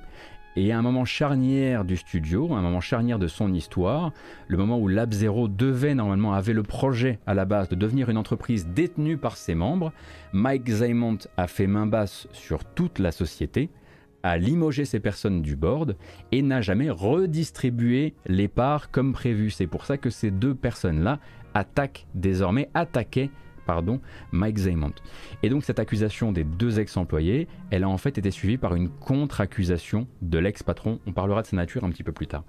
Et 0.54 0.70
à 0.70 0.78
un 0.78 0.82
moment 0.82 1.06
charnière 1.06 1.82
du 1.86 1.96
studio, 1.96 2.52
un 2.52 2.60
moment 2.60 2.82
charnière 2.82 3.18
de 3.18 3.26
son 3.26 3.54
histoire, 3.54 4.12
le 4.48 4.58
moment 4.58 4.78
où 4.78 4.86
Lab 4.86 5.10
Zero 5.10 5.48
devait 5.48 5.94
normalement, 5.94 6.34
avait 6.34 6.52
le 6.52 6.62
projet 6.62 7.18
à 7.26 7.32
la 7.32 7.46
base 7.46 7.70
de 7.70 7.74
devenir 7.74 8.10
une 8.10 8.18
entreprise 8.18 8.66
détenue 8.66 9.16
par 9.16 9.38
ses 9.38 9.54
membres, 9.54 9.92
Mike 10.34 10.68
Zymont 10.68 11.16
a 11.38 11.46
fait 11.46 11.66
main 11.66 11.86
basse 11.86 12.28
sur 12.32 12.64
toute 12.64 12.98
la 12.98 13.12
société, 13.12 13.70
a 14.22 14.38
limogé 14.38 14.84
ces 14.84 15.00
personnes 15.00 15.42
du 15.42 15.56
board 15.56 15.96
et 16.30 16.42
n'a 16.42 16.60
jamais 16.60 16.90
redistribué 16.90 18.14
les 18.26 18.48
parts 18.48 18.90
comme 18.90 19.12
prévu. 19.12 19.50
C'est 19.50 19.66
pour 19.66 19.84
ça 19.84 19.98
que 19.98 20.10
ces 20.10 20.30
deux 20.30 20.54
personnes-là 20.54 21.18
attaquent 21.54 22.06
désormais, 22.14 22.70
attaquaient 22.74 23.30
pardon, 23.64 24.00
Mike 24.32 24.58
Zaymont. 24.58 24.92
Et 25.42 25.48
donc 25.48 25.64
cette 25.64 25.78
accusation 25.78 26.32
des 26.32 26.44
deux 26.44 26.80
ex-employés, 26.80 27.48
elle 27.70 27.84
a 27.84 27.88
en 27.88 27.98
fait 27.98 28.18
été 28.18 28.30
suivie 28.30 28.58
par 28.58 28.74
une 28.74 28.88
contre-accusation 28.88 30.06
de 30.20 30.38
l'ex-patron. 30.38 31.00
On 31.06 31.12
parlera 31.12 31.42
de 31.42 31.46
sa 31.46 31.56
nature 31.56 31.84
un 31.84 31.90
petit 31.90 32.02
peu 32.02 32.12
plus 32.12 32.26
tard. 32.26 32.44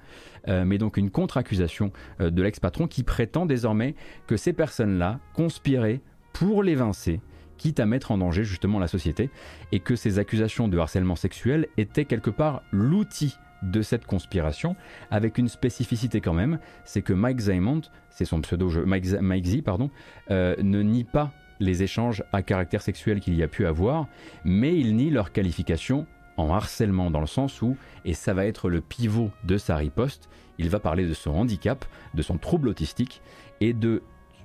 Euh, 0.47 0.65
mais 0.65 0.77
donc 0.77 0.97
une 0.97 1.11
contre-accusation 1.11 1.91
euh, 2.19 2.29
de 2.29 2.41
l'ex-patron 2.41 2.87
qui 2.87 3.03
prétend 3.03 3.45
désormais 3.45 3.95
que 4.27 4.37
ces 4.37 4.53
personnes-là 4.53 5.19
conspiraient 5.33 6.01
pour 6.33 6.63
l'évincer 6.63 7.21
quitte 7.57 7.79
à 7.79 7.85
mettre 7.85 8.11
en 8.11 8.17
danger 8.17 8.43
justement 8.43 8.79
la 8.79 8.87
société, 8.87 9.29
et 9.71 9.79
que 9.79 9.95
ces 9.95 10.19
accusations 10.19 10.67
de 10.67 10.77
harcèlement 10.77 11.15
sexuel 11.15 11.67
étaient 11.77 12.05
quelque 12.05 12.29
part 12.29 12.63
l'outil 12.71 13.37
de 13.61 13.81
cette 13.81 14.05
conspiration, 14.05 14.75
avec 15.09 15.37
une 15.37 15.47
spécificité 15.47 16.21
quand 16.21 16.33
même, 16.33 16.59
c'est 16.85 17.01
que 17.01 17.13
Mike 17.13 17.39
Zaymont, 17.39 17.81
c'est 18.09 18.25
son 18.25 18.41
pseudo, 18.41 18.69
Mike, 18.85 19.05
Mike 19.21 19.45
Z, 19.45 19.61
pardon, 19.61 19.89
euh, 20.31 20.55
ne 20.61 20.81
nie 20.81 21.05
pas 21.05 21.31
les 21.59 21.83
échanges 21.83 22.23
à 22.33 22.41
caractère 22.41 22.81
sexuel 22.81 23.19
qu'il 23.19 23.35
y 23.35 23.43
a 23.43 23.47
pu 23.47 23.65
avoir, 23.65 24.07
mais 24.43 24.77
il 24.77 24.95
nie 24.95 25.09
leur 25.09 25.31
qualification 25.31 26.05
en 26.35 26.51
harcèlement 26.51 27.11
dans 27.11 27.21
le 27.21 27.27
sens 27.27 27.61
où, 27.61 27.77
et 28.05 28.13
ça 28.13 28.33
va 28.33 28.45
être 28.45 28.69
le 28.69 28.81
pivot 28.81 29.31
de 29.43 29.57
sa 29.57 29.77
riposte, 29.77 30.29
il 30.57 30.69
va 30.69 30.79
parler 30.79 31.07
de 31.07 31.13
son 31.13 31.31
handicap, 31.31 31.85
de 32.13 32.21
son 32.21 32.37
trouble 32.37 32.67
autistique 32.67 33.21
et 33.61 33.73
de 33.73 34.01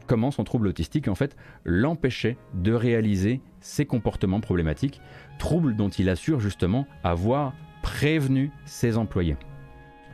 comment 0.08 0.32
son 0.32 0.42
trouble 0.42 0.66
autistique 0.66 1.06
en 1.06 1.14
fait 1.14 1.36
l'empêchait 1.64 2.36
de 2.54 2.72
réaliser 2.72 3.40
ses 3.60 3.86
comportements 3.86 4.40
problématiques, 4.40 5.00
trouble 5.38 5.76
dont 5.76 5.90
il 5.90 6.08
assure 6.08 6.40
justement 6.40 6.88
avoir 7.04 7.52
prévenu 7.82 8.50
ses 8.64 8.96
employés. 8.96 9.36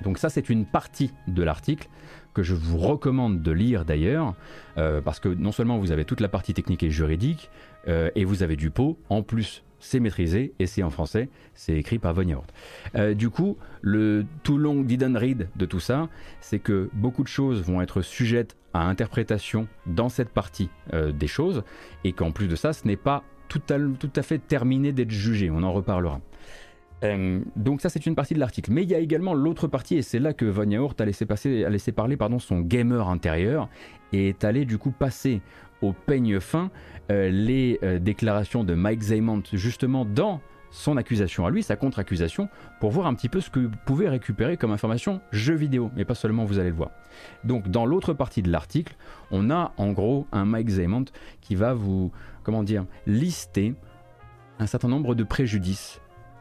Donc 0.02 0.18
ça 0.18 0.28
c'est 0.28 0.50
une 0.50 0.66
partie 0.66 1.12
de 1.28 1.42
l'article 1.42 1.88
que 2.34 2.42
je 2.42 2.54
vous 2.54 2.78
recommande 2.78 3.42
de 3.42 3.52
lire 3.52 3.84
d'ailleurs, 3.84 4.34
euh, 4.76 5.00
parce 5.00 5.20
que 5.20 5.28
non 5.28 5.52
seulement 5.52 5.78
vous 5.78 5.92
avez 5.92 6.04
toute 6.04 6.20
la 6.20 6.28
partie 6.28 6.52
technique 6.52 6.82
et 6.82 6.90
juridique, 6.90 7.48
euh, 7.86 8.10
et 8.16 8.24
vous 8.24 8.42
avez 8.42 8.56
du 8.56 8.70
pot, 8.70 8.98
en 9.08 9.22
plus 9.22 9.62
c'est 9.78 10.00
maîtrisé 10.00 10.54
et 10.58 10.66
c'est 10.66 10.82
en 10.82 10.90
français, 10.90 11.28
c'est 11.54 11.76
écrit 11.76 11.98
par 11.98 12.14
Von 12.14 12.24
euh, 12.96 13.14
du 13.14 13.30
coup, 13.30 13.56
le 13.82 14.24
tout 14.42 14.58
long 14.58 14.80
didn't 14.80 15.16
read 15.16 15.48
de 15.54 15.66
tout 15.66 15.78
ça, 15.78 16.08
c'est 16.40 16.58
que 16.58 16.90
beaucoup 16.94 17.22
de 17.22 17.28
choses 17.28 17.62
vont 17.62 17.80
être 17.82 18.02
sujettes 18.02 18.56
à 18.74 18.82
interprétation 18.82 19.66
dans 19.86 20.08
cette 20.08 20.28
partie 20.28 20.68
euh, 20.92 21.12
des 21.12 21.28
choses, 21.28 21.62
et 22.02 22.12
qu'en 22.12 22.32
plus 22.32 22.48
de 22.48 22.56
ça, 22.56 22.72
ce 22.72 22.86
n'est 22.86 22.96
pas 22.96 23.22
tout 23.48 23.62
à, 23.70 23.76
tout 23.98 24.10
à, 24.16 24.22
fait 24.22 24.38
terminé 24.38 24.92
d'être 24.92 25.10
jugé, 25.10 25.50
on 25.50 25.62
en 25.62 25.72
reparlera. 25.72 26.20
Euh, 27.02 27.40
donc 27.56 27.80
ça 27.80 27.88
c'est 27.88 28.06
une 28.06 28.14
partie 28.14 28.34
de 28.34 28.38
l'article. 28.38 28.72
Mais 28.72 28.82
il 28.82 28.90
y 28.90 28.94
a 28.94 28.98
également 28.98 29.34
l'autre 29.34 29.68
partie, 29.68 29.96
et 29.96 30.02
c'est 30.02 30.18
là 30.18 30.32
que 30.32 30.44
Von 30.44 30.68
Yaourt 30.68 31.00
a 31.00 31.04
laissé, 31.04 31.24
passer, 31.24 31.64
a 31.64 31.70
laissé 31.70 31.92
parler 31.92 32.16
pardon, 32.16 32.38
son 32.38 32.60
gamer 32.60 33.08
intérieur, 33.08 33.68
et 34.12 34.28
est 34.28 34.44
allé 34.44 34.64
du 34.64 34.78
coup 34.78 34.90
passer 34.90 35.40
au 35.82 35.92
peigne 35.92 36.40
fin 36.40 36.70
euh, 37.10 37.30
les 37.30 37.78
déclarations 38.00 38.64
de 38.64 38.74
Mike 38.74 39.02
Zaymont 39.02 39.42
justement 39.52 40.04
dans 40.04 40.40
son 40.74 40.96
accusation 40.96 41.46
à 41.46 41.50
lui, 41.50 41.62
sa 41.62 41.76
contre-accusation, 41.76 42.48
pour 42.80 42.90
voir 42.90 43.06
un 43.06 43.14
petit 43.14 43.28
peu 43.28 43.40
ce 43.40 43.48
que 43.48 43.60
vous 43.60 43.76
pouvez 43.86 44.08
récupérer 44.08 44.56
comme 44.56 44.72
information 44.72 45.20
jeu 45.30 45.54
vidéo, 45.54 45.90
mais 45.94 46.04
pas 46.04 46.16
seulement, 46.16 46.44
vous 46.44 46.58
allez 46.58 46.70
le 46.70 46.74
voir. 46.74 46.90
Donc 47.44 47.68
dans 47.68 47.86
l'autre 47.86 48.12
partie 48.12 48.42
de 48.42 48.50
l'article, 48.50 48.96
on 49.30 49.50
a 49.50 49.72
en 49.76 49.92
gros 49.92 50.26
un 50.32 50.44
Mike 50.44 50.68
Zaymont 50.68 51.04
qui 51.40 51.54
va 51.54 51.74
vous, 51.74 52.10
comment 52.42 52.64
dire, 52.64 52.86
lister 53.06 53.74
un 54.58 54.66
certain 54.66 54.88
nombre 54.88 55.14
de 55.14 55.22
préjudices 55.22 56.00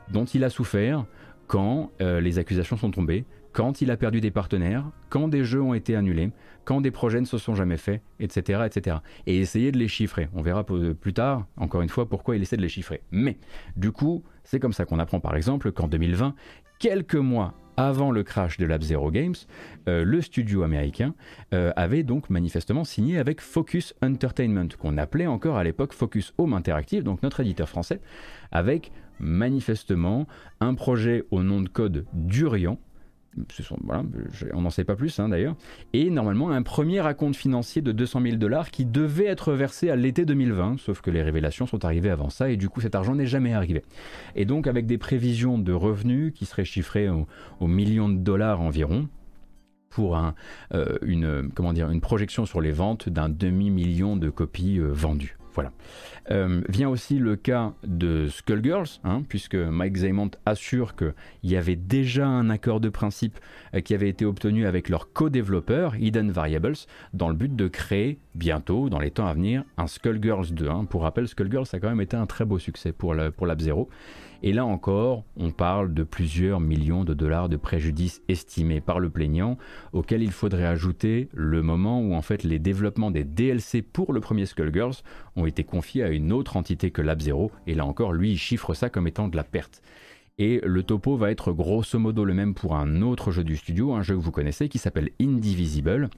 dont 0.10 0.26
il 0.26 0.44
a 0.44 0.50
souffert 0.50 1.06
quand 1.46 1.92
euh, 2.02 2.20
les 2.20 2.40
accusations 2.40 2.76
sont 2.76 2.90
tombées, 2.90 3.26
quand 3.54 3.82
il 3.82 3.92
a 3.92 3.98
perdu 3.98 4.20
des 4.20 4.32
partenaires, 4.32 4.84
quand 5.10 5.28
des 5.28 5.46
jeux 5.46 5.62
ont 5.62 5.74
été 5.74 5.96
annulés, 5.96 6.32
quand 6.66 6.82
des 6.82 6.92
projets 6.92 7.22
ne 7.22 7.26
se 7.26 7.38
sont 7.38 7.56
jamais 7.56 7.78
faits, 7.78 8.02
etc., 8.20 8.64
etc. 8.66 8.98
Et 9.28 9.38
essayer 9.38 9.72
de 9.72 9.78
les 9.78 9.88
chiffrer. 9.88 10.28
On 10.34 10.42
verra 10.42 10.66
plus 10.66 11.14
tard, 11.14 11.46
encore 11.58 11.82
une 11.82 11.90
fois, 11.90 12.10
pourquoi 12.10 12.36
il 12.36 12.42
essaie 12.42 12.58
de 12.58 12.62
les 12.62 12.70
chiffrer. 12.70 13.02
Mais, 13.12 13.38
du 13.78 13.92
coup, 13.92 14.24
c'est 14.44 14.60
comme 14.60 14.74
ça 14.74 14.86
qu'on 14.86 15.00
apprend 15.00 15.20
par 15.20 15.36
exemple 15.36 15.72
qu'en 15.72 15.88
2020, 15.88 16.36
quelques 16.80 17.16
mois 17.16 17.54
avant 17.78 18.12
le 18.12 18.24
crash 18.24 18.58
de 18.58 18.66
Lab 18.66 18.82
Zero 18.82 19.10
Games, 19.10 19.36
euh, 19.88 20.04
le 20.04 20.22
studio 20.22 20.64
américain 20.64 21.16
euh, 21.54 21.72
avait 21.76 22.04
donc 22.04 22.30
manifestement 22.30 22.84
signé 22.84 23.18
avec 23.18 23.42
Focus 23.42 23.96
Entertainment, 24.04 24.68
qu'on 24.80 24.98
appelait 24.98 25.28
encore 25.28 25.58
à 25.58 25.64
l'époque 25.64 25.94
Focus 25.94 26.34
Home 26.38 26.54
Interactive, 26.54 27.04
donc 27.04 27.24
notre 27.24 27.40
éditeur 27.40 27.68
français, 27.68 28.00
avec 28.52 28.92
manifestement 29.20 30.28
un 30.60 30.76
projet 30.76 31.24
au 31.32 31.42
nom 31.42 31.62
de 31.62 31.70
code 31.70 32.06
Durian, 32.14 32.78
on 34.54 34.62
n'en 34.62 34.70
sait 34.70 34.84
pas 34.84 34.96
plus 34.96 35.20
hein, 35.20 35.30
d'ailleurs. 35.30 35.56
Et 35.94 36.10
normalement, 36.10 36.52
un 36.52 36.62
premier 36.62 37.02
raconte 37.02 37.36
financier 37.36 37.82
de 37.82 37.92
200 37.92 38.22
000 38.22 38.36
dollars 38.38 38.72
qui 38.72 38.86
devait 38.86 39.26
être 39.26 39.54
versé 39.54 39.90
à 39.90 39.96
l'été 39.96 40.26
2020, 40.26 40.80
sauf 40.80 41.02
que 41.02 41.12
les 41.12 41.22
révélations 41.22 41.66
sont 41.66 41.86
arrivées 41.86 42.10
avant 42.10 42.30
ça 42.30 42.50
et 42.50 42.58
du 42.58 42.70
coup 42.70 42.82
cet 42.82 42.96
argent 42.96 43.16
n'est 43.16 43.26
jamais 43.26 43.54
arrivé. 43.54 43.84
Et 44.36 44.46
donc 44.46 44.68
avec 44.68 44.86
des 44.86 44.98
prévisions 44.98 45.58
de 45.58 45.74
revenus 45.74 46.34
qui 46.34 46.46
seraient 46.46 46.66
chiffrées 46.66 47.10
aux, 47.10 47.68
millions 47.68 48.10
de 48.10 48.18
dollars 48.18 48.62
environ, 48.62 49.08
pour 49.90 50.18
euh, 50.74 50.98
une 51.04 52.02
projection 52.02 52.48
sur 52.48 52.62
les 52.62 52.72
ventes 52.72 53.10
d'un 53.10 53.30
demi-million 53.30 54.18
de 54.18 54.32
copies 54.32 54.80
euh, 54.80 54.88
vendues. 54.92 55.38
Voilà. 55.54 55.72
Euh, 56.32 56.62
vient 56.70 56.90
aussi 56.90 57.20
le 57.20 57.36
cas 57.36 57.74
de 57.84 58.28
Skullgirls, 58.28 59.00
hein, 59.04 59.24
puisque 59.28 59.56
Mike 59.56 59.98
Zaymont 59.98 60.32
assure 60.46 60.96
qu'il 60.96 61.14
y 61.44 61.58
avait 61.58 61.76
déjà 61.76 62.28
un 62.28 62.50
accord 62.50 62.80
de 62.80 62.90
principe 62.90 63.40
euh, 63.76 63.82
qui 63.82 63.94
avait 63.94 64.10
été 64.10 64.26
obtenu 64.26 64.66
avec 64.66 64.90
leur 64.90 65.12
co-développeur, 65.12 65.96
Hidden 65.96 66.32
Variables, 66.32 66.76
dans 67.14 67.30
le 67.30 67.36
but 67.36 67.56
de 67.56 67.68
créer 67.68 68.20
bientôt, 68.36 68.90
dans 68.90 69.00
les 69.00 69.12
temps 69.12 69.28
à 69.28 69.34
venir, 69.34 69.64
un 69.78 69.88
Skullgirls 69.88 70.54
2. 70.54 70.70
Hein. 70.70 70.86
Pour 70.86 71.04
rappel, 71.04 71.28
Skullgirls 71.28 71.68
a 71.74 71.80
quand 71.80 71.90
même 71.90 72.02
été 72.02 72.16
un 72.16 72.26
très 72.26 72.46
beau 72.46 72.58
succès 72.58 72.92
pour, 72.92 73.16
pour 73.36 73.46
Lab 73.46 73.60
Zero. 73.60 73.90
Et 74.46 74.52
là 74.52 74.66
encore, 74.66 75.24
on 75.38 75.52
parle 75.52 75.94
de 75.94 76.04
plusieurs 76.04 76.60
millions 76.60 77.06
de 77.06 77.14
dollars 77.14 77.48
de 77.48 77.56
préjudice 77.56 78.22
estimés 78.28 78.82
par 78.82 79.00
le 79.00 79.10
plaignant, 79.10 79.58
auquel 79.94 80.22
il 80.22 80.34
faudrait 80.34 80.66
ajouter 80.66 81.30
le 81.34 81.64
moment 81.64 82.02
où 82.02 82.14
en 82.14 82.22
fait 82.22 82.44
les 82.44 82.60
développements 82.60 83.10
des 83.10 83.24
DLC 83.24 83.82
pour 83.82 84.12
le 84.12 84.20
premier 84.20 84.46
Skullgirls 84.46 85.02
ont 85.38 85.46
été 85.46 85.64
confiés 85.64 86.04
à 86.04 86.10
une 86.10 86.34
autre 86.34 86.58
entité 86.58 86.92
que 86.92 87.02
Lab 87.02 87.22
Zero, 87.22 87.52
et 87.68 87.74
là 87.74 87.86
encore, 87.86 88.12
lui, 88.12 88.32
il 88.34 88.38
chiffre 88.38 88.74
ça 88.74 88.90
comme 88.90 89.08
étant 89.08 89.30
de 89.30 89.38
la 89.38 89.46
perte. 89.46 89.82
Et 90.38 90.60
le 90.66 90.84
topo 90.84 91.16
va 91.16 91.32
être 91.32 91.54
grosso 91.54 91.98
modo 91.98 92.26
le 92.26 92.34
même 92.34 92.54
pour 92.54 92.76
un 92.76 93.02
autre 93.02 93.32
jeu 93.32 93.46
du 93.46 93.56
studio, 93.56 93.94
un 93.94 94.02
jeu 94.02 94.16
que 94.16 94.22
vous 94.22 94.32
connaissez 94.32 94.68
qui 94.68 94.78
s'appelle 94.78 95.12
Indivisible, 95.22 96.10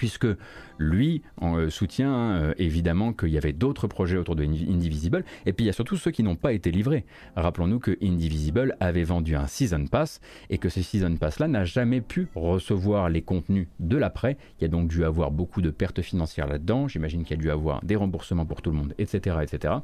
puisque 0.00 0.26
lui 0.78 1.20
euh, 1.42 1.68
soutient 1.68 2.32
euh, 2.32 2.54
évidemment 2.56 3.12
qu'il 3.12 3.28
y 3.28 3.36
avait 3.36 3.52
d'autres 3.52 3.86
projets 3.86 4.16
autour 4.16 4.34
de 4.34 4.44
Indivisible, 4.44 5.26
et 5.44 5.52
puis 5.52 5.64
il 5.64 5.66
y 5.66 5.70
a 5.70 5.74
surtout 5.74 5.98
ceux 5.98 6.10
qui 6.10 6.22
n'ont 6.22 6.36
pas 6.36 6.54
été 6.54 6.70
livrés. 6.70 7.04
Rappelons-nous 7.36 7.80
que 7.80 7.98
Indivisible 8.02 8.78
avait 8.80 9.04
vendu 9.04 9.36
un 9.36 9.46
Season 9.46 9.84
Pass, 9.84 10.22
et 10.48 10.56
que 10.56 10.70
ce 10.70 10.80
Season 10.80 11.14
Pass-là 11.16 11.48
n'a 11.48 11.66
jamais 11.66 12.00
pu 12.00 12.28
recevoir 12.34 13.10
les 13.10 13.20
contenus 13.20 13.68
de 13.78 13.98
l'après. 13.98 14.38
Il 14.58 14.62
y 14.62 14.64
a 14.64 14.68
donc 14.68 14.88
dû 14.88 15.04
avoir 15.04 15.30
beaucoup 15.30 15.60
de 15.60 15.68
pertes 15.68 16.00
financières 16.00 16.46
là-dedans, 16.46 16.88
j'imagine 16.88 17.24
qu'il 17.24 17.36
y 17.36 17.40
a 17.40 17.42
dû 17.42 17.50
avoir 17.50 17.84
des 17.84 17.96
remboursements 17.96 18.46
pour 18.46 18.62
tout 18.62 18.70
le 18.70 18.78
monde, 18.78 18.94
etc. 18.96 19.36
etc. 19.42 19.74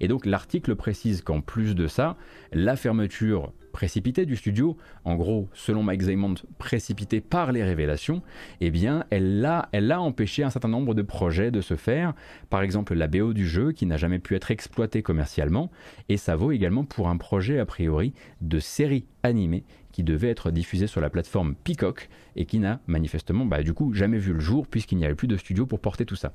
Et 0.00 0.08
donc 0.08 0.26
l'article 0.26 0.74
précise 0.74 1.22
qu'en 1.22 1.42
plus 1.42 1.76
de 1.76 1.86
ça, 1.86 2.16
la 2.52 2.74
fermeture 2.74 3.52
précipitée 3.72 4.26
du 4.26 4.36
studio, 4.36 4.76
en 5.04 5.16
gros, 5.16 5.48
selon 5.54 5.82
Mike 5.82 6.02
Zaymont, 6.02 6.34
précipitée 6.58 7.20
par 7.20 7.52
les 7.52 7.62
révélations, 7.62 8.22
eh 8.60 8.70
bien, 8.70 9.04
elle 9.10 9.44
a, 9.44 9.68
elle 9.72 9.90
a 9.92 10.00
empêché 10.00 10.42
un 10.42 10.50
certain 10.50 10.68
nombre 10.68 10.94
de 10.94 11.02
projets 11.02 11.50
de 11.50 11.60
se 11.60 11.76
faire. 11.76 12.14
Par 12.50 12.62
exemple, 12.62 12.94
la 12.94 13.08
BO 13.08 13.32
du 13.32 13.48
jeu 13.48 13.72
qui 13.72 13.86
n'a 13.86 13.96
jamais 13.96 14.18
pu 14.18 14.34
être 14.34 14.50
exploité 14.50 15.02
commercialement, 15.02 15.70
et 16.08 16.16
ça 16.16 16.36
vaut 16.36 16.52
également 16.52 16.84
pour 16.84 17.08
un 17.08 17.16
projet 17.16 17.58
a 17.58 17.66
priori 17.66 18.12
de 18.40 18.58
série 18.58 19.06
animée 19.22 19.64
qui 19.92 20.02
devait 20.02 20.28
être 20.28 20.50
diffusé 20.50 20.86
sur 20.86 21.00
la 21.00 21.10
plateforme 21.10 21.54
Peacock 21.54 22.08
et 22.36 22.46
qui 22.46 22.58
n'a 22.58 22.80
manifestement, 22.86 23.44
bah, 23.44 23.62
du 23.62 23.74
coup, 23.74 23.92
jamais 23.92 24.18
vu 24.18 24.32
le 24.32 24.40
jour 24.40 24.66
puisqu'il 24.66 24.98
n'y 24.98 25.04
avait 25.04 25.14
plus 25.14 25.28
de 25.28 25.36
studio 25.36 25.66
pour 25.66 25.80
porter 25.80 26.06
tout 26.06 26.16
ça. 26.16 26.32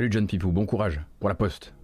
Salut 0.00 0.12
John 0.12 0.26
Pipou, 0.26 0.50
bon 0.50 0.64
courage 0.64 0.98
pour 1.18 1.28
la 1.28 1.34
poste. 1.34 1.74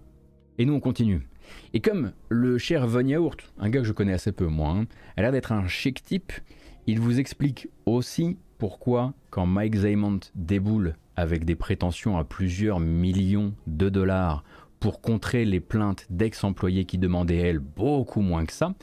Et 0.57 0.65
nous 0.65 0.73
on 0.73 0.79
continue. 0.79 1.27
Et 1.73 1.81
comme 1.81 2.13
le 2.29 2.57
cher 2.57 2.87
Von 2.87 3.05
Yaourt, 3.05 3.37
un 3.59 3.69
gars 3.69 3.81
que 3.81 3.85
je 3.85 3.93
connais 3.93 4.13
assez 4.13 4.31
peu 4.31 4.47
moi, 4.47 4.69
hein, 4.71 4.87
a 5.17 5.21
l'air 5.21 5.31
d'être 5.31 5.51
un 5.51 5.67
chic 5.67 6.01
type, 6.01 6.33
il 6.87 6.99
vous 6.99 7.19
explique 7.19 7.69
aussi 7.85 8.39
pourquoi 8.57 9.13
quand 9.29 9.45
Mike 9.45 9.75
Zaymont 9.75 10.19
déboule 10.33 10.95
avec 11.15 11.45
des 11.45 11.53
prétentions 11.53 12.17
à 12.17 12.23
plusieurs 12.23 12.79
millions 12.79 13.53
de 13.67 13.87
dollars 13.87 14.43
pour 14.79 14.99
contrer 14.99 15.45
les 15.45 15.59
plaintes 15.59 16.07
d'ex-employés 16.09 16.85
qui 16.85 16.97
demandaient 16.97 17.37
elle 17.37 17.59
beaucoup 17.59 18.21
moins 18.21 18.47
que 18.47 18.53
ça, 18.53 18.73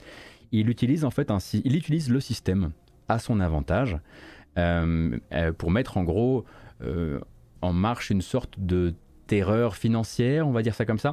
il 0.52 0.70
utilise 0.70 1.05
en 1.05 1.11
fait 1.11 1.32
ainsi, 1.32 1.61
il 1.65 1.74
utilise 1.74 2.09
le 2.09 2.20
système 2.20 2.70
à 3.09 3.19
son 3.19 3.40
avantage 3.40 3.98
euh, 4.59 5.19
euh, 5.32 5.52
pour 5.52 5.73
mettre 5.73 5.97
en 5.97 6.05
gros 6.05 6.44
euh, 6.82 7.19
en 7.62 7.73
marche 7.73 8.11
une 8.11 8.23
sorte 8.23 8.61
de 8.61 8.94
terreur 9.35 9.74
financière, 9.74 10.47
on 10.47 10.52
va 10.52 10.62
dire 10.62 10.77
ça 10.77 10.85
comme 10.85 11.01
ça. 11.01 11.12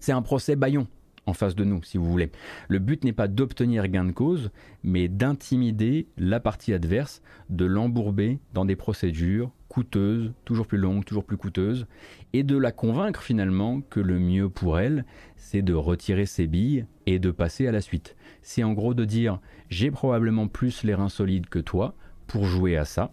C'est 0.00 0.12
un 0.12 0.22
procès 0.22 0.56
baillon 0.56 0.86
en 1.26 1.34
face 1.34 1.54
de 1.54 1.62
nous, 1.62 1.82
si 1.82 1.98
vous 1.98 2.10
voulez. 2.10 2.30
Le 2.68 2.78
but 2.78 3.04
n'est 3.04 3.12
pas 3.12 3.28
d'obtenir 3.28 3.86
gain 3.88 4.06
de 4.06 4.12
cause, 4.12 4.50
mais 4.82 5.08
d'intimider 5.08 6.06
la 6.16 6.40
partie 6.40 6.72
adverse, 6.72 7.20
de 7.50 7.66
l'embourber 7.66 8.38
dans 8.54 8.64
des 8.64 8.76
procédures 8.76 9.50
coûteuses, 9.68 10.32
toujours 10.46 10.66
plus 10.66 10.78
longues, 10.78 11.04
toujours 11.04 11.26
plus 11.26 11.36
coûteuses, 11.36 11.86
et 12.32 12.44
de 12.44 12.56
la 12.56 12.72
convaincre 12.72 13.22
finalement 13.22 13.82
que 13.82 14.00
le 14.00 14.18
mieux 14.18 14.48
pour 14.48 14.78
elle, 14.78 15.04
c'est 15.36 15.60
de 15.60 15.74
retirer 15.74 16.24
ses 16.24 16.46
billes 16.46 16.86
et 17.04 17.18
de 17.18 17.30
passer 17.30 17.66
à 17.66 17.72
la 17.72 17.82
suite. 17.82 18.16
C'est 18.40 18.64
en 18.64 18.72
gros 18.72 18.94
de 18.94 19.04
dire 19.04 19.38
j'ai 19.68 19.90
probablement 19.90 20.48
plus 20.48 20.82
les 20.82 20.94
reins 20.94 21.10
solides 21.10 21.50
que 21.50 21.58
toi 21.58 21.94
pour 22.26 22.46
jouer 22.46 22.78
à 22.78 22.86
ça, 22.86 23.12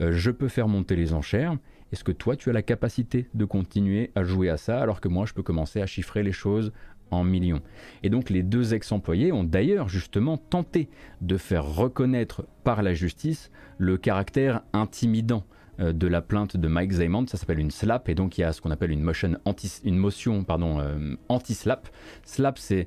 euh, 0.00 0.12
je 0.12 0.30
peux 0.30 0.48
faire 0.48 0.68
monter 0.68 0.96
les 0.96 1.14
enchères, 1.14 1.56
est-ce 1.92 2.04
que 2.04 2.12
toi, 2.12 2.36
tu 2.36 2.50
as 2.50 2.52
la 2.52 2.62
capacité 2.62 3.28
de 3.34 3.44
continuer 3.44 4.10
à 4.14 4.24
jouer 4.24 4.48
à 4.48 4.56
ça 4.56 4.80
alors 4.80 5.00
que 5.00 5.08
moi, 5.08 5.26
je 5.26 5.34
peux 5.34 5.42
commencer 5.42 5.80
à 5.80 5.86
chiffrer 5.86 6.22
les 6.22 6.32
choses 6.32 6.72
en 7.10 7.24
millions? 7.24 7.62
Et 8.02 8.10
donc 8.10 8.30
les 8.30 8.42
deux 8.42 8.74
ex-employés 8.74 9.32
ont 9.32 9.44
d'ailleurs 9.44 9.88
justement 9.88 10.36
tenté 10.36 10.88
de 11.20 11.36
faire 11.36 11.64
reconnaître 11.64 12.46
par 12.64 12.82
la 12.82 12.94
justice 12.94 13.50
le 13.78 13.96
caractère 13.96 14.62
intimidant 14.72 15.44
euh, 15.80 15.92
de 15.92 16.06
la 16.06 16.20
plainte 16.20 16.56
de 16.56 16.68
Mike 16.68 16.92
Zaymont, 16.92 17.26
ça 17.26 17.38
s'appelle 17.38 17.58
une 17.58 17.70
SLAP, 17.70 18.08
et 18.08 18.14
donc 18.14 18.38
il 18.38 18.42
y 18.42 18.44
a 18.44 18.52
ce 18.52 18.60
qu'on 18.60 18.70
appelle 18.70 18.90
une 18.90 19.02
motion 19.02 19.36
anti, 19.44 19.80
une 19.84 19.96
motion 19.96 20.44
pardon 20.44 20.78
euh, 20.80 21.16
anti-SLAP. 21.28 21.88
SLAP 22.24 22.58
c'est 22.58 22.86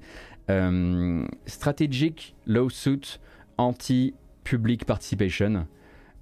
euh, 0.49 1.25
Strategic 1.45 2.35
Lawsuit 2.45 3.19
Anti-Public 3.57 4.85
Participation. 4.85 5.65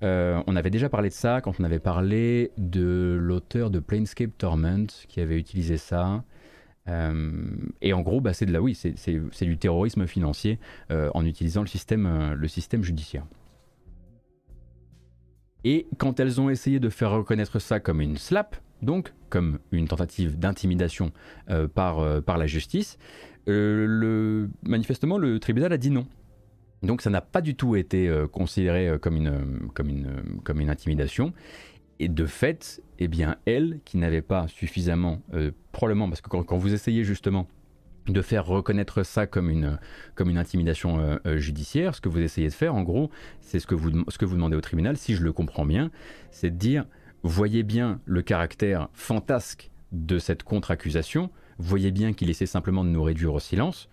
Euh, 0.04 0.42
on 0.48 0.56
avait 0.56 0.70
déjà 0.70 0.90
parlé 0.90 1.10
de 1.10 1.14
ça 1.14 1.42
quand 1.42 1.60
on 1.60 1.64
avait 1.64 1.80
parlé 1.80 2.52
de 2.58 3.18
l'auteur 3.20 3.70
de 3.70 3.80
Planescape 3.80 4.32
Torment 4.38 4.88
qui 5.08 5.20
avait 5.20 5.38
utilisé 5.38 5.78
ça. 5.78 6.24
Euh, 6.88 7.32
et 7.82 7.94
en 7.94 8.02
gros, 8.02 8.22
bah, 8.22 8.34
c'est 8.34 8.48
de 8.48 8.54
la 8.54 8.62
oui, 8.62 8.76
c'est 8.76 9.46
du 9.46 9.58
terrorisme 9.58 10.08
financier 10.08 10.60
euh, 10.92 11.12
en 11.14 11.26
utilisant 11.26 11.62
le 11.62 11.68
système, 11.68 12.34
le 12.34 12.48
système 12.48 12.84
judiciaire. 12.84 13.26
Et 15.64 15.88
quand 16.00 16.20
elles 16.20 16.42
ont 16.42 16.50
essayé 16.50 16.80
de 16.80 16.90
faire 16.90 17.12
reconnaître 17.12 17.60
ça 17.60 17.80
comme 17.80 18.02
une 18.02 18.18
slap, 18.18 18.56
donc 18.82 19.14
comme 19.30 19.60
une 19.72 19.88
tentative 19.88 20.40
d'intimidation 20.40 21.12
par, 21.76 22.24
par 22.24 22.40
la 22.40 22.48
justice, 22.48 22.98
le, 23.46 24.50
manifestement 24.64 25.20
le 25.20 25.40
tribunal 25.40 25.72
a 25.72 25.78
dit 25.78 25.92
non. 25.92 26.08
Donc 26.84 27.02
ça 27.02 27.10
n'a 27.10 27.22
pas 27.22 27.42
du 27.42 27.56
tout 27.56 27.76
été 27.76 28.08
euh, 28.08 28.28
considéré 28.28 28.88
euh, 28.88 28.98
comme 28.98 29.16
une, 29.16 29.70
comme, 29.74 29.90
une, 29.90 30.40
comme 30.44 30.60
une 30.60 30.70
intimidation. 30.70 31.34
Et 32.00 32.08
de 32.08 32.26
fait, 32.26 32.82
eh 32.98 33.08
bien, 33.08 33.38
elle, 33.46 33.80
qui 33.86 33.98
n'avait 33.98 34.24
pas 34.24 34.48
suffisamment, 34.48 35.22
euh, 35.34 35.52
probablement, 35.72 36.10
parce 36.10 36.22
que 36.22 36.30
quand, 36.30 36.58
vous 36.58 36.74
essayez 36.74 37.04
justement 37.04 37.48
de 38.08 38.24
faire 38.24 38.48
reconnaître 38.48 39.04
ça 39.04 39.28
comme 39.28 39.52
une, 39.52 39.78
comme 40.16 40.32
une 40.32 40.40
intimidation 40.40 41.20
judiciaire, 41.36 41.94
ce 41.94 42.02
que 42.02 42.10
vous 42.10 42.20
essayez 42.20 42.48
de 42.48 42.54
faire, 42.54 42.74
en 42.74 42.82
gros, 42.82 43.12
c'est 43.42 43.60
ce, 43.60 43.68
que 43.68 43.76
vous, 43.76 43.92
ce 44.08 44.18
que 44.18 44.26
vous 44.26 44.34
demandez 44.34 44.56
au 44.56 44.62
tribunal, 44.62 44.98
si 44.98 45.14
je 45.14 45.22
le 45.22 45.32
comprends 45.32 45.68
bien, 45.68 45.92
c'est 46.32 46.50
de 46.50 46.56
dire, 46.56 46.88
voyez 47.22 47.62
bien 47.62 48.02
le 48.06 48.24
caractère 48.24 48.90
fantasque 48.94 49.70
de 49.92 50.18
cette 50.18 50.42
contre-accusation, 50.42 51.30
voyez 51.60 51.92
bien 51.92 52.14
qu'il 52.14 52.32
essaie 52.32 52.48
simplement 52.48 52.84
de 52.84 52.90
nous 52.90 53.04
réduire 53.04 53.36
au 53.36 53.40
silence, 53.40 53.88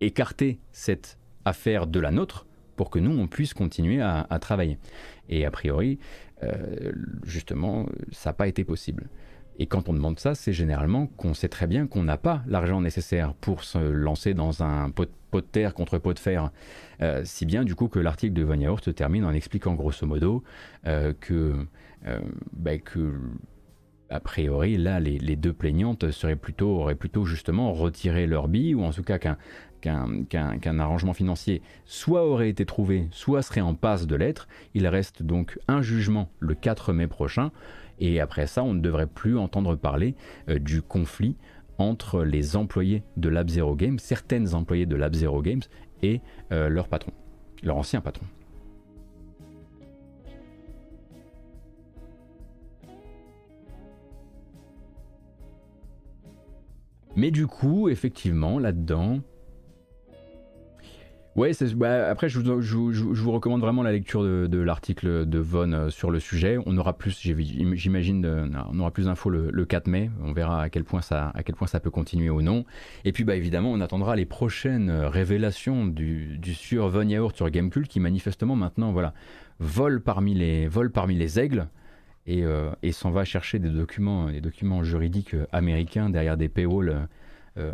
écartez 0.00 0.60
cette 0.70 1.18
faire 1.52 1.86
de 1.86 2.00
la 2.00 2.10
nôtre 2.10 2.46
pour 2.76 2.90
que 2.90 2.98
nous, 2.98 3.16
on 3.16 3.26
puisse 3.26 3.54
continuer 3.54 4.00
à, 4.00 4.26
travailler. 4.40 4.78
Et 5.28 5.44
a 5.44 5.50
priori, 5.50 5.98
euh, 6.42 6.92
justement, 7.24 7.86
ça 8.12 8.30
n'a 8.30 8.34
pas 8.34 8.48
été 8.48 8.64
possible. 8.64 9.08
Et 9.58 9.66
quand 9.66 9.88
on 9.88 9.92
demande 9.92 10.18
ça, 10.18 10.34
c'est 10.34 10.52
généralement 10.52 11.06
qu'on 11.06 11.32
sait 11.32 11.48
très 11.48 11.68
bien 11.68 11.86
qu'on 11.86 12.02
n'a 12.02 12.16
pas 12.16 12.42
l'argent 12.48 12.80
nécessaire 12.80 13.34
pour 13.34 13.62
se 13.62 13.78
lancer 13.78 14.34
dans 14.34 14.64
un 14.64 14.90
pot, 14.90 15.08
de 15.32 15.40
terre 15.40 15.74
contre 15.74 15.98
pot 15.98 16.12
de 16.12 16.18
fer. 16.18 16.50
Euh, 17.00 17.22
si 17.24 17.46
bien 17.46 17.64
du 17.64 17.74
coup 17.74 17.88
que 17.88 17.98
l'article 17.98 18.34
de 18.34 18.54
Yaourt 18.56 18.84
se 18.84 18.90
termine 18.90 19.24
en 19.24 19.32
expliquant 19.32 19.74
grosso 19.74 20.06
modo 20.06 20.44
euh, 20.86 21.12
que, 21.18 21.66
bah, 22.52 22.78
que 22.78 23.14
a 24.10 24.20
priori, 24.20 24.76
là, 24.76 25.00
les, 25.00 25.18
les, 25.18 25.34
deux 25.34 25.52
plaignantes 25.52 26.10
seraient 26.10 26.36
plutôt, 26.36 26.68
auraient 26.78 26.94
plutôt 26.94 27.24
justement 27.24 27.72
retiré 27.72 28.26
leur 28.26 28.48
bille, 28.48 28.74
ou 28.74 28.84
en 28.84 28.92
tout 28.92 29.02
cas 29.02 29.18
qu'un 29.18 29.36
qu'un 29.84 30.78
arrangement 30.78 31.12
financier 31.12 31.62
soit 31.84 32.26
aurait 32.26 32.48
été 32.48 32.64
trouvé, 32.64 33.06
soit 33.10 33.42
serait 33.42 33.60
en 33.60 33.74
passe 33.74 34.06
de 34.06 34.16
l'être. 34.16 34.48
Il 34.74 34.86
reste 34.86 35.22
donc 35.22 35.58
un 35.68 35.82
jugement 35.82 36.30
le 36.40 36.54
4 36.54 36.92
mai 36.92 37.06
prochain, 37.06 37.50
et 38.00 38.20
après 38.20 38.46
ça, 38.46 38.62
on 38.62 38.74
ne 38.74 38.80
devrait 38.80 39.06
plus 39.06 39.38
entendre 39.38 39.76
parler 39.76 40.14
euh, 40.48 40.58
du 40.58 40.82
conflit 40.82 41.36
entre 41.78 42.22
les 42.22 42.56
employés 42.56 43.02
de 43.16 43.28
Lab 43.28 43.48
Zero 43.48 43.74
Games, 43.74 43.98
certaines 43.98 44.54
employés 44.54 44.86
de 44.86 44.96
Lab 44.96 45.14
Zero 45.14 45.42
Games, 45.42 45.62
et 46.02 46.20
euh, 46.52 46.68
leur 46.68 46.88
patron, 46.88 47.12
leur 47.62 47.76
ancien 47.76 48.00
patron. 48.00 48.26
Mais 57.16 57.30
du 57.30 57.46
coup, 57.46 57.88
effectivement, 57.88 58.58
là-dedans, 58.58 59.20
Ouais, 61.36 61.50
bah, 61.74 62.08
après, 62.08 62.28
je 62.28 62.38
vous, 62.38 63.32
recommande 63.32 63.60
vraiment 63.60 63.82
la 63.82 63.90
lecture 63.90 64.22
de, 64.22 64.58
l'article 64.58 65.28
de 65.28 65.38
Von 65.40 65.72
euh, 65.72 65.90
sur 65.90 66.12
le 66.12 66.20
sujet. 66.20 66.58
On 66.64 66.78
aura 66.78 66.96
plus, 66.96 67.20
j'imagine, 67.20 68.52
on 68.72 68.78
aura 68.78 68.92
plus 68.92 69.06
d'infos 69.06 69.30
le, 69.30 69.64
4 69.64 69.88
mai. 69.88 70.10
On 70.22 70.32
verra 70.32 70.62
à 70.62 70.68
quel, 70.68 70.84
point 70.84 71.02
ça, 71.02 71.32
peut 71.82 71.90
continuer 71.90 72.30
ou 72.30 72.40
non. 72.40 72.64
Et 73.04 73.10
puis, 73.10 73.24
bah, 73.24 73.34
évidemment, 73.34 73.72
on 73.72 73.80
attendra 73.80 74.14
les 74.14 74.26
prochaines 74.26 74.90
révélations 74.90 75.86
du, 75.86 76.38
sur 76.54 76.88
Von 76.88 77.08
Yaourt 77.08 77.34
sur 77.34 77.50
Gamecult 77.50 77.88
qui, 77.88 77.98
manifestement, 77.98 78.54
maintenant, 78.54 78.92
voilà, 78.92 79.12
vole 79.58 80.00
parmi 80.00 80.34
les, 80.34 80.68
vole 80.68 80.92
parmi 80.92 81.16
les 81.16 81.40
aigles. 81.40 81.66
Et, 82.28 82.44
euh, 82.44 82.70
s'en 82.92 83.10
va 83.10 83.24
chercher 83.24 83.58
des 83.58 83.70
documents, 83.70 84.30
des 84.30 84.40
documents 84.40 84.84
juridiques 84.84 85.34
euh, 85.34 85.46
américains 85.50 86.10
derrière 86.10 86.36
des 86.36 86.48
paywalls 86.48 87.08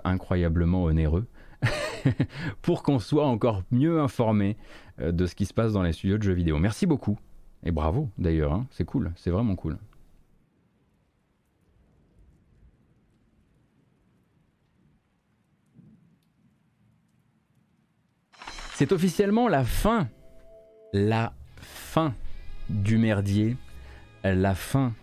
incroyablement 0.05 0.85
onéreux. 0.85 1.27
pour 2.63 2.83
qu'on 2.83 2.99
soit 2.99 3.27
encore 3.27 3.63
mieux 3.71 4.01
informé 4.01 4.57
euh, 5.01 5.13
de 5.13 5.27
ce 5.27 5.35
qui 5.35 5.47
se 5.47 5.55
passe 5.55 5.73
dans 5.73 5.83
les 5.83 5.93
studios 5.93 6.19
de 6.19 6.23
jeux 6.23 6.33
vidéo. 6.33 6.59
Merci 6.59 6.87
beaucoup. 6.87 7.19
Et 7.63 7.71
bravo 7.71 8.09
d'ailleurs, 8.19 8.53
hein. 8.53 8.67
c'est 8.71 8.85
cool, 8.85 9.13
c'est 9.17 9.31
vraiment 9.31 9.55
cool. 9.55 9.79
C'est 18.75 18.93
officiellement 18.93 19.47
la 19.47 19.63
fin, 19.63 20.09
la 20.95 21.35
fin 21.61 22.15
du 22.71 22.97
merdier, 22.97 23.59
la 24.25 24.55
fin 24.55 24.95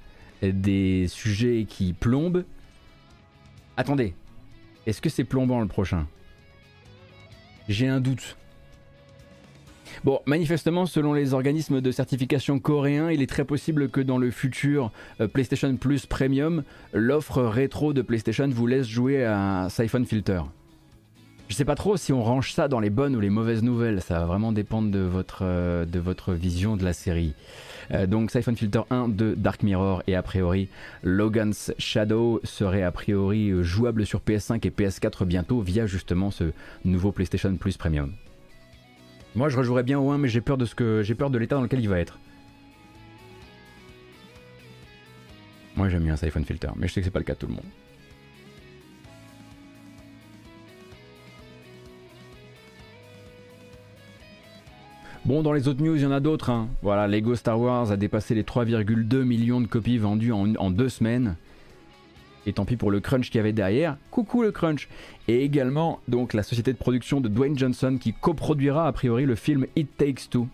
des 0.42 1.08
sujets 1.08 1.66
qui 1.70 1.94
plombent. 1.94 2.44
Attendez, 3.78 4.16
est-ce 4.88 5.00
que 5.00 5.10
c'est 5.10 5.24
plombant 5.24 5.62
le 5.62 5.68
prochain? 5.68 6.08
J'ai 7.68 7.88
un 7.88 8.00
doute. 8.00 8.38
Bon, 10.04 10.20
manifestement, 10.26 10.86
selon 10.86 11.14
les 11.14 11.34
organismes 11.34 11.82
de 11.82 11.92
certification 11.92 12.60
coréens, 12.60 13.10
il 13.12 13.22
est 13.22 13.28
très 13.28 13.46
possible 13.46 13.90
que 13.90 14.00
dans 14.00 14.18
le 14.18 14.32
futur 14.32 14.92
euh, 15.22 15.28
PlayStation 15.28 15.76
Plus 15.76 16.06
Premium, 16.06 16.64
l'offre 16.94 17.42
rétro 17.42 17.94
de 17.94 18.02
PlayStation 18.02 18.48
vous 18.48 18.68
laisse 18.68 18.88
jouer 18.88 19.26
à 19.26 19.68
Siphon 19.70 20.06
Filter. 20.06 20.42
Je 21.48 21.56
sais 21.56 21.66
pas 21.66 21.76
trop 21.76 21.98
si 21.98 22.12
on 22.12 22.24
range 22.24 22.54
ça 22.54 22.68
dans 22.68 22.80
les 22.80 22.90
bonnes 22.90 23.16
ou 23.16 23.20
les 23.20 23.30
mauvaises 23.30 23.64
nouvelles, 23.64 24.02
ça 24.02 24.20
va 24.20 24.26
vraiment 24.26 24.52
dépendre 24.52 24.92
de 24.92 25.00
votre, 25.00 25.40
euh, 25.44 25.86
de 25.86 26.00
votre 26.00 26.34
vision 26.34 26.78
de 26.78 26.84
la 26.84 26.94
série. 26.94 27.34
Euh, 27.92 28.06
donc 28.08 28.32
Siphon 28.32 28.56
Filter 28.56 28.82
1 28.90 29.10
de 29.10 29.34
Dark 29.36 29.64
Mirror 29.64 30.04
et 30.08 30.16
a 30.16 30.22
priori 30.22 30.70
Logan's 31.04 31.74
Shadow 31.78 32.40
serait 32.44 32.84
a 32.84 32.92
priori 32.92 33.52
jouable 33.64 34.06
sur 34.06 34.20
PS5 34.20 34.66
et 34.68 34.70
PS4 34.70 35.26
bientôt 35.26 35.62
via 35.62 35.86
justement 35.86 36.32
ce 36.32 36.52
nouveau 36.86 37.12
PlayStation 37.12 37.56
Plus 37.56 37.78
Premium. 37.78 38.14
Moi, 39.36 39.50
je 39.50 39.58
rejouerais 39.58 39.84
bien 39.84 40.00
au 40.00 40.10
1, 40.10 40.18
mais 40.18 40.30
j'ai 40.30 40.42
peur 40.42 40.58
de 40.58 40.66
ce 40.66 40.74
que 40.74 41.04
j'ai 41.04 41.14
peur 41.14 41.30
de 41.30 41.38
l'état 41.38 41.56
dans 41.56 41.62
lequel 41.62 41.80
il 41.80 41.90
va 41.90 42.00
être. 42.00 42.18
Moi, 45.76 45.90
j'aime 45.90 46.04
bien 46.04 46.16
un 46.16 46.26
iPhone 46.26 46.44
Filter, 46.44 46.70
mais 46.76 46.88
je 46.88 46.94
sais 46.94 47.02
que 47.02 47.06
c'est 47.06 47.12
pas 47.12 47.20
le 47.20 47.26
cas 47.26 47.36
de 47.36 47.40
tout 47.40 47.48
le 47.48 47.54
monde. 47.54 47.66
Bon, 55.28 55.42
dans 55.42 55.52
les 55.52 55.68
autres 55.68 55.84
news, 55.84 55.98
il 55.98 56.04
y 56.04 56.06
en 56.06 56.12
a 56.12 56.22
d'autres. 56.22 56.50
Hein. 56.50 56.70
Voilà, 56.82 57.06
Lego 57.06 57.36
Star 57.36 57.60
Wars 57.60 57.92
a 57.92 57.98
dépassé 57.98 58.34
les 58.34 58.44
3,2 58.44 59.24
millions 59.24 59.60
de 59.60 59.68
copies 59.68 59.98
vendues 59.98 60.32
en 60.32 60.72
deux 60.72 60.88
semaines. 60.88 61.36
Et 62.46 62.54
tant 62.54 62.64
pis 62.64 62.78
pour 62.78 62.92
le 62.92 63.02
crunch 63.02 63.30
qu'il 63.30 63.36
y 63.36 63.42
avait 63.42 63.52
derrière. 63.52 63.98
Coucou 64.10 64.42
le 64.42 64.54
crunch. 64.54 64.88
Et 65.28 65.44
également 65.44 66.00
donc 66.08 66.34
la 66.34 66.44
société 66.44 66.72
de 66.72 66.78
production 66.78 67.20
de 67.20 67.28
Dwayne 67.28 67.58
Johnson 67.60 67.98
qui 68.00 68.14
coproduira 68.14 68.88
a 68.88 68.92
priori 68.94 69.26
le 69.26 69.36
film 69.36 69.66
It 69.76 69.90
Takes 69.98 70.30
Two. 70.30 70.48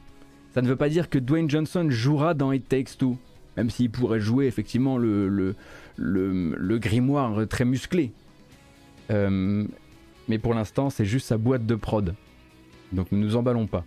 Ça 0.56 0.64
ne 0.64 0.68
veut 0.68 0.76
pas 0.76 0.90
dire 0.90 1.08
que 1.08 1.20
Dwayne 1.20 1.48
Johnson 1.48 1.86
jouera 1.92 2.34
dans 2.34 2.52
It 2.52 2.68
Takes 2.68 2.98
Two, 2.98 3.16
même 3.58 3.70
s'il 3.70 3.92
pourrait 3.92 4.20
jouer 4.22 4.48
effectivement 4.48 4.98
le, 4.98 5.56
grimoire 6.80 7.48
très 7.48 7.66
musclé. 7.66 8.12
Euh, 9.12 9.66
mais 10.28 10.40
pour 10.40 10.56
l'instant, 10.56 10.90
c'est 10.90 11.06
juste 11.06 11.28
sa 11.28 11.38
boîte 11.38 11.68
de 11.68 11.76
prod. 11.76 12.16
Donc 12.92 13.12
ne 13.12 13.20
nous 13.20 13.36
emballons 13.36 13.68
pas. 13.68 13.86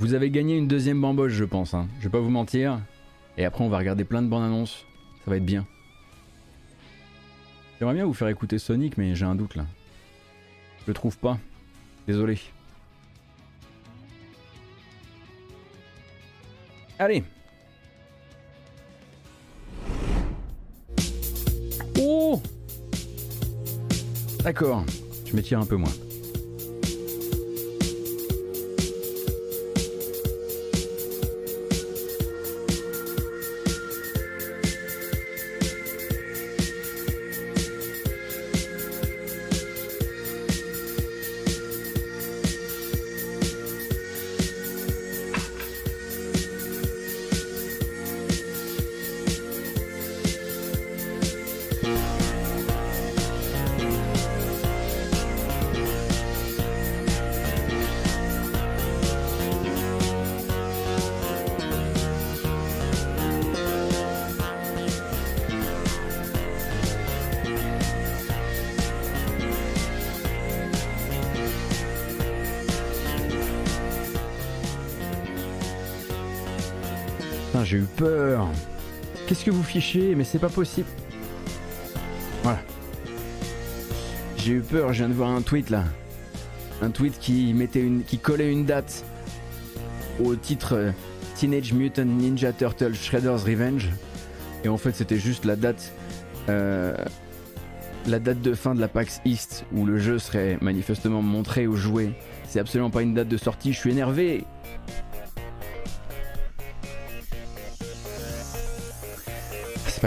Vous 0.00 0.14
avez 0.14 0.30
gagné 0.30 0.56
une 0.56 0.66
deuxième 0.66 1.00
bamboche, 1.00 1.32
je 1.32 1.44
pense. 1.44 1.72
Hein. 1.74 1.88
Je 1.98 2.04
vais 2.04 2.10
pas 2.10 2.20
vous 2.20 2.30
mentir. 2.30 2.80
Et 3.38 3.44
après, 3.44 3.64
on 3.64 3.68
va 3.68 3.78
regarder 3.78 4.04
plein 4.04 4.22
de 4.22 4.28
bandes 4.28 4.44
annonces. 4.44 4.84
Ça 5.24 5.30
va 5.30 5.36
être 5.36 5.44
bien. 5.44 5.66
J'aimerais 7.78 7.94
bien 7.94 8.06
vous 8.06 8.14
faire 8.14 8.28
écouter 8.28 8.58
Sonic, 8.58 8.98
mais 8.98 9.14
j'ai 9.14 9.24
un 9.24 9.34
doute 9.34 9.54
là. 9.56 9.66
Je 10.82 10.84
le 10.88 10.94
trouve 10.94 11.16
pas. 11.18 11.38
Désolé. 12.06 12.38
Allez. 16.98 17.24
Oh 22.00 22.40
D'accord. 24.42 24.84
Je 25.26 25.34
m'étire 25.34 25.58
un 25.58 25.66
peu 25.66 25.76
moins. 25.76 25.92
Mais 79.74 80.22
c'est 80.22 80.38
pas 80.38 80.48
possible. 80.48 80.86
Voilà. 82.44 82.60
J'ai 84.36 84.52
eu 84.52 84.60
peur, 84.60 84.92
je 84.92 84.98
viens 84.98 85.08
de 85.08 85.14
voir 85.14 85.30
un 85.30 85.42
tweet 85.42 85.68
là. 85.68 85.84
Un 86.80 86.90
tweet 86.90 87.18
qui 87.18 87.52
mettait 87.54 87.80
une. 87.80 88.04
qui 88.04 88.18
collait 88.18 88.52
une 88.52 88.66
date 88.66 89.04
au 90.22 90.36
titre 90.36 90.74
euh, 90.76 90.90
Teenage 91.34 91.72
Mutant 91.72 92.04
Ninja 92.04 92.52
Turtle 92.52 92.94
Shredder's 92.94 93.42
Revenge. 93.42 93.90
Et 94.62 94.68
en 94.68 94.76
fait 94.76 94.94
c'était 94.94 95.18
juste 95.18 95.44
la 95.44 95.56
date. 95.56 95.92
Euh, 96.48 96.94
la 98.06 98.18
date 98.20 98.42
de 98.42 98.54
fin 98.54 98.74
de 98.74 98.80
la 98.80 98.88
PAX 98.88 99.22
East 99.24 99.64
où 99.72 99.86
le 99.86 99.98
jeu 99.98 100.18
serait 100.18 100.58
manifestement 100.60 101.22
montré 101.22 101.66
ou 101.66 101.74
joué. 101.74 102.12
C'est 102.46 102.60
absolument 102.60 102.90
pas 102.90 103.02
une 103.02 103.14
date 103.14 103.28
de 103.28 103.38
sortie, 103.38 103.72
je 103.72 103.78
suis 103.78 103.90
énervé. 103.90 104.44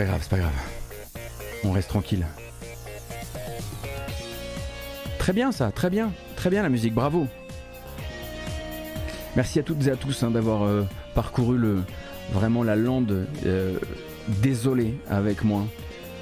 Grave, 0.03 0.19
c'est 0.21 0.29
pas 0.29 0.37
grave. 0.37 0.53
On 1.63 1.71
reste 1.71 1.89
tranquille. 1.89 2.25
Très 5.17 5.33
bien 5.33 5.51
ça, 5.51 5.71
très 5.71 5.89
bien, 5.89 6.11
très 6.35 6.49
bien 6.49 6.63
la 6.63 6.69
musique, 6.69 6.93
bravo. 6.93 7.27
Merci 9.35 9.59
à 9.59 9.63
toutes 9.63 9.85
et 9.87 9.91
à 9.91 9.95
tous 9.95 10.23
hein, 10.23 10.31
d'avoir 10.31 10.63
euh, 10.63 10.83
parcouru 11.13 11.57
le, 11.57 11.83
vraiment 12.31 12.63
la 12.63 12.75
lande 12.75 13.27
euh, 13.45 13.77
désolée 14.41 14.95
avec 15.09 15.43
moi, 15.43 15.65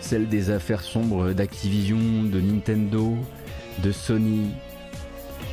celle 0.01 0.27
des 0.27 0.51
affaires 0.51 0.81
sombres 0.81 1.33
d'Activision, 1.33 2.23
de 2.23 2.41
Nintendo, 2.41 3.15
de 3.83 3.91
Sony. 3.91 4.51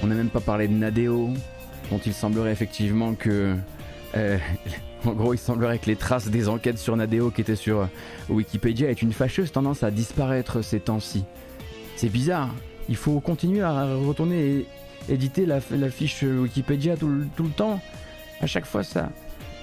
On 0.03 0.07
n'a 0.07 0.15
même 0.15 0.31
pas 0.31 0.41
parlé 0.41 0.67
de 0.67 0.73
Nadeo, 0.73 1.31
dont 1.91 2.01
il 2.05 2.13
semblerait 2.13 2.53
effectivement 2.53 3.15
que 3.15 3.55
euh, 4.17 4.39
En 5.07 5.13
gros, 5.13 5.35
il 5.35 5.39
semblerait 5.39 5.79
que 5.79 5.87
les 5.87 5.97
traces 5.97 6.29
des 6.29 6.49
enquêtes 6.49 6.79
sur 6.79 6.97
Nadeo 6.97 7.31
qui 7.31 7.41
étaient 7.41 7.57
sur 7.57 7.89
Wikipédia 8.29 8.91
aient 8.91 8.95
une 8.95 9.13
fâcheuse 9.13 9.53
tendance 9.53 9.83
à 9.83 9.91
disparaître 9.91 10.63
ces 10.63 10.81
temps-ci. 10.81 11.25
C'est 11.97 12.09
bizarre. 12.09 12.51
Il 12.89 12.97
faut 12.97 13.21
continuer 13.21 13.63
à 13.63 13.95
retourner 13.95 14.41
et 14.41 14.67
éditer 15.09 15.47
la, 15.47 15.61
fiche 15.91 16.23
Wikipédia 16.23 16.97
tout, 16.97 17.09
le 17.09 17.51
temps. 17.51 17.81
À 18.41 18.47
chaque 18.47 18.67
fois, 18.67 18.83
ça, 18.83 19.11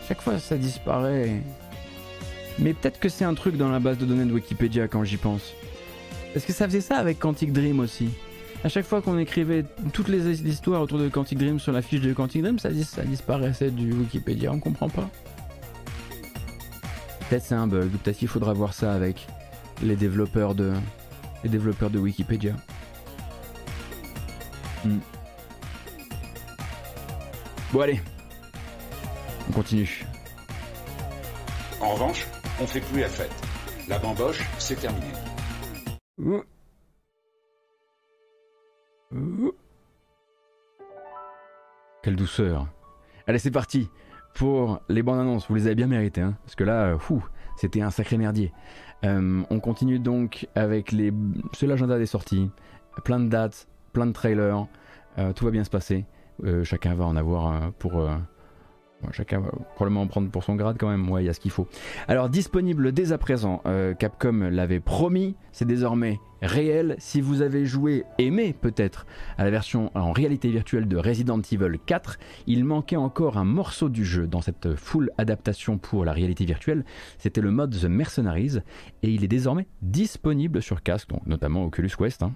chaque 0.07 0.21
fois, 0.21 0.39
ça 0.39 0.57
disparaît. 0.57 1.41
Mais 2.57 2.73
peut-être 2.73 2.99
que 2.99 3.09
c'est 3.09 3.25
un 3.25 3.33
truc 3.33 3.55
dans 3.55 3.69
la 3.69 3.79
base 3.79 3.97
de 3.97 4.05
données 4.05 4.25
de 4.25 4.33
Wikipédia 4.33 4.87
quand 4.87 5.03
j'y 5.03 5.17
pense. 5.17 5.53
Est-ce 6.35 6.45
que 6.45 6.53
ça 6.53 6.65
faisait 6.65 6.81
ça 6.81 6.97
avec 6.97 7.19
Quantic 7.19 7.53
Dream 7.53 7.79
aussi? 7.79 8.09
À 8.63 8.67
chaque 8.67 8.85
fois 8.85 9.01
qu'on 9.01 9.17
écrivait 9.17 9.63
toutes 9.93 10.09
les 10.09 10.41
histoires 10.47 10.81
autour 10.81 10.99
de 10.99 11.07
Quantic 11.07 11.37
Dream 11.37 11.59
sur 11.59 11.71
la 11.71 11.81
fiche 11.81 12.01
de 12.01 12.11
Quantic 12.11 12.41
Dream, 12.41 12.59
ça, 12.59 12.69
ça 12.83 13.03
disparaissait 13.03 13.71
du 13.71 13.93
Wikipédia, 13.93 14.51
on 14.51 14.59
comprend 14.59 14.89
pas. 14.89 15.09
Peut-être 17.29 17.43
c'est 17.43 17.55
un 17.55 17.67
bug, 17.67 17.91
peut-être 17.91 18.17
qu'il 18.17 18.27
faudra 18.27 18.53
voir 18.53 18.73
ça 18.73 18.91
avec 18.91 19.27
les 19.83 19.95
développeurs 19.95 20.55
de, 20.55 20.73
les 21.43 21.49
développeurs 21.49 21.91
de 21.91 21.99
Wikipédia. 21.99 22.55
Hmm. 24.83 24.97
Bon 27.71 27.81
allez, 27.81 28.01
on 29.47 29.51
continue. 29.51 30.07
En 31.79 31.93
revanche, 31.93 32.25
on 32.59 32.65
fait 32.65 32.81
plus 32.81 33.01
la 33.01 33.09
fête. 33.09 33.31
La 33.87 33.99
bamboche, 33.99 34.43
c'est 34.57 34.79
terminé. 34.79 35.05
Quelle 42.01 42.15
douceur. 42.15 42.67
Allez, 43.27 43.37
c'est 43.37 43.51
parti. 43.51 43.87
Pour 44.33 44.81
les 44.89 45.03
bandes 45.03 45.19
annonces. 45.19 45.47
Vous 45.47 45.55
les 45.55 45.65
avez 45.65 45.75
bien 45.75 45.87
méritées, 45.87 46.21
hein, 46.21 46.35
parce 46.43 46.55
que 46.55 46.63
là, 46.63 46.97
fou, 46.97 47.23
c'était 47.57 47.81
un 47.81 47.89
sacré 47.89 48.17
merdier. 48.17 48.51
on 49.03 49.59
continue 49.61 49.99
donc 49.99 50.47
avec 50.55 50.91
les. 50.91 51.13
C'est 51.53 51.67
l'agenda 51.67 51.97
des 51.97 52.05
sorties. 52.05 52.49
Plein 53.03 53.19
de 53.19 53.29
dates, 53.29 53.67
plein 53.93 54.05
de 54.05 54.11
trailers. 54.11 54.67
tout 55.35 55.45
va 55.45 55.51
bien 55.51 55.63
se 55.63 55.69
passer. 55.69 56.05
chacun 56.63 56.95
va 56.95 57.05
en 57.05 57.15
avoir 57.15 57.71
pour 57.73 58.09
chacun 59.11 59.39
va 59.39 59.51
probablement 59.75 60.01
en 60.01 60.07
prendre 60.07 60.29
pour 60.29 60.43
son 60.43 60.55
grade 60.55 60.77
quand 60.79 60.89
même, 60.89 61.09
ouais, 61.09 61.23
il 61.23 61.25
y 61.25 61.29
a 61.29 61.33
ce 61.33 61.39
qu'il 61.39 61.51
faut. 61.51 61.67
Alors 62.07 62.29
disponible 62.29 62.91
dès 62.91 63.11
à 63.11 63.17
présent, 63.17 63.61
euh, 63.65 63.93
Capcom 63.93 64.49
l'avait 64.51 64.79
promis, 64.79 65.35
c'est 65.51 65.65
désormais 65.65 66.19
réel. 66.41 66.95
Si 66.99 67.21
vous 67.21 67.41
avez 67.41 67.65
joué, 67.65 68.05
aimé 68.17 68.55
peut-être, 68.59 69.05
à 69.37 69.43
la 69.43 69.51
version 69.51 69.91
en 69.95 70.11
réalité 70.11 70.49
virtuelle 70.49 70.87
de 70.87 70.97
Resident 70.97 71.39
Evil 71.39 71.79
4, 71.85 72.17
il 72.47 72.65
manquait 72.65 72.95
encore 72.95 73.37
un 73.37 73.45
morceau 73.45 73.89
du 73.89 74.05
jeu 74.05 74.27
dans 74.27 74.41
cette 74.41 74.75
full 74.75 75.11
adaptation 75.17 75.77
pour 75.77 76.05
la 76.05 76.13
réalité 76.13 76.45
virtuelle. 76.45 76.85
C'était 77.17 77.41
le 77.41 77.51
mode 77.51 77.77
The 77.77 77.85
Mercenaries 77.85 78.57
et 79.03 79.09
il 79.09 79.23
est 79.23 79.29
désormais 79.29 79.67
disponible 79.81 80.61
sur 80.61 80.83
casque, 80.83 81.09
notamment 81.25 81.65
Oculus 81.65 81.91
Quest. 81.97 82.23
Hein. 82.23 82.33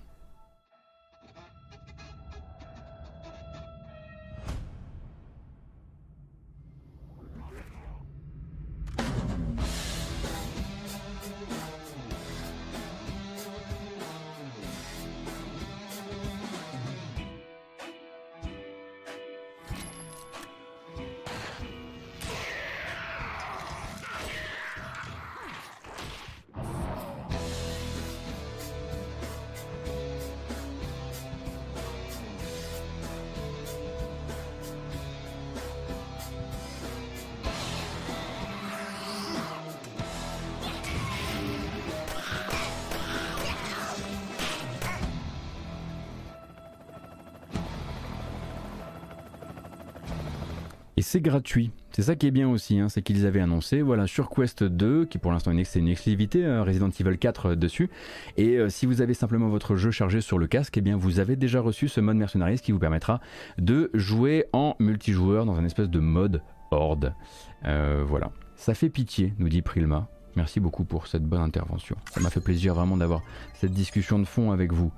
C'est 51.14 51.22
gratuit. 51.22 51.70
C'est 51.92 52.02
ça 52.02 52.16
qui 52.16 52.26
est 52.26 52.32
bien 52.32 52.50
aussi, 52.50 52.80
hein, 52.80 52.90
c'est 52.90 53.04
qu'ils 53.04 53.28
avaient 53.28 53.40
annoncé, 53.40 53.84
voilà, 53.84 54.08
sur 54.08 54.32
Quest 54.32 54.64
2, 54.64 55.06
qui 55.06 55.20
pour 55.20 55.32
l'instant 55.32 55.52
c'est 55.64 55.78
une 55.78 55.88
exclusivité, 55.88 56.44
euh, 56.44 56.64
Resident 56.64 56.90
Evil 56.90 57.20
4 57.20 57.46
euh, 57.46 57.56
dessus, 57.56 57.92
et 58.36 58.58
euh, 58.58 58.68
si 58.68 58.88
vous 58.88 59.00
avez 59.00 59.14
simplement 59.14 59.48
votre 59.48 59.76
jeu 59.76 59.92
chargé 59.92 60.22
sur 60.22 60.40
le 60.40 60.48
casque, 60.48 60.76
eh 60.76 60.82
bien 60.82 60.98
vous 60.98 61.20
avez 61.20 61.36
déjà 61.36 61.62
reçu 61.62 61.88
ce 61.88 62.02
mode 62.02 62.18
mercenaries 62.18 62.58
qui 62.58 62.72
vous 62.72 62.80
permettra 62.80 63.22
de 63.60 63.92
jouer 63.94 64.48
en 64.54 64.76
multijoueur 64.80 65.46
dans 65.46 65.56
un 65.56 65.66
espèce 65.66 65.88
de 65.88 66.00
mode 66.00 66.42
horde. 66.72 67.14
voilà, 67.62 68.32
ça 68.56 68.74
fait 68.74 68.90
pitié, 68.90 69.36
nous 69.38 69.50
dit 69.50 69.62
Prilma. 69.62 70.08
Merci 70.36 70.60
beaucoup 70.60 70.84
pour 70.84 71.06
cette 71.06 71.26
bonne 71.26 71.42
intervention. 71.42 71.96
Ça 72.10 72.22
m'a 72.22 72.32
fait 72.32 72.42
plaisir 72.42 72.74
vraiment 72.74 72.98
d'avoir 72.98 73.22
cette 73.54 73.72
discussion 73.72 74.18
de 74.18 74.26
fond 74.26 74.52
avec 74.52 74.74
vous. 74.74 74.92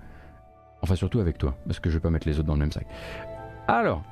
Enfin 0.82 0.96
surtout 0.96 1.20
avec 1.20 1.38
toi, 1.38 1.58
parce 1.66 1.82
que 1.82 1.90
je 1.90 1.96
vais 1.96 2.02
pas 2.02 2.10
mettre 2.10 2.26
les 2.26 2.40
autres 2.40 2.48
dans 2.48 2.54
le 2.54 2.60
même 2.60 2.72
sac. 2.72 2.88
Alors, 3.68 4.04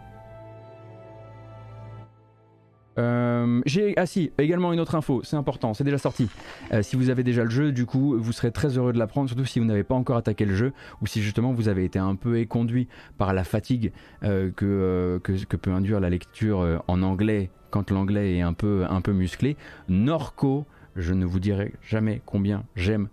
euh, 2.97 3.61
j'ai 3.65 3.93
ah 3.97 4.05
si 4.05 4.31
également 4.37 4.73
une 4.73 4.79
autre 4.79 4.95
info, 4.95 5.21
c'est 5.23 5.35
important, 5.35 5.73
c'est 5.73 5.83
déjà 5.83 5.97
sorti. 5.97 6.29
Euh, 6.71 6.83
si 6.83 6.95
vous 6.95 7.09
avez 7.09 7.23
déjà 7.23 7.43
le 7.43 7.49
jeu, 7.49 7.71
du 7.71 7.85
coup, 7.85 8.17
vous 8.17 8.31
serez 8.31 8.51
très 8.51 8.77
heureux 8.77 8.93
de 8.93 8.99
l'apprendre, 8.99 9.29
surtout 9.29 9.45
si 9.45 9.59
vous 9.59 9.65
n'avez 9.65 9.83
pas 9.83 9.95
encore 9.95 10.17
attaqué 10.17 10.45
le 10.45 10.55
jeu 10.55 10.73
ou 11.01 11.07
si 11.07 11.21
justement 11.21 11.53
vous 11.53 11.67
avez 11.67 11.85
été 11.85 11.99
un 11.99 12.15
peu 12.15 12.37
éconduit 12.39 12.87
par 13.17 13.33
la 13.33 13.43
fatigue 13.43 13.91
euh, 14.23 14.51
que, 14.51 15.19
que, 15.23 15.57
peut 15.57 15.71
induire 15.71 15.99
la 15.99 16.09
lecture 16.09 16.83
en 16.87 17.01
anglais 17.03 17.49
quand 17.69 17.89
l'anglais 17.89 18.37
est 18.37 18.41
un 18.41 18.53
peu 18.53 18.85
un 18.89 19.01
peu 19.01 19.13
musclé. 19.13 19.55
Norco, 19.87 20.65
je 20.95 21.13
ne 21.13 21.25
vous 21.25 21.39
dirai 21.39 21.73
jamais 21.81 22.21
combien 22.25 22.65
j'aime, 22.75 23.07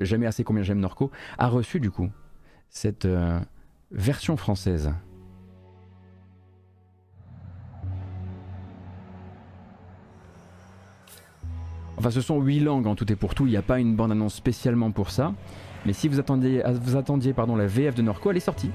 jamais 0.00 0.26
assez 0.26 0.44
combien 0.44 0.62
j'aime 0.62 0.80
Norco, 0.80 1.10
a 1.38 1.48
reçu 1.48 1.80
du 1.80 1.90
coup 1.90 2.10
cette 2.68 3.08
version 3.90 4.36
française. 4.36 4.92
Enfin, 11.98 12.12
ce 12.12 12.20
sont 12.20 12.40
8 12.40 12.60
langues 12.60 12.86
en 12.86 12.94
tout 12.94 13.12
et 13.12 13.16
pour 13.16 13.34
tout. 13.34 13.46
Il 13.46 13.50
n'y 13.50 13.56
a 13.56 13.62
pas 13.62 13.80
une 13.80 13.96
bande-annonce 13.96 14.34
spécialement 14.34 14.92
pour 14.92 15.10
ça. 15.10 15.34
Mais 15.84 15.92
si 15.92 16.06
vous 16.06 16.20
attendiez, 16.20 16.62
vous 16.80 16.96
attendiez 16.96 17.32
pardon, 17.32 17.56
la 17.56 17.66
VF 17.66 17.96
de 17.96 18.02
Norco, 18.02 18.30
elle 18.30 18.36
est 18.36 18.40
sortie. 18.40 18.70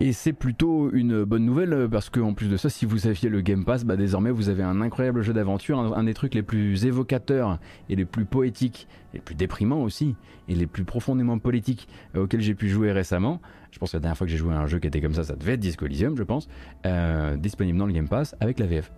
Et 0.00 0.12
c'est 0.12 0.32
plutôt 0.32 0.92
une 0.92 1.24
bonne 1.24 1.44
nouvelle 1.44 1.72
euh, 1.72 1.88
parce 1.88 2.08
qu'en 2.08 2.32
plus 2.32 2.48
de 2.48 2.56
ça, 2.56 2.70
si 2.70 2.86
vous 2.86 3.08
aviez 3.08 3.28
le 3.28 3.40
Game 3.40 3.64
Pass, 3.64 3.84
bah 3.84 3.96
désormais 3.96 4.30
vous 4.30 4.48
avez 4.48 4.62
un 4.62 4.80
incroyable 4.80 5.22
jeu 5.22 5.32
d'aventure, 5.32 5.80
un, 5.80 6.04
des 6.04 6.14
trucs 6.14 6.34
les 6.34 6.44
plus 6.44 6.86
évocateurs 6.86 7.58
et 7.88 7.96
les 7.96 8.04
plus 8.04 8.24
poétiques, 8.24 8.86
les 9.12 9.18
plus 9.18 9.34
déprimants 9.34 9.82
aussi, 9.82 10.14
et 10.48 10.54
les 10.54 10.68
plus 10.68 10.84
profondément 10.84 11.40
politiques 11.40 11.88
euh, 12.14 12.22
auxquels 12.22 12.42
j'ai 12.42 12.54
pu 12.54 12.68
jouer 12.68 12.92
récemment. 12.92 13.40
Je 13.72 13.80
pense 13.80 13.90
que 13.90 13.96
la 13.96 14.02
dernière 14.02 14.16
fois 14.16 14.28
que 14.28 14.30
j'ai 14.30 14.38
joué 14.38 14.54
à 14.54 14.60
un 14.60 14.66
jeu 14.66 14.78
qui 14.78 14.86
était 14.86 15.00
comme 15.00 15.14
ça, 15.14 15.24
ça 15.24 15.34
devait 15.34 15.54
être 15.54 15.60
Disco 15.60 15.84
Elysium, 15.84 16.16
je 16.16 16.22
pense, 16.22 16.48
euh, 16.86 17.36
disponible 17.36 17.76
dans 17.76 17.86
le 17.86 17.92
Game 17.92 18.08
Pass 18.08 18.36
avec 18.38 18.60
la 18.60 18.66
VF. 18.66 18.92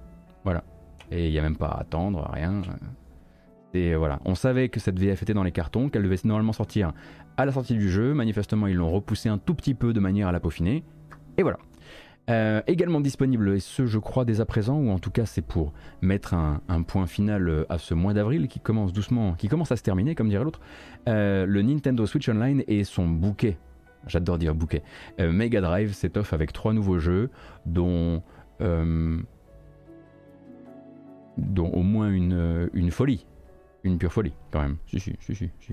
Voilà. 0.45 0.65
Et 1.11 1.29
il 1.29 1.33
n'y 1.33 1.39
a 1.39 1.43
même 1.43 1.57
pas 1.57 1.69
à 1.69 1.81
attendre, 1.81 2.29
rien. 2.31 2.61
Et 3.73 3.95
voilà, 3.95 4.21
on 4.25 4.35
savait 4.35 4.69
que 4.69 4.81
cette 4.81 4.99
VF 4.99 5.23
était 5.23 5.35
dans 5.35 5.45
les 5.45 5.53
cartons, 5.53 5.89
qu'elle 5.89 6.03
devait 6.03 6.17
normalement 6.25 6.53
sortir 6.53 6.93
à 7.41 7.47
la 7.47 7.53
sortie 7.53 7.75
du 7.75 7.91
jeu. 7.91 8.15
Manifestement, 8.15 8.67
ils 8.67 8.77
l'ont 8.77 8.91
repoussé 8.91 9.29
un 9.29 9.39
tout 9.39 9.55
petit 9.55 9.75
peu 9.75 9.93
de 9.93 10.01
manière 10.01 10.29
à 10.29 10.33
la 10.33 10.41
peaufiner. 10.41 10.85
Et 11.37 11.43
voilà. 11.43 11.59
Euh, 12.29 12.61
également 12.67 13.01
disponible, 13.01 13.57
et 13.57 13.61
ce 13.61 13.87
je 13.87 13.99
crois 13.99 14.25
dès 14.25 14.41
à 14.41 14.45
présent, 14.45 14.77
ou 14.77 14.91
en 14.91 15.01
tout 15.01 15.11
cas 15.11 15.27
c'est 15.27 15.43
pour 15.43 15.73
mettre 16.01 16.35
un, 16.35 16.61
point 16.83 17.07
final 17.07 17.49
euh, 17.49 17.65
à 17.69 17.79
ce 17.79 17.93
mois 17.93 18.13
d'avril 18.15 18.47
qui 18.47 18.61
commence 18.61 18.93
doucement, 18.93 19.33
qui 19.35 19.49
commence 19.49 19.73
à 19.73 19.77
se 19.77 19.83
terminer 19.83 20.15
comme 20.15 20.29
dirait 20.29 20.45
l'autre, 20.45 20.61
euh, 21.09 21.45
le 21.45 21.63
Nintendo 21.63 22.07
Switch 22.07 22.29
Online 22.29 22.63
et 22.69 22.85
son 22.85 23.09
bouquet, 23.09 23.59
j'adore 24.07 24.39
dire 24.39 24.55
bouquet, 24.55 24.85
Mega 25.19 25.61
Drive 25.61 25.93
s'étoffe 25.93 26.33
avec 26.33 26.53
trois 26.53 26.73
nouveaux 26.73 27.01
jeux 27.01 27.31
dont, 27.67 28.23
dont 28.61 29.19
au 31.71 31.83
moins 31.83 32.11
une, 32.11 32.71
une 32.75 32.93
folie, 32.93 33.27
une 33.83 33.99
pure 33.99 34.13
folie 34.13 34.35
quand 34.53 34.61
même, 34.61 34.77
si 34.87 35.01
si 35.01 35.17
si 35.21 35.35
si. 35.35 35.51
si. 35.59 35.73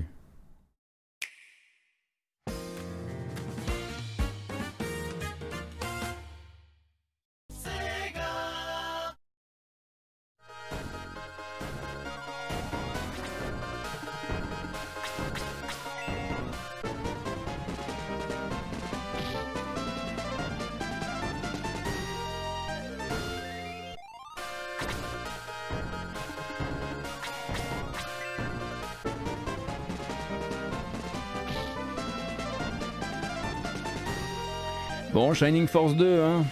Shining 35.37 35.67
Force 35.67 35.95
2, 35.95 36.23
hein. 36.23 36.43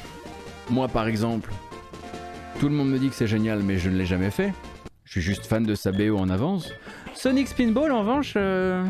Moi 0.70 0.88
par 0.88 1.08
exemple, 1.08 1.52
tout 2.60 2.70
le 2.70 2.76
monde 2.76 2.92
me 2.92 3.00
dit 3.00 3.10
que 3.10 3.16
c'est 3.16 3.26
génial, 3.26 3.64
mais 3.64 3.80
je 3.80 3.90
ne 3.90 3.98
l'ai 3.98 4.06
jamais 4.06 4.30
fait. 4.30 4.54
Je 5.06 5.14
suis 5.14 5.22
juste 5.22 5.48
fan 5.48 5.64
de 5.64 5.74
sa 5.74 5.92
BO 5.92 6.16
en 6.16 6.30
avance. 6.30 6.72
Sonic 7.16 7.48
Spinball, 7.48 7.92
en 7.92 8.02
revanche, 8.02 8.34
euh, 8.38 8.86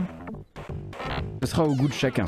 ce 1.41 1.49
sera 1.49 1.63
au 1.63 1.73
goût 1.75 1.87
de 1.87 1.93
chacun. 1.93 2.25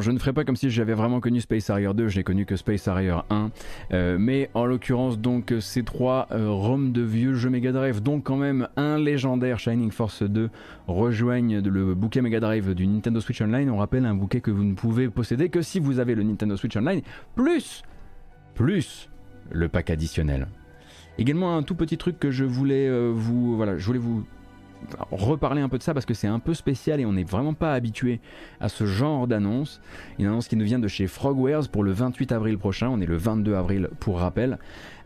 Je 0.00 0.10
ne 0.10 0.18
ferai 0.18 0.32
pas 0.32 0.44
comme 0.44 0.56
si 0.56 0.70
j'avais 0.70 0.94
vraiment 0.94 1.20
connu 1.20 1.40
Space 1.40 1.70
Harrier 1.70 1.90
2, 1.94 2.08
je 2.08 2.18
n'ai 2.18 2.24
connu 2.24 2.46
que 2.46 2.56
Space 2.56 2.88
Harrier 2.88 3.16
1. 3.30 3.50
Euh, 3.92 4.16
mais 4.18 4.50
en 4.54 4.64
l'occurrence, 4.64 5.18
donc, 5.18 5.54
ces 5.60 5.82
trois 5.82 6.26
euh, 6.32 6.50
ROM 6.50 6.92
de 6.92 7.02
vieux 7.02 7.34
jeux 7.34 7.50
Mega 7.50 7.72
Drive, 7.72 8.02
donc 8.02 8.24
quand 8.24 8.36
même 8.36 8.68
un 8.76 8.98
légendaire 8.98 9.58
Shining 9.58 9.90
Force 9.90 10.22
2, 10.22 10.50
rejoignent 10.86 11.60
le 11.60 11.94
bouquet 11.94 12.22
Mega 12.22 12.40
Drive 12.40 12.74
du 12.74 12.86
Nintendo 12.86 13.20
Switch 13.20 13.40
Online. 13.40 13.70
On 13.70 13.76
rappelle 13.76 14.06
un 14.06 14.14
bouquet 14.14 14.40
que 14.40 14.50
vous 14.50 14.64
ne 14.64 14.74
pouvez 14.74 15.08
posséder 15.08 15.48
que 15.48 15.62
si 15.62 15.80
vous 15.80 15.98
avez 15.98 16.14
le 16.14 16.22
Nintendo 16.22 16.56
Switch 16.56 16.76
Online, 16.76 17.02
plus, 17.34 17.82
plus 18.54 19.08
le 19.50 19.68
pack 19.68 19.90
additionnel. 19.90 20.48
Également 21.18 21.56
un 21.56 21.62
tout 21.62 21.74
petit 21.74 21.98
truc 21.98 22.18
que 22.18 22.30
je 22.30 22.44
voulais 22.44 22.88
euh, 22.88 23.12
vous, 23.14 23.56
voilà, 23.56 23.76
je 23.76 23.84
voulais 23.84 23.98
vous 23.98 24.24
reparler 25.10 25.62
un 25.62 25.68
peu 25.68 25.78
de 25.78 25.82
ça 25.82 25.94
parce 25.94 26.06
que 26.06 26.14
c'est 26.14 26.26
un 26.26 26.38
peu 26.38 26.54
spécial 26.54 27.00
et 27.00 27.06
on 27.06 27.12
n'est 27.12 27.24
vraiment 27.24 27.54
pas 27.54 27.74
habitué 27.74 28.20
à 28.60 28.68
ce 28.68 28.86
genre 28.86 29.26
d'annonce. 29.26 29.80
Une 30.18 30.26
annonce 30.26 30.48
qui 30.48 30.56
nous 30.56 30.64
vient 30.64 30.78
de 30.78 30.88
chez 30.88 31.06
Frogwares 31.06 31.68
pour 31.68 31.82
le 31.82 31.92
28 31.92 32.32
avril 32.32 32.58
prochain. 32.58 32.88
On 32.88 33.00
est 33.00 33.06
le 33.06 33.16
22 33.16 33.54
avril 33.54 33.88
pour 34.00 34.18
rappel. 34.18 34.58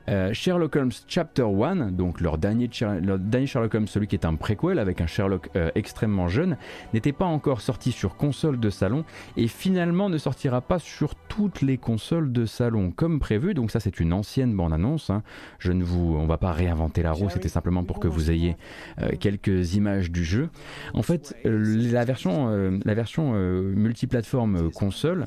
Euh, 0.09 0.33
Sherlock 0.33 0.77
Holmes 0.77 0.93
Chapter 1.09 1.45
1, 1.45 1.93
donc 1.93 2.21
leur 2.21 2.39
dernier, 2.39 2.69
Sherlock 2.71 3.75
Holmes, 3.75 3.89
celui 3.89 4.07
qui 4.07 4.17
est 4.17 4.27
un 4.27 4.35
préquel 4.35 4.79
avec 4.79 5.01
un 5.01 5.07
Sherlock 5.07 5.51
euh, 5.57 5.71
extrêmement 5.75 6.29
jeune, 6.29 6.57
n'était 6.93 7.13
pas 7.13 7.25
encore 7.25 7.61
sorti 7.61 7.93
sur 7.93 8.17
console 8.17 8.61
de 8.61 8.71
salon 8.71 9.05
et 9.37 9.49
finalement 9.49 10.09
ne 10.09 10.19
sortira 10.19 10.61
pas 10.61 10.79
sur 10.79 11.15
toutes 11.15 11.63
les 11.63 11.79
consoles 11.79 12.33
de 12.33 12.45
salon 12.45 12.91
comme 12.91 13.19
prévu. 13.19 13.55
Donc 13.55 13.71
ça 13.71 13.81
c'est 13.81 14.01
une 14.01 14.13
ancienne 14.13 14.55
bande-annonce. 14.55 15.11
Hein. 15.11 15.23
Je 15.59 15.73
ne 15.73 15.83
vous, 15.83 16.17
on 16.17 16.27
va 16.27 16.39
pas 16.39 16.53
réinventer 16.53 17.03
la 17.03 17.13
roue, 17.13 17.31
c'était 17.31 17.49
simplement 17.49 17.85
pour 17.85 17.99
que 17.99 18.09
vous 18.09 18.31
ayez 18.31 18.57
euh, 19.01 19.11
quelques 19.19 19.75
images 19.75 20.11
du 20.11 20.25
jeu. 20.25 20.51
En 20.93 21.03
fait, 21.03 21.37
la 21.45 22.05
version, 22.05 22.35
la 22.85 22.95
version 22.95 23.33
multiplateforme 23.33 24.71
console 24.71 25.25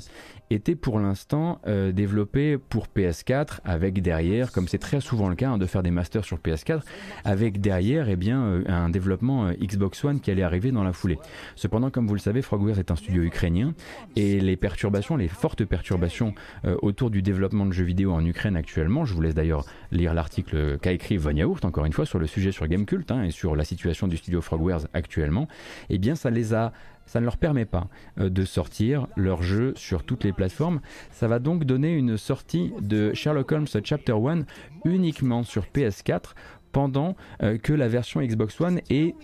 était 0.50 0.76
pour 0.76 1.00
l'instant 1.00 1.60
euh, 1.68 1.92
développé 1.92 2.58
pour 2.58 2.88
PS4 2.96 3.60
avec 3.66 4.02
derrière, 4.02 4.52
comme 4.52 4.68
c'est 4.68 4.78
très 4.78 5.02
souvent 5.02 5.30
le 5.30 5.36
cas 5.36 5.52
hein, 5.52 5.58
de 5.58 5.66
faire 5.66 5.84
des 5.84 5.92
masters 5.92 6.24
sur 6.24 6.38
PS4, 6.38 6.82
avec 7.26 7.60
derrière 7.60 8.10
eh 8.10 8.16
bien, 8.16 8.42
euh, 8.42 8.64
un 8.68 8.90
développement 8.90 9.48
euh, 9.48 9.54
Xbox 9.54 10.04
One 10.04 10.20
qui 10.20 10.32
allait 10.32 10.44
arriver 10.44 10.72
dans 10.72 10.84
la 10.84 10.94
foulée. 10.94 11.20
Cependant, 11.56 11.90
comme 11.90 12.08
vous 12.08 12.14
le 12.14 12.20
savez, 12.20 12.42
Frogwares 12.42 12.80
est 12.80 12.92
un 12.92 12.96
studio 12.96 13.24
ukrainien 13.24 13.74
et 14.16 14.40
les 14.40 14.56
perturbations, 14.56 15.18
les 15.18 15.28
fortes 15.28 15.66
perturbations 15.66 16.34
autour 16.82 17.10
du 17.10 17.22
développement 17.22 17.66
de 17.66 17.72
jeux 17.72 17.84
vidéo 17.84 18.12
en 18.14 18.26
Ukraine 18.26 18.56
actuellement, 18.56 19.06
je 19.06 19.14
vous 19.14 19.22
laisse 19.22 19.34
d'ailleurs 19.34 19.66
lire 19.92 20.14
l'article 20.14 20.78
qu'a 20.80 20.92
écrit 20.92 21.18
Von 21.18 21.32
Yaourt, 21.32 21.64
encore 21.66 21.86
une 21.86 21.94
fois, 21.94 22.06
sur 22.06 22.20
le 22.20 22.28
sujet 22.28 22.52
sur 22.52 22.68
Gamecult 22.68 23.10
hein, 23.12 23.24
et 23.24 23.32
sur 23.32 23.56
la 23.56 23.64
situation 23.64 24.08
du 24.08 24.18
studio 24.18 24.42
Frogwares 24.42 24.88
actuellement, 24.94 25.48
eh 25.90 25.98
bien 25.98 26.16
ça 26.16 26.30
les 26.30 26.54
a 26.54 26.74
ça 27.08 27.20
ne 27.20 27.26
leur 27.26 27.38
permet 27.38 27.66
pas 27.66 27.88
euh, 28.20 28.30
de 28.30 28.46
sortir 28.46 29.08
leur 29.16 29.42
jeu 29.42 29.74
sur 29.76 30.04
toutes 30.04 30.24
les 30.24 30.34
plateformes. 30.34 30.82
Ça 31.12 31.28
va 31.28 31.40
donc 31.40 31.64
donner 31.64 31.96
une 31.96 32.18
sortie 32.18 32.72
de 32.80 33.14
Sherlock 33.14 33.52
Holmes 33.52 33.68
Chapter 33.84 34.14
1 34.14 34.42
uniquement 34.86 35.44
sur 35.44 35.66
PS4 35.74 36.34
pendant 36.72 37.16
euh, 37.42 37.58
que 37.58 37.74
la 37.74 37.88
version 37.88 38.22
Xbox 38.22 38.62
One 38.62 38.82
est 38.90 39.16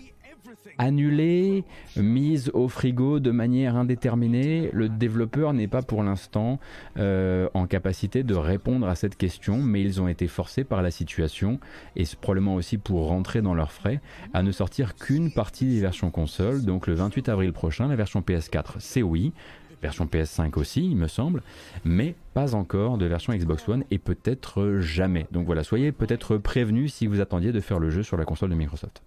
annulée, 0.77 1.63
mise 1.97 2.49
au 2.53 2.67
frigo 2.67 3.19
de 3.19 3.31
manière 3.31 3.75
indéterminée. 3.75 4.69
Le 4.73 4.89
développeur 4.89 5.53
n'est 5.53 5.67
pas 5.67 5.81
pour 5.81 6.03
l'instant 6.03 6.59
euh, 6.97 7.49
en 7.53 7.67
capacité 7.67 8.23
de 8.23 8.35
répondre 8.35 8.87
à 8.87 8.95
cette 8.95 9.17
question, 9.17 9.57
mais 9.57 9.81
ils 9.81 10.01
ont 10.01 10.07
été 10.07 10.27
forcés 10.27 10.63
par 10.63 10.81
la 10.81 10.91
situation, 10.91 11.59
et 11.95 12.03
probablement 12.21 12.55
aussi 12.55 12.77
pour 12.77 13.07
rentrer 13.07 13.41
dans 13.41 13.53
leurs 13.53 13.71
frais, 13.71 14.01
à 14.33 14.43
ne 14.43 14.51
sortir 14.51 14.95
qu'une 14.95 15.31
partie 15.31 15.65
des 15.65 15.79
versions 15.79 16.11
console. 16.11 16.63
Donc 16.63 16.87
le 16.87 16.93
28 16.93 17.29
avril 17.29 17.53
prochain, 17.53 17.87
la 17.87 17.95
version 17.95 18.21
PS4, 18.21 18.75
c'est 18.79 19.03
oui. 19.03 19.33
Version 19.81 20.05
PS5 20.05 20.57
aussi, 20.57 20.85
il 20.85 20.95
me 20.95 21.07
semble, 21.07 21.43
mais 21.83 22.15
pas 22.33 22.55
encore 22.55 22.97
de 22.97 23.05
version 23.05 23.33
Xbox 23.33 23.67
One 23.67 23.83
et 23.91 23.97
peut-être 23.97 24.77
jamais. 24.79 25.27
Donc 25.33 25.45
voilà, 25.45 25.61
soyez 25.65 25.91
peut-être 25.91 26.37
prévenus 26.37 26.93
si 26.93 27.05
vous 27.05 27.19
attendiez 27.19 27.51
de 27.51 27.59
faire 27.59 27.79
le 27.79 27.89
jeu 27.89 28.01
sur 28.01 28.15
la 28.15 28.23
console 28.23 28.51
de 28.51 28.55
Microsoft. 28.55 29.03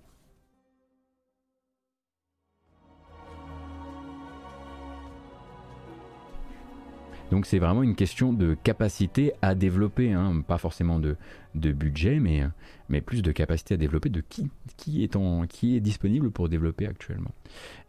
Donc 7.31 7.47
c'est 7.47 7.59
vraiment 7.59 7.83
une 7.83 7.95
question 7.95 8.33
de 8.33 8.57
capacité 8.63 9.33
à 9.43 9.55
développer, 9.55 10.13
hein. 10.13 10.43
pas 10.47 10.59
forcément 10.59 10.99
de, 11.01 11.17
budget, 11.55 12.21
mais, 12.21 12.43
mais 12.89 13.01
plus 13.01 13.23
de 13.23 13.33
capacité 13.33 13.75
à 13.75 13.77
développer 13.77 14.11
de 14.11 14.21
qui, 14.21 14.49
qui, 14.77 15.03
est, 15.03 15.17
en, 15.17 15.47
qui 15.47 15.77
est 15.77 15.81
disponible 15.81 16.31
pour 16.31 16.49
développer 16.49 16.87
actuellement. 16.87 17.33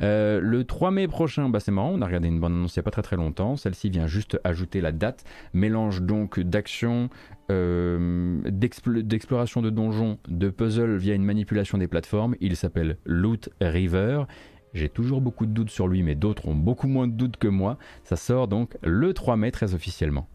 Euh, 0.01 0.39
le 0.41 0.63
3 0.63 0.91
mai 0.91 1.07
prochain, 1.07 1.49
bah 1.49 1.59
c'est 1.59 1.71
marrant, 1.71 1.91
on 1.93 2.01
a 2.01 2.05
regardé 2.05 2.27
une 2.29 2.39
bande 2.39 2.53
annonce 2.53 2.75
il 2.75 2.79
n'y 2.79 2.81
a 2.81 2.83
pas 2.83 2.91
très 2.91 3.01
très 3.01 3.17
longtemps, 3.17 3.57
celle-ci 3.57 3.89
vient 3.89 4.07
juste 4.07 4.39
ajouter 4.43 4.81
la 4.81 4.91
date, 4.91 5.23
mélange 5.53 6.01
donc 6.01 6.39
d'action, 6.39 7.09
euh, 7.51 8.39
d'exploration 8.45 9.61
de 9.61 9.69
donjons, 9.69 10.17
de 10.27 10.49
puzzles 10.49 10.97
via 10.97 11.13
une 11.13 11.25
manipulation 11.25 11.77
des 11.77 11.87
plateformes, 11.87 12.35
il 12.39 12.55
s'appelle 12.55 12.97
Loot 13.05 13.49
River 13.61 14.23
j'ai 14.73 14.89
toujours 14.89 15.21
beaucoup 15.21 15.45
de 15.45 15.51
doutes 15.51 15.69
sur 15.69 15.87
lui, 15.87 16.03
mais 16.03 16.15
d'autres 16.15 16.47
ont 16.47 16.55
beaucoup 16.55 16.87
moins 16.87 17.07
de 17.07 17.13
doutes 17.13 17.37
que 17.37 17.47
moi. 17.47 17.77
Ça 18.03 18.15
sort 18.15 18.47
donc 18.47 18.77
le 18.81 19.13
3 19.13 19.37
mai 19.37 19.51
très 19.51 19.73
officiellement. 19.73 20.27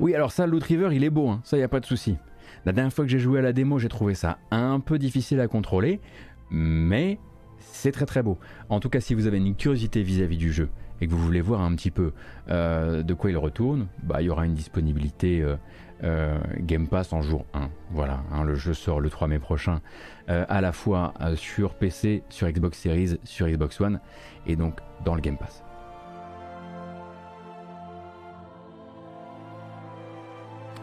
Oui, 0.00 0.14
alors 0.14 0.32
ça, 0.32 0.46
Loot 0.46 0.64
River, 0.64 0.88
il 0.92 1.04
est 1.04 1.10
beau, 1.10 1.28
hein. 1.28 1.40
ça, 1.44 1.58
il 1.58 1.62
a 1.62 1.68
pas 1.68 1.80
de 1.80 1.84
souci. 1.84 2.16
La 2.64 2.72
dernière 2.72 2.92
fois 2.92 3.04
que 3.04 3.10
j'ai 3.10 3.18
joué 3.18 3.38
à 3.38 3.42
la 3.42 3.52
démo, 3.52 3.78
j'ai 3.78 3.90
trouvé 3.90 4.14
ça 4.14 4.38
un 4.50 4.80
peu 4.80 4.98
difficile 4.98 5.40
à 5.40 5.46
contrôler, 5.46 6.00
mais 6.50 7.18
c'est 7.58 7.92
très 7.92 8.06
très 8.06 8.22
beau. 8.22 8.38
En 8.70 8.80
tout 8.80 8.88
cas, 8.88 9.00
si 9.00 9.12
vous 9.12 9.26
avez 9.26 9.36
une 9.36 9.54
curiosité 9.54 10.02
vis-à-vis 10.02 10.38
du 10.38 10.52
jeu 10.52 10.70
et 11.02 11.06
que 11.06 11.12
vous 11.12 11.22
voulez 11.22 11.42
voir 11.42 11.60
un 11.60 11.74
petit 11.74 11.90
peu 11.90 12.12
euh, 12.48 13.02
de 13.02 13.12
quoi 13.12 13.30
il 13.30 13.36
retourne, 13.36 13.88
bah, 14.02 14.22
il 14.22 14.26
y 14.26 14.30
aura 14.30 14.46
une 14.46 14.54
disponibilité 14.54 15.42
euh, 15.42 15.56
euh, 16.02 16.38
Game 16.60 16.88
Pass 16.88 17.12
en 17.12 17.20
jour 17.20 17.44
1. 17.52 17.68
Voilà, 17.90 18.22
hein, 18.32 18.44
le 18.44 18.54
jeu 18.54 18.72
sort 18.72 19.00
le 19.00 19.10
3 19.10 19.28
mai 19.28 19.38
prochain 19.38 19.80
à 20.28 20.60
la 20.60 20.70
fois 20.70 21.12
sur 21.34 21.74
PC, 21.74 22.22
sur 22.28 22.48
Xbox 22.48 22.78
Series, 22.78 23.18
sur 23.24 23.48
Xbox 23.48 23.80
One 23.80 23.98
et 24.46 24.54
donc 24.54 24.78
dans 25.04 25.16
le 25.16 25.20
Game 25.20 25.36
Pass. 25.36 25.64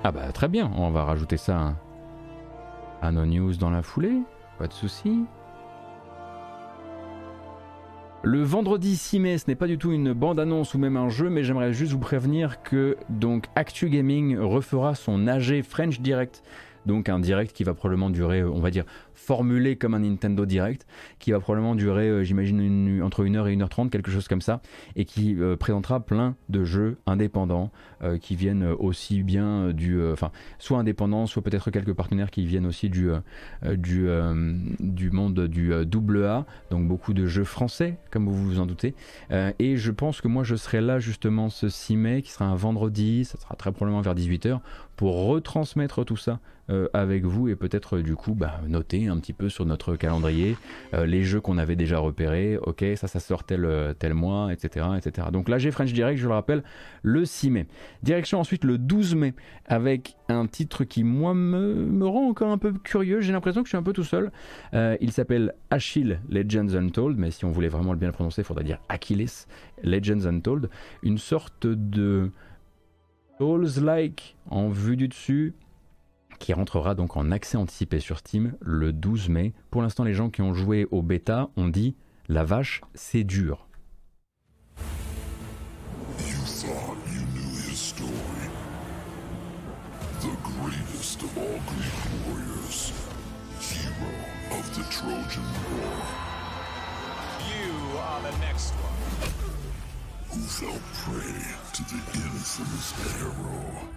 Ah 0.03 0.11
bah 0.11 0.31
très 0.31 0.47
bien, 0.47 0.71
on 0.75 0.89
va 0.91 1.03
rajouter 1.03 1.37
ça 1.37 1.75
à 3.01 3.11
nos 3.11 3.25
news 3.25 3.55
dans 3.55 3.69
la 3.69 3.81
foulée, 3.81 4.21
pas 4.57 4.67
de 4.67 4.73
souci. 4.73 5.25
Le 8.23 8.41
vendredi 8.41 8.95
6 8.95 9.19
mai, 9.19 9.37
ce 9.37 9.45
n'est 9.47 9.55
pas 9.55 9.67
du 9.67 9.77
tout 9.77 9.91
une 9.91 10.13
bande-annonce 10.13 10.73
ou 10.73 10.79
même 10.79 10.97
un 10.97 11.09
jeu, 11.09 11.29
mais 11.29 11.43
j'aimerais 11.43 11.73
juste 11.73 11.91
vous 11.91 11.99
prévenir 11.99 12.61
que 12.63 12.97
donc 13.09 13.45
Actu 13.55 13.89
Gaming 13.89 14.37
refera 14.37 14.95
son 14.95 15.27
AG 15.27 15.61
French 15.63 15.99
Direct 15.99 16.43
donc 16.87 17.09
un 17.09 17.19
direct 17.19 17.55
qui 17.55 17.63
va 17.63 17.75
probablement 17.75 18.09
durer, 18.09 18.43
on 18.43 18.59
va 18.59 18.71
dire, 18.71 18.85
formulé 19.17 19.75
comme 19.75 19.95
un 19.95 19.99
Nintendo 19.99 20.45
Direct, 20.45 20.85
qui 21.19 21.31
va 21.31 21.39
probablement 21.39 21.75
durer, 21.75 22.07
euh, 22.07 22.23
j'imagine, 22.23 23.01
entre 23.03 23.25
1h 23.25 23.51
et 23.51 23.57
1h30, 23.57 23.89
quelque 23.89 24.11
chose 24.11 24.27
comme 24.27 24.41
ça, 24.41 24.61
et 24.95 25.05
qui 25.05 25.35
euh, 25.35 25.57
présentera 25.57 25.99
plein 25.99 26.35
de 26.49 26.63
jeux 26.63 26.97
indépendants 27.07 27.71
euh, 28.03 28.19
qui 28.19 28.35
viennent 28.35 28.63
aussi 28.63 29.23
bien 29.23 29.71
du. 29.73 30.01
Enfin, 30.11 30.31
soit 30.59 30.77
indépendants, 30.77 31.25
soit 31.25 31.41
peut-être 31.41 31.71
quelques 31.71 31.93
partenaires 31.93 32.29
qui 32.29 32.45
viennent 32.45 32.67
aussi 32.67 32.89
du, 32.89 33.09
du, 33.63 34.07
du 34.79 35.11
monde 35.11 35.47
du 35.47 35.85
double 35.85 36.23
A, 36.25 36.45
donc 36.69 36.87
beaucoup 36.87 37.13
de 37.13 37.25
jeux 37.25 37.43
français, 37.43 37.97
comme 38.11 38.27
vous 38.27 38.35
vous 38.35 38.59
en 38.59 38.65
doutez. 38.65 38.93
et 39.31 39.77
je 39.77 39.91
pense 39.91 40.21
que 40.21 40.27
moi, 40.27 40.43
je 40.43 40.55
serai 40.55 40.81
là 40.81 40.99
justement 40.99 41.49
ce 41.49 41.69
6 41.69 41.97
mai, 41.97 42.21
qui 42.21 42.31
sera 42.31 42.45
un 42.45 42.55
vendredi, 42.55 43.25
ça 43.25 43.39
sera 43.39 43.55
très 43.55 43.71
probablement 43.71 44.01
vers 44.01 44.15
18h, 44.15 44.59
pour 44.95 45.27
retransmettre 45.27 46.05
tout 46.05 46.17
ça 46.17 46.39
avec 46.93 47.23
vous 47.23 47.47
et 47.47 47.55
peut-être 47.55 47.99
du 47.99 48.15
coup 48.15 48.35
bah, 48.35 48.61
noter 48.67 49.06
un 49.09 49.17
petit 49.19 49.33
peu 49.33 49.49
sur 49.49 49.65
notre 49.65 49.95
calendrier 49.95 50.55
les 50.93 51.23
jeux 51.23 51.41
qu'on 51.41 51.57
avait 51.57 51.75
déjà 51.75 51.99
repérés. 51.99 52.57
Ok, 52.57 52.83
ça, 52.95 53.07
ça 53.07 53.19
sort 53.19 53.43
tel, 53.43 53.95
tel 53.99 54.13
mois, 54.13 54.51
etc., 54.51 54.85
etc. 54.97 55.27
Donc 55.31 55.49
là, 55.49 55.57
j'ai 55.57 55.71
French 55.71 55.93
Direct, 55.93 56.19
je 56.19 56.27
le 56.27 56.33
rappelle, 56.33 56.63
le 57.03 57.25
6 57.25 57.49
mai. 57.51 57.67
Direction 58.03 58.39
ensuite 58.39 58.63
le 58.63 58.77
12 58.77 59.15
mai 59.15 59.33
avec 59.65 60.15
un 60.29 60.47
titre 60.47 60.83
qui, 60.83 61.03
moi, 61.03 61.33
me, 61.33 61.73
me 61.73 62.05
rend 62.05 62.29
encore 62.29 62.51
un 62.51 62.57
peu 62.57 62.73
curieux. 62.73 63.21
J'ai 63.21 63.33
l'impression 63.33 63.61
que 63.61 63.67
je 63.67 63.71
suis 63.71 63.77
un 63.77 63.83
peu 63.83 63.93
tout 63.93 64.03
seul. 64.03 64.31
il 64.73 65.11
s'appelle 65.11 65.53
Achille 65.69 66.19
Legends 66.29 66.73
Untold, 66.73 67.17
mais 67.17 67.31
si 67.31 67.45
on 67.45 67.51
voulait 67.51 67.67
vraiment 67.67 67.91
le 67.91 67.99
bien 67.99 68.07
le 68.07 68.13
prononcer, 68.13 68.41
il 68.41 68.45
faudrait 68.45 68.63
dire 68.63 68.79
Achilles 68.89 69.47
Legends 69.83 70.25
Untold. 70.25 70.69
Une 71.03 71.17
sorte 71.17 71.67
de 71.67 72.31
Souls-like 73.37 74.35
en 74.49 74.69
vue 74.69 74.97
du 74.97 75.07
dessus 75.07 75.53
qui 76.39 76.53
rentrera 76.53 76.95
donc 76.95 77.17
en 77.17 77.31
accès 77.31 77.57
anticipé 77.57 77.99
sur 77.99 78.19
Steam 78.19 78.55
le 78.61 78.93
12 78.93 79.29
mai. 79.29 79.53
Pour 79.71 79.81
l'instant, 79.81 80.03
les 80.03 80.13
gens 80.13 80.29
qui 80.29 80.41
ont 80.41 80.53
joué 80.53 80.87
au 80.91 81.01
bêta 81.01 81.49
ont 81.55 81.67
dit 81.67 81.95
la 82.27 82.43
vache, 82.43 82.81
c'est 82.93 83.23
dur. 83.23 83.67
who 100.29 100.43
fell 100.43 100.79
prey 100.93 101.39
to 101.73 101.83
the 101.83 101.99
infamous 102.13 102.93
arrow. 103.23 103.96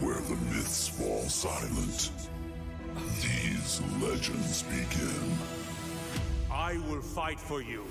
Where 0.00 0.20
the 0.20 0.36
myths 0.54 0.88
fall 0.88 1.22
silent, 1.28 2.10
these 3.20 3.80
legends 4.00 4.62
begin. 4.64 5.36
I 6.50 6.78
will 6.88 7.02
fight 7.02 7.38
for 7.38 7.62
you. 7.62 7.84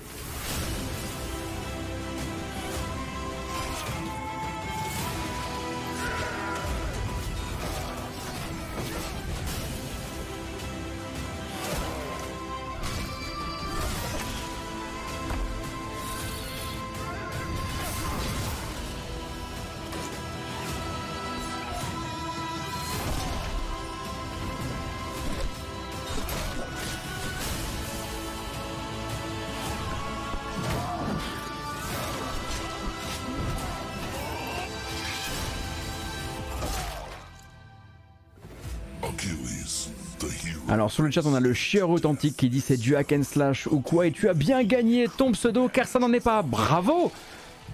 Alors 40.72 40.90
sur 40.90 41.02
le 41.02 41.10
chat 41.10 41.26
on 41.26 41.34
a 41.34 41.40
le 41.40 41.52
chieur 41.52 41.90
authentique 41.90 42.34
qui 42.34 42.48
dit 42.48 42.62
c'est 42.62 42.78
du 42.78 42.96
hack 42.96 43.12
and 43.12 43.24
slash 43.24 43.66
ou 43.66 43.80
quoi 43.80 44.06
et 44.06 44.10
tu 44.10 44.30
as 44.30 44.32
bien 44.32 44.64
gagné 44.64 45.06
ton 45.06 45.32
pseudo 45.32 45.68
car 45.68 45.86
ça 45.86 45.98
n'en 45.98 46.10
est 46.14 46.24
pas. 46.24 46.40
Bravo 46.40 47.12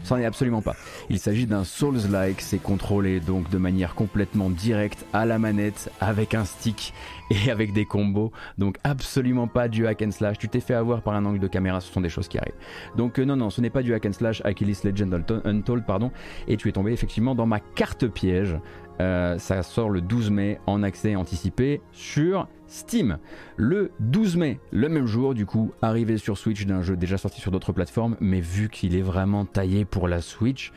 ça 0.03 0.17
n'en 0.17 0.23
est 0.23 0.27
absolument 0.27 0.63
pas. 0.63 0.75
Il 1.09 1.21
s'agit 1.21 1.47
d'un 1.47 1.63
Souls-like, 1.63 2.41
c'est 2.41 2.59
contrôlé 2.59 3.21
donc 3.21 3.51
de 3.51 3.59
manière 3.59 3.95
complètement 3.95 4.51
directe 4.51 5.07
à 5.13 5.27
la 5.27 5.39
manette 5.39 5.93
avec 6.01 6.35
un 6.35 6.45
stick 6.45 6.93
et 7.31 7.53
avec 7.53 7.73
des 7.73 7.85
combos. 7.85 8.33
Donc 8.59 8.79
absolument 8.83 9.47
pas 9.47 9.69
du 9.69 9.87
hack 9.87 10.03
and 10.03 10.11
slash. 10.11 10.37
Tu 10.39 10.49
t'es 10.49 10.59
fait 10.59 10.75
avoir 10.75 11.03
par 11.03 11.15
un 11.15 11.25
angle 11.25 11.39
de 11.39 11.47
caméra, 11.47 11.81
ce 11.81 11.93
sont 11.93 12.01
des 12.01 12.09
choses 12.09 12.27
qui 12.27 12.39
arrivent. 12.39 12.59
Donc 12.97 13.21
euh, 13.21 13.25
non 13.25 13.37
non, 13.37 13.51
ce 13.51 13.61
n'est 13.61 13.71
pas 13.71 13.83
du 13.83 13.95
hack 13.95 14.07
and 14.07 14.13
slash 14.13 14.43
Achilles 14.45 14.77
Legend 14.83 15.25
Untold 15.45 15.87
pardon. 15.87 16.11
Et 16.49 16.57
tu 16.57 16.69
es 16.69 16.73
tombé 16.73 16.91
effectivement 16.91 17.37
dans 17.37 17.47
ma 17.47 17.61
carte 17.61 18.09
piège. 18.09 18.59
Euh, 19.01 19.39
ça 19.39 19.63
sort 19.63 19.91
le 19.91 20.01
12 20.01 20.31
mai 20.31 20.59
en 20.67 20.83
accès 20.83 21.15
anticipé 21.15 21.81
sur 21.93 22.49
Steam. 22.69 23.19
Le 23.57 23.91
12 24.01 24.37
mai, 24.37 24.61
le 24.71 24.89
même 24.89 25.07
jour, 25.07 25.35
du 25.35 25.47
coup, 25.47 25.73
arrivé 25.83 26.19
sur 26.19 26.39
Switch 26.39 26.67
d'un 26.67 26.83
jeu 26.83 26.97
déjà 26.97 27.19
sorti 27.19 27.41
sur 27.41 27.51
d'autres 27.51 27.73
plateformes, 27.73 28.17
mais 28.21 28.41
vu 28.41 28.69
qu'il 28.69 28.95
est 28.95 29.03
vraiment 29.03 29.45
taillé 29.45 29.85
pour 29.85 30.07
la 30.07 30.21
Switch, 30.21 30.73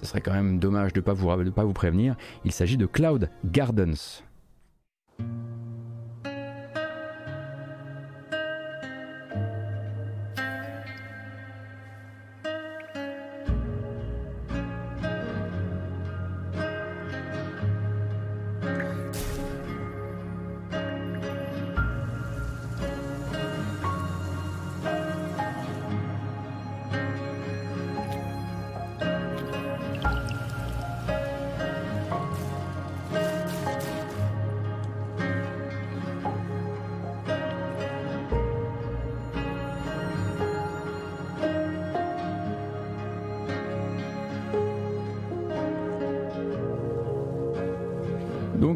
ce 0.00 0.06
serait 0.06 0.20
quand 0.20 0.32
même 0.32 0.58
dommage 0.58 0.92
de 0.92 1.00
ne 1.00 1.04
pas, 1.04 1.14
pas 1.14 1.64
vous 1.64 1.72
prévenir. 1.72 2.16
Il 2.44 2.52
s'agit 2.52 2.76
de 2.76 2.86
Cloud 2.86 3.30
Gardens. 3.44 4.22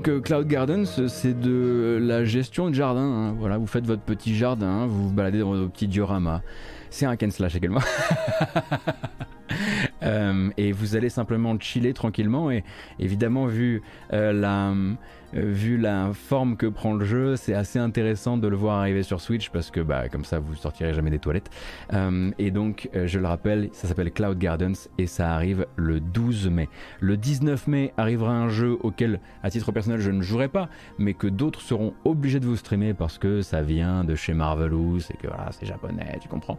Cloud 0.00 0.46
Gardens, 0.46 1.08
c'est 1.08 1.38
de 1.38 1.98
la 2.00 2.24
gestion 2.24 2.68
de 2.68 2.74
jardin. 2.74 3.02
Hein. 3.02 3.34
Voilà, 3.38 3.58
vous 3.58 3.66
faites 3.66 3.86
votre 3.86 4.02
petit 4.02 4.34
jardin, 4.34 4.86
vous 4.86 5.08
vous 5.08 5.14
baladez 5.14 5.40
dans 5.40 5.52
vos 5.52 5.68
petits 5.68 5.88
dioramas. 5.88 6.42
C'est 6.90 7.06
un 7.06 7.16
Ken 7.16 7.30
Slash 7.30 7.54
également. 7.56 7.80
Euh, 10.30 10.50
et 10.56 10.72
vous 10.72 10.96
allez 10.96 11.08
simplement 11.08 11.58
chiller 11.58 11.92
tranquillement. 11.92 12.50
Et 12.50 12.64
évidemment, 12.98 13.46
vu 13.46 13.82
euh, 14.12 14.32
la 14.32 14.72
euh, 15.36 15.42
vu 15.44 15.76
la 15.76 16.10
forme 16.12 16.56
que 16.56 16.66
prend 16.66 16.92
le 16.94 17.04
jeu, 17.04 17.36
c'est 17.36 17.54
assez 17.54 17.78
intéressant 17.78 18.36
de 18.36 18.48
le 18.48 18.56
voir 18.56 18.78
arriver 18.78 19.04
sur 19.04 19.20
Switch 19.20 19.50
parce 19.50 19.70
que 19.70 19.80
bah, 19.80 20.08
comme 20.08 20.24
ça 20.24 20.40
vous 20.40 20.56
sortirez 20.56 20.92
jamais 20.92 21.10
des 21.10 21.20
toilettes. 21.20 21.50
Et 22.38 22.50
donc, 22.50 22.88
je 22.92 23.18
le 23.18 23.26
rappelle, 23.26 23.68
ça 23.72 23.86
s'appelle 23.86 24.10
Cloud 24.10 24.38
Gardens 24.38 24.88
et 24.98 25.06
ça 25.06 25.32
arrive 25.32 25.66
le 25.76 26.00
12 26.00 26.50
mai. 26.50 26.68
Le 26.98 27.16
19 27.16 27.68
mai 27.68 27.92
arrivera 27.96 28.32
un 28.32 28.48
jeu 28.48 28.76
auquel, 28.80 29.20
à 29.42 29.50
titre 29.50 29.70
personnel, 29.70 30.00
je 30.00 30.10
ne 30.10 30.22
jouerai 30.22 30.48
pas, 30.48 30.68
mais 30.98 31.14
que 31.14 31.28
d'autres 31.28 31.60
seront 31.60 31.94
obligés 32.04 32.40
de 32.40 32.46
vous 32.46 32.56
streamer 32.56 32.94
parce 32.94 33.18
que 33.18 33.42
ça 33.42 33.62
vient 33.62 34.02
de 34.02 34.16
chez 34.16 34.34
Marvelous 34.34 35.00
et 35.10 35.16
que 35.16 35.28
voilà, 35.28 35.50
c'est 35.52 35.66
japonais, 35.66 36.18
tu 36.20 36.28
comprends. 36.28 36.58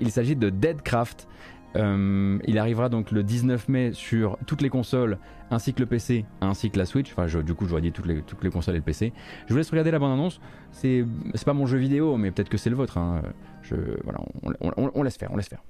il 0.00 0.10
s'agit 0.10 0.36
de 0.36 0.50
Deadcraft. 0.50 1.28
Euh, 1.76 2.38
il 2.46 2.58
arrivera 2.58 2.88
donc 2.88 3.10
le 3.10 3.22
19 3.22 3.68
mai 3.68 3.92
sur 3.92 4.36
toutes 4.46 4.60
les 4.60 4.68
consoles 4.68 5.18
ainsi 5.50 5.72
que 5.72 5.80
le 5.80 5.86
PC 5.86 6.24
ainsi 6.40 6.70
que 6.70 6.78
la 6.78 6.86
Switch. 6.86 7.12
Enfin, 7.12 7.26
du 7.42 7.54
coup, 7.54 7.66
je 7.66 7.76
dit 7.76 7.92
toutes 7.92 8.06
les, 8.06 8.22
toutes 8.22 8.42
les 8.44 8.50
consoles 8.50 8.74
et 8.74 8.78
le 8.78 8.84
PC. 8.84 9.12
Je 9.46 9.52
vous 9.52 9.58
laisse 9.58 9.70
regarder 9.70 9.90
la 9.90 9.98
bande-annonce. 9.98 10.40
C'est, 10.70 11.04
pas 11.44 11.54
mon 11.54 11.66
jeu 11.66 11.78
vidéo, 11.78 12.16
mais 12.16 12.30
peut-être 12.30 12.48
que 12.48 12.58
c'est 12.58 12.70
le 12.70 12.76
vôtre. 12.76 12.98
Hein. 12.98 13.22
Je, 13.62 13.74
voilà, 14.04 14.20
on 14.94 15.02
laisse 15.02 15.16
faire, 15.16 15.30
on 15.32 15.36
laisse 15.36 15.48
faire. 15.48 15.62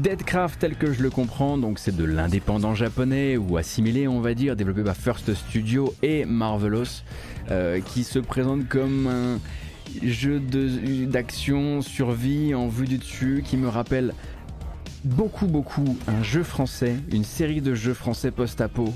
Deadcraft 0.00 0.60
tel 0.60 0.76
que 0.76 0.94
je 0.94 1.02
le 1.02 1.10
comprends, 1.10 1.58
donc 1.58 1.78
c'est 1.78 1.94
de 1.94 2.04
l'indépendant 2.04 2.74
japonais 2.74 3.36
ou 3.36 3.58
assimilé 3.58 4.08
on 4.08 4.20
va 4.20 4.32
dire, 4.32 4.56
développé 4.56 4.82
par 4.82 4.96
First 4.96 5.34
Studio 5.34 5.94
et 6.02 6.24
Marvelous, 6.24 7.02
euh, 7.50 7.80
qui 7.80 8.02
se 8.04 8.18
présente 8.18 8.66
comme 8.66 9.06
un 9.06 9.38
jeu 10.02 10.40
d'action 10.40 11.82
survie 11.82 12.54
en 12.54 12.68
vue 12.68 12.86
du 12.86 12.96
dessus 12.96 13.44
qui 13.44 13.58
me 13.58 13.68
rappelle 13.68 14.14
beaucoup, 15.04 15.46
beaucoup 15.46 15.98
un 16.08 16.22
jeu 16.22 16.44
français, 16.44 16.96
une 17.12 17.24
série 17.24 17.60
de 17.60 17.74
jeux 17.74 17.94
français 17.94 18.30
post-apo. 18.30 18.94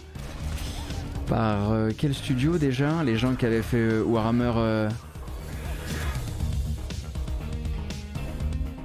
Par 1.26 1.70
euh, 1.70 1.90
quel 1.96 2.14
studio 2.14 2.56
déjà? 2.56 3.04
Les 3.04 3.16
gens 3.16 3.34
qui 3.34 3.44
avaient 3.44 3.60
fait 3.60 3.76
euh, 3.76 4.02
Warhammer. 4.02 4.88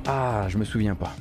Ah, 0.06 0.48
je 0.50 0.58
me 0.58 0.66
souviens 0.66 0.96
pas. 0.96 1.16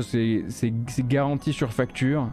C'est 0.00 1.08
garanti 1.08 1.52
sur 1.52 1.72
facture. 1.72 2.30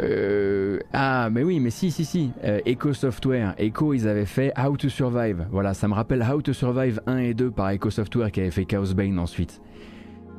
Euh, 0.00 0.78
ah, 0.92 1.28
mais 1.30 1.42
oui, 1.42 1.60
mais 1.60 1.70
si, 1.70 1.90
si, 1.90 2.04
si. 2.04 2.32
Euh, 2.44 2.60
Echo 2.64 2.92
Software. 2.92 3.54
Echo, 3.58 3.92
ils 3.94 4.08
avaient 4.08 4.26
fait 4.26 4.52
How 4.58 4.76
to 4.76 4.88
Survive. 4.88 5.46
Voilà, 5.50 5.74
ça 5.74 5.88
me 5.88 5.94
rappelle 5.94 6.22
How 6.22 6.42
to 6.42 6.52
Survive 6.52 7.00
1 7.06 7.18
et 7.18 7.34
2 7.34 7.50
par 7.50 7.70
Echo 7.70 7.90
Software 7.90 8.30
qui 8.30 8.40
avait 8.40 8.50
fait 8.50 8.64
Chaos 8.64 8.94
Bane 8.94 9.18
ensuite. 9.18 9.60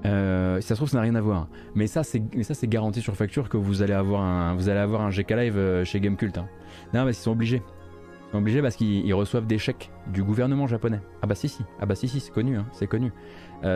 Euh, 0.05 0.61
ça 0.61 0.69
se 0.69 0.75
trouve, 0.75 0.89
ça 0.89 0.97
n'a 0.97 1.03
rien 1.03 1.15
à 1.15 1.21
voir. 1.21 1.47
Mais 1.73 1.87
ça, 1.87 2.03
c'est 2.03 2.21
garanti 2.67 3.01
sur 3.01 3.15
facture 3.15 3.49
que 3.49 3.57
vous 3.57 3.81
allez 3.81 3.93
avoir 3.93 4.21
un, 4.21 4.55
vous 4.55 4.69
allez 4.69 4.79
avoir 4.79 5.01
un 5.01 5.09
GK 5.09 5.31
Live 5.31 5.83
chez 5.83 5.99
Gamecult. 5.99 6.37
Hein. 6.37 6.47
Non, 6.93 7.05
mais 7.05 7.11
ils 7.11 7.15
sont 7.15 7.31
obligés. 7.31 7.61
Ils 8.27 8.31
sont 8.31 8.37
obligés 8.39 8.61
parce 8.61 8.75
qu'ils 8.75 9.13
reçoivent 9.13 9.47
des 9.47 9.57
chèques 9.57 9.91
du 10.07 10.23
gouvernement 10.23 10.67
japonais. 10.67 10.99
Ah 11.21 11.27
bah 11.27 11.35
si, 11.35 11.47
si. 11.47 11.63
Ah 11.79 11.85
bah 11.85 11.95
si, 11.95 12.07
si, 12.07 12.19
c'est 12.19 12.31
connu. 12.31 12.57
Hein, 12.57 12.65
c'est 12.71 12.87
connu. 12.87 13.11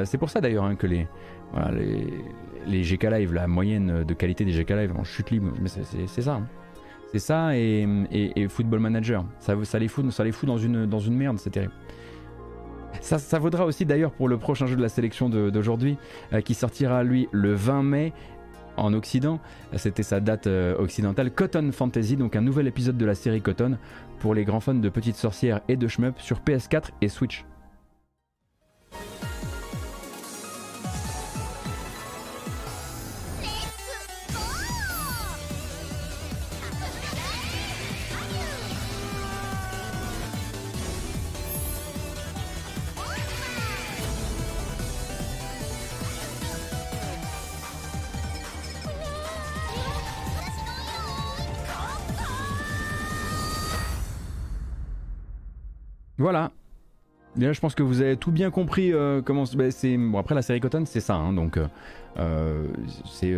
c'est 0.04 0.18
pour 0.18 0.30
ça 0.30 0.42
d'ailleurs 0.42 0.66
hein, 0.66 0.76
que 0.76 0.86
les, 0.86 1.08
voilà, 1.54 1.72
les, 1.72 2.06
les 2.68 2.82
GK 2.82 3.04
Live, 3.04 3.34
la 3.34 3.48
moyenne 3.48 4.04
de 4.04 4.14
qualité 4.14 4.46
des 4.46 4.52
GK 4.52 4.72
Live 4.72 4.94
en 4.98 5.04
chute 5.04 5.32
libre, 5.32 5.52
mais 5.62 5.70
c'est 5.70 6.22
ça. 6.22 6.36
Hein. 6.36 6.48
C'est 7.12 7.20
ça 7.20 7.56
et, 7.56 8.48
Football 8.50 8.80
Manager. 8.80 9.26
Ça, 9.40 9.56
les 9.80 9.88
fout, 9.88 10.10
ça 10.12 10.24
dans 10.44 10.58
une, 10.58 10.86
dans 10.86 11.00
une 11.00 11.16
merde, 11.16 11.40
c'est 11.40 11.50
terrible. 11.50 11.74
Ça, 13.02 13.18
ça, 13.18 13.40
vaudra 13.40 13.66
aussi 13.66 13.86
d'ailleurs 13.86 14.12
pour 14.12 14.28
le 14.28 14.38
prochain 14.38 14.66
jeu 14.66 14.76
de 14.76 14.82
la 14.82 14.90
sélection 14.90 15.30
d'aujourd'hui, 15.30 15.98
euh, 16.34 16.42
qui 16.42 16.54
sortira 16.54 17.04
lui 17.04 17.28
le 17.32 17.54
20 17.54 17.84
mai 17.84 18.14
en 18.78 18.94
Occident. 18.94 19.40
C'était 19.76 20.04
sa 20.04 20.20
date 20.20 20.48
euh, 20.48 20.76
occidentale. 20.78 21.32
Cotton 21.32 21.72
Fantasy, 21.72 22.16
donc 22.16 22.36
un 22.36 22.42
nouvel 22.42 22.68
épisode 22.68 22.98
de 22.98 23.06
la 23.06 23.16
série 23.16 23.42
Cotton 23.42 23.78
pour 24.20 24.34
les 24.34 24.44
grands 24.44 24.60
fans 24.60 24.76
de 24.76 24.90
Petites 24.90 25.16
Sorcières 25.16 25.62
et 25.68 25.78
de 25.78 25.88
Shmup 25.88 26.20
sur 26.20 26.40
PS4 26.40 26.90
et 27.02 27.10
Switch. 27.10 27.46
Voilà. 56.20 56.52
Je 57.38 57.60
pense 57.60 57.76
que 57.76 57.84
vous 57.84 58.02
avez 58.02 58.18
tout 58.18 58.32
bien 58.32 58.52
compris 58.52 58.92
euh, 58.94 59.22
comment 59.22 59.46
bah, 59.56 59.72
c'est. 59.72 59.98
Bon, 59.98 60.18
après 60.18 60.36
la 60.36 60.42
série 60.42 60.60
Cotton, 60.60 60.84
c'est 60.86 61.00
ça, 61.00 61.16
hein, 61.16 61.34
donc 61.34 61.58
euh, 61.58 61.68
euh, 62.18 62.66
c'est. 63.06 63.34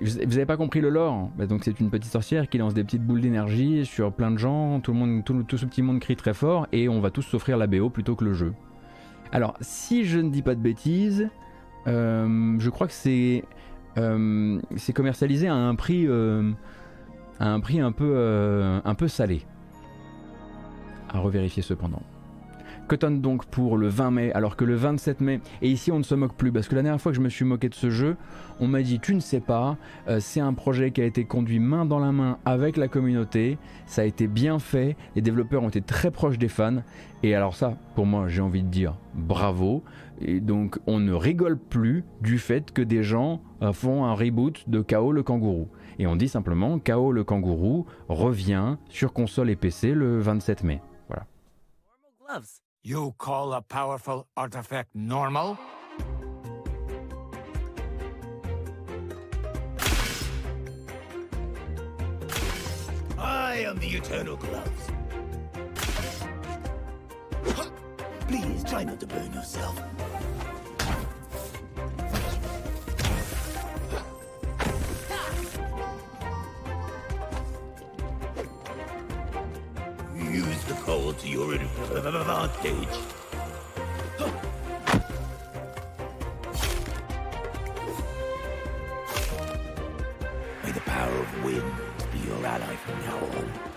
vous 0.00 0.18
n'avez 0.18 0.46
pas 0.46 0.56
compris 0.56 0.80
le 0.80 0.90
lore. 0.90 1.12
Hein. 1.12 1.30
Bah, 1.36 1.46
donc 1.46 1.64
c'est 1.64 1.80
une 1.80 1.90
petite 1.90 2.12
sorcière 2.12 2.48
qui 2.48 2.58
lance 2.58 2.74
des 2.74 2.84
petites 2.84 3.02
boules 3.02 3.20
d'énergie 3.20 3.84
sur 3.84 4.12
plein 4.12 4.30
de 4.30 4.38
gens. 4.38 4.80
Tout 4.80 4.92
le 4.92 4.98
monde, 4.98 5.24
tout, 5.24 5.42
tout, 5.42 5.58
ce 5.58 5.66
petit 5.66 5.82
monde 5.82 5.98
crie 5.98 6.16
très 6.16 6.34
fort 6.34 6.68
et 6.72 6.88
on 6.88 7.00
va 7.00 7.10
tous 7.10 7.22
s'offrir 7.22 7.56
la 7.56 7.66
BO 7.66 7.90
plutôt 7.90 8.14
que 8.14 8.24
le 8.24 8.34
jeu. 8.34 8.52
Alors, 9.32 9.56
si 9.60 10.04
je 10.04 10.20
ne 10.20 10.30
dis 10.30 10.42
pas 10.42 10.54
de 10.54 10.60
bêtises, 10.60 11.28
je 11.86 12.68
crois 12.70 12.86
que 12.86 12.92
c'est 12.92 13.44
c'est 13.96 14.92
commercialisé 14.92 15.48
à 15.48 15.54
un 15.54 15.74
prix 15.74 16.06
à 16.06 17.50
un 17.50 17.60
prix 17.60 17.80
un 17.80 17.88
un 17.88 18.94
peu 18.94 19.08
salé 19.08 19.42
revérifier 21.20 21.62
cependant. 21.62 22.02
Cotton 22.86 23.10
donc 23.10 23.46
pour 23.46 23.76
le 23.76 23.88
20 23.88 24.10
mai, 24.12 24.32
alors 24.32 24.56
que 24.56 24.64
le 24.64 24.76
27 24.76 25.20
mai, 25.20 25.40
et 25.60 25.68
ici 25.68 25.90
on 25.90 25.98
ne 25.98 26.04
se 26.04 26.14
moque 26.14 26.34
plus, 26.34 26.52
parce 26.52 26.68
que 26.68 26.76
la 26.76 26.82
dernière 26.82 27.00
fois 27.00 27.10
que 27.10 27.16
je 27.16 27.22
me 27.22 27.28
suis 27.28 27.44
moqué 27.44 27.68
de 27.68 27.74
ce 27.74 27.90
jeu, 27.90 28.16
on 28.60 28.68
m'a 28.68 28.82
dit 28.82 29.00
tu 29.00 29.14
ne 29.14 29.20
sais 29.20 29.40
pas, 29.40 29.76
euh, 30.08 30.20
c'est 30.20 30.40
un 30.40 30.54
projet 30.54 30.92
qui 30.92 31.00
a 31.00 31.04
été 31.04 31.24
conduit 31.24 31.58
main 31.58 31.84
dans 31.84 31.98
la 31.98 32.12
main 32.12 32.38
avec 32.44 32.76
la 32.76 32.86
communauté, 32.86 33.58
ça 33.86 34.02
a 34.02 34.04
été 34.04 34.28
bien 34.28 34.60
fait, 34.60 34.96
les 35.16 35.22
développeurs 35.22 35.64
ont 35.64 35.68
été 35.68 35.80
très 35.80 36.12
proches 36.12 36.38
des 36.38 36.48
fans, 36.48 36.82
et 37.24 37.34
alors 37.34 37.56
ça, 37.56 37.76
pour 37.96 38.06
moi 38.06 38.28
j'ai 38.28 38.40
envie 38.40 38.62
de 38.62 38.68
dire 38.68 38.94
bravo, 39.14 39.82
et 40.20 40.40
donc 40.40 40.78
on 40.86 41.00
ne 41.00 41.12
rigole 41.12 41.58
plus 41.58 42.04
du 42.20 42.38
fait 42.38 42.70
que 42.70 42.82
des 42.82 43.02
gens 43.02 43.40
euh, 43.62 43.72
font 43.72 44.04
un 44.04 44.14
reboot 44.14 44.68
de 44.68 44.80
KO 44.80 45.10
le 45.10 45.24
kangourou. 45.24 45.68
Et 45.98 46.06
on 46.06 46.14
dit 46.14 46.28
simplement 46.28 46.78
KO 46.78 47.10
le 47.10 47.24
kangourou 47.24 47.86
revient 48.08 48.76
sur 48.88 49.12
console 49.12 49.50
et 49.50 49.56
PC 49.56 49.92
le 49.92 50.20
27 50.20 50.62
mai. 50.62 50.80
Gloves. 52.26 52.60
You 52.82 53.14
call 53.18 53.52
a 53.52 53.62
powerful 53.62 54.26
artifact 54.36 54.94
normal? 54.94 55.58
I 63.18 63.64
am 63.66 63.78
the 63.78 63.88
Eternal 63.88 64.36
Gloves. 64.36 64.90
Please 68.28 68.64
try 68.64 68.84
not 68.84 69.00
to 69.00 69.06
burn 69.06 69.32
yourself. 69.32 69.80
To 80.86 81.28
your 81.28 81.52
advantage. 81.52 82.88
May 90.62 90.70
the 90.70 90.80
power 90.80 91.10
of 91.10 91.44
wind 91.44 91.72
be 92.12 92.18
your 92.28 92.46
ally 92.46 92.76
from 92.76 93.00
now 93.00 93.16
on. 93.16 93.75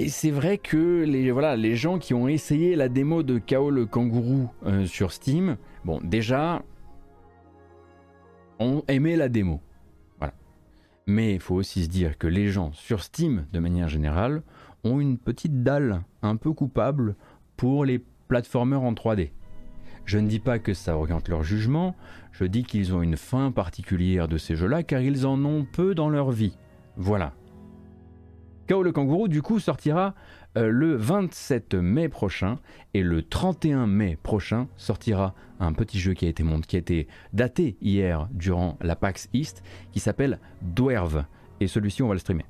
Et 0.00 0.10
c'est 0.10 0.30
vrai 0.30 0.58
que 0.58 1.02
les, 1.02 1.32
voilà, 1.32 1.56
les 1.56 1.74
gens 1.74 1.98
qui 1.98 2.14
ont 2.14 2.28
essayé 2.28 2.76
la 2.76 2.88
démo 2.88 3.24
de 3.24 3.40
KO 3.40 3.68
le 3.68 3.84
kangourou 3.84 4.48
euh, 4.64 4.86
sur 4.86 5.10
Steam, 5.10 5.56
bon, 5.84 6.00
déjà, 6.04 6.62
ont 8.60 8.84
aimé 8.86 9.16
la 9.16 9.28
démo. 9.28 9.60
Voilà. 10.18 10.34
Mais 11.08 11.34
il 11.34 11.40
faut 11.40 11.56
aussi 11.56 11.82
se 11.82 11.88
dire 11.88 12.16
que 12.16 12.28
les 12.28 12.46
gens 12.46 12.70
sur 12.74 13.02
Steam, 13.02 13.46
de 13.52 13.58
manière 13.58 13.88
générale, 13.88 14.44
ont 14.84 15.00
une 15.00 15.18
petite 15.18 15.64
dalle 15.64 16.04
un 16.22 16.36
peu 16.36 16.52
coupable 16.52 17.16
pour 17.56 17.84
les 17.84 18.00
platformers 18.28 18.82
en 18.84 18.92
3D. 18.92 19.32
Je 20.04 20.20
ne 20.20 20.28
dis 20.28 20.38
pas 20.38 20.60
que 20.60 20.74
ça 20.74 20.96
oriente 20.96 21.28
leur 21.28 21.42
jugement, 21.42 21.96
je 22.30 22.44
dis 22.44 22.62
qu'ils 22.62 22.94
ont 22.94 23.02
une 23.02 23.16
fin 23.16 23.50
particulière 23.50 24.28
de 24.28 24.38
ces 24.38 24.54
jeux-là 24.54 24.84
car 24.84 25.00
ils 25.00 25.26
en 25.26 25.44
ont 25.44 25.64
peu 25.64 25.96
dans 25.96 26.08
leur 26.08 26.30
vie. 26.30 26.56
Voilà, 26.96 27.32
Kao 28.68 28.82
le 28.82 28.92
kangourou 28.92 29.28
du 29.28 29.40
coup 29.40 29.60
sortira 29.60 30.14
euh, 30.58 30.68
le 30.68 30.94
27 30.94 31.72
mai 31.72 32.10
prochain 32.10 32.58
et 32.92 33.02
le 33.02 33.22
31 33.22 33.86
mai 33.86 34.18
prochain 34.22 34.68
sortira 34.76 35.34
un 35.58 35.72
petit 35.72 35.98
jeu 35.98 36.12
qui 36.12 36.26
a 36.26 36.28
été, 36.28 36.44
qui 36.66 36.76
a 36.76 36.78
été 36.78 37.08
daté 37.32 37.78
hier 37.80 38.28
durant 38.30 38.76
la 38.82 38.94
PAX 38.94 39.30
East 39.32 39.62
qui 39.90 40.00
s'appelle 40.00 40.38
Dwerve 40.60 41.24
et 41.60 41.66
celui-ci 41.66 42.02
on 42.02 42.08
va 42.08 42.14
le 42.14 42.20
streamer. 42.20 42.44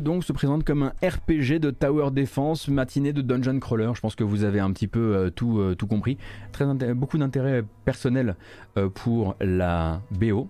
Donc 0.00 0.24
se 0.24 0.32
présente 0.32 0.64
comme 0.64 0.82
un 0.82 0.92
RPG 1.02 1.58
de 1.58 1.70
Tower 1.70 2.10
Defense, 2.10 2.68
matinée 2.68 3.12
de 3.12 3.22
Dungeon 3.22 3.58
Crawler. 3.58 3.90
Je 3.94 4.00
pense 4.00 4.14
que 4.14 4.24
vous 4.24 4.44
avez 4.44 4.60
un 4.60 4.70
petit 4.72 4.88
peu 4.88 5.16
euh, 5.16 5.30
tout, 5.30 5.58
euh, 5.58 5.74
tout 5.74 5.86
compris. 5.86 6.18
Très 6.52 6.66
beaucoup 6.94 7.18
d'intérêt 7.18 7.64
personnel 7.84 8.36
euh, 8.76 8.88
pour 8.88 9.36
la 9.40 10.02
BO. 10.10 10.48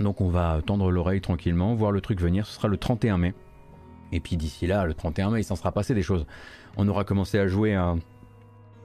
Donc 0.00 0.20
on 0.20 0.28
va 0.28 0.60
tendre 0.66 0.90
l'oreille 0.90 1.20
tranquillement, 1.20 1.74
voir 1.74 1.92
le 1.92 2.00
truc 2.00 2.20
venir. 2.20 2.46
Ce 2.46 2.54
sera 2.54 2.68
le 2.68 2.76
31 2.76 3.18
mai. 3.18 3.34
Et 4.12 4.20
puis 4.20 4.36
d'ici 4.36 4.66
là, 4.66 4.84
le 4.86 4.94
31 4.94 5.30
mai, 5.30 5.40
il 5.40 5.44
s'en 5.44 5.56
sera 5.56 5.70
passé 5.70 5.94
des 5.94 6.02
choses. 6.02 6.26
On 6.76 6.88
aura 6.88 7.04
commencé 7.04 7.38
à 7.38 7.46
jouer 7.46 7.74
à 7.74 7.94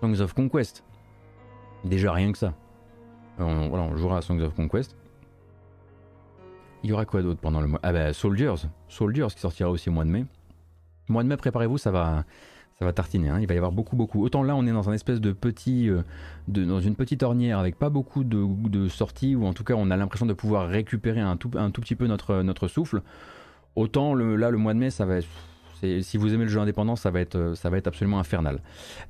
Songs 0.02 0.20
of 0.20 0.34
Conquest. 0.34 0.84
Déjà 1.84 2.14
rien 2.14 2.32
que 2.32 2.38
ça. 2.38 2.54
On, 3.40 3.72
on 3.72 3.96
jouera 3.96 4.18
à 4.18 4.22
Songs 4.22 4.42
of 4.42 4.54
Conquest. 4.54 4.96
Il 6.84 6.90
y 6.90 6.94
aura 6.94 7.06
quoi 7.06 7.22
d'autre 7.22 7.40
pendant 7.40 7.62
le 7.62 7.68
mois? 7.68 7.80
Ah 7.84 7.92
bah 7.92 8.14
Soldiers, 8.14 8.56
Soldiers 8.88 9.28
qui 9.34 9.40
sortira 9.40 9.70
aussi 9.70 9.90
au 9.90 9.92
mois 9.92 10.06
de 10.06 10.10
mai. 10.10 10.26
Mois 11.10 11.24
de 11.24 11.28
mai, 11.28 11.38
préparez-vous, 11.38 11.78
ça 11.78 11.92
va, 11.92 12.24
ça 12.80 12.86
va 12.86 12.94
tartiner. 12.94 13.30
Hein. 13.30 13.40
Il 13.42 13.48
va 13.48 13.54
y 13.54 13.58
avoir 13.58 13.74
beaucoup, 13.74 13.98
beaucoup. 13.98 14.24
Autant 14.24 14.44
là, 14.44 14.56
on 14.56 14.66
est 14.66 14.72
dans 14.72 14.90
un 14.90 14.94
espèce 14.94 15.20
de 15.20 15.34
petit, 15.34 15.90
euh, 15.90 16.04
dans 16.48 16.80
une 16.80 16.96
petite 16.96 17.24
ornière 17.24 17.60
avec 17.60 17.78
pas 17.78 17.90
beaucoup 17.90 18.24
de, 18.24 18.88
sorties, 18.88 19.36
ou 19.36 19.46
en 19.46 19.54
tout 19.54 19.66
cas, 19.66 19.74
on 19.76 19.92
a 19.92 19.98
l'impression 19.98 20.26
de 20.26 20.34
pouvoir 20.34 20.70
récupérer 20.70 21.20
un 21.20 21.36
tout, 21.36 21.50
petit 21.50 21.96
peu 21.96 22.08
notre, 22.08 22.68
souffle. 22.68 23.02
Autant 23.76 24.16
là, 24.16 24.50
le 24.50 24.58
mois 24.58 24.74
de 24.74 24.80
mai, 24.80 24.90
ça 24.90 25.06
va 25.06 25.16
si 26.02 26.18
vous 26.18 26.34
aimez 26.34 26.44
le 26.44 26.50
jeu 26.50 26.60
indépendant, 26.60 26.96
ça 26.96 27.12
va 27.12 27.20
être, 27.20 27.36
euh, 27.36 27.56
ça 27.56 27.70
va 27.70 27.78
être 27.78 27.88
absolument 27.88 28.20
infernal. 28.20 28.62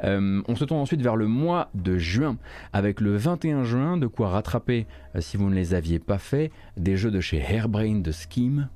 Euh, 0.03 0.41
on 0.47 0.55
se 0.55 0.65
tourne 0.65 0.79
ensuite 0.79 1.01
vers 1.01 1.15
le 1.15 1.27
mois 1.27 1.69
de 1.73 1.97
juin, 1.97 2.37
avec 2.73 3.01
le 3.01 3.15
21 3.15 3.63
juin, 3.63 3.97
de 3.97 4.07
quoi 4.07 4.29
rattraper, 4.29 4.87
euh, 5.15 5.21
si 5.21 5.37
vous 5.37 5.49
ne 5.49 5.55
les 5.55 5.73
aviez 5.73 5.99
pas 5.99 6.17
fait, 6.17 6.51
des 6.77 6.97
jeux 6.97 7.11
de 7.11 7.19
chez 7.19 7.37
Hairbrain 7.37 7.99
de 7.99 8.11
Scheme. 8.11 8.69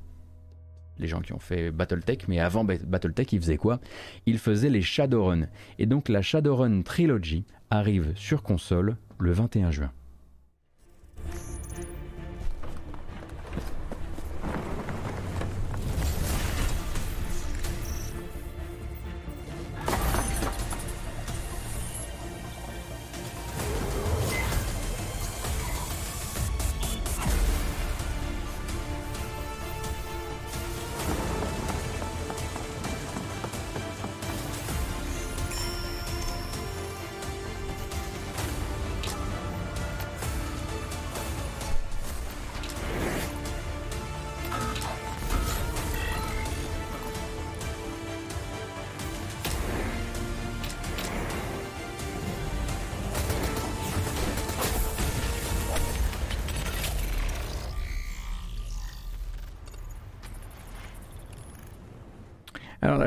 Les 0.99 1.07
gens 1.07 1.21
qui 1.21 1.33
ont 1.33 1.39
fait 1.39 1.71
Battletech, 1.71 2.27
mais 2.27 2.39
avant 2.39 2.63
Battletech, 2.63 3.33
ils 3.33 3.41
faisaient 3.41 3.57
quoi? 3.57 3.79
Ils 4.27 4.37
faisaient 4.37 4.69
les 4.69 4.83
Shadowrun. 4.83 5.47
Et 5.79 5.87
donc 5.87 6.07
la 6.07 6.21
Shadowrun 6.21 6.83
Trilogy 6.83 7.45
arrive 7.71 8.13
sur 8.15 8.43
console 8.43 8.97
le 9.17 9.31
21 9.31 9.71
juin. 9.71 9.91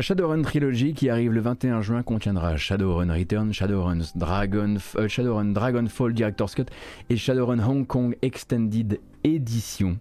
Shadowrun 0.07 0.43
Trilogy 0.43 0.95
qui 0.95 1.11
arrive 1.11 1.33
le 1.33 1.41
21 1.41 1.83
juin 1.83 2.05
contiendra 2.05 2.57
Shadowrun 2.57 3.13
Return, 3.13 3.53
Shadowrun, 3.53 3.99
Dragon, 4.15 4.77
euh, 4.99 5.09
Shadowrun 5.09 5.47
Dragonfall 5.47 6.15
Director's 6.15 6.55
Cut 6.55 6.67
et 7.11 7.17
Shadowrun 7.17 7.59
Hong 7.59 7.85
Kong 7.85 8.17
Extended 8.23 9.01
Edition. 9.25 9.99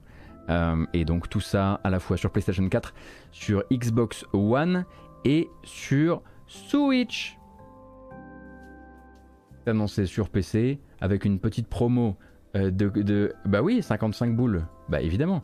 Euh, 0.49 0.85
et 0.93 1.05
donc 1.05 1.27
tout 1.27 1.39
ça 1.39 1.81
à 1.83 1.89
la 1.89 1.99
fois 1.99 2.17
sur 2.17 2.29
PlayStation 2.29 2.69
4, 2.69 2.93
sur 3.31 3.63
Xbox 3.73 4.25
One 4.31 4.85
et 5.23 5.47
sur 5.63 6.21
Switch. 6.45 7.39
Annoncé 9.65 10.05
sur 10.05 10.29
PC 10.29 10.77
avec 11.01 11.25
une 11.25 11.39
petite 11.39 11.67
promo 11.67 12.15
euh, 12.55 12.69
de, 12.69 12.89
de, 12.89 13.33
Bah 13.45 13.63
oui, 13.63 13.81
55 13.81 14.35
boules. 14.35 14.67
Bah 14.87 15.01
évidemment. 15.01 15.41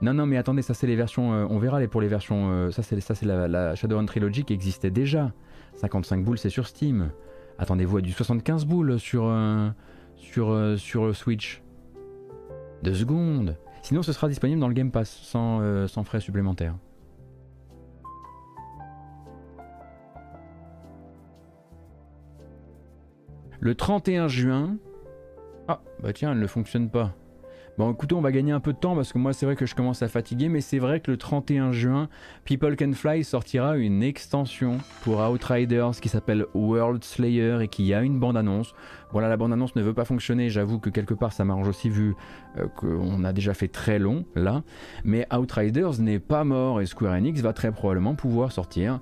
Non, 0.00 0.14
non, 0.14 0.26
mais 0.26 0.36
attendez, 0.36 0.62
ça 0.62 0.74
c'est 0.74 0.86
les 0.86 0.96
versions. 0.96 1.32
Euh, 1.32 1.46
on 1.50 1.58
verra 1.58 1.80
les, 1.80 1.88
pour 1.88 2.00
les 2.00 2.08
versions. 2.08 2.50
Euh, 2.50 2.70
ça 2.70 2.82
c'est 2.82 3.00
ça 3.00 3.14
c'est 3.14 3.26
la, 3.26 3.48
la, 3.48 3.74
Shadowrun 3.74 4.06
Trilogy 4.06 4.44
qui 4.44 4.52
existait 4.52 4.90
déjà. 4.90 5.32
55 5.74 6.24
boules, 6.24 6.38
c'est 6.38 6.50
sur 6.50 6.66
Steam. 6.66 7.10
Attendez-vous 7.58 7.98
à 7.98 8.00
du 8.00 8.12
75 8.12 8.64
boules 8.64 9.00
sur 9.00 9.24
euh, 9.26 9.70
sur 10.16 10.78
sur 10.78 11.14
Switch. 11.16 11.62
Deux 12.82 12.94
secondes. 12.94 13.56
Sinon, 13.82 14.02
ce 14.02 14.12
sera 14.12 14.28
disponible 14.28 14.60
dans 14.60 14.68
le 14.68 14.74
Game 14.74 14.92
Pass 14.92 15.08
sans, 15.10 15.88
sans 15.88 16.04
frais 16.04 16.20
supplémentaires. 16.20 16.76
Le 23.60 23.74
31 23.74 24.28
juin. 24.28 24.76
Ah, 25.66 25.80
bah 26.00 26.12
tiens, 26.12 26.32
elle 26.32 26.38
ne 26.38 26.46
fonctionne 26.46 26.88
pas. 26.90 27.14
Bon, 27.78 27.92
écoutez, 27.92 28.16
on 28.16 28.20
va 28.20 28.32
gagner 28.32 28.50
un 28.50 28.58
peu 28.58 28.72
de 28.72 28.78
temps 28.78 28.96
parce 28.96 29.12
que 29.12 29.18
moi, 29.18 29.32
c'est 29.32 29.46
vrai 29.46 29.54
que 29.54 29.64
je 29.64 29.76
commence 29.76 30.02
à 30.02 30.08
fatiguer, 30.08 30.48
mais 30.48 30.60
c'est 30.60 30.80
vrai 30.80 30.98
que 30.98 31.12
le 31.12 31.16
31 31.16 31.70
juin, 31.70 32.08
People 32.44 32.74
Can 32.74 32.90
Fly 32.92 33.22
sortira 33.22 33.76
une 33.76 34.02
extension 34.02 34.78
pour 35.02 35.20
Outriders 35.20 35.92
qui 36.02 36.08
s'appelle 36.08 36.46
World 36.54 37.04
Slayer 37.04 37.58
et 37.62 37.68
qui 37.68 37.94
a 37.94 38.02
une 38.02 38.18
bande-annonce. 38.18 38.74
Voilà, 39.12 39.28
la 39.28 39.36
bande-annonce 39.36 39.76
ne 39.76 39.82
veut 39.82 39.94
pas 39.94 40.04
fonctionner, 40.04 40.50
j'avoue 40.50 40.80
que 40.80 40.90
quelque 40.90 41.14
part 41.14 41.32
ça 41.32 41.44
m'arrange 41.44 41.68
aussi 41.68 41.88
vu 41.88 42.16
euh, 42.56 42.66
qu'on 42.66 43.22
a 43.22 43.32
déjà 43.32 43.54
fait 43.54 43.68
très 43.68 44.00
long 44.00 44.24
là, 44.34 44.64
mais 45.04 45.24
Outriders 45.32 46.00
n'est 46.00 46.18
pas 46.18 46.42
mort 46.42 46.80
et 46.80 46.86
Square 46.86 47.14
Enix 47.14 47.40
va 47.42 47.52
très 47.52 47.70
probablement 47.70 48.16
pouvoir 48.16 48.50
sortir 48.50 48.98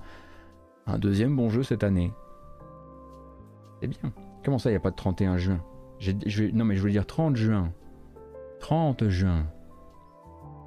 un 0.86 0.98
deuxième 0.98 1.35
bon 1.35 1.48
jeu 1.48 1.62
cette 1.62 1.82
année. 1.82 2.12
C'est 3.81 3.89
bien. 3.89 4.12
Comment 4.44 4.59
ça, 4.59 4.70
il 4.70 4.77
a 4.77 4.81
pas 4.81 4.90
de 4.90 4.97
31 4.97 5.39
juin? 5.39 5.62
Non, 6.53 6.66
mais 6.66 6.77
je 6.77 6.82
veux 6.82 6.90
dire 6.90 7.07
30 7.07 7.36
juin. 7.36 7.73
30 8.61 9.09
juin. 9.09 9.47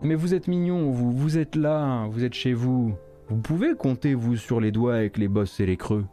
Mais 0.02 0.16
vous 0.16 0.34
êtes 0.34 0.48
mignon, 0.48 0.91
vous, 0.91 1.11
vous 1.11 1.38
êtes 1.38 1.56
là, 1.56 2.07
vous 2.07 2.24
êtes 2.24 2.34
chez 2.34 2.53
vous. 2.53 2.95
Vous 3.28 3.38
pouvez 3.38 3.76
compter, 3.76 4.14
vous, 4.14 4.38
sur 4.38 4.60
les 4.60 4.72
doigts 4.72 4.95
avec 4.95 5.18
les 5.18 5.28
bosses 5.28 5.60
et 5.60 5.66
les 5.66 5.78
creux. 5.78 6.06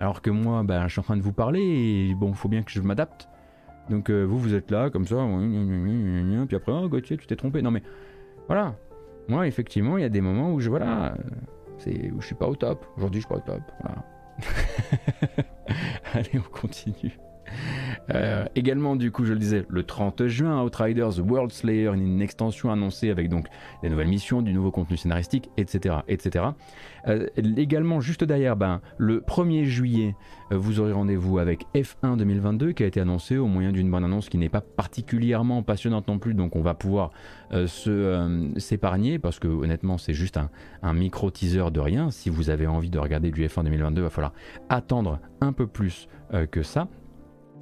Alors 0.00 0.22
que 0.22 0.30
moi, 0.30 0.62
ben, 0.64 0.88
je 0.88 0.92
suis 0.92 1.00
en 1.00 1.04
train 1.04 1.16
de 1.16 1.22
vous 1.22 1.32
parler 1.32 1.60
et 1.60 2.14
bon, 2.14 2.32
faut 2.32 2.48
bien 2.48 2.62
que 2.62 2.70
je 2.70 2.80
m'adapte. 2.80 3.28
Donc 3.90 4.10
euh, 4.10 4.24
vous, 4.24 4.38
vous 4.38 4.54
êtes 4.54 4.70
là, 4.70 4.90
comme 4.90 5.06
ça, 5.06 5.16
puis 6.46 6.56
après, 6.56 6.72
oh 6.72 6.88
Gauthier, 6.88 7.16
tu 7.16 7.26
t'es 7.26 7.36
trompé. 7.36 7.62
Non 7.62 7.70
mais, 7.70 7.82
voilà. 8.46 8.74
Moi, 9.28 9.46
effectivement, 9.46 9.98
il 9.98 10.02
y 10.02 10.06
a 10.06 10.08
des 10.08 10.20
moments 10.20 10.52
où 10.52 10.60
je, 10.60 10.68
voilà, 10.68 11.14
où 11.86 12.20
je 12.20 12.26
suis 12.26 12.34
pas 12.34 12.48
au 12.48 12.56
top. 12.56 12.86
Aujourd'hui, 12.96 13.20
je 13.20 13.26
suis 13.26 13.34
pas 13.34 13.40
au 13.40 13.46
top. 13.46 13.62
Voilà. 13.82 14.04
Allez, 16.14 16.30
on 16.34 16.58
continue. 16.58 17.16
Euh, 18.10 18.44
également, 18.54 18.96
du 18.96 19.10
coup, 19.10 19.24
je 19.24 19.32
le 19.32 19.38
disais, 19.38 19.64
le 19.68 19.82
30 19.84 20.26
juin, 20.26 20.62
Outriders 20.62 21.20
World 21.20 21.52
Slayer, 21.52 21.90
une 21.94 22.20
extension 22.20 22.70
annoncée 22.70 23.10
avec 23.10 23.28
donc 23.28 23.46
des 23.82 23.88
nouvelles 23.88 24.08
missions, 24.08 24.42
du 24.42 24.52
nouveau 24.52 24.70
contenu 24.70 24.96
scénaristique, 24.96 25.50
etc. 25.56 25.96
etc. 26.08 26.46
Euh, 27.08 27.26
également, 27.36 28.00
juste 28.00 28.24
derrière, 28.24 28.56
ben, 28.56 28.80
le 28.98 29.20
1er 29.20 29.64
juillet, 29.64 30.14
euh, 30.52 30.56
vous 30.56 30.80
aurez 30.80 30.92
rendez-vous 30.92 31.38
avec 31.38 31.66
F1 31.74 32.16
2022 32.16 32.72
qui 32.72 32.84
a 32.84 32.86
été 32.86 33.00
annoncé 33.00 33.36
au 33.36 33.46
moyen 33.46 33.72
d'une 33.72 33.90
bonne 33.90 34.04
annonce 34.04 34.28
qui 34.28 34.38
n'est 34.38 34.48
pas 34.48 34.60
particulièrement 34.60 35.62
passionnante 35.62 36.08
non 36.08 36.18
plus, 36.18 36.34
donc 36.34 36.56
on 36.56 36.62
va 36.62 36.74
pouvoir 36.74 37.10
s'épargner 38.56 39.18
parce 39.18 39.38
que 39.38 39.46
honnêtement, 39.46 39.98
c'est 39.98 40.14
juste 40.14 40.38
un, 40.38 40.48
un 40.82 40.94
micro 40.94 41.30
teaser 41.30 41.70
de 41.70 41.80
rien. 41.80 42.10
Si 42.10 42.30
vous 42.30 42.48
avez 42.48 42.66
envie 42.66 42.88
de 42.88 42.98
regarder 42.98 43.30
du 43.30 43.44
F1 43.44 43.64
2022, 43.64 44.00
il 44.00 44.04
va 44.04 44.10
falloir 44.10 44.32
attendre 44.70 45.18
un 45.42 45.52
peu 45.52 45.66
plus 45.66 46.08
que 46.50 46.62
ça. 46.62 46.88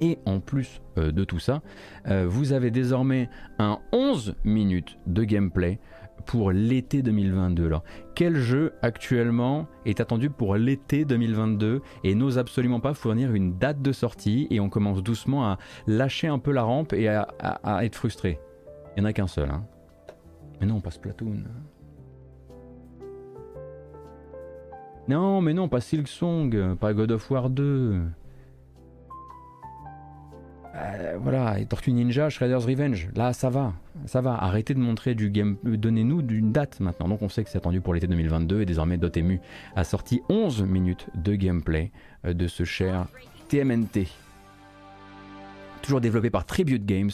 Et 0.01 0.17
en 0.25 0.39
plus 0.39 0.81
euh, 0.97 1.11
de 1.11 1.23
tout 1.23 1.37
ça, 1.37 1.61
euh, 2.07 2.25
vous 2.27 2.53
avez 2.53 2.71
désormais 2.71 3.29
un 3.59 3.77
11 3.91 4.35
minutes 4.43 4.97
de 5.05 5.23
gameplay 5.23 5.79
pour 6.25 6.51
l'été 6.51 7.03
2022. 7.03 7.67
Alors, 7.67 7.83
quel 8.15 8.35
jeu 8.35 8.73
actuellement 8.81 9.67
est 9.85 9.99
attendu 9.99 10.31
pour 10.31 10.55
l'été 10.55 11.05
2022 11.05 11.81
et 12.03 12.15
n'ose 12.15 12.39
absolument 12.39 12.79
pas 12.79 12.95
fournir 12.95 13.33
une 13.33 13.57
date 13.57 13.81
de 13.81 13.91
sortie 13.91 14.47
et 14.49 14.59
on 14.59 14.69
commence 14.69 15.03
doucement 15.03 15.45
à 15.45 15.57
lâcher 15.85 16.27
un 16.27 16.39
peu 16.39 16.51
la 16.51 16.63
rampe 16.63 16.93
et 16.93 17.07
à, 17.07 17.27
être 17.83 17.95
frustré? 17.95 18.39
Il 18.95 19.01
n'y 19.01 19.07
en 19.07 19.09
a 19.09 19.13
qu'un 19.13 19.27
seul. 19.27 19.49
Hein. 19.49 19.63
Mais 20.59 20.67
non, 20.67 20.79
pas 20.79 20.91
Splatoon. 20.91 21.43
Non, 25.07 25.41
mais 25.41 25.53
non, 25.53 25.67
pas 25.67 25.81
Silksong, 25.81 26.75
pas 26.75 26.93
God 26.93 27.11
of 27.11 27.29
War 27.31 27.49
2. 27.49 28.01
Euh, 30.75 31.17
voilà, 31.21 31.59
et 31.59 31.65
Tortue 31.65 31.91
Ninja, 31.91 32.29
Shredder's 32.29 32.65
Revenge, 32.65 33.09
là 33.15 33.33
ça 33.33 33.49
va, 33.49 33.73
ça 34.05 34.21
va. 34.21 34.35
Arrêtez 34.35 34.73
de 34.73 34.79
montrer 34.79 35.15
du 35.15 35.29
game, 35.29 35.57
donnez-nous 35.63 36.21
d'une 36.21 36.51
date 36.53 36.79
maintenant. 36.79 37.09
Donc 37.09 37.21
on 37.21 37.29
sait 37.29 37.43
que 37.43 37.49
c'est 37.49 37.57
attendu 37.57 37.81
pour 37.81 37.93
l'été 37.93 38.07
2022 38.07 38.61
et 38.61 38.65
désormais 38.65 38.97
Dotemu 38.97 39.41
a 39.75 39.83
sorti 39.83 40.21
11 40.29 40.63
minutes 40.63 41.07
de 41.15 41.35
gameplay 41.35 41.91
euh, 42.25 42.33
de 42.33 42.47
ce 42.47 42.63
cher 42.63 43.07
TMNT. 43.49 44.07
Toujours 45.81 45.99
développé 45.99 46.29
par 46.29 46.45
Tribute 46.45 46.85
Games, 46.85 47.11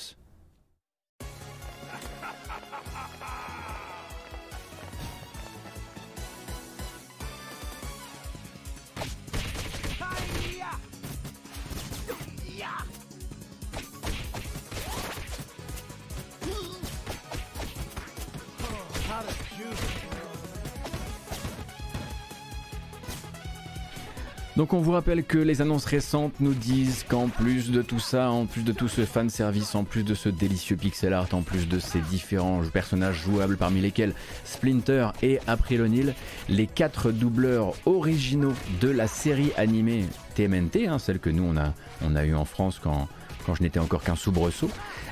Donc 24.58 24.74
on 24.74 24.80
vous 24.80 24.94
rappelle 24.94 25.24
que 25.24 25.38
les 25.38 25.62
annonces 25.62 25.86
récentes 25.86 26.34
nous 26.40 26.56
disent 26.56 27.06
qu'en 27.08 27.28
plus 27.28 27.70
de 27.70 27.84
tout 27.84 28.00
ça, 28.00 28.32
en 28.32 28.48
plus 28.48 28.64
de 28.64 28.72
tout 28.72 28.88
ce 28.88 29.06
fan 29.06 29.30
service, 29.30 29.76
en 29.76 29.84
plus 29.84 30.02
de 30.02 30.16
ce 30.16 30.30
délicieux 30.30 30.76
pixel 30.76 31.14
art, 31.14 31.28
en 31.34 31.44
plus 31.44 31.68
de 31.68 31.78
ces 31.78 32.00
différents 32.00 32.64
personnages 32.74 33.22
jouables 33.22 33.56
parmi 33.56 33.82
lesquels 33.82 34.16
Splinter 34.46 35.10
et 35.22 35.38
April 35.46 35.84
O'Neil, 35.84 36.16
les 36.50 36.66
quatre 36.66 37.12
doubleurs 37.12 37.74
originaux 37.86 38.56
de 38.82 38.90
la 38.90 39.06
série 39.06 39.52
animée 39.58 40.06
TMNT, 40.34 40.88
hein, 40.88 40.98
celle 40.98 41.20
que 41.20 41.30
nous 41.30 41.44
on 41.44 41.56
a, 41.56 41.76
on 42.04 42.16
a 42.16 42.26
eu 42.26 42.34
en 42.34 42.46
France 42.46 42.80
quand, 42.82 43.08
quand 43.48 43.56
je 43.56 43.64
n'étais 43.64 43.80
encore 43.80 44.04
qu'un 44.04 44.18
soubresaut, 44.18 44.70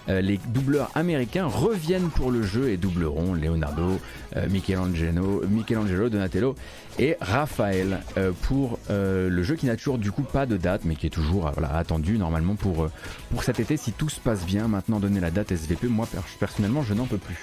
euh, 0.09 0.19
les 0.19 0.37
doubleurs 0.49 0.91
américains 0.93 1.45
reviennent 1.45 2.09
pour 2.09 2.31
le 2.31 2.43
jeu 2.43 2.69
et 2.69 2.75
doubleront 2.75 3.33
Leonardo, 3.33 3.97
euh, 4.35 4.49
Michelangelo, 4.49 5.41
Michelangelo, 5.47 6.09
Donatello 6.09 6.55
et 6.99 7.15
Raphaël 7.21 8.01
euh, 8.17 8.33
pour 8.43 8.77
le 8.89 9.43
jeu 9.43 9.55
qui 9.55 9.67
n'a 9.67 9.77
toujours 9.77 9.97
du 9.97 10.11
coup 10.11 10.23
pas 10.23 10.45
de 10.45 10.57
date 10.57 10.81
mais 10.83 10.95
qui 10.95 11.07
est 11.07 11.11
toujours 11.11 11.51
attendu 11.73 12.17
normalement 12.17 12.55
pour, 12.55 12.89
pour 13.31 13.43
cet 13.43 13.59
été 13.59 13.77
si 13.77 13.93
tout 13.93 14.09
se 14.09 14.19
passe 14.19 14.45
bien. 14.45 14.67
Maintenant 14.67 14.99
donner 14.99 15.21
la 15.21 15.31
date 15.31 15.53
SVP, 15.53 15.87
moi 15.87 16.07
personnellement 16.39 16.83
je 16.83 16.93
n'en 16.93 17.05
peux 17.05 17.17
plus. 17.17 17.37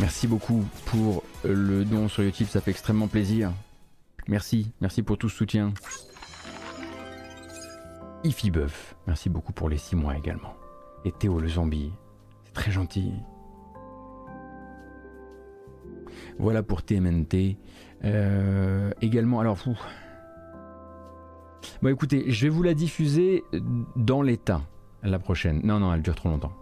Merci 0.00 0.26
beaucoup 0.26 0.64
pour 0.86 1.22
le 1.44 1.84
don 1.84 2.08
sur 2.08 2.22
YouTube, 2.22 2.46
ça 2.50 2.60
fait 2.60 2.70
extrêmement 2.70 3.08
plaisir. 3.08 3.52
Merci, 4.28 4.72
merci 4.80 5.02
pour 5.02 5.18
tout 5.18 5.28
ce 5.28 5.36
soutien. 5.36 5.72
Ify 8.24 8.50
merci 9.06 9.30
beaucoup 9.30 9.52
pour 9.52 9.68
les 9.68 9.78
6 9.78 9.94
mois 9.94 10.16
également. 10.16 10.54
Et 11.04 11.12
Théo 11.12 11.38
le 11.38 11.48
zombie, 11.48 11.92
c'est 12.44 12.52
très 12.52 12.72
gentil. 12.72 13.12
Voilà 16.38 16.62
pour 16.62 16.82
TMNT. 16.82 17.56
Euh, 18.04 18.90
également, 19.00 19.40
alors, 19.40 19.58
fou. 19.58 19.78
Bon, 21.82 21.88
écoutez, 21.88 22.30
je 22.30 22.46
vais 22.46 22.48
vous 22.48 22.62
la 22.62 22.74
diffuser 22.74 23.44
dans 23.94 24.22
l'état 24.22 24.62
la 25.02 25.18
prochaine. 25.18 25.60
Non, 25.64 25.78
non, 25.78 25.94
elle 25.94 26.02
dure 26.02 26.16
trop 26.16 26.28
longtemps 26.28 26.52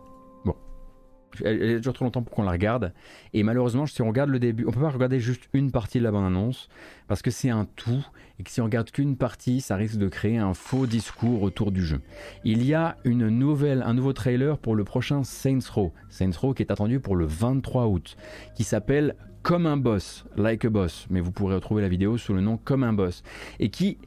elle, 1.44 1.80
dure 1.80 1.92
trop 1.92 2.04
longtemps 2.04 2.22
pour 2.22 2.34
qu'on 2.34 2.42
la 2.42 2.52
regarde. 2.52 2.92
Et 3.32 3.42
malheureusement, 3.42 3.86
si 3.86 4.02
on 4.02 4.08
regarde 4.08 4.30
le 4.30 4.38
début, 4.38 4.64
on 4.66 4.72
peut 4.72 4.80
pas 4.80 4.90
regarder 4.90 5.20
juste 5.20 5.48
une 5.52 5.70
partie 5.70 5.98
de 5.98 6.04
la 6.04 6.10
bande-annonce 6.10 6.68
parce 7.08 7.22
que 7.22 7.30
c'est 7.30 7.50
un 7.50 7.66
tout 7.76 8.04
et 8.38 8.42
que 8.42 8.50
si 8.50 8.60
on 8.60 8.64
regarde 8.64 8.90
qu'une 8.90 9.16
partie, 9.16 9.60
ça 9.60 9.76
risque 9.76 9.96
de 9.96 10.08
créer 10.08 10.38
un 10.38 10.54
faux 10.54 10.86
discours 10.86 11.42
autour 11.42 11.70
du 11.70 11.84
jeu. 11.84 12.00
Il 12.44 12.64
y 12.64 12.74
a 12.74 12.96
une 13.04 13.28
nouvelle, 13.28 13.82
un 13.82 13.94
nouveau 13.94 14.12
trailer 14.12 14.58
pour 14.58 14.74
le 14.74 14.84
prochain 14.84 15.22
Saints 15.24 15.70
Row. 15.72 15.92
Saints 16.08 16.36
Row 16.40 16.54
qui 16.54 16.62
est 16.62 16.72
attendu 16.72 17.00
pour 17.00 17.16
le 17.16 17.26
23 17.26 17.86
août, 17.86 18.16
qui 18.54 18.64
s'appelle 18.64 19.16
Comme 19.42 19.66
un 19.66 19.76
boss, 19.76 20.24
like 20.36 20.64
a 20.64 20.70
boss, 20.70 21.06
mais 21.10 21.20
vous 21.20 21.30
pourrez 21.30 21.54
retrouver 21.54 21.82
la 21.82 21.88
vidéo 21.88 22.18
sous 22.18 22.34
le 22.34 22.40
nom 22.40 22.56
Comme 22.56 22.82
un 22.82 22.92
boss, 22.92 23.22
et 23.60 23.70
qui 23.70 23.98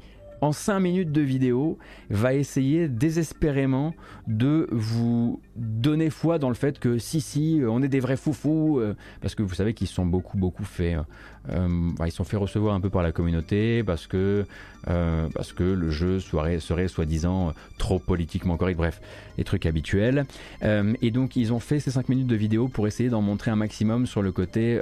en 0.41 0.51
5 0.51 0.79
minutes 0.79 1.11
de 1.11 1.21
vidéo, 1.21 1.77
va 2.09 2.33
essayer 2.33 2.87
désespérément 2.87 3.93
de 4.27 4.67
vous 4.71 5.41
donner 5.55 6.09
foi 6.09 6.37
dans 6.37 6.49
le 6.49 6.55
fait 6.55 6.79
que 6.79 6.97
si, 6.97 7.21
si, 7.21 7.61
on 7.67 7.81
est 7.81 7.87
des 7.87 7.99
vrais 7.99 8.17
foufous, 8.17 8.79
euh, 8.79 8.95
parce 9.21 9.35
que 9.35 9.43
vous 9.43 9.55
savez 9.55 9.73
qu'ils 9.73 9.87
sont 9.87 10.05
beaucoup, 10.05 10.37
beaucoup 10.37 10.65
faits. 10.65 10.97
Euh, 11.49 11.89
ils 12.05 12.11
sont 12.11 12.23
fait 12.23 12.37
recevoir 12.37 12.75
un 12.75 12.81
peu 12.81 12.89
par 12.89 13.03
la 13.03 13.11
communauté, 13.11 13.83
parce 13.83 14.05
que, 14.05 14.45
euh, 14.89 15.27
parce 15.33 15.53
que 15.53 15.63
le 15.63 15.89
jeu 15.89 16.19
serait, 16.19 16.59
serait 16.59 16.87
soi-disant 16.87 17.53
trop 17.77 17.99
politiquement 17.99 18.57
correct, 18.57 18.77
bref, 18.77 19.01
les 19.37 19.43
trucs 19.43 19.65
habituels. 19.65 20.25
et 20.61 21.11
donc, 21.11 21.35
ils 21.35 21.53
ont 21.53 21.59
fait 21.59 21.79
ces 21.79 21.91
5 21.91 22.09
minutes 22.09 22.27
de 22.27 22.35
vidéo 22.35 22.67
pour 22.67 22.87
essayer 22.87 23.09
d'en 23.09 23.21
montrer 23.21 23.51
un 23.51 23.55
maximum 23.55 24.05
sur 24.05 24.21
le 24.21 24.31
côté, 24.31 24.79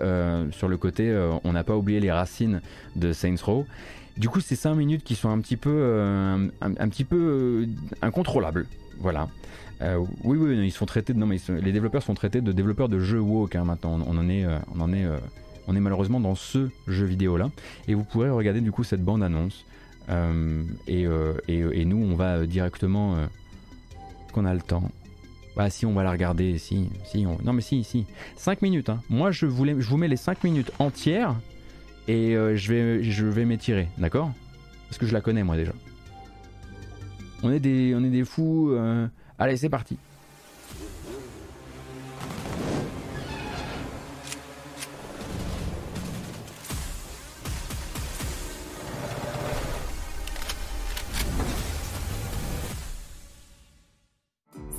sur 0.51 0.67
le 0.67 0.77
côté 0.77 0.95
on 1.43 1.53
n'a 1.53 1.63
pas 1.63 1.75
oublié 1.75 1.99
les 1.99 2.11
racines 2.11 2.61
de 2.95 3.13
Saints 3.13 3.35
Row. 3.43 3.65
Du 4.17 4.29
coup, 4.29 4.39
c'est 4.39 4.55
5 4.55 4.75
minutes 4.75 5.03
qui 5.03 5.15
sont 5.15 5.29
un 5.29 5.39
petit 5.39 5.57
peu, 5.57 5.73
euh, 5.73 6.47
un, 6.61 6.89
petit 6.89 7.03
peu 7.03 7.17
euh, 7.17 7.65
incontrôlables. 8.01 8.65
Voilà. 8.99 9.27
Euh, 9.81 10.03
oui, 10.23 10.37
oui, 10.37 10.57
ils 10.65 10.71
sont 10.71 10.85
traités. 10.85 11.13
De, 11.13 11.19
non, 11.19 11.25
mais 11.25 11.37
les 11.49 11.73
développeurs 11.73 12.01
sont 12.01 12.13
traités 12.13 12.39
de 12.39 12.51
développeurs 12.53 12.87
de 12.87 12.99
jeux 12.99 13.19
woke. 13.19 13.55
Hein, 13.55 13.65
maintenant, 13.65 13.99
on, 14.07 14.17
en 14.17 14.29
est, 14.29 14.45
on 14.73 14.79
en 14.79 14.93
est, 14.93 15.05
on 15.67 15.75
est 15.75 15.81
malheureusement 15.81 16.21
dans 16.21 16.35
ce 16.35 16.69
jeu 16.87 17.05
vidéo 17.05 17.35
là. 17.35 17.51
Et 17.89 17.93
vous 17.93 18.03
pourrez 18.03 18.29
regarder 18.29 18.61
du 18.61 18.71
coup 18.71 18.85
cette 18.85 19.03
bande 19.03 19.21
annonce. 19.21 19.65
Et, 20.87 21.05
nous, 21.05 21.97
on 21.97 22.15
va 22.15 22.45
directement, 22.45 23.17
qu'on 24.31 24.45
a 24.45 24.53
le 24.53 24.61
temps? 24.61 24.89
Bah 25.57 25.69
si 25.69 25.85
on 25.85 25.93
va 25.93 26.03
la 26.03 26.11
regarder, 26.11 26.57
si, 26.57 26.89
si, 27.05 27.23
non 27.23 27.53
mais 27.53 27.61
si, 27.61 27.85
si. 27.85 28.05
5 28.35 28.61
minutes, 28.61 28.89
hein. 28.89 29.01
Moi 29.09 29.31
je, 29.31 29.45
voulais, 29.45 29.73
je 29.79 29.87
vous 29.87 29.95
mets 29.95 30.09
les 30.09 30.17
5 30.17 30.43
minutes 30.43 30.69
entières 30.79 31.33
et 32.07 32.35
euh, 32.35 32.55
je 32.55 32.71
vais, 32.71 33.03
je 33.03 33.25
vais 33.25 33.45
m'étirer, 33.45 33.87
d'accord? 33.97 34.31
Parce 34.87 34.97
que 34.97 35.05
je 35.05 35.13
la 35.13 35.21
connais 35.21 35.43
moi 35.43 35.55
déjà. 35.55 35.73
On 37.43 37.51
est 37.51 37.59
des, 37.59 37.93
on 37.95 38.03
est 38.03 38.09
des 38.09 38.25
fous. 38.25 38.71
Euh. 38.71 39.07
Allez, 39.37 39.57
c'est 39.57 39.69
parti. 39.69 39.97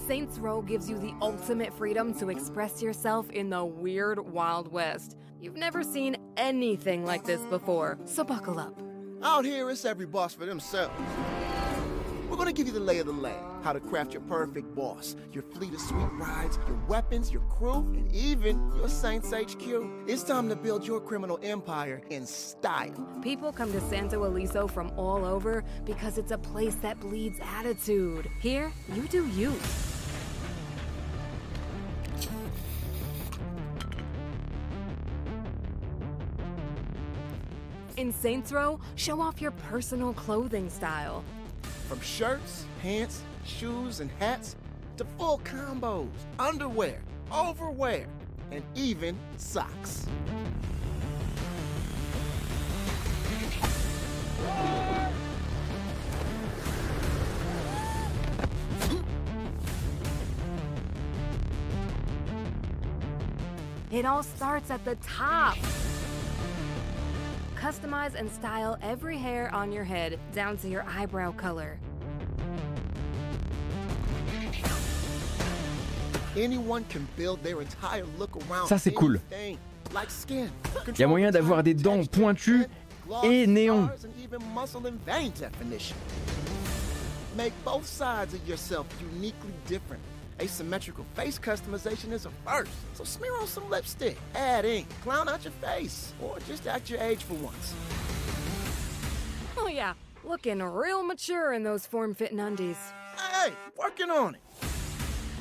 Saints 0.07 0.39
Row 0.41 0.63
gives 0.63 0.89
you 0.89 0.99
the 0.99 1.13
ultimate 1.21 1.73
freedom 1.75 2.15
to 2.15 2.31
express 2.31 2.81
yourself 2.81 3.29
in 3.31 3.51
the 3.51 3.65
weird 3.65 4.19
Wild 4.21 4.73
West. 4.73 5.17
You've 5.41 5.57
never 5.57 5.83
seen 5.83 6.17
anything 6.37 7.05
like 7.05 7.25
this 7.25 7.41
before, 7.47 7.99
so 8.05 8.25
buckle 8.25 8.59
up. 8.59 8.79
Out 9.23 9.45
here, 9.45 9.71
it's 9.71 9.85
every 9.85 10.07
boss 10.07 10.35
for 10.35 10.47
themselves. 10.47 10.95
We're 12.29 12.37
gonna 12.37 12.53
give 12.53 12.67
you 12.67 12.73
the 12.73 12.81
lay 12.81 12.99
of 12.99 13.07
the 13.07 13.13
land, 13.13 13.65
how 13.65 13.73
to 13.73 13.81
craft 13.81 14.13
your 14.13 14.23
perfect 14.23 14.75
boss, 14.75 15.15
your 15.33 15.45
fleet 15.45 15.73
of 15.73 15.81
sweet 15.81 16.11
rides, 16.13 16.59
your 16.67 16.77
weapons, 16.89 17.31
your 17.31 17.43
crew, 17.43 17.87
and 17.95 18.13
even 18.13 18.57
your 18.77 18.89
Saints 18.89 19.33
HQ. 19.33 19.63
It's 20.09 20.25
time 20.25 20.49
to 20.49 20.57
build 20.57 20.87
your 20.87 21.01
criminal 21.01 21.39
empire 21.43 22.03
in 22.11 22.27
style. 22.27 23.09
People 23.23 23.53
come 23.53 23.73
to 23.73 23.81
Santo 23.83 24.29
Eliso 24.29 24.69
from 24.69 24.91
all 24.99 25.25
over 25.25 25.65
because 25.85 26.19
it's 26.19 26.33
a 26.33 26.39
place 26.39 26.75
that 26.77 26.99
bleeds 26.99 27.39
attitude. 27.43 28.29
Here, 28.41 28.73
you 28.93 29.03
do 29.03 29.27
you. 29.29 29.55
In 37.97 38.13
Saints 38.13 38.53
Row, 38.53 38.79
show 38.95 39.23
off 39.23 39.41
your 39.41 39.53
personal 39.53 40.13
clothing 40.13 40.69
style. 40.69 41.25
From 41.89 41.99
shirts, 42.03 42.67
pants, 42.83 43.23
shoes, 43.47 44.01
and 44.01 44.11
hats 44.19 44.55
to 44.99 45.05
full 45.17 45.41
combos, 45.45 46.11
underwear, 46.39 47.01
overwear, 47.33 48.07
and 48.51 48.63
even 48.75 49.17
socks. 49.39 50.05
It 63.91 64.05
all 64.05 64.23
starts 64.23 64.71
at 64.71 64.85
the 64.85 64.97
top. 64.97 65.57
Customize 67.67 68.15
and 68.15 68.31
style 68.31 68.79
every 68.81 69.19
hair 69.19 69.53
on 69.53 69.73
your 69.73 69.83
head 69.83 70.21
down 70.33 70.57
to 70.59 70.69
your 70.69 70.85
eyebrow 70.89 71.33
color. 71.33 71.81
Anyone 76.37 76.85
can 76.85 77.09
build 77.17 77.43
their 77.43 77.61
entire 77.61 78.05
look 78.19 78.37
around 78.37 78.69
Ça 78.69 78.79
c'est 78.79 78.93
cool. 78.93 79.19
Il 79.33 80.97
y 80.97 81.03
a 81.03 81.09
moyen 81.09 81.33
d'avoir 81.33 81.65
des 81.65 81.75
dents 81.75 82.07
pointues 82.07 82.67
et 83.25 83.49
néon. 83.49 83.89
scars, 83.89 84.05
and 84.05 84.13
even 84.23 84.41
muscle 84.55 84.87
and 84.87 85.05
vein 85.05 85.33
definition. 85.33 85.97
Make 87.37 87.53
both 87.65 87.85
sides 87.85 88.33
of 88.33 88.47
yourself 88.47 88.87
uniquely 89.01 89.51
different. 89.67 90.03
Asymmetrical 90.41 91.07
face 91.15 91.39
customization 91.39 92.13
is 92.13 92.27
a 92.27 92.31
first. 92.45 92.71
So 92.95 93.05
smear 93.05 93.35
on 93.41 93.47
some 93.47 93.69
lipstick, 93.71 94.17
add 94.35 94.65
ink, 94.65 94.87
clown 95.03 95.29
out 95.29 95.45
your 95.45 95.53
face, 95.55 96.13
or 96.23 96.39
just 96.47 96.67
act 96.67 96.91
your 96.91 97.01
age 97.01 97.23
for 97.23 97.35
once. 97.35 97.75
Oh, 99.57 99.69
yeah. 99.69 99.95
Looking 100.25 100.63
real 100.63 101.03
mature 101.03 101.53
in 101.53 101.63
those 101.63 101.87
form 101.87 102.15
fitting 102.15 102.41
undies. 102.41 102.77
Hey, 103.17 103.53
working 103.79 104.11
on 104.11 104.35
it. 104.35 104.41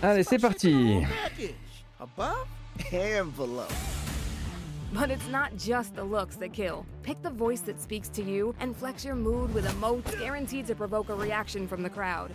Allez, 0.01 0.27
c'est 0.27 0.39
parti. 0.39 1.01
Package. 1.03 1.55
Above 1.99 2.47
and 2.93 3.35
below. 3.35 3.67
But 4.93 5.11
it's 5.11 5.27
not 5.27 5.57
just 5.57 5.95
the 5.95 6.03
looks 6.03 6.37
that 6.37 6.53
kill. 6.53 6.85
Pick 7.03 7.21
the 7.21 7.29
voice 7.29 7.61
that 7.61 7.81
speaks 7.81 8.07
to 8.09 8.23
you 8.23 8.55
and 8.59 8.75
flex 8.77 9.03
your 9.03 9.15
mood 9.15 9.53
with 9.53 9.65
emotes 9.65 10.17
guaranteed 10.19 10.67
to 10.67 10.75
provoke 10.75 11.09
a 11.09 11.15
reaction 11.15 11.67
from 11.67 11.83
the 11.83 11.89
crowd. 11.89 12.31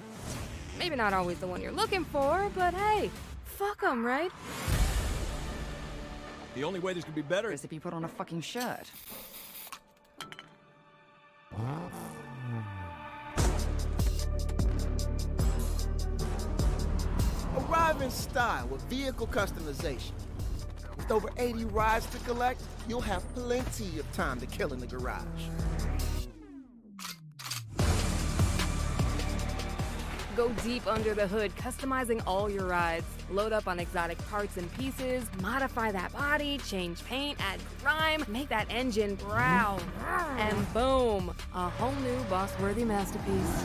Maybe 0.81 0.97
not 0.97 1.13
always 1.13 1.39
the 1.39 1.47
one 1.47 1.61
you're 1.61 1.73
looking 1.73 2.07
for, 2.07 2.51
but 2.55 2.73
hey, 2.73 3.11
fuck 3.45 3.83
'em, 3.83 4.03
right? 4.03 4.33
The 6.55 6.65
only 6.65 6.81
way 6.81 6.95
this 6.95 7.05
could 7.05 7.15
be 7.15 7.21
better 7.21 7.53
is 7.53 7.65
if 7.65 7.71
you 7.71 7.81
put 7.81 7.93
on 7.93 8.05
a 8.05 8.09
fucking 8.09 8.41
shirt. 8.41 8.91
Arrive 17.59 18.01
in 18.01 18.11
style 18.11 18.67
with 18.69 18.81
vehicle 18.85 19.27
customization. 19.27 20.13
With 20.97 21.11
over 21.11 21.29
80 21.37 21.67
rides 21.67 22.07
to 22.07 22.19
collect, 22.21 22.63
you'll 22.89 23.03
have 23.03 23.23
plenty 23.35 23.99
of 23.99 24.11
time 24.13 24.41
to 24.41 24.47
kill 24.47 24.73
in 24.73 24.79
the 24.79 24.87
garage. 24.87 25.27
Go 30.37 30.49
deep 30.65 30.87
under 30.87 31.15
the 31.15 31.27
hood, 31.27 31.51
customizing 31.57 32.23
all 32.27 32.49
your 32.49 32.67
rides. 32.67 33.05
Load 33.33 33.53
up 33.53 33.67
on 33.67 33.81
exotic 33.81 34.17
parts 34.31 34.57
and 34.57 34.71
pieces, 34.79 35.25
modify 35.43 35.91
that 35.93 36.13
body, 36.13 36.59
change 36.59 37.05
paint, 37.05 37.37
add 37.41 37.61
grime, 37.83 38.25
make 38.29 38.49
that 38.49 38.67
engine 38.71 39.17
growl. 39.17 39.81
And 40.39 40.73
boom, 40.73 41.33
a 41.55 41.69
whole 41.69 41.95
new 42.03 42.23
boss-worthy 42.29 42.85
masterpiece. 42.85 43.65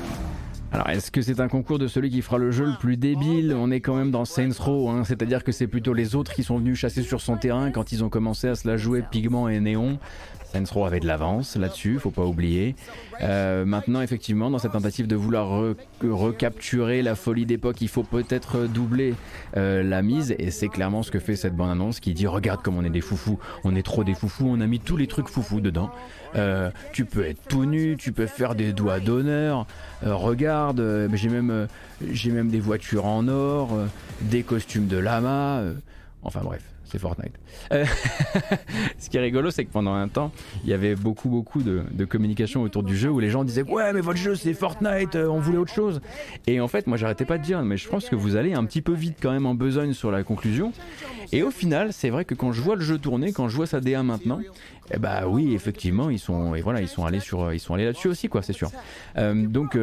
Alors, 0.71 0.89
est-ce 0.89 1.09
que 1.09 1.21
c'est 1.21 1.39
un 1.39 1.47
concours 1.47 1.79
de 1.79 1.87
celui 1.87 2.09
qui 2.09 2.21
fera 2.21 2.37
le 2.37 2.51
jeu 2.51 2.65
le 2.65 2.77
plus 2.77 2.97
débile? 2.97 3.55
On 3.57 3.71
est 3.71 3.79
quand 3.79 3.95
même 3.95 4.11
dans 4.11 4.25
Saints 4.25 4.49
Row, 4.59 4.89
hein, 4.89 5.03
c'est-à-dire 5.05 5.43
que 5.43 5.51
c'est 5.53 5.67
plutôt 5.67 5.93
les 5.93 6.15
autres 6.15 6.33
qui 6.33 6.43
sont 6.43 6.57
venus 6.57 6.77
chasser 6.77 7.01
sur 7.03 7.21
son 7.21 7.37
terrain 7.37 7.71
quand 7.71 7.91
ils 7.91 8.03
ont 8.03 8.09
commencé 8.09 8.49
à 8.49 8.55
se 8.55 8.67
la 8.67 8.75
jouer 8.75 9.03
pigment 9.09 9.47
et 9.47 9.59
néon. 9.59 9.99
Saints 10.63 10.85
avait 10.85 10.99
de 10.99 11.07
l'avance 11.07 11.57
là-dessus, 11.57 11.99
faut 11.99 12.11
pas 12.11 12.23
oublier. 12.25 12.75
Euh, 13.21 13.65
maintenant, 13.65 14.01
effectivement, 14.01 14.49
dans 14.49 14.57
cette 14.57 14.71
tentative 14.71 15.07
de 15.07 15.15
vouloir 15.15 15.47
re- 15.49 15.75
recapturer 16.03 17.01
la 17.01 17.15
folie 17.15 17.45
d'époque, 17.45 17.81
il 17.81 17.89
faut 17.89 18.03
peut-être 18.03 18.67
doubler 18.67 19.15
euh, 19.57 19.83
la 19.83 20.01
mise, 20.01 20.33
et 20.39 20.51
c'est 20.51 20.69
clairement 20.69 21.03
ce 21.03 21.11
que 21.11 21.19
fait 21.19 21.35
cette 21.35 21.55
bande-annonce 21.55 21.99
qui 21.99 22.13
dit 22.13 22.27
regarde 22.27 22.61
comme 22.61 22.77
on 22.77 22.83
est 22.85 22.89
des 22.89 23.01
foufous, 23.01 23.39
on 23.63 23.75
est 23.75 23.83
trop 23.85 24.03
des 24.03 24.13
foufous, 24.13 24.47
on 24.47 24.61
a 24.61 24.67
mis 24.67 24.79
tous 24.79 24.97
les 24.97 25.07
trucs 25.07 25.27
foufous 25.27 25.61
dedans. 25.61 25.91
Euh, 26.35 26.69
tu 26.93 27.05
peux 27.05 27.25
être 27.25 27.41
tout 27.47 27.65
nu, 27.65 27.97
tu 27.97 28.11
peux 28.11 28.27
faire 28.27 28.55
des 28.55 28.73
doigts 28.73 28.99
d'honneur. 28.99 29.65
Euh, 30.05 30.15
regarde, 30.15 30.79
euh, 30.79 31.07
j'ai 31.13 31.29
même, 31.29 31.49
euh, 31.49 31.65
j'ai 32.11 32.31
même 32.31 32.49
des 32.49 32.59
voitures 32.59 33.05
en 33.05 33.27
or, 33.27 33.77
des 34.21 34.43
costumes 34.43 34.87
de 34.87 34.97
lama. 34.97 35.61
enfin 36.23 36.41
bref, 36.43 36.61
c'est 36.85 36.99
Fortnite. 36.99 37.33
Euh, 37.71 37.85
ce 38.99 39.09
qui 39.09 39.17
est 39.17 39.21
rigolo, 39.21 39.51
c'est 39.51 39.65
que 39.65 39.71
pendant 39.71 39.93
un 39.93 40.07
temps, 40.07 40.31
il 40.63 40.69
y 40.69 40.73
avait 40.73 40.95
beaucoup, 40.95 41.29
beaucoup 41.29 41.61
de, 41.61 41.83
communication 42.05 42.61
autour 42.61 42.83
du 42.83 42.95
jeu 42.95 43.09
où 43.09 43.19
les 43.19 43.29
gens 43.29 43.43
disaient 43.43 43.63
ouais, 43.63 43.91
mais 43.93 44.01
votre 44.01 44.19
jeu 44.19 44.35
c'est 44.35 44.53
Fortnite, 44.53 45.15
euh, 45.15 45.27
on 45.27 45.39
voulait 45.39 45.57
autre 45.57 45.73
chose. 45.73 46.01
Et 46.47 46.61
en 46.61 46.67
fait, 46.67 46.87
moi, 46.87 46.97
j'arrêtais 46.97 47.25
pas 47.25 47.37
de 47.37 47.43
dire, 47.43 47.61
mais 47.63 47.77
je 47.77 47.87
pense 47.89 48.07
que 48.07 48.15
vous 48.15 48.35
allez 48.35 48.53
un 48.53 48.65
petit 48.65 48.81
peu 48.81 48.93
vite 48.93 49.17
quand 49.21 49.31
même 49.31 49.45
en 49.45 49.55
besogne 49.55 49.93
sur 49.93 50.11
la 50.11 50.23
conclusion. 50.23 50.71
Et 51.31 51.43
au 51.43 51.51
final, 51.51 51.91
c'est 51.93 52.09
vrai 52.09 52.25
que 52.25 52.35
quand 52.35 52.51
je 52.51 52.61
vois 52.61 52.75
le 52.75 52.81
jeu 52.81 52.97
tourner, 52.97 53.33
quand 53.33 53.47
je 53.47 53.55
vois 53.55 53.67
sa 53.67 53.81
DA 53.81 54.03
maintenant, 54.03 54.39
eh 54.93 54.99
bah 54.99 55.23
oui, 55.27 55.53
effectivement, 55.53 56.09
ils 56.09 56.19
sont 56.19 56.53
et 56.53 56.61
voilà, 56.61 56.81
ils 56.81 56.87
sont 56.87 57.05
allés 57.05 57.19
sur, 57.19 57.51
ils 57.51 57.59
sont 57.59 57.73
allés 57.73 57.85
là-dessus 57.85 58.07
aussi, 58.07 58.29
quoi, 58.29 58.43
c'est 58.43 58.53
sûr. 58.53 58.69
Euh, 59.17 59.33
donc 59.47 59.75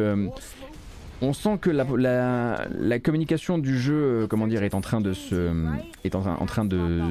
on 1.21 1.31
sent 1.33 1.57
que 1.61 1.69
la, 1.69 1.85
la- 1.97 2.67
la 2.77 2.99
communication 2.99 3.57
du 3.57 3.77
jeu, 3.79 3.93
euh, 4.23 4.27
comment 4.27 4.47
dire, 4.47 4.63
est 4.63 4.73
en 4.73 4.81
train 4.81 4.99
de 4.99 5.13
se, 5.13 5.51
est 6.03 6.15
en, 6.15 6.45
train- 6.45 6.65
de 6.65 7.01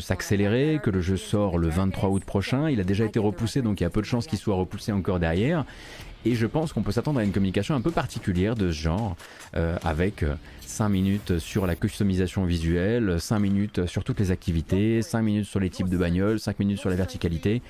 s'accélérer, 0.00 0.80
que 0.82 0.90
le 0.90 1.00
jeu 1.00 1.16
sort 1.16 1.58
le 1.58 1.68
23 1.68 2.10
août 2.10 2.24
prochain. 2.24 2.68
Il 2.68 2.80
a 2.80 2.84
déjà 2.84 3.04
été 3.04 3.18
repoussé, 3.18 3.62
donc 3.62 3.80
il 3.80 3.84
y 3.84 3.86
a 3.86 3.90
peu 3.90 4.00
de 4.00 4.06
chances 4.06 4.26
qu'il 4.26 4.38
soit 4.38 4.54
repoussé 4.56 4.92
encore 4.92 5.18
derrière. 5.20 5.64
Et 6.24 6.34
je 6.36 6.46
pense 6.46 6.72
qu'on 6.72 6.82
peut 6.82 6.92
s'attendre 6.92 7.18
à 7.18 7.24
une 7.24 7.32
communication 7.32 7.74
un 7.74 7.80
peu 7.80 7.90
particulière 7.90 8.54
de 8.54 8.70
ce 8.70 8.80
genre, 8.80 9.16
euh, 9.56 9.76
avec 9.84 10.24
5 10.60 10.88
minutes 10.88 11.38
sur 11.38 11.66
la 11.66 11.74
customisation 11.74 12.44
visuelle, 12.44 13.20
5 13.20 13.38
minutes 13.40 13.86
sur 13.86 14.04
toutes 14.04 14.20
les 14.20 14.30
activités, 14.30 15.02
5 15.02 15.20
minutes 15.22 15.46
sur 15.46 15.58
les 15.60 15.68
types 15.70 15.88
de 15.88 15.96
bagnoles, 15.96 16.38
5 16.38 16.58
minutes 16.60 16.78
sur 16.78 16.90
la 16.90 16.96
verticalité. 16.96 17.60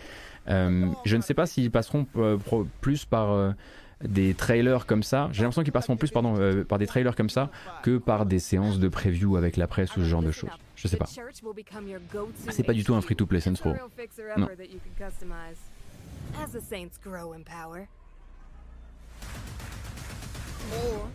Euh, 0.48 0.86
je 1.06 1.16
ne 1.16 1.22
sais 1.22 1.34
pas 1.34 1.46
s'ils 1.46 1.70
passeront 1.70 2.06
euh, 2.16 2.36
plus 2.80 3.04
par 3.06 3.32
euh, 3.32 3.52
des 4.04 4.34
trailers 4.34 4.86
comme 4.86 5.02
ça. 5.02 5.28
J'ai 5.32 5.42
l'impression 5.42 5.62
qu'ils 5.62 5.72
passeront 5.72 5.96
plus 5.96 6.10
pardon, 6.10 6.34
euh, 6.38 6.64
par 6.64 6.78
des 6.78 6.86
trailers 6.86 7.14
comme 7.14 7.30
ça 7.30 7.50
que 7.82 7.98
par 7.98 8.26
des 8.26 8.38
séances 8.38 8.78
de 8.78 8.88
preview 8.88 9.36
avec 9.36 9.56
la 9.56 9.66
presse 9.66 9.96
ou 9.96 10.00
ce 10.00 10.08
genre 10.08 10.22
de 10.22 10.32
choses. 10.32 10.50
Je 10.76 10.88
sais 10.88 10.96
pas. 10.96 11.06
C'est 12.50 12.62
pas 12.64 12.72
du 12.72 12.84
tout 12.84 12.94
un 12.94 13.00
free-to-play 13.00 13.40
Saints 13.40 13.54
Row. 13.62 13.74
Non. 14.36 14.48
As 16.40 16.52
the 16.52 16.60
saints 16.60 16.98
grow 17.02 17.34
in 17.34 17.42
power. 17.42 17.88
Or, 20.72 21.08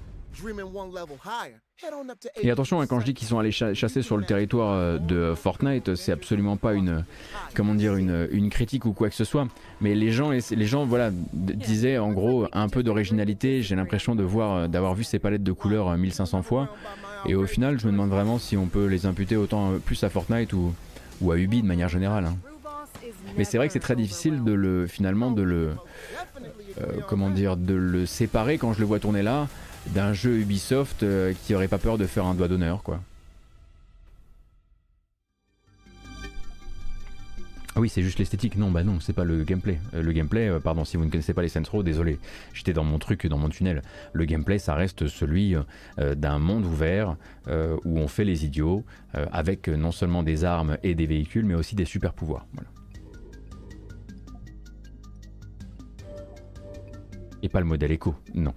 Et 2.42 2.50
attention, 2.52 2.82
hein, 2.82 2.88
quand 2.88 3.00
je 3.00 3.06
dis 3.06 3.14
qu'ils 3.14 3.28
sont 3.28 3.38
allés 3.40 3.52
cha- 3.52 3.74
chasser 3.74 4.02
sur 4.02 4.18
le 4.18 4.26
territoire 4.26 4.74
euh, 4.74 4.98
de 4.98 5.34
Fortnite, 5.36 5.96
c'est 5.96 6.12
absolument 6.12 6.58
pas 6.58 6.74
une, 6.74 7.06
comment 7.54 7.76
dire, 7.76 7.96
une, 7.96 8.50
critique 8.50 8.86
ou 8.86 8.94
quoi 8.94 9.10
que 9.10 9.16
ce 9.16 9.24
soit. 9.24 9.48
Mais 9.82 9.94
les 9.94 10.12
gens, 10.12 10.32
les 10.32 10.66
gens, 10.66 10.86
voilà, 10.86 11.12
disaient 11.34 11.98
en 11.98 12.12
gros 12.12 12.48
un 12.52 12.70
peu 12.70 12.82
d'originalité. 12.84 13.62
J'ai 13.62 13.76
l'impression 13.76 14.16
de 14.16 14.24
voir, 14.24 14.56
euh, 14.56 14.68
d'avoir 14.68 14.96
vu 14.96 15.04
ces 15.04 15.20
palettes 15.20 15.44
de 15.44 15.52
couleurs 15.52 15.88
euh, 15.90 15.98
1500 15.98 16.42
fois. 16.42 16.70
Et 17.26 17.36
au 17.36 17.46
final, 17.46 17.80
je 17.80 17.88
me 17.88 17.92
demande 17.92 18.10
vraiment 18.10 18.40
si 18.40 18.58
on 18.58 18.68
peut 18.68 18.86
les 18.86 19.06
imputer 19.06 19.36
autant 19.36 19.72
euh, 19.74 19.78
plus 19.78 20.04
à 20.04 20.10
Fortnite 20.10 20.54
ou, 20.54 20.74
à 21.32 21.36
Ubi 21.38 21.62
de 21.62 21.68
manière 21.68 21.90
générale. 21.90 22.26
hein. 22.26 22.38
Mais 23.38 23.44
c'est 23.44 23.58
vrai 23.58 23.68
que 23.68 23.74
c'est 23.74 23.80
très 23.80 23.96
difficile 23.96 24.44
de 24.44 24.54
le, 24.54 24.88
finalement, 24.88 25.32
de 25.32 25.42
le, 25.44 25.72
euh, 26.82 27.00
comment 27.08 27.30
dire, 27.30 27.56
de 27.58 27.74
le 27.74 28.06
séparer 28.06 28.58
quand 28.58 28.74
je 28.74 28.80
le 28.80 28.86
vois 28.86 29.00
tourner 29.00 29.22
là 29.24 29.48
d'un 29.94 30.14
jeu 30.14 30.40
Ubisoft 30.40 31.04
euh, 31.04 31.34
qui 31.46 31.56
aurait 31.56 31.68
pas 31.68 31.78
peur 31.78 31.98
de 31.98 32.06
faire 32.06 32.26
un 32.26 32.36
doigt 32.36 32.48
d'honneur, 32.48 32.84
quoi. 32.84 33.02
Ah 37.76 37.80
oui, 37.80 37.90
c'est 37.90 38.02
juste 38.02 38.18
l'esthétique. 38.18 38.56
Non, 38.58 38.72
bah 38.72 38.84
non, 38.84 39.00
c'est 39.00 39.14
pas 39.14 39.24
le 39.24 39.44
gameplay. 39.44 39.80
Euh, 39.94 40.02
le 40.02 40.12
gameplay, 40.12 40.50
euh, 40.50 40.60
pardon, 40.60 40.84
si 40.84 40.98
vous 40.98 41.06
ne 41.06 41.12
connaissez 41.12 41.34
pas 41.34 41.44
les 41.44 41.50
Saints 41.50 41.62
Row, 41.70 41.84
désolé, 41.84 42.20
j'étais 42.54 42.74
dans 42.74 42.84
mon 42.84 42.98
truc, 42.98 43.28
dans 43.28 43.38
mon 43.38 43.50
tunnel. 43.50 43.84
Le 44.14 44.26
gameplay, 44.26 44.58
ça 44.58 44.74
reste 44.74 45.08
celui 45.08 45.56
d'un 45.98 46.40
monde 46.40 46.66
ouvert 46.66 47.16
où 47.48 48.00
on 48.00 48.08
fait 48.08 48.26
les 48.26 48.46
idiots 48.46 48.84
avec 49.14 49.68
non 49.68 49.92
seulement 49.92 50.24
des 50.24 50.44
armes 50.44 50.78
et 50.82 50.96
des 50.96 51.06
véhicules, 51.06 51.46
mais 51.46 51.54
aussi 51.54 51.76
des 51.76 51.86
super 51.86 52.14
pouvoirs. 52.14 52.48
Et 57.44 57.50
pas 57.50 57.60
le 57.60 57.66
modèle 57.68 57.92
éco, 57.92 58.16
non. 58.34 58.56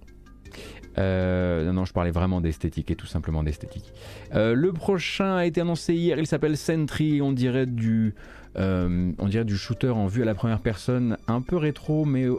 Euh, 1.00 1.64
non, 1.64 1.72
non, 1.72 1.84
je 1.84 1.92
parlais 1.92 2.10
vraiment 2.10 2.40
d'esthétique 2.40 2.90
et 2.90 2.96
tout 2.96 3.06
simplement 3.06 3.42
d'esthétique. 3.42 3.92
Euh, 4.34 4.54
le 4.54 4.72
prochain 4.72 5.36
a 5.36 5.46
été 5.46 5.60
annoncé 5.60 5.94
hier, 5.94 6.18
il 6.18 6.26
s'appelle 6.26 6.56
Sentry, 6.56 7.22
on 7.22 7.32
dirait 7.32 7.66
du, 7.66 8.14
euh, 8.56 9.12
on 9.18 9.26
dirait 9.26 9.44
du 9.44 9.56
shooter 9.56 9.90
en 9.90 10.06
vue 10.06 10.22
à 10.22 10.26
la 10.26 10.34
première 10.34 10.60
personne, 10.60 11.16
un 11.26 11.40
peu 11.40 11.56
rétro, 11.56 12.04
mais 12.04 12.24
euh, 12.24 12.36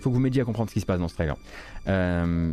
faut 0.00 0.08
que 0.08 0.14
vous 0.14 0.20
m'aidiez 0.20 0.40
à 0.40 0.44
comprendre 0.46 0.70
ce 0.70 0.74
qui 0.74 0.80
se 0.80 0.86
passe 0.86 1.00
dans 1.00 1.08
ce 1.08 1.14
trailer. 1.14 1.36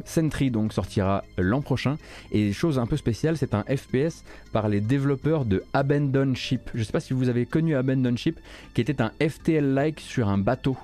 Sentry 0.06 0.52
donc 0.52 0.74
sortira 0.74 1.24
l'an 1.38 1.62
prochain 1.62 1.98
et 2.32 2.52
chose 2.52 2.80
un 2.80 2.88
peu 2.88 2.98
spéciale, 2.98 3.38
c'est 3.38 3.54
un 3.54 3.64
FPS 3.64 4.24
par 4.52 4.68
les 4.68 4.82
développeurs 4.82 5.46
de 5.46 5.64
Abandon 5.74 6.34
Ship. 6.34 6.70
Je 6.74 6.84
sais 6.84 6.92
pas 6.92 7.00
si 7.00 7.14
vous 7.14 7.30
avez 7.30 7.46
connu 7.46 7.76
Abandon 7.76 8.16
Ship, 8.18 8.38
qui 8.74 8.82
était 8.82 9.02
un 9.02 9.12
FTL-like 9.22 10.00
sur 10.00 10.28
un 10.28 10.38
bateau. 10.38 10.78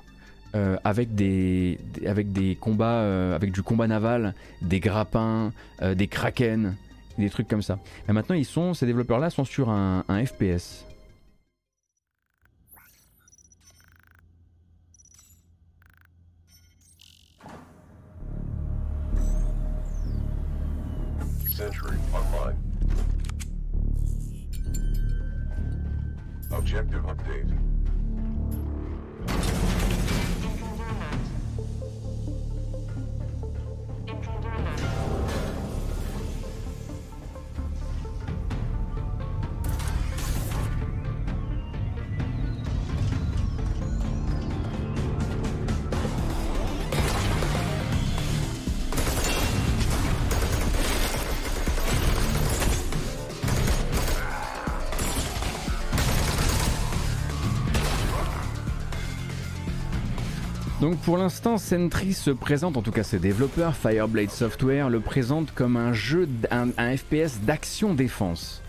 Euh, 0.56 0.78
avec 0.84 1.16
des, 1.16 1.80
avec 2.06 2.32
des 2.32 2.56
combats 2.56 3.02
euh, 3.02 3.36
avec 3.36 3.52
du 3.52 3.64
combat 3.64 3.88
naval, 3.88 4.36
des 4.62 4.80
grappins, 4.80 5.52
euh, 5.82 5.96
des 5.96 6.08
kraken, 6.08 6.76
des 7.18 7.32
trucs 7.32 7.48
comme 7.48 7.64
ça. 7.64 7.80
Et 8.08 8.12
maintenant 8.12 8.36
ils 8.36 8.46
sont 8.46 8.76
ces 8.76 8.86
développeurs 8.86 9.18
là 9.18 9.32
sont 9.32 9.46
sur 9.46 9.72
un, 9.72 10.04
un 10.08 10.24
FPS. 10.24 10.86
Objective 26.52 27.06
update. 27.10 27.73
Donc 60.84 60.98
pour 60.98 61.18
l'instant, 61.18 61.58
Sentry 61.58 62.12
se 62.12 62.30
présente, 62.30 62.76
en 62.76 62.82
tout 62.82 62.92
cas 62.92 63.04
ses 63.04 63.18
développeurs, 63.18 63.74
Fireblade 63.74 64.30
Software, 64.30 64.90
le 64.90 65.00
présente 65.00 65.54
comme 65.54 65.78
un 65.78 65.94
jeu, 65.94 66.28
un, 66.52 66.98
FPS 66.98 67.40
d'action-défense. 67.42 68.62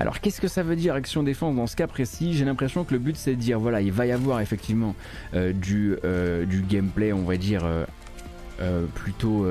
Alors 0.00 0.20
qu'est-ce 0.20 0.40
que 0.40 0.48
ça 0.48 0.64
veut 0.64 0.74
dire 0.74 0.94
action-défense 0.94 1.54
dans 1.54 1.68
ce 1.68 1.76
cas 1.76 1.86
précis? 1.86 2.34
J'ai 2.34 2.44
l'impression 2.44 2.82
que 2.82 2.92
le 2.92 2.98
but 2.98 3.16
c'est 3.16 3.36
de 3.36 3.40
dire 3.40 3.60
voilà, 3.60 3.82
il 3.82 3.92
va 3.92 4.04
y 4.04 4.10
avoir 4.10 4.40
effectivement 4.40 4.96
euh, 5.34 5.52
du, 5.52 5.94
euh, 6.02 6.44
du 6.44 6.62
gameplay, 6.62 7.12
on 7.12 7.22
va 7.22 7.36
dire, 7.36 7.62
euh, 8.60 8.86
plutôt 8.96 9.46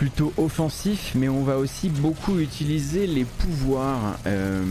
plutôt 0.00 0.32
offensif, 0.38 1.12
mais 1.14 1.28
on 1.28 1.42
va 1.42 1.58
aussi 1.58 1.90
beaucoup 1.90 2.38
utiliser 2.38 3.06
les 3.06 3.26
pouvoirs, 3.26 4.16
euh, 4.26 4.62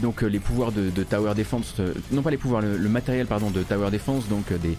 donc 0.00 0.22
euh, 0.24 0.28
les 0.28 0.38
pouvoirs 0.38 0.72
de, 0.72 0.88
Tower 1.02 1.34
Defense, 1.34 1.74
euh, 1.78 1.92
non 2.10 2.22
pas 2.22 2.30
les 2.30 2.38
pouvoirs, 2.38 2.62
le, 2.62 2.88
matériel 2.88 3.26
pardon 3.26 3.50
de 3.50 3.62
Tower 3.64 3.90
Defense, 3.90 4.28
donc 4.30 4.50
des 4.50 4.78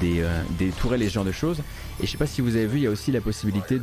des, 0.00 0.24
des 0.58 0.70
tourelles 0.70 1.02
et 1.02 1.08
ce 1.08 1.14
genre 1.14 1.24
de 1.24 1.32
choses. 1.32 1.58
Et 2.00 2.06
je 2.06 2.10
sais 2.10 2.16
pas 2.16 2.26
si 2.26 2.40
vous 2.40 2.56
avez 2.56 2.66
vu, 2.66 2.78
il 2.78 2.82
y 2.84 2.86
a 2.86 2.90
aussi 2.90 3.12
la 3.12 3.20
possibilité 3.20 3.78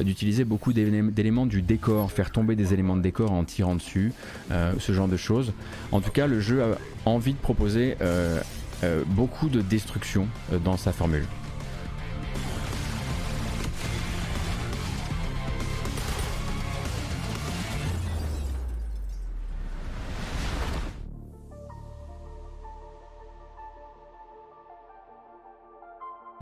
d'utiliser 0.00 0.44
beaucoup 0.44 0.72
d'élé- 0.72 1.10
d'éléments 1.10 1.46
du 1.46 1.60
décor, 1.60 2.10
faire 2.10 2.30
tomber 2.30 2.56
des 2.56 2.72
éléments 2.72 2.96
de 2.96 3.02
décor 3.02 3.32
en 3.32 3.44
tirant 3.44 3.74
dessus, 3.74 4.12
ce 4.50 4.92
genre 4.92 5.08
de 5.08 5.16
choses. 5.16 5.52
En 5.92 6.00
tout 6.00 6.10
cas, 6.10 6.26
le 6.26 6.40
jeu 6.40 6.62
a 6.62 6.76
envie 7.08 7.32
de 7.32 7.38
proposer 7.38 7.96
beaucoup 9.06 9.48
de 9.48 9.62
destruction 9.62 10.26
dans 10.64 10.76
sa 10.76 10.92
formule. 10.92 11.24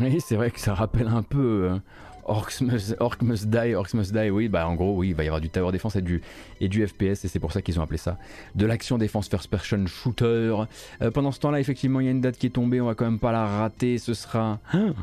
Oui, 0.05 0.21
c'est 0.21 0.37
vrai 0.37 0.51
que 0.51 0.61
ça 0.61 0.75
rappelle 0.75 1.09
un 1.09 1.23
peu 1.23 1.71
euh, 1.71 1.79
Orcs, 2.25 2.61
Must, 2.61 2.97
Must 3.23 3.49
Die, 3.49 3.75
Orcs 3.75 3.95
Must 3.95 4.13
Die, 4.13 4.31
oui, 4.31 4.49
bah 4.49 4.69
en 4.69 4.75
gros, 4.75 4.97
oui, 4.97 5.09
il 5.09 5.15
va 5.15 5.25
y 5.25 5.27
avoir 5.27 5.41
du 5.41 5.49
Tower 5.49 5.73
du, 6.03 6.23
et 6.61 6.69
du 6.69 6.87
FPS, 6.87 7.25
et 7.25 7.29
c'est 7.29 7.39
pour 7.39 7.53
ça 7.53 7.63
qu'ils 7.63 7.79
ont 7.81 7.83
appelé 7.83 7.99
ça 7.99 8.19
de 8.55 8.67
l'action 8.67 8.99
défense 8.99 9.29
first 9.29 9.49
person 9.49 9.87
shooter. 9.87 10.55
Euh, 11.03 11.11
pendant 11.11 11.33
ce 11.33 11.41
temps-là, 11.41 11.61
effectivement, 11.61 12.01
il 12.01 12.07
y 12.07 12.09
a 12.09 12.13
une 12.13 12.21
date 12.21 12.37
qui 12.37 12.47
est 12.47 12.51
tombée, 12.51 12.81
on 12.81 12.87
va 12.87 12.95
quand 12.95 13.05
même 13.07 13.19
pas 13.19 13.33
la 13.33 13.47
rater, 13.47 13.99
ce 13.99 14.15
sera 14.15 14.61
hein, 14.73 14.95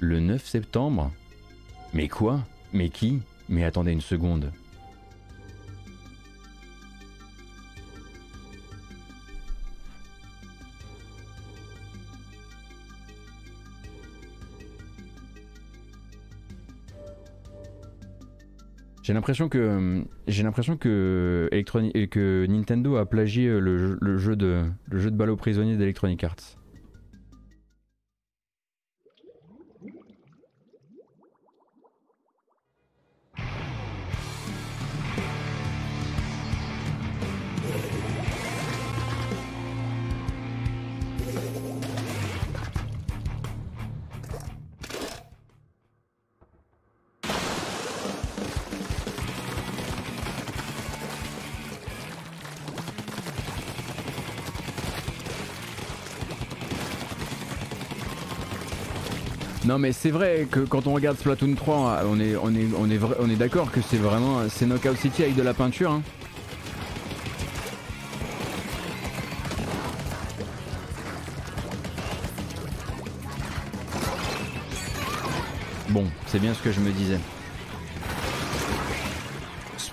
le 0.00 0.20
9 0.20 0.44
septembre. 0.44 1.10
Mais 1.92 2.08
quoi? 2.08 2.40
Mais 2.72 2.88
qui? 2.88 3.20
Mais 3.48 3.64
attendez 3.64 3.92
une 3.92 4.00
seconde. 4.00 4.50
J'ai 19.04 19.12
l'impression 19.12 20.78
que 20.78 22.46
Nintendo 22.48 22.96
a 22.96 23.04
plagié 23.04 23.60
le, 23.60 23.76
jeu- 23.76 23.98
de 24.34 24.64
le 24.90 24.98
jeu 24.98 25.10
de 25.10 25.16
balle 25.16 25.28
aux 25.28 25.36
prisonniers 25.36 25.76
d'Electronic 25.76 26.24
Arts. 26.24 26.56
Non 59.74 59.80
mais 59.80 59.90
c'est 59.90 60.12
vrai 60.12 60.46
que 60.48 60.60
quand 60.60 60.86
on 60.86 60.92
regarde 60.92 61.18
Splatoon 61.18 61.56
3, 61.56 62.02
on 62.08 62.20
est 62.20 62.36
on 62.36 62.52
on 63.18 63.28
est 63.28 63.34
d'accord 63.34 63.72
que 63.72 63.80
c'est 63.80 63.96
vraiment 63.96 64.48
c'est 64.48 64.66
Knockout 64.66 64.96
City 64.96 65.24
avec 65.24 65.34
de 65.34 65.42
la 65.42 65.52
peinture. 65.52 65.90
hein. 65.90 66.02
Bon, 75.88 76.04
c'est 76.28 76.38
bien 76.38 76.54
ce 76.54 76.62
que 76.62 76.70
je 76.70 76.78
me 76.78 76.92
disais. 76.92 77.18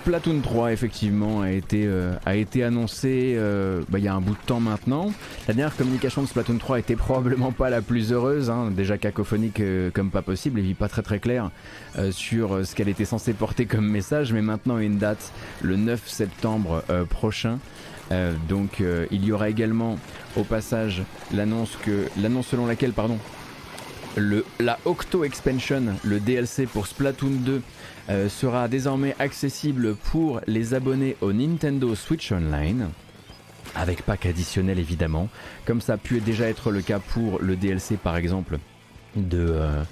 Splatoon 0.02 0.40
3 0.40 0.72
effectivement 0.72 1.42
a 1.42 1.52
été, 1.52 1.84
euh, 1.86 2.16
a 2.26 2.34
été 2.34 2.64
annoncé 2.64 3.36
euh, 3.36 3.82
bah, 3.88 4.00
il 4.00 4.04
y 4.04 4.08
a 4.08 4.14
un 4.14 4.20
bout 4.20 4.32
de 4.32 4.46
temps 4.46 4.58
maintenant. 4.58 5.12
La 5.46 5.54
dernière 5.54 5.76
communication 5.76 6.22
de 6.22 6.26
Splatoon 6.26 6.58
3 6.58 6.80
était 6.80 6.96
probablement 6.96 7.52
pas 7.52 7.70
la 7.70 7.82
plus 7.82 8.12
heureuse, 8.12 8.50
hein, 8.50 8.72
déjà 8.72 8.98
cacophonique 8.98 9.60
euh, 9.60 9.92
comme 9.92 10.10
pas 10.10 10.22
possible 10.22 10.58
et 10.58 10.74
pas 10.74 10.88
très 10.88 11.02
très 11.02 11.20
clair 11.20 11.50
sur 12.10 12.66
ce 12.66 12.74
qu'elle 12.74 12.88
était 12.88 13.04
censée 13.04 13.32
porter 13.32 13.66
comme 13.66 13.86
message, 13.86 14.32
mais 14.32 14.42
maintenant 14.42 14.78
une 14.78 14.98
date 14.98 15.30
le 15.60 15.76
9 15.76 16.08
septembre 16.08 16.82
prochain. 17.10 17.58
Donc 18.48 18.82
il 19.10 19.24
y 19.24 19.30
aura 19.30 19.50
également 19.50 19.98
au 20.36 20.42
passage 20.42 21.02
l'annonce 21.34 21.76
que 21.84 22.06
l'annonce 22.20 22.48
selon 22.48 22.66
laquelle 22.66 22.92
pardon 22.92 23.18
le, 24.16 24.44
la 24.60 24.78
Octo 24.84 25.24
Expansion, 25.24 25.82
le 26.02 26.20
DLC 26.20 26.66
pour 26.66 26.86
Splatoon 26.86 27.30
2, 27.30 27.62
euh, 28.08 28.28
sera 28.28 28.66
désormais 28.68 29.14
accessible 29.18 29.94
pour 29.94 30.40
les 30.46 30.74
abonnés 30.74 31.16
au 31.20 31.32
Nintendo 31.32 31.94
Switch 31.94 32.32
Online, 32.32 32.88
avec 33.76 34.02
pack 34.02 34.26
additionnel 34.26 34.78
évidemment, 34.78 35.28
comme 35.66 35.80
ça 35.80 35.94
a 35.94 35.96
pu 35.98 36.20
déjà 36.20 36.48
être 36.48 36.72
le 36.72 36.82
cas 36.82 36.98
pour 36.98 37.38
le 37.40 37.54
DLC 37.54 37.96
par 37.96 38.16
exemple 38.16 38.58
de, 39.14 39.38
euh, 39.38 39.82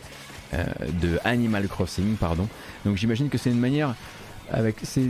euh, 0.54 0.64
de 1.00 1.18
Animal 1.24 1.68
Crossing. 1.68 2.16
Pardon. 2.16 2.48
Donc 2.84 2.96
j'imagine 2.96 3.28
que 3.28 3.38
c'est 3.38 3.50
une 3.50 3.60
manière, 3.60 3.94
avec, 4.50 4.76
c'est 4.82 5.06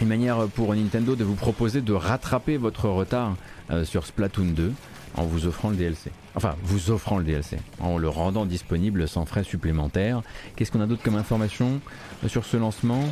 une 0.00 0.08
manière 0.08 0.48
pour 0.48 0.74
Nintendo 0.74 1.14
de 1.14 1.22
vous 1.22 1.36
proposer 1.36 1.80
de 1.80 1.92
rattraper 1.92 2.56
votre 2.56 2.88
retard 2.88 3.36
sur 3.84 4.04
Splatoon 4.04 4.46
2 4.46 4.72
en 5.16 5.24
vous 5.24 5.46
offrant 5.46 5.70
le 5.70 5.76
DLC. 5.76 6.10
Enfin, 6.34 6.56
vous 6.62 6.90
offrant 6.90 7.18
le 7.18 7.24
DLC, 7.24 7.58
en 7.80 7.98
le 7.98 8.08
rendant 8.08 8.46
disponible 8.46 9.08
sans 9.08 9.24
frais 9.24 9.44
supplémentaires. 9.44 10.22
Qu'est-ce 10.56 10.72
qu'on 10.72 10.80
a 10.80 10.86
d'autre 10.86 11.02
comme 11.02 11.16
information 11.16 11.80
euh, 12.24 12.28
sur 12.28 12.44
ce 12.44 12.56
lancement? 12.56 13.04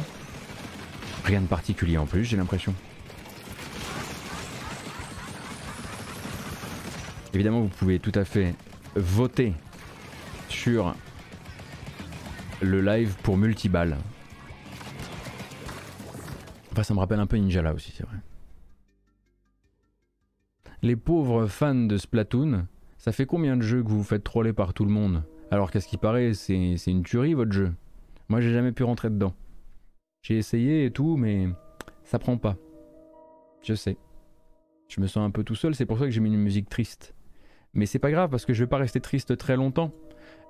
Rien 1.24 1.40
de 1.40 1.46
particulier 1.46 1.98
en 1.98 2.06
plus, 2.06 2.24
j'ai 2.24 2.36
l'impression. 2.36 2.74
Évidemment, 7.34 7.60
vous 7.62 7.68
pouvez 7.68 7.98
tout 7.98 8.12
à 8.14 8.24
fait 8.24 8.54
voter 8.94 9.54
sur 10.48 10.94
le 12.60 12.80
live 12.80 13.14
pour 13.22 13.36
multiball. 13.36 13.96
Enfin, 16.72 16.82
ça 16.82 16.94
me 16.94 16.98
rappelle 16.98 17.20
un 17.20 17.26
peu 17.26 17.36
Ninja 17.36 17.62
là 17.62 17.72
aussi, 17.72 17.92
c'est 17.96 18.04
vrai. 18.04 18.16
Les 20.84 20.96
pauvres 20.96 21.46
fans 21.46 21.76
de 21.76 21.96
Splatoon, 21.96 22.66
ça 22.98 23.12
fait 23.12 23.24
combien 23.24 23.56
de 23.56 23.62
jeux 23.62 23.84
que 23.84 23.88
vous 23.88 23.98
vous 23.98 24.02
faites 24.02 24.24
troller 24.24 24.52
par 24.52 24.74
tout 24.74 24.84
le 24.84 24.90
monde 24.90 25.22
Alors 25.52 25.70
qu'à 25.70 25.80
ce 25.80 25.86
qui 25.86 25.96
paraît, 25.96 26.34
c'est 26.34 26.76
une 26.88 27.04
tuerie 27.04 27.34
votre 27.34 27.52
jeu. 27.52 27.72
Moi, 28.28 28.40
j'ai 28.40 28.52
jamais 28.52 28.72
pu 28.72 28.82
rentrer 28.82 29.08
dedans. 29.08 29.32
J'ai 30.22 30.38
essayé 30.38 30.84
et 30.84 30.90
tout, 30.90 31.16
mais 31.16 31.48
ça 32.02 32.18
prend 32.18 32.36
pas. 32.36 32.56
Je 33.62 33.74
sais. 33.74 33.96
Je 34.88 35.00
me 35.00 35.06
sens 35.06 35.24
un 35.24 35.30
peu 35.30 35.44
tout 35.44 35.54
seul, 35.54 35.76
c'est 35.76 35.86
pour 35.86 36.00
ça 36.00 36.04
que 36.06 36.10
j'ai 36.10 36.20
mis 36.20 36.34
une 36.34 36.40
musique 36.40 36.68
triste. 36.68 37.14
Mais 37.74 37.86
c'est 37.86 38.00
pas 38.00 38.10
grave 38.10 38.30
parce 38.30 38.44
que 38.44 38.52
je 38.52 38.64
vais 38.64 38.68
pas 38.68 38.78
rester 38.78 39.00
triste 39.00 39.36
très 39.36 39.56
longtemps. 39.56 39.92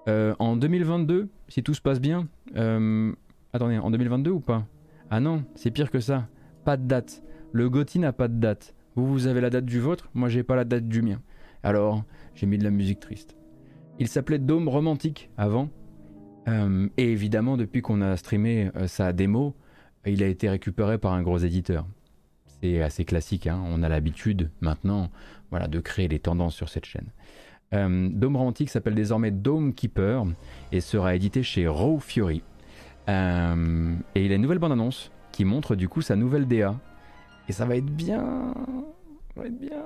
Euh, 0.09 0.35
en 0.39 0.57
2022, 0.57 1.29
si 1.49 1.63
tout 1.63 1.75
se 1.75 1.83
passe 1.83 2.01
bien, 2.01 2.27
euh, 2.57 3.13
attendez, 3.53 3.77
en 3.77 3.91
2022 3.91 4.31
ou 4.31 4.41
pas? 4.41 4.67
Ah 5.11 5.21
non, 5.21 5.45
c'est 5.57 5.71
pire 5.71 5.91
que 5.91 6.01
ça. 6.01 6.27
Pas 6.65 6.79
de 6.79 6.87
date. 6.87 7.23
Le 7.53 7.69
GOTY 7.69 7.99
n'a 7.99 8.15
pas 8.15 8.29
de 8.29 8.41
date. 8.41 8.75
Vous, 8.95 9.07
vous 9.07 9.27
avez 9.27 9.41
la 9.41 9.51
date 9.51 9.65
du 9.65 9.81
vôtre, 9.81 10.11
moi 10.15 10.29
j'ai 10.29 10.43
pas 10.43 10.57
la 10.57 10.65
date 10.65 10.89
du 10.89 11.03
mien. 11.03 11.21
Alors, 11.63 12.05
j'ai 12.35 12.47
mis 12.47 12.59
de 12.59 12.65
la 12.65 12.71
musique 12.71 13.01
triste. 13.01 13.37
Il 13.99 14.09
s'appelait 14.09 14.39
Dôme 14.39 14.69
Romantique 14.69 15.31
avant. 15.37 15.69
Euh, 16.49 16.89
et 16.97 17.13
évidemment, 17.13 17.57
depuis 17.57 17.83
qu'on 17.83 18.01
a 18.01 18.17
streamé 18.17 18.71
euh, 18.77 18.87
sa 18.87 19.13
démo, 19.13 19.55
il 20.05 20.23
a 20.23 20.27
été 20.27 20.49
récupéré 20.49 20.99
par 20.99 21.13
un 21.13 21.23
gros 21.23 21.39
éditeur. 21.39 21.87
C'est 22.47 22.83
assez 22.83 23.05
classique, 23.05 23.47
hein. 23.47 23.63
on 23.65 23.83
a 23.83 23.89
l'habitude 23.89 24.51
maintenant 24.61 25.11
voilà, 25.51 25.69
de 25.69 25.79
créer 25.81 26.09
les 26.09 26.19
tendances 26.19 26.55
sur 26.55 26.69
cette 26.69 26.87
chaîne. 26.87 27.09
Euh, 27.75 28.09
Dome 28.13 28.37
Romantique 28.37 28.71
s'appelle 28.71 28.95
désormais 28.95 29.31
Dome 29.31 29.73
Keeper 29.73 30.25
et 30.73 30.81
sera 30.81 31.15
édité 31.15 31.43
chez 31.43 31.67
Raw 31.67 31.99
Fury. 32.01 32.43
Et 33.09 34.25
il 34.25 34.33
a 34.33 34.35
une 34.35 34.43
nouvelle 34.43 34.59
bande-annonce 34.59 35.11
qui 35.33 35.45
montre 35.45 35.75
du 35.75 35.89
coup 35.89 36.03
sa 36.03 36.15
nouvelle 36.15 36.47
DA. 36.47 36.79
Et 37.53 37.55
ça 37.55 37.67
va 37.67 37.77
être 37.77 37.85
bien. 37.85 38.55
Ça 39.35 39.43
va 39.43 39.47
être 39.47 39.59
bien. 39.59 39.83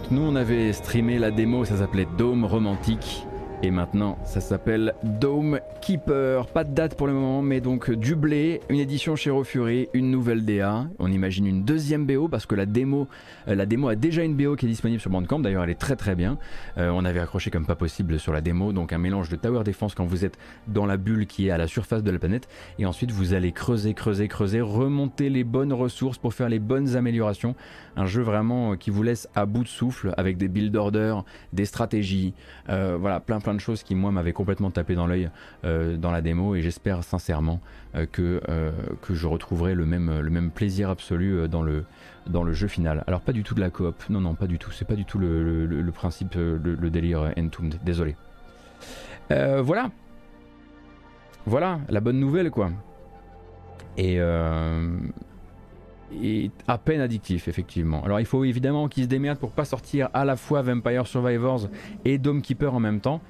Quand 0.00 0.10
nous 0.12 0.22
on 0.22 0.34
avait 0.34 0.72
streamé 0.72 1.18
la 1.18 1.30
démo, 1.30 1.64
ça 1.64 1.76
s'appelait 1.76 2.06
Dome 2.16 2.44
Romantique. 2.44 3.26
Et 3.62 3.70
maintenant, 3.70 4.16
ça 4.24 4.40
s'appelle 4.40 4.94
Dome 5.02 5.60
Keeper. 5.82 6.46
Pas 6.46 6.64
de 6.64 6.72
date 6.72 6.94
pour 6.94 7.06
le 7.06 7.12
moment, 7.12 7.42
mais 7.42 7.60
donc 7.60 7.90
du 7.90 8.14
blé, 8.14 8.62
une 8.70 8.78
édition 8.78 9.16
chez 9.16 9.30
Fury, 9.44 9.88
une 9.92 10.10
nouvelle 10.10 10.46
DA. 10.46 10.86
On 10.98 11.12
imagine 11.12 11.46
une 11.46 11.62
deuxième 11.62 12.06
BO 12.06 12.28
parce 12.28 12.46
que 12.46 12.54
la 12.54 12.64
démo, 12.64 13.06
euh, 13.48 13.54
la 13.54 13.66
démo 13.66 13.88
a 13.88 13.96
déjà 13.96 14.24
une 14.24 14.34
BO 14.34 14.56
qui 14.56 14.64
est 14.64 14.68
disponible 14.68 14.98
sur 14.98 15.10
Bandcamp. 15.10 15.40
D'ailleurs, 15.40 15.62
elle 15.64 15.70
est 15.70 15.78
très 15.78 15.94
très 15.94 16.14
bien. 16.14 16.38
Euh, 16.78 16.88
on 16.88 17.04
avait 17.04 17.20
accroché 17.20 17.50
comme 17.50 17.66
pas 17.66 17.74
possible 17.74 18.18
sur 18.18 18.32
la 18.32 18.40
démo, 18.40 18.72
donc 18.72 18.94
un 18.94 18.98
mélange 18.98 19.28
de 19.28 19.36
Tower 19.36 19.62
Defense 19.62 19.94
quand 19.94 20.06
vous 20.06 20.24
êtes 20.24 20.38
dans 20.66 20.86
la 20.86 20.96
bulle 20.96 21.26
qui 21.26 21.48
est 21.48 21.50
à 21.50 21.58
la 21.58 21.66
surface 21.66 22.02
de 22.02 22.10
la 22.10 22.18
planète. 22.18 22.48
Et 22.78 22.86
ensuite, 22.86 23.10
vous 23.10 23.34
allez 23.34 23.52
creuser, 23.52 23.92
creuser, 23.92 24.26
creuser, 24.26 24.62
remonter 24.62 25.28
les 25.28 25.44
bonnes 25.44 25.74
ressources 25.74 26.16
pour 26.16 26.32
faire 26.32 26.48
les 26.48 26.60
bonnes 26.60 26.96
améliorations. 26.96 27.54
Un 27.96 28.06
jeu 28.06 28.22
vraiment 28.22 28.76
qui 28.76 28.88
vous 28.88 29.02
laisse 29.02 29.28
à 29.34 29.44
bout 29.44 29.64
de 29.64 29.68
souffle 29.68 30.14
avec 30.16 30.38
des 30.38 30.48
build 30.48 30.74
orders, 30.76 31.24
des 31.52 31.66
stratégies, 31.66 32.32
euh, 32.70 32.96
voilà, 32.98 33.20
plein 33.20 33.38
plein 33.38 33.49
de 33.54 33.60
choses 33.60 33.82
qui 33.82 33.94
moi 33.94 34.10
m'avaient 34.10 34.32
complètement 34.32 34.70
tapé 34.70 34.94
dans 34.94 35.06
l'œil 35.06 35.30
euh, 35.64 35.96
dans 35.96 36.10
la 36.10 36.20
démo 36.20 36.54
et 36.54 36.62
j'espère 36.62 37.04
sincèrement 37.04 37.60
euh, 37.94 38.06
que, 38.06 38.40
que 39.02 39.14
je 39.14 39.26
retrouverai 39.26 39.74
le 39.74 39.86
même, 39.86 40.20
le 40.20 40.30
même 40.30 40.50
plaisir 40.50 40.90
absolu 40.90 41.48
dans 41.48 41.62
le, 41.62 41.84
dans 42.26 42.42
le 42.42 42.52
jeu 42.52 42.68
final. 42.68 43.04
Alors 43.06 43.20
pas 43.20 43.32
du 43.32 43.42
tout 43.42 43.54
de 43.54 43.60
la 43.60 43.70
coop, 43.70 44.02
non 44.08 44.20
non 44.20 44.34
pas 44.34 44.46
du 44.46 44.58
tout, 44.58 44.70
c'est 44.70 44.84
pas 44.84 44.96
du 44.96 45.04
tout 45.04 45.18
le, 45.18 45.66
le, 45.66 45.92
principe, 45.92 46.34
le, 46.34 46.90
délire 46.90 47.32
Entombed, 47.38 47.78
désolé. 47.84 48.16
voilà, 49.28 49.90
voilà 51.46 51.80
la 51.88 52.00
bonne 52.00 52.18
nouvelle 52.18 52.50
quoi. 52.50 52.70
Et, 53.96 54.18
est 56.22 56.50
à 56.68 56.78
peine 56.78 57.00
addictif, 57.00 57.48
effectivement. 57.48 58.02
Alors 58.04 58.20
il 58.20 58.26
faut 58.26 58.44
évidemment 58.44 58.88
qu'ils 58.88 59.04
se 59.04 59.08
démerdent 59.08 59.38
pour 59.38 59.52
pas 59.52 59.64
sortir 59.64 60.08
à 60.14 60.24
la 60.24 60.36
fois 60.36 60.62
Vampire 60.62 61.06
Survivors 61.06 61.68
et 62.04 62.18
Dome 62.18 62.42
Keeper 62.42 62.74
en 62.74 62.80
même 62.80 63.00
temps. 63.00 63.20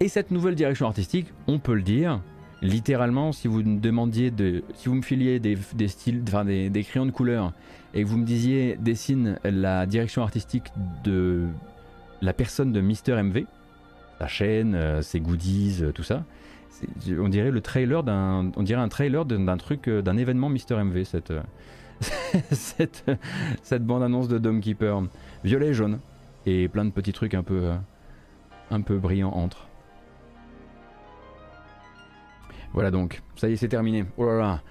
Et 0.00 0.08
cette 0.08 0.30
nouvelle 0.30 0.54
direction 0.54 0.86
artistique, 0.86 1.32
on 1.46 1.58
peut 1.58 1.74
le 1.74 1.82
dire, 1.82 2.20
littéralement, 2.62 3.32
si 3.32 3.48
vous 3.48 3.62
me 3.62 3.80
demandiez 3.80 4.30
de, 4.30 4.62
si 4.74 4.88
vous 4.88 4.94
me 4.94 5.02
filiez 5.02 5.40
des, 5.40 5.56
styles, 5.88 6.22
enfin 6.26 6.44
des, 6.44 6.84
crayons 6.86 7.06
de 7.06 7.10
couleur 7.10 7.52
et 7.94 8.02
que 8.02 8.08
vous 8.08 8.18
me 8.18 8.26
disiez 8.26 8.76
dessine 8.78 9.38
la 9.44 9.86
direction 9.86 10.22
artistique 10.22 10.64
de 11.04 11.46
la 12.20 12.32
personne 12.32 12.72
de 12.72 12.80
Mister 12.80 13.20
MV, 13.22 13.44
sa 14.18 14.26
chaîne, 14.26 14.74
euh, 14.74 15.02
ses 15.02 15.20
goodies, 15.20 15.78
euh, 15.82 15.92
tout 15.92 16.02
ça, 16.02 16.24
on 17.18 17.28
dirait 17.28 17.50
le 17.50 17.60
trailer 17.60 18.02
d'un, 18.02 18.50
on 18.56 18.62
dirait 18.62 18.80
un 18.80 18.88
trailer 18.88 19.24
d'un 19.24 19.56
truc, 19.56 19.88
euh, 19.88 20.02
d'un 20.02 20.16
événement 20.16 20.48
Mister 20.48 20.76
MV 20.76 21.04
cette 21.04 21.32
cette, 22.52 23.04
bande-annonce 23.82 24.28
de 24.28 24.38
Dome 24.38 24.60
Keeper. 24.60 25.02
Violet 25.44 25.68
et 25.68 25.74
jaune. 25.74 25.98
Et 26.44 26.68
plein 26.68 26.84
de 26.84 26.90
petits 26.90 27.12
trucs 27.12 27.34
un 27.34 27.42
peu, 27.42 27.64
euh, 27.64 27.76
un 28.70 28.80
peu 28.80 28.98
brillants 28.98 29.32
entre. 29.32 29.68
Voilà 32.72 32.90
donc, 32.90 33.22
ça 33.36 33.48
y 33.48 33.52
est, 33.52 33.56
c'est 33.56 33.68
terminé. 33.68 34.04
Oh 34.16 34.26
là 34.26 34.38
là, 34.38 34.62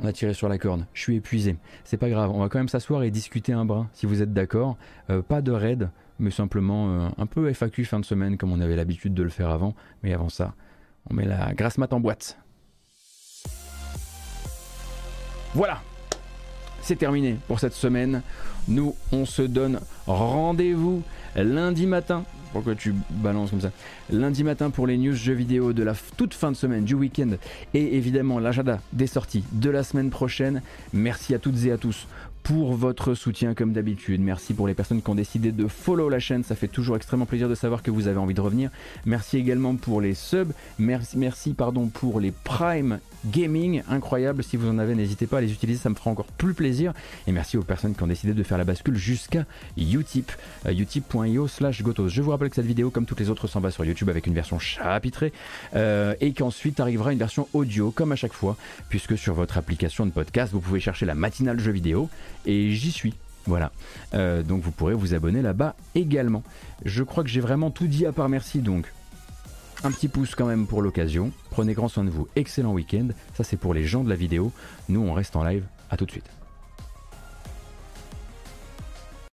on 0.00 0.06
a 0.06 0.12
tiré 0.12 0.34
sur 0.34 0.48
la 0.48 0.58
corde. 0.58 0.86
Je 0.92 1.00
suis 1.00 1.16
épuisé. 1.16 1.56
C'est 1.82 1.96
pas 1.96 2.10
grave, 2.10 2.30
on 2.30 2.40
va 2.40 2.48
quand 2.48 2.58
même 2.58 2.68
s'asseoir 2.68 3.02
et 3.02 3.10
discuter 3.10 3.52
un 3.52 3.64
brin, 3.64 3.88
si 3.92 4.06
vous 4.06 4.22
êtes 4.22 4.32
d'accord. 4.32 4.76
Euh, 5.10 5.22
pas 5.22 5.40
de 5.40 5.50
raid, 5.50 5.90
mais 6.18 6.30
simplement 6.30 6.88
euh, 6.88 7.08
un 7.16 7.26
peu 7.26 7.52
FAQ 7.52 7.84
fin 7.84 7.98
de 7.98 8.04
semaine, 8.04 8.36
comme 8.36 8.52
on 8.52 8.60
avait 8.60 8.76
l'habitude 8.76 9.14
de 9.14 9.22
le 9.22 9.30
faire 9.30 9.50
avant. 9.50 9.74
Mais 10.02 10.12
avant 10.12 10.28
ça, 10.28 10.54
on 11.10 11.14
met 11.14 11.24
la 11.24 11.54
grasse 11.54 11.78
mat 11.78 11.92
en 11.92 12.00
boîte. 12.00 12.38
Voilà, 15.54 15.80
c'est 16.84 16.96
terminé 16.96 17.36
pour 17.48 17.60
cette 17.60 17.72
semaine. 17.72 18.22
Nous, 18.68 18.94
on 19.10 19.24
se 19.24 19.42
donne 19.42 19.80
rendez-vous 20.06 21.02
lundi 21.34 21.86
matin. 21.86 22.24
Pourquoi 22.52 22.76
tu 22.76 22.94
balances 23.10 23.50
comme 23.50 23.62
ça 23.62 23.72
Lundi 24.10 24.44
matin 24.44 24.70
pour 24.70 24.86
les 24.86 24.96
news 24.96 25.14
jeux 25.14 25.32
vidéo 25.32 25.72
de 25.72 25.82
la 25.82 25.94
toute 26.16 26.34
fin 26.34 26.52
de 26.52 26.56
semaine, 26.56 26.84
du 26.84 26.94
week-end 26.94 27.30
et 27.72 27.96
évidemment 27.96 28.38
l'agenda 28.38 28.80
des 28.92 29.08
sorties 29.08 29.42
de 29.50 29.70
la 29.70 29.82
semaine 29.82 30.10
prochaine. 30.10 30.62
Merci 30.92 31.34
à 31.34 31.40
toutes 31.40 31.64
et 31.64 31.72
à 31.72 31.78
tous 31.78 32.06
pour 32.44 32.74
votre 32.74 33.14
soutien 33.14 33.54
comme 33.54 33.72
d'habitude. 33.72 34.20
Merci 34.20 34.52
pour 34.52 34.68
les 34.68 34.74
personnes 34.74 35.02
qui 35.02 35.10
ont 35.10 35.14
décidé 35.14 35.50
de 35.50 35.66
follow 35.66 36.08
la 36.10 36.20
chaîne, 36.20 36.44
ça 36.44 36.54
fait 36.54 36.68
toujours 36.68 36.94
extrêmement 36.94 37.26
plaisir 37.26 37.48
de 37.48 37.54
savoir 37.54 37.82
que 37.82 37.90
vous 37.90 38.06
avez 38.06 38.18
envie 38.18 38.34
de 38.34 38.40
revenir. 38.40 38.70
Merci 39.06 39.38
également 39.38 39.74
pour 39.74 40.00
les 40.00 40.14
subs, 40.14 40.52
merci, 40.78 41.18
merci 41.18 41.54
pardon 41.54 41.86
pour 41.86 42.20
les 42.20 42.32
prime 42.32 43.00
gaming, 43.26 43.82
incroyable. 43.88 44.44
Si 44.44 44.56
vous 44.56 44.68
en 44.68 44.78
avez, 44.78 44.94
n'hésitez 44.94 45.26
pas 45.26 45.38
à 45.38 45.40
les 45.40 45.52
utiliser, 45.52 45.78
ça 45.78 45.88
me 45.88 45.94
fera 45.94 46.10
encore 46.10 46.26
plus 46.26 46.54
plaisir. 46.54 46.92
Et 47.26 47.32
merci 47.32 47.56
aux 47.56 47.62
personnes 47.62 47.94
qui 47.94 48.02
ont 48.02 48.06
décidé 48.06 48.34
de 48.34 48.42
faire 48.42 48.58
la 48.58 48.64
bascule 48.64 48.96
jusqu'à 48.96 49.46
Utip, 49.76 50.30
euh, 50.66 50.72
utip.io 50.72 51.48
slash 51.48 51.82
gotos. 51.82 52.08
Je 52.08 52.22
vous 52.22 52.30
rappelle 52.30 52.50
que 52.50 52.56
cette 52.56 52.66
vidéo, 52.66 52.90
comme 52.90 53.06
toutes 53.06 53.20
les 53.20 53.30
autres, 53.30 53.46
s'en 53.46 53.60
va 53.60 53.70
sur 53.70 53.84
YouTube 53.84 54.10
avec 54.10 54.26
une 54.26 54.34
version 54.34 54.58
chapitrée 54.58 55.32
euh, 55.74 56.14
et 56.20 56.32
qu'ensuite 56.32 56.80
arrivera 56.80 57.12
une 57.12 57.18
version 57.18 57.48
audio, 57.52 57.90
comme 57.90 58.12
à 58.12 58.16
chaque 58.16 58.32
fois, 58.32 58.56
puisque 58.88 59.16
sur 59.16 59.34
votre 59.34 59.56
application 59.56 60.04
de 60.06 60.10
podcast, 60.10 60.52
vous 60.52 60.60
pouvez 60.60 60.80
chercher 60.80 61.06
la 61.06 61.14
matinale 61.14 61.58
jeu 61.58 61.72
vidéo 61.72 62.08
et 62.46 62.70
j'y 62.72 62.90
suis. 62.90 63.14
Voilà, 63.46 63.72
euh, 64.14 64.42
donc 64.42 64.62
vous 64.62 64.70
pourrez 64.70 64.94
vous 64.94 65.14
abonner 65.14 65.42
là-bas 65.42 65.76
également. 65.94 66.42
Je 66.84 67.02
crois 67.02 67.22
que 67.22 67.28
j'ai 67.28 67.40
vraiment 67.40 67.70
tout 67.70 67.86
dit 67.86 68.06
à 68.06 68.12
part 68.12 68.28
merci 68.28 68.60
donc 68.60 68.90
un 69.82 69.90
petit 69.90 70.08
pouce 70.08 70.34
quand 70.34 70.46
même 70.46 70.66
pour 70.66 70.80
l'occasion. 70.80 71.30
Prenez 71.50 71.74
grand 71.74 71.88
soin 71.88 72.04
de 72.04 72.10
vous. 72.10 72.26
Excellent 72.36 72.72
week-end. 72.72 73.08
Ça 73.36 73.44
c'est 73.44 73.58
pour 73.58 73.74
les 73.74 73.84
gens 73.84 74.02
de 74.02 74.08
la 74.08 74.16
vidéo. 74.16 74.50
Nous 74.88 75.00
on 75.00 75.12
reste 75.12 75.36
en 75.36 75.44
live. 75.44 75.64
À 75.90 75.96
tout 75.98 76.06
de 76.06 76.10
suite. 76.10 76.30